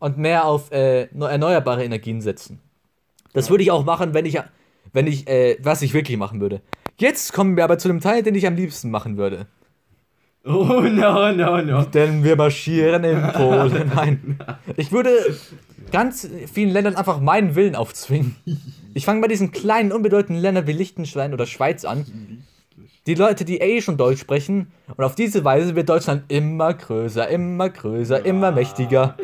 und 0.00 0.18
mehr 0.18 0.44
auf 0.46 0.72
äh, 0.72 1.06
neu- 1.12 1.28
erneuerbare 1.28 1.84
Energien 1.84 2.20
setzen. 2.20 2.58
Das 3.32 3.48
würde 3.50 3.62
ich 3.62 3.70
auch 3.70 3.84
machen, 3.84 4.12
wenn 4.12 4.26
ich, 4.26 4.38
wenn 4.92 5.06
ich, 5.06 5.28
äh, 5.28 5.56
was 5.62 5.82
ich 5.82 5.94
wirklich 5.94 6.16
machen 6.18 6.40
würde. 6.40 6.60
Jetzt 6.98 7.32
kommen 7.32 7.56
wir 7.56 7.62
aber 7.64 7.78
zu 7.78 7.86
dem 7.86 8.00
Teil, 8.00 8.22
den 8.24 8.34
ich 8.34 8.46
am 8.46 8.56
liebsten 8.56 8.90
machen 8.90 9.16
würde. 9.16 9.46
oh 10.44 10.80
no, 10.82 11.32
no, 11.32 11.62
no. 11.62 11.82
Denn 11.84 12.24
wir 12.24 12.34
marschieren 12.36 13.04
in 13.04 13.22
Polen. 13.32 13.92
Nein. 13.94 14.38
Ich 14.76 14.90
würde 14.90 15.10
ganz 15.92 16.28
vielen 16.52 16.70
Ländern 16.70 16.96
einfach 16.96 17.20
meinen 17.20 17.54
Willen 17.54 17.76
aufzwingen. 17.76 18.36
Ich 18.94 19.04
fange 19.04 19.20
bei 19.20 19.28
diesen 19.28 19.52
kleinen, 19.52 19.92
unbedeutenden 19.92 20.42
Ländern 20.42 20.66
wie 20.66 20.72
Liechtenstein 20.72 21.32
oder 21.34 21.46
Schweiz 21.46 21.84
an. 21.84 22.44
Die 23.06 23.14
Leute, 23.14 23.44
die 23.44 23.58
eh 23.60 23.80
schon 23.80 23.96
Deutsch 23.96 24.20
sprechen. 24.20 24.72
Und 24.96 25.04
auf 25.04 25.14
diese 25.14 25.44
Weise 25.44 25.74
wird 25.76 25.88
Deutschland 25.88 26.24
immer 26.28 26.74
größer, 26.74 27.28
immer 27.28 27.68
größer, 27.70 28.24
immer 28.24 28.50
mächtiger. 28.52 29.16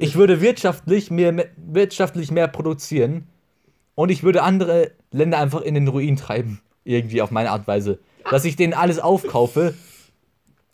Ich 0.00 0.16
würde 0.16 0.40
wirtschaftlich 0.40 1.10
mehr, 1.10 1.46
wirtschaftlich 1.56 2.30
mehr 2.30 2.48
produzieren. 2.48 3.26
Und 3.94 4.10
ich 4.10 4.22
würde 4.22 4.42
andere 4.42 4.92
Länder 5.10 5.38
einfach 5.38 5.60
in 5.60 5.74
den 5.74 5.88
Ruin 5.88 6.16
treiben. 6.16 6.60
Irgendwie 6.84 7.20
auf 7.20 7.30
meine 7.30 7.50
Art 7.50 7.60
und 7.60 7.66
Weise. 7.66 7.98
Dass 8.30 8.46
ich 8.46 8.56
denen 8.56 8.72
alles 8.72 8.98
aufkaufe 8.98 9.74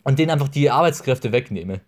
und 0.04 0.20
denen 0.20 0.30
einfach 0.30 0.48
die 0.48 0.70
Arbeitskräfte 0.70 1.32
wegnehme. 1.32 1.80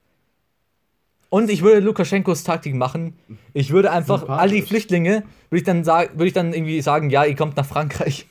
Und 1.31 1.49
ich 1.49 1.63
würde 1.63 1.79
Lukaschenkos 1.79 2.43
Taktik 2.43 2.75
machen. 2.75 3.17
Ich 3.53 3.71
würde 3.71 3.93
einfach 3.93 4.29
all 4.29 4.49
die. 4.49 4.63
Flüchtlinge, 4.63 5.23
würde 5.51 5.59
ich 5.59 5.65
dann 5.65 5.85
sagen, 5.85 6.15
würde 6.15 6.27
ich 6.27 6.33
dann 6.33 6.53
irgendwie 6.53 6.81
sagen, 6.81 7.11
ja, 7.11 7.25
ihr 7.25 7.37
kommt 7.37 7.57
nach 7.57 7.67
Frankreich. 7.67 8.27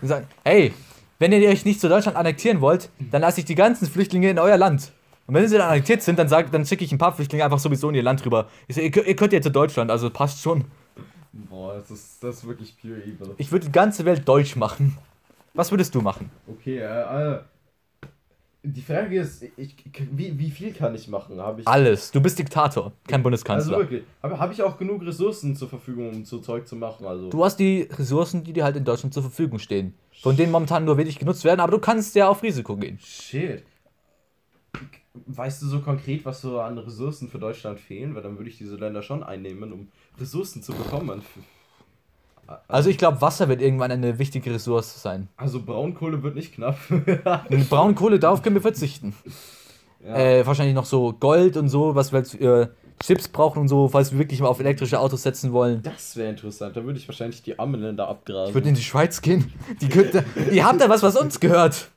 Und 0.00 0.08
sagen, 0.08 0.26
hey, 0.44 0.72
wenn 1.20 1.32
ihr 1.32 1.48
euch 1.48 1.64
nicht 1.64 1.80
zu 1.80 1.88
Deutschland 1.88 2.16
annektieren 2.16 2.60
wollt, 2.60 2.90
dann 3.12 3.22
lasse 3.22 3.40
ich 3.40 3.46
die 3.46 3.54
ganzen 3.54 3.86
Flüchtlinge 3.86 4.28
in 4.30 4.38
euer 4.40 4.56
Land. 4.56 4.92
Und 5.28 5.34
wenn 5.34 5.46
sie 5.46 5.58
dann 5.58 5.68
annektiert 5.68 6.00
sind, 6.02 6.18
dann, 6.18 6.26
sag, 6.28 6.50
dann 6.50 6.64
schicke 6.64 6.84
ich 6.84 6.90
ein 6.90 6.96
paar 6.98 7.12
Flüchtlinge 7.12 7.44
einfach 7.44 7.58
sowieso 7.58 7.90
in 7.90 7.94
ihr 7.94 8.02
Land 8.02 8.24
rüber. 8.24 8.48
Ich 8.66 8.76
sag, 8.76 8.82
ihr, 8.82 8.90
könnt- 8.90 9.06
ihr 9.06 9.14
könnt 9.14 9.32
ja 9.34 9.42
zu 9.42 9.50
Deutschland, 9.50 9.90
also 9.90 10.08
passt 10.08 10.40
schon. 10.42 10.64
Boah, 11.32 11.74
das 11.74 11.90
ist, 11.90 12.24
das 12.24 12.36
ist 12.38 12.48
wirklich 12.48 12.74
pure 12.80 12.96
evil. 13.02 13.34
Ich 13.36 13.52
würde 13.52 13.66
die 13.66 13.72
ganze 13.72 14.06
Welt 14.06 14.26
deutsch 14.26 14.56
machen. 14.56 14.96
Was 15.52 15.70
würdest 15.70 15.94
du 15.94 16.00
machen? 16.00 16.30
Okay, 16.46 16.78
äh, 16.78 17.34
äh, 17.34 17.40
die 18.62 18.80
Frage 18.80 19.20
ist, 19.20 19.42
ich, 19.58 19.76
wie, 20.12 20.38
wie 20.38 20.50
viel 20.50 20.72
kann 20.72 20.94
ich 20.94 21.08
machen? 21.08 21.38
Ich 21.58 21.68
Alles. 21.68 22.10
Du 22.10 22.20
bist 22.22 22.38
Diktator, 22.38 22.92
kein 23.06 23.22
Bundeskanzler. 23.22 23.76
Also 23.76 23.84
wirklich, 23.90 24.04
aber 24.22 24.38
habe 24.38 24.54
ich 24.54 24.62
auch 24.62 24.78
genug 24.78 25.04
Ressourcen 25.04 25.54
zur 25.56 25.68
Verfügung, 25.68 26.08
um 26.08 26.24
so 26.24 26.38
Zeug 26.38 26.66
zu 26.66 26.74
machen? 26.74 27.04
Also 27.06 27.28
Du 27.28 27.44
hast 27.44 27.56
die 27.58 27.82
Ressourcen, 27.82 28.44
die 28.44 28.54
dir 28.54 28.64
halt 28.64 28.76
in 28.76 28.84
Deutschland 28.84 29.12
zur 29.12 29.22
Verfügung 29.22 29.58
stehen. 29.58 29.92
Von 30.22 30.36
denen 30.36 30.50
momentan 30.52 30.86
nur 30.86 30.96
wenig 30.96 31.18
genutzt 31.18 31.44
werden, 31.44 31.60
aber 31.60 31.72
du 31.72 31.78
kannst 31.78 32.14
ja 32.14 32.28
auf 32.28 32.42
Risiko 32.42 32.76
gehen. 32.76 32.98
Shit. 33.04 33.62
Weißt 35.14 35.62
du 35.62 35.66
so 35.66 35.80
konkret, 35.80 36.24
was 36.24 36.40
so 36.40 36.60
an 36.60 36.78
Ressourcen 36.78 37.28
für 37.28 37.38
Deutschland 37.38 37.80
fehlen? 37.80 38.14
Weil 38.14 38.22
dann 38.22 38.38
würde 38.38 38.50
ich 38.50 38.58
diese 38.58 38.76
Länder 38.76 39.02
schon 39.02 39.22
einnehmen, 39.22 39.72
um 39.72 39.88
Ressourcen 40.18 40.62
zu 40.62 40.72
bekommen. 40.72 41.22
Also 42.66 42.88
ich 42.88 42.96
glaube, 42.96 43.20
Wasser 43.20 43.48
wird 43.48 43.60
irgendwann 43.60 43.90
eine 43.90 44.18
wichtige 44.18 44.52
Ressource 44.52 45.02
sein. 45.02 45.28
Also 45.36 45.62
Braunkohle 45.62 46.22
wird 46.22 46.34
nicht 46.34 46.54
knapp. 46.54 46.78
Braunkohle, 47.70 48.18
darauf 48.18 48.42
können 48.42 48.56
wir 48.56 48.62
verzichten. 48.62 49.14
ja. 50.02 50.16
Äh, 50.16 50.46
wahrscheinlich 50.46 50.74
noch 50.74 50.86
so 50.86 51.12
Gold 51.12 51.56
und 51.56 51.68
so, 51.68 51.94
was 51.94 52.12
wir 52.12 52.24
für 52.24 52.74
Chips 53.00 53.28
brauchen 53.28 53.60
und 53.60 53.68
so, 53.68 53.88
falls 53.88 54.12
wir 54.12 54.18
wirklich 54.18 54.40
mal 54.40 54.48
auf 54.48 54.60
elektrische 54.60 54.98
Autos 54.98 55.22
setzen 55.22 55.52
wollen. 55.52 55.82
das 55.82 56.16
wäre 56.16 56.30
interessant. 56.30 56.76
Da 56.76 56.84
würde 56.84 56.98
ich 56.98 57.06
wahrscheinlich 57.06 57.42
die 57.42 57.58
armen 57.58 57.80
Länder 57.80 58.08
abgrasen. 58.08 58.48
Ich 58.48 58.54
würde 58.54 58.68
in 58.68 58.74
die 58.74 58.82
Schweiz 58.82 59.20
gehen. 59.20 59.52
Die 59.80 59.88
könnte, 59.88 60.24
ihr 60.50 60.64
habt 60.64 60.80
da 60.80 60.88
was, 60.88 61.02
was 61.02 61.16
uns 61.16 61.38
gehört. 61.38 61.90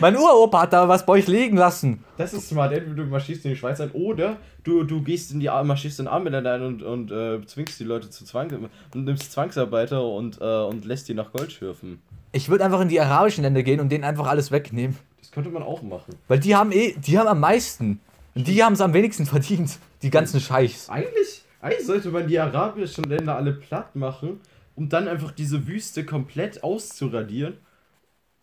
Mein 0.00 0.16
Uropa 0.16 0.62
hat 0.62 0.72
da 0.72 0.88
was 0.88 1.04
bei 1.04 1.14
euch 1.14 1.26
liegen 1.26 1.56
lassen. 1.56 2.04
Das 2.16 2.32
ist 2.32 2.48
smart. 2.48 2.72
Entweder 2.72 3.02
du 3.02 3.10
marschierst 3.10 3.44
in 3.44 3.50
die 3.52 3.56
Schweiz 3.56 3.80
ein 3.80 3.90
oder 3.92 4.36
du, 4.62 4.84
du 4.84 5.02
gehst 5.02 5.32
in 5.32 5.40
die 5.40 5.50
Ar- 5.50 5.64
marschierst 5.64 5.98
in 6.00 6.06
arme 6.06 6.30
Länder 6.30 6.54
ein 6.54 6.62
und, 6.62 6.82
und 6.82 7.10
äh, 7.10 7.44
zwingst 7.46 7.80
die 7.80 7.84
Leute 7.84 8.08
zu 8.08 8.24
Zwang 8.24 8.68
und 8.94 9.04
nimmst 9.04 9.32
Zwangsarbeiter 9.32 10.04
und, 10.04 10.40
äh, 10.40 10.44
und 10.44 10.84
lässt 10.84 11.08
die 11.08 11.14
nach 11.14 11.32
Gold 11.32 11.50
schürfen. 11.52 12.00
Ich 12.30 12.48
würde 12.48 12.64
einfach 12.64 12.80
in 12.80 12.88
die 12.88 13.00
arabischen 13.00 13.42
Länder 13.42 13.62
gehen 13.62 13.80
und 13.80 13.90
denen 13.90 14.04
einfach 14.04 14.26
alles 14.28 14.50
wegnehmen. 14.50 14.96
Das 15.20 15.30
könnte 15.32 15.50
man 15.50 15.62
auch 15.62 15.82
machen. 15.82 16.14
Weil 16.28 16.38
die 16.38 16.54
haben 16.54 16.72
eh, 16.72 16.94
die 16.96 17.18
haben 17.18 17.26
am 17.28 17.40
meisten. 17.40 18.00
Und 18.34 18.46
die 18.48 18.62
haben 18.62 18.72
es 18.74 18.80
am 18.80 18.94
wenigsten 18.94 19.26
verdient. 19.26 19.78
Die 20.02 20.10
ganzen 20.10 20.40
Scheichs. 20.40 20.88
Eigentlich, 20.88 21.42
eigentlich 21.60 21.86
sollte 21.86 22.10
man 22.10 22.26
die 22.28 22.38
arabischen 22.38 23.04
Länder 23.04 23.36
alle 23.36 23.52
platt 23.52 23.94
machen, 23.94 24.40
um 24.74 24.88
dann 24.88 25.08
einfach 25.08 25.32
diese 25.32 25.66
Wüste 25.66 26.06
komplett 26.06 26.62
auszuradieren 26.64 27.54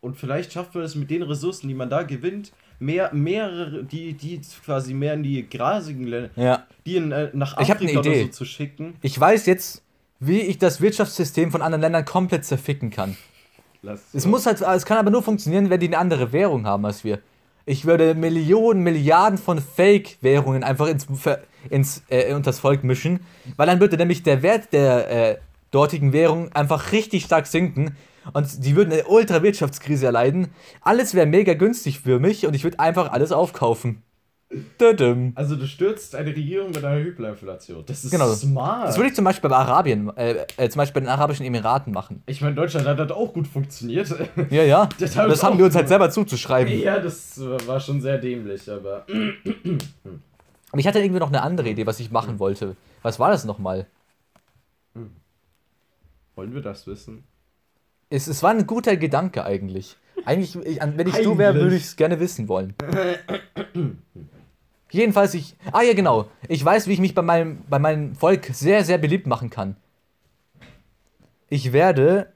Und 0.02 0.16
vielleicht 0.18 0.54
schafft 0.54 0.76
man 0.76 0.84
es 0.84 0.96
mit 0.96 1.10
den 1.10 1.24
Ressourcen, 1.24 1.68
die 1.68 1.74
man 1.74 1.90
da 1.90 2.04
gewinnt, 2.04 2.52
mehr, 2.80 3.14
mehrere, 3.14 3.84
die, 3.84 4.14
die 4.14 4.40
quasi 4.66 4.94
mehr 4.94 5.14
in 5.14 5.24
die 5.24 5.48
grasigen 5.48 6.06
Länder, 6.06 6.30
Ja. 6.36 6.66
die 6.86 6.96
in, 6.96 7.12
äh, 7.12 7.30
nach 7.34 7.58
Afrika 7.58 8.00
oder 8.00 8.16
so 8.16 8.28
zu 8.28 8.46
schicken. 8.46 8.96
Ich 9.02 9.20
weiß 9.20 9.46
jetzt, 9.46 9.84
wie 10.20 10.40
ich 10.40 10.58
das 10.58 10.80
Wirtschaftssystem 10.80 11.52
von 11.52 11.62
anderen 11.62 11.82
Ländern 11.82 12.06
komplett 12.06 12.46
zerficken 12.46 12.90
kann. 12.90 13.18
Lass 13.82 14.14
Es 14.14 14.26
muss 14.26 14.46
halt, 14.46 14.62
es 14.62 14.86
kann 14.86 14.98
aber 14.98 15.10
nur 15.12 15.24
funktionieren, 15.24 15.70
wenn 15.70 15.80
die 15.80 15.88
eine 15.88 15.98
andere 15.98 16.32
Währung 16.32 16.66
haben 16.66 16.86
als 16.86 17.04
wir. 17.04 17.20
Ich 17.66 17.86
würde 17.86 18.16
Millionen, 18.16 18.82
Milliarden 18.82 19.38
von 19.38 19.62
Fake-Währungen 19.62 20.64
einfach 20.64 20.88
ins, 20.88 21.08
ins 21.70 22.04
äh, 22.10 22.34
unter 22.34 22.50
das 22.50 22.60
Volk 22.60 22.84
mischen, 22.84 23.20
weil 23.58 23.68
dann 23.68 23.80
würde 23.80 23.96
nämlich 23.98 24.24
der 24.24 24.42
Wert 24.42 24.74
der 24.74 25.12
äh, 25.32 25.38
dortigen 25.72 26.14
Währung 26.14 26.52
einfach 26.54 26.92
richtig 26.94 27.26
stark 27.26 27.46
sinken 27.48 27.96
und 28.34 28.66
die 28.66 28.76
würden 28.76 28.92
eine 28.94 29.06
Ultra-Wirtschaftskrise 29.06 30.06
erleiden. 30.08 30.50
Alles 30.82 31.14
wäre 31.14 31.26
mega 31.26 31.54
günstig 31.54 32.00
für 32.00 32.20
mich 32.20 32.46
und 32.46 32.54
ich 32.56 32.64
würde 32.64 32.80
einfach 32.80 33.12
alles 33.12 33.32
aufkaufen. 33.32 34.04
Also 35.36 35.56
du 35.56 35.68
stürzt 35.68 36.16
eine 36.16 36.30
Regierung 36.32 36.72
mit 36.72 36.84
einer 36.84 36.98
Hyperinflation. 37.00 37.84
Das 37.86 38.04
ist 38.04 38.10
Genau. 38.10 38.34
smart. 38.34 38.88
Das 38.88 38.98
würde 38.98 39.10
ich 39.10 39.16
zum 39.16 39.24
Beispiel 39.24 39.48
bei 39.48 39.56
Arabien, 39.56 40.10
äh, 40.18 40.44
äh, 40.58 40.70
zum 40.70 40.80
Beispiel 40.80 41.02
bei 41.02 41.06
den 41.06 41.10
Arabischen 41.10 41.46
Emiraten 41.46 41.94
machen. 41.94 42.24
ich 42.26 42.42
meine, 42.42 42.56
Deutschland 42.56 42.88
hat 42.88 42.98
das 42.98 43.12
auch 43.12 43.32
gut 43.32 43.48
funktioniert. 43.48 44.10
Ja, 44.50 44.64
ja. 44.64 44.90
Das 45.00 45.14
Das, 45.14 45.18
hab 45.18 45.30
ich 45.32 45.44
haben 45.44 45.58
wir 45.60 45.66
uns 45.66 45.76
halt 45.76 45.88
selber 45.88 46.10
zuzuschreiben. 46.10 46.80
ja, 46.80 47.00
das 47.00 47.40
war 47.68 47.80
schon 47.80 48.02
sehr 48.02 48.18
dämlich, 48.18 48.70
aber 48.72 49.06
Aber 50.72 50.80
ich 50.80 50.88
hatte 50.88 51.00
irgendwie 51.00 51.20
noch 51.20 51.30
eine 51.30 51.42
andere 51.42 51.70
Idee, 51.70 51.86
was 51.88 52.00
ich 52.00 52.12
machen 52.12 52.38
wollte. 52.40 52.76
Was 53.02 53.20
war 53.20 53.32
das 53.32 53.46
nochmal? 53.46 53.86
wollen 56.36 56.54
wir 56.54 56.62
das 56.62 56.88
wissen? 56.88 57.24
Es, 58.10 58.28
es 58.28 58.42
war 58.42 58.52
ein 58.52 58.66
guter 58.66 58.98
Gedanke 58.98 59.46
eigentlich. 59.46 59.98
Eigentlich, 60.26 60.56
ich, 60.56 60.80
wenn 60.82 61.08
ich 61.08 61.22
du 61.22 61.38
wäre, 61.38 61.56
würde 61.56 61.76
ich 61.76 61.84
es 61.84 61.96
gerne 61.96 62.20
wissen 62.20 62.48
wollen. 62.48 62.74
Jedenfalls, 64.92 65.34
ich. 65.36 65.56
Ah 65.72 65.82
ja, 65.82 65.94
genau. 65.94 66.28
Ich 66.48 66.64
weiß, 66.66 66.88
wie 66.88 66.94
ich 66.94 67.00
mich 67.00 67.14
bei 67.14 67.22
meinem, 67.22 67.60
bei 67.70 67.80
meinem 67.80 68.16
Volk 68.16 68.50
sehr, 68.52 68.84
sehr 68.84 68.98
beliebt 68.98 69.28
machen 69.28 69.50
kann. 69.50 69.76
Ich 71.48 71.72
werde 71.72 72.34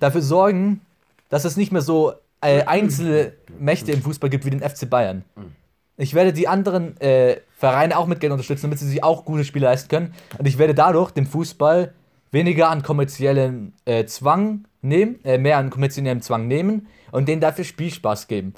dafür 0.00 0.22
sorgen, 0.22 0.80
dass 1.28 1.44
es 1.44 1.56
nicht 1.56 1.72
mehr 1.72 1.82
so 1.82 2.12
äh, 2.40 2.64
einzelne 2.64 3.32
Mächte 3.58 3.92
im 3.92 4.02
Fußball 4.02 4.30
gibt 4.30 4.44
wie 4.44 4.50
den 4.50 4.60
FC 4.60 4.88
Bayern. 4.88 5.24
Ich 5.96 6.14
werde 6.14 6.32
die 6.32 6.46
anderen 6.46 7.00
äh, 7.00 7.40
Vereine 7.56 7.98
auch 7.98 8.06
mit 8.06 8.20
Geld 8.20 8.32
unterstützen, 8.32 8.66
damit 8.66 8.78
sie 8.78 8.88
sich 8.88 9.02
auch 9.02 9.24
gute 9.24 9.44
Spiele 9.44 9.66
leisten 9.66 9.88
können. 9.88 10.14
Und 10.38 10.46
ich 10.46 10.58
werde 10.58 10.74
dadurch 10.74 11.10
dem 11.10 11.26
Fußball 11.26 11.92
weniger 12.30 12.70
an 12.70 12.82
kommerziellen 12.82 13.72
äh, 13.84 14.04
Zwang 14.04 14.67
nehmen, 14.82 15.20
äh, 15.24 15.38
mehr 15.38 15.58
an 15.58 15.70
kommerziellen 15.70 16.22
Zwang 16.22 16.46
nehmen 16.46 16.86
und 17.10 17.28
denen 17.28 17.40
dafür 17.40 17.64
Spielspaß 17.64 18.28
geben. 18.28 18.54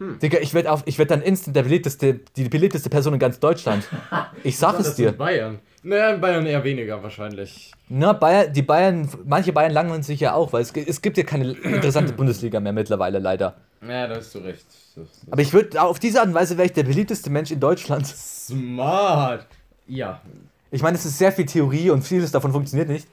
Digga, 0.00 0.38
ich 0.38 0.54
werde 0.54 0.70
werde 0.70 1.06
dann 1.06 1.20
instant 1.20 1.54
der 1.54 1.62
beliebteste, 1.62 2.20
die 2.34 2.48
beliebteste 2.48 2.88
Person 2.88 3.12
in 3.12 3.18
ganz 3.18 3.38
Deutschland. 3.38 3.86
Ich 4.42 4.56
sag 4.56 4.80
es 4.80 4.94
dir. 4.94 5.10
in 5.10 5.16
Bayern. 5.18 5.58
Naja, 5.82 6.14
in 6.14 6.20
Bayern 6.22 6.46
eher 6.46 6.64
weniger 6.64 7.02
wahrscheinlich. 7.02 7.72
Na, 7.90 8.14
Bayern, 8.14 8.50
die 8.54 8.62
Bayern, 8.62 9.06
manche 9.26 9.52
Bayern 9.52 9.72
langweilen 9.72 10.02
sich 10.02 10.20
ja 10.20 10.32
auch, 10.32 10.54
weil 10.54 10.62
es, 10.62 10.72
es 10.72 11.02
gibt 11.02 11.18
ja 11.18 11.24
keine 11.24 11.52
interessante 11.52 12.14
Bundesliga 12.14 12.58
mehr 12.58 12.72
mittlerweile 12.72 13.18
leider. 13.18 13.56
Ja, 13.86 14.06
da 14.06 14.16
hast 14.16 14.34
du 14.34 14.38
recht. 14.38 14.64
Das, 14.94 15.10
das 15.10 15.30
Aber 15.30 15.42
ich 15.42 15.52
würde, 15.52 15.82
auf 15.82 15.98
diese 15.98 16.20
Art 16.20 16.28
und 16.28 16.34
Weise 16.34 16.56
wäre 16.56 16.66
ich 16.66 16.72
der 16.72 16.84
beliebteste 16.84 17.28
Mensch 17.28 17.50
in 17.50 17.60
Deutschland. 17.60 18.06
smart. 18.06 19.46
Ja. 19.86 20.22
Ich 20.70 20.82
meine, 20.82 20.96
es 20.96 21.04
ist 21.04 21.18
sehr 21.18 21.32
viel 21.32 21.44
Theorie 21.44 21.90
und 21.90 22.02
vieles 22.02 22.30
davon 22.30 22.52
funktioniert 22.52 22.88
nicht. 22.88 23.06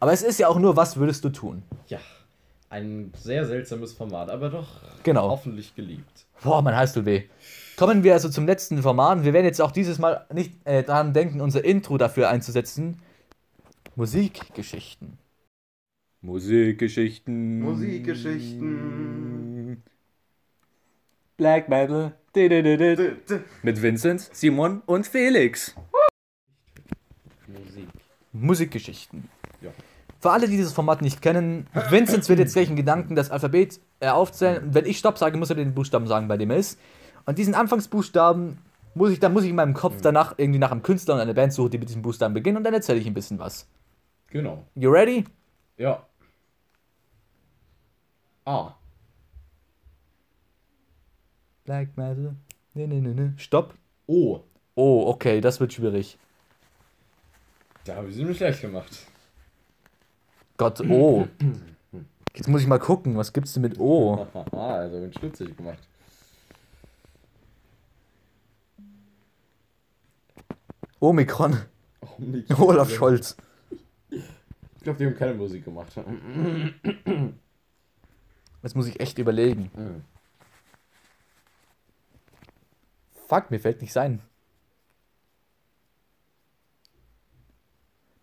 Aber 0.00 0.12
es 0.12 0.22
ist 0.22 0.38
ja 0.38 0.48
auch 0.48 0.58
nur, 0.58 0.76
was 0.76 0.96
würdest 0.96 1.24
du 1.24 1.30
tun? 1.30 1.62
Ja. 1.88 1.98
Ein 2.68 3.12
sehr 3.16 3.46
seltsames 3.46 3.92
Format, 3.92 4.28
aber 4.28 4.50
doch 4.50 4.66
Genau. 5.04 5.30
hoffentlich 5.30 5.74
geliebt. 5.76 6.26
Boah, 6.42 6.60
mein 6.62 6.74
Hals 6.76 6.92
tut 6.92 7.06
weh. 7.06 7.22
Kommen 7.76 8.02
wir 8.02 8.12
also 8.14 8.28
zum 8.28 8.44
letzten 8.46 8.82
Format. 8.82 9.24
Wir 9.24 9.32
werden 9.32 9.46
jetzt 9.46 9.60
auch 9.60 9.70
dieses 9.70 9.98
Mal 9.98 10.26
nicht 10.32 10.52
äh, 10.66 10.82
daran 10.82 11.14
denken, 11.14 11.40
unser 11.40 11.64
Intro 11.64 11.96
dafür 11.96 12.28
einzusetzen. 12.28 13.00
Musikgeschichten. 13.94 15.16
Musikgeschichten. 16.22 17.60
Musikgeschichten. 17.60 19.82
Black 21.36 21.68
Metal. 21.68 22.14
Mit 23.62 23.80
Vincent, 23.80 24.28
Simon 24.32 24.82
und 24.86 25.06
Felix. 25.06 25.76
Musik. 27.46 27.88
Musikgeschichten. 28.32 29.28
Ja. 29.60 29.70
Für 30.20 30.30
alle, 30.30 30.48
die 30.48 30.56
dieses 30.56 30.72
Format 30.72 31.02
nicht 31.02 31.20
kennen, 31.20 31.66
Vincent 31.90 32.28
wird 32.28 32.38
jetzt 32.38 32.54
gleich 32.54 32.70
in 32.70 32.76
Gedanken 32.76 33.14
das 33.14 33.30
Alphabet 33.30 33.80
äh, 34.00 34.08
aufzählen. 34.08 34.64
Und 34.64 34.74
wenn 34.74 34.86
ich 34.86 34.98
Stopp 34.98 35.18
sage, 35.18 35.36
muss 35.36 35.50
er 35.50 35.56
den 35.56 35.74
Buchstaben 35.74 36.06
sagen, 36.06 36.26
bei 36.26 36.36
dem 36.36 36.50
er 36.50 36.56
ist. 36.56 36.78
Und 37.26 37.38
diesen 37.38 37.54
Anfangsbuchstaben 37.54 38.58
muss 38.94 39.10
ich, 39.10 39.20
dann 39.20 39.32
muss 39.32 39.44
ich 39.44 39.50
in 39.50 39.56
meinem 39.56 39.74
Kopf 39.74 40.00
danach 40.00 40.34
irgendwie 40.38 40.58
nach 40.58 40.70
einem 40.70 40.82
Künstler 40.82 41.14
und 41.14 41.20
einer 41.20 41.34
Band 41.34 41.52
suchen, 41.52 41.70
die 41.70 41.78
mit 41.78 41.88
diesem 41.88 42.02
Buchstaben 42.02 42.34
beginnen. 42.34 42.56
Und 42.56 42.64
dann 42.64 42.72
erzähle 42.72 42.98
ich 42.98 43.06
ein 43.06 43.14
bisschen 43.14 43.38
was. 43.38 43.68
Genau. 44.28 44.64
You 44.74 44.90
ready? 44.90 45.24
Ja. 45.76 46.06
A. 48.46 48.74
Black 51.64 51.96
Metal. 51.96 52.34
Ne, 52.74 52.86
ne, 52.86 53.00
ne, 53.00 53.14
ne. 53.14 53.34
Stopp. 53.36 53.74
O. 54.06 54.40
Oh, 54.74 55.04
okay, 55.08 55.40
das 55.40 55.60
wird 55.60 55.72
schwierig. 55.72 56.18
Da 57.84 57.96
habe 57.96 58.08
ich 58.08 58.14
sie 58.14 58.20
nämlich 58.20 58.40
leicht 58.40 58.60
gemacht. 58.60 59.06
Gott, 60.56 60.80
oh. 60.88 61.26
Jetzt 62.34 62.48
muss 62.48 62.60
ich 62.60 62.66
mal 62.66 62.78
gucken, 62.78 63.16
was 63.16 63.32
gibt's 63.32 63.54
denn 63.54 63.62
mit 63.62 63.78
O? 63.78 64.26
Also 64.52 65.00
bin 65.00 65.12
stutzig 65.12 65.56
gemacht. 65.56 65.78
Omikron. 71.00 71.58
Nicht. 72.18 72.58
Olaf 72.58 72.90
Scholz. 72.90 73.36
Ich 74.10 74.82
glaube, 74.82 74.98
die 74.98 75.06
haben 75.06 75.16
keine 75.16 75.34
Musik 75.34 75.64
gemacht. 75.64 75.92
Jetzt 78.62 78.74
muss 78.76 78.86
ich 78.86 79.00
echt 79.00 79.18
überlegen. 79.18 79.70
Fuck, 83.28 83.50
mir 83.50 83.60
fällt 83.60 83.80
nichts 83.80 83.96
ein. 83.96 84.20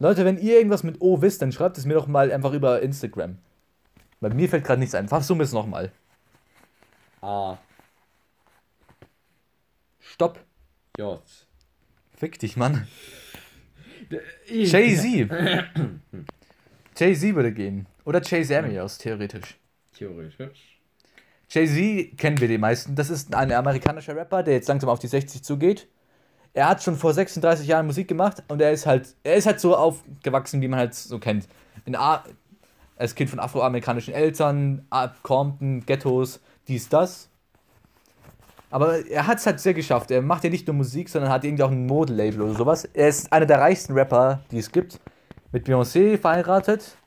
Leute, 0.04 0.26
wenn 0.26 0.38
ihr 0.38 0.58
irgendwas 0.58 0.84
mit 0.84 1.00
O 1.00 1.22
wisst, 1.22 1.42
dann 1.42 1.54
schreibt 1.54 1.78
es 1.78 1.86
mir 1.86 1.94
doch 1.94 2.08
mal 2.08 2.30
einfach 2.30 2.52
über 2.52 2.82
Instagram. 2.82 3.38
Bei 4.20 4.28
mir 4.28 4.50
fällt 4.50 4.66
gerade 4.66 4.82
nichts 4.82 4.96
ein. 4.96 5.08
Versuchen 5.08 5.40
wir 5.40 5.46
es 5.46 5.54
nochmal. 5.54 5.94
A. 7.22 7.58
Stopp. 10.02 10.44
J. 10.98 11.22
Fick 12.18 12.38
dich, 12.38 12.58
Mann. 12.58 12.86
Jay-Z. 14.50 15.30
Jay-Z 16.98 17.36
würde 17.36 17.54
gehen. 17.54 17.88
Oder 18.04 18.20
Chase 18.20 18.60
Amios, 18.60 18.98
theoretisch. 18.98 19.58
Theoretisch. 19.98 20.82
Jay-Z 21.50 22.18
kennen 22.18 22.42
wir 22.42 22.50
die 22.50 22.58
meisten. 22.58 22.96
Das 22.96 23.10
ist 23.10 23.34
ein 23.34 23.54
amerikanischer 23.54 24.18
Rapper, 24.18 24.44
der 24.44 24.56
jetzt 24.56 24.68
langsam 24.68 24.90
auf 24.90 25.00
die 25.00 25.08
60 25.08 25.46
zugeht. 25.46 25.88
Er 26.54 26.70
hat 26.70 26.84
schon 26.84 26.96
vor 26.96 27.14
36 27.14 27.68
Jahren 27.68 27.88
Musik 27.88 28.08
gemacht 28.08 28.44
und 28.48 28.62
er 28.62 28.72
ist 28.72 28.86
halt, 28.86 29.16
er 29.24 29.36
ist 29.36 29.48
halt 29.48 29.60
so 29.60 29.76
aufgewachsen, 29.76 30.62
wie 30.62 30.68
man 30.68 30.80
halt 30.80 30.94
so 30.94 31.18
kennt. 31.18 31.48
In 31.86 31.96
A 31.96 32.24
als 32.96 33.16
Kind 33.16 33.30
von 33.30 33.40
afroamerikanischen 33.40 34.14
Eltern, 34.14 34.86
Compton, 35.24 35.84
Ghettos, 35.86 36.40
dies, 36.68 36.90
das. 36.90 37.28
Aber 38.70 39.06
er 39.06 39.28
hat 39.28 39.40
es 39.40 39.46
halt 39.46 39.60
sehr 39.60 39.74
geschafft. 39.74 40.12
Er 40.12 40.22
macht 40.22 40.44
ja 40.44 40.50
nicht 40.50 40.68
nur 40.68 40.76
Musik, 40.76 41.10
sondern 41.10 41.32
hat 41.32 41.44
irgendwie 41.44 41.64
auch 41.64 41.72
ein 41.72 41.86
Modelabel 41.86 42.42
oder 42.42 42.56
sowas. 42.56 42.86
Er 42.94 43.08
ist 43.08 43.32
einer 43.32 43.46
der 43.46 43.60
reichsten 43.60 43.94
Rapper, 43.94 44.40
die 44.52 44.60
es 44.60 44.72
gibt. 44.72 45.00
Mit 45.52 45.68
Beyoncé 45.68 46.18
verheiratet. 46.18 46.98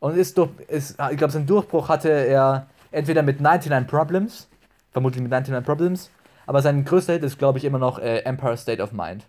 Und 0.00 0.16
ist 0.16 0.36
durch, 0.36 0.50
ist, 0.68 0.96
ich 1.10 1.16
glaube, 1.16 1.32
seinen 1.32 1.46
Durchbruch 1.46 1.88
hatte 1.88 2.10
er 2.10 2.68
entweder 2.90 3.22
mit 3.22 3.40
99 3.40 3.86
Problems, 3.86 4.48
vermutlich 4.92 5.22
mit 5.22 5.30
99 5.30 5.66
Problems, 5.66 6.10
aber 6.46 6.62
sein 6.62 6.84
größter 6.84 7.14
Hit 7.14 7.22
ist, 7.22 7.38
glaube 7.38 7.58
ich, 7.58 7.64
immer 7.64 7.78
noch 7.78 7.98
äh, 7.98 8.18
Empire 8.20 8.56
State 8.56 8.82
of 8.82 8.92
Mind. 8.92 9.26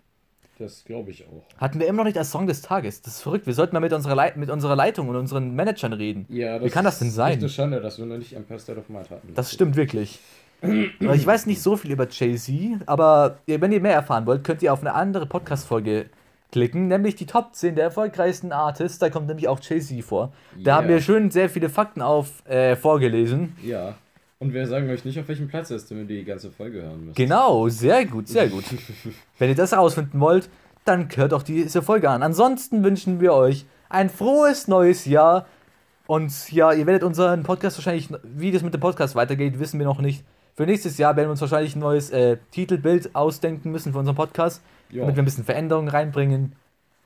Das 0.58 0.84
glaube 0.86 1.10
ich 1.10 1.26
auch. 1.26 1.44
Hatten 1.58 1.78
wir 1.80 1.86
immer 1.86 1.98
noch 1.98 2.04
nicht 2.06 2.16
als 2.16 2.30
Song 2.30 2.46
des 2.46 2.62
Tages. 2.62 3.02
Das 3.02 3.16
ist 3.16 3.22
verrückt. 3.22 3.46
Wir 3.46 3.52
sollten 3.52 3.74
mal 3.74 3.80
mit 3.80 3.92
unserer, 3.92 4.14
Lei- 4.14 4.32
mit 4.36 4.48
unserer 4.48 4.74
Leitung 4.74 5.08
und 5.10 5.16
unseren 5.16 5.54
Managern 5.54 5.92
reden. 5.92 6.24
Ja, 6.30 6.64
Wie 6.64 6.70
kann 6.70 6.84
das 6.84 6.98
denn 6.98 7.10
sein? 7.10 7.32
Ist 7.34 7.38
eine 7.42 7.48
Schande, 7.50 7.80
dass 7.80 7.98
wir 7.98 8.06
noch 8.06 8.16
nicht 8.16 8.32
Empire 8.34 8.58
State 8.58 8.78
of 8.78 8.88
Mind 8.88 9.10
hatten. 9.10 9.34
Das 9.34 9.52
stimmt 9.52 9.76
wirklich. 9.76 10.18
Ich 10.62 11.26
weiß 11.26 11.44
nicht 11.44 11.60
so 11.60 11.76
viel 11.76 11.90
über 11.92 12.08
Jay-Z, 12.10 12.80
aber 12.86 13.36
wenn 13.46 13.70
ihr 13.72 13.80
mehr 13.82 13.92
erfahren 13.92 14.24
wollt, 14.24 14.42
könnt 14.44 14.62
ihr 14.62 14.72
auf 14.72 14.80
eine 14.80 14.94
andere 14.94 15.26
Podcast-Folge 15.26 16.06
klicken, 16.50 16.88
nämlich 16.88 17.14
die 17.16 17.26
Top 17.26 17.54
10 17.54 17.74
der 17.74 17.84
erfolgreichsten 17.84 18.52
Artists. 18.52 18.98
Da 18.98 19.10
kommt 19.10 19.26
nämlich 19.26 19.48
auch 19.48 19.60
Jay-Z 19.60 20.02
vor. 20.02 20.32
Da 20.56 20.70
Ja. 20.70 20.76
haben 20.76 20.88
wir 20.88 21.02
schön 21.02 21.30
sehr 21.30 21.50
viele 21.50 21.68
Fakten 21.68 22.00
auf 22.00 22.48
äh, 22.48 22.76
vorgelesen. 22.76 23.54
Ja. 23.62 23.94
Und 24.38 24.52
wir 24.52 24.66
sagen 24.66 24.90
euch 24.90 25.04
nicht, 25.04 25.18
auf 25.18 25.28
welchem 25.28 25.48
Platz 25.48 25.70
er 25.70 25.76
ist, 25.78 25.90
wenn 25.90 25.98
ihr 25.98 26.04
die 26.04 26.24
ganze 26.24 26.50
Folge 26.50 26.82
hören 26.82 27.06
müsst. 27.06 27.16
Genau, 27.16 27.68
sehr 27.68 28.04
gut, 28.04 28.28
sehr 28.28 28.48
gut. 28.48 28.64
Wenn 29.38 29.48
ihr 29.48 29.54
das 29.54 29.72
herausfinden 29.72 30.20
wollt, 30.20 30.50
dann 30.84 31.08
hört 31.16 31.32
auch 31.32 31.42
diese 31.42 31.80
Folge 31.82 32.10
an. 32.10 32.22
Ansonsten 32.22 32.84
wünschen 32.84 33.20
wir 33.20 33.32
euch 33.32 33.64
ein 33.88 34.10
frohes 34.10 34.68
neues 34.68 35.06
Jahr. 35.06 35.46
Und 36.06 36.52
ja, 36.52 36.72
ihr 36.72 36.86
werdet 36.86 37.02
unseren 37.02 37.44
Podcast 37.44 37.78
wahrscheinlich, 37.78 38.10
wie 38.22 38.52
das 38.52 38.62
mit 38.62 38.74
dem 38.74 38.80
Podcast 38.80 39.14
weitergeht, 39.14 39.58
wissen 39.58 39.78
wir 39.80 39.86
noch 39.86 40.00
nicht. 40.00 40.22
Für 40.54 40.66
nächstes 40.66 40.98
Jahr 40.98 41.16
werden 41.16 41.28
wir 41.28 41.32
uns 41.32 41.40
wahrscheinlich 41.40 41.74
ein 41.74 41.80
neues 41.80 42.10
äh, 42.10 42.36
Titelbild 42.50 43.14
ausdenken 43.14 43.70
müssen 43.72 43.92
für 43.92 43.98
unseren 43.98 44.16
Podcast, 44.16 44.62
Ja. 44.90 45.00
damit 45.00 45.16
wir 45.16 45.22
ein 45.22 45.26
bisschen 45.26 45.44
Veränderungen 45.44 45.88
reinbringen. 45.88 46.54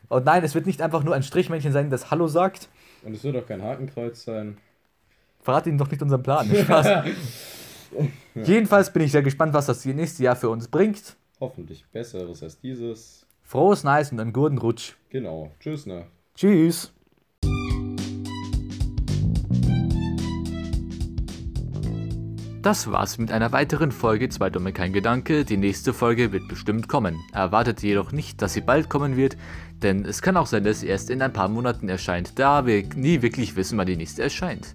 Und 0.09 0.24
nein, 0.24 0.43
es 0.43 0.55
wird 0.57 0.66
nicht 0.66 0.82
einfach 0.82 1.05
nur 1.05 1.15
ein 1.15 1.23
Strichmännchen 1.23 1.73
sein, 1.73 1.90
das 1.90 2.11
Hallo 2.11 2.27
sagt. 2.27 2.69
Und 3.05 3.15
es 3.15 3.23
wird 3.24 3.36
auch 3.36 3.47
kein 3.47 3.62
Hakenkreuz 3.62 4.24
sein. 4.24 4.59
Verrat 5.43 5.67
ihnen 5.67 5.79
doch 5.79 5.91
nicht 5.91 6.03
unseren 6.03 6.23
Plan. 6.23 6.47
Spaß. 6.55 7.05
Jedenfalls 8.35 8.93
bin 8.93 9.03
ich 9.03 9.12
sehr 9.12 9.23
gespannt, 9.23 9.55
was 9.55 9.67
das 9.67 9.85
nächste 9.85 10.23
Jahr 10.23 10.37
für 10.37 10.51
uns 10.51 10.69
bringt. 10.69 11.17
Hoffentlich 11.41 11.85
besseres 11.91 12.43
als 12.43 12.61
dieses. 12.61 13.27
Frohes 13.43 13.83
Nice 13.83 14.12
und 14.12 14.21
einen 14.21 14.33
guten 14.33 14.59
Rutsch. 14.59 14.93
Genau. 15.09 15.51
Tschüss, 15.59 15.87
ne? 15.87 16.07
Tschüss. 16.37 16.93
Das 22.62 22.93
war's 22.93 23.17
mit 23.17 23.33
einer 23.33 23.53
weiteren 23.53 23.91
Folge 23.91 24.29
Zwei 24.29 24.51
Dumme 24.51 24.75
kein 24.75 24.93
Gedanke. 24.93 25.47
Die 25.47 25.57
nächste 25.57 25.95
Folge 25.95 26.31
wird 26.31 26.47
bestimmt 26.47 26.89
kommen. 26.89 27.19
Erwartet 27.33 27.83
jedoch 27.83 28.12
nicht, 28.12 28.43
dass 28.43 28.53
sie 28.53 28.61
bald 28.61 28.91
kommen 28.91 29.17
wird, 29.17 29.39
denn 29.83 30.05
es 30.05 30.21
kann 30.21 30.37
auch 30.37 30.47
sein, 30.47 30.65
dass 30.65 30.81
sie 30.81 30.89
erst 30.89 31.09
in 31.09 31.23
ein 31.23 31.33
paar 31.33 31.49
Monaten 31.49 31.89
erscheint, 31.89 32.39
da 32.39 32.67
wir 32.67 32.85
nie 32.95 33.23
wirklich 33.23 33.57
wissen, 33.57 33.79
wann 33.79 33.87
die 33.87 33.97
nächste 33.97 34.23
erscheint. 34.23 34.75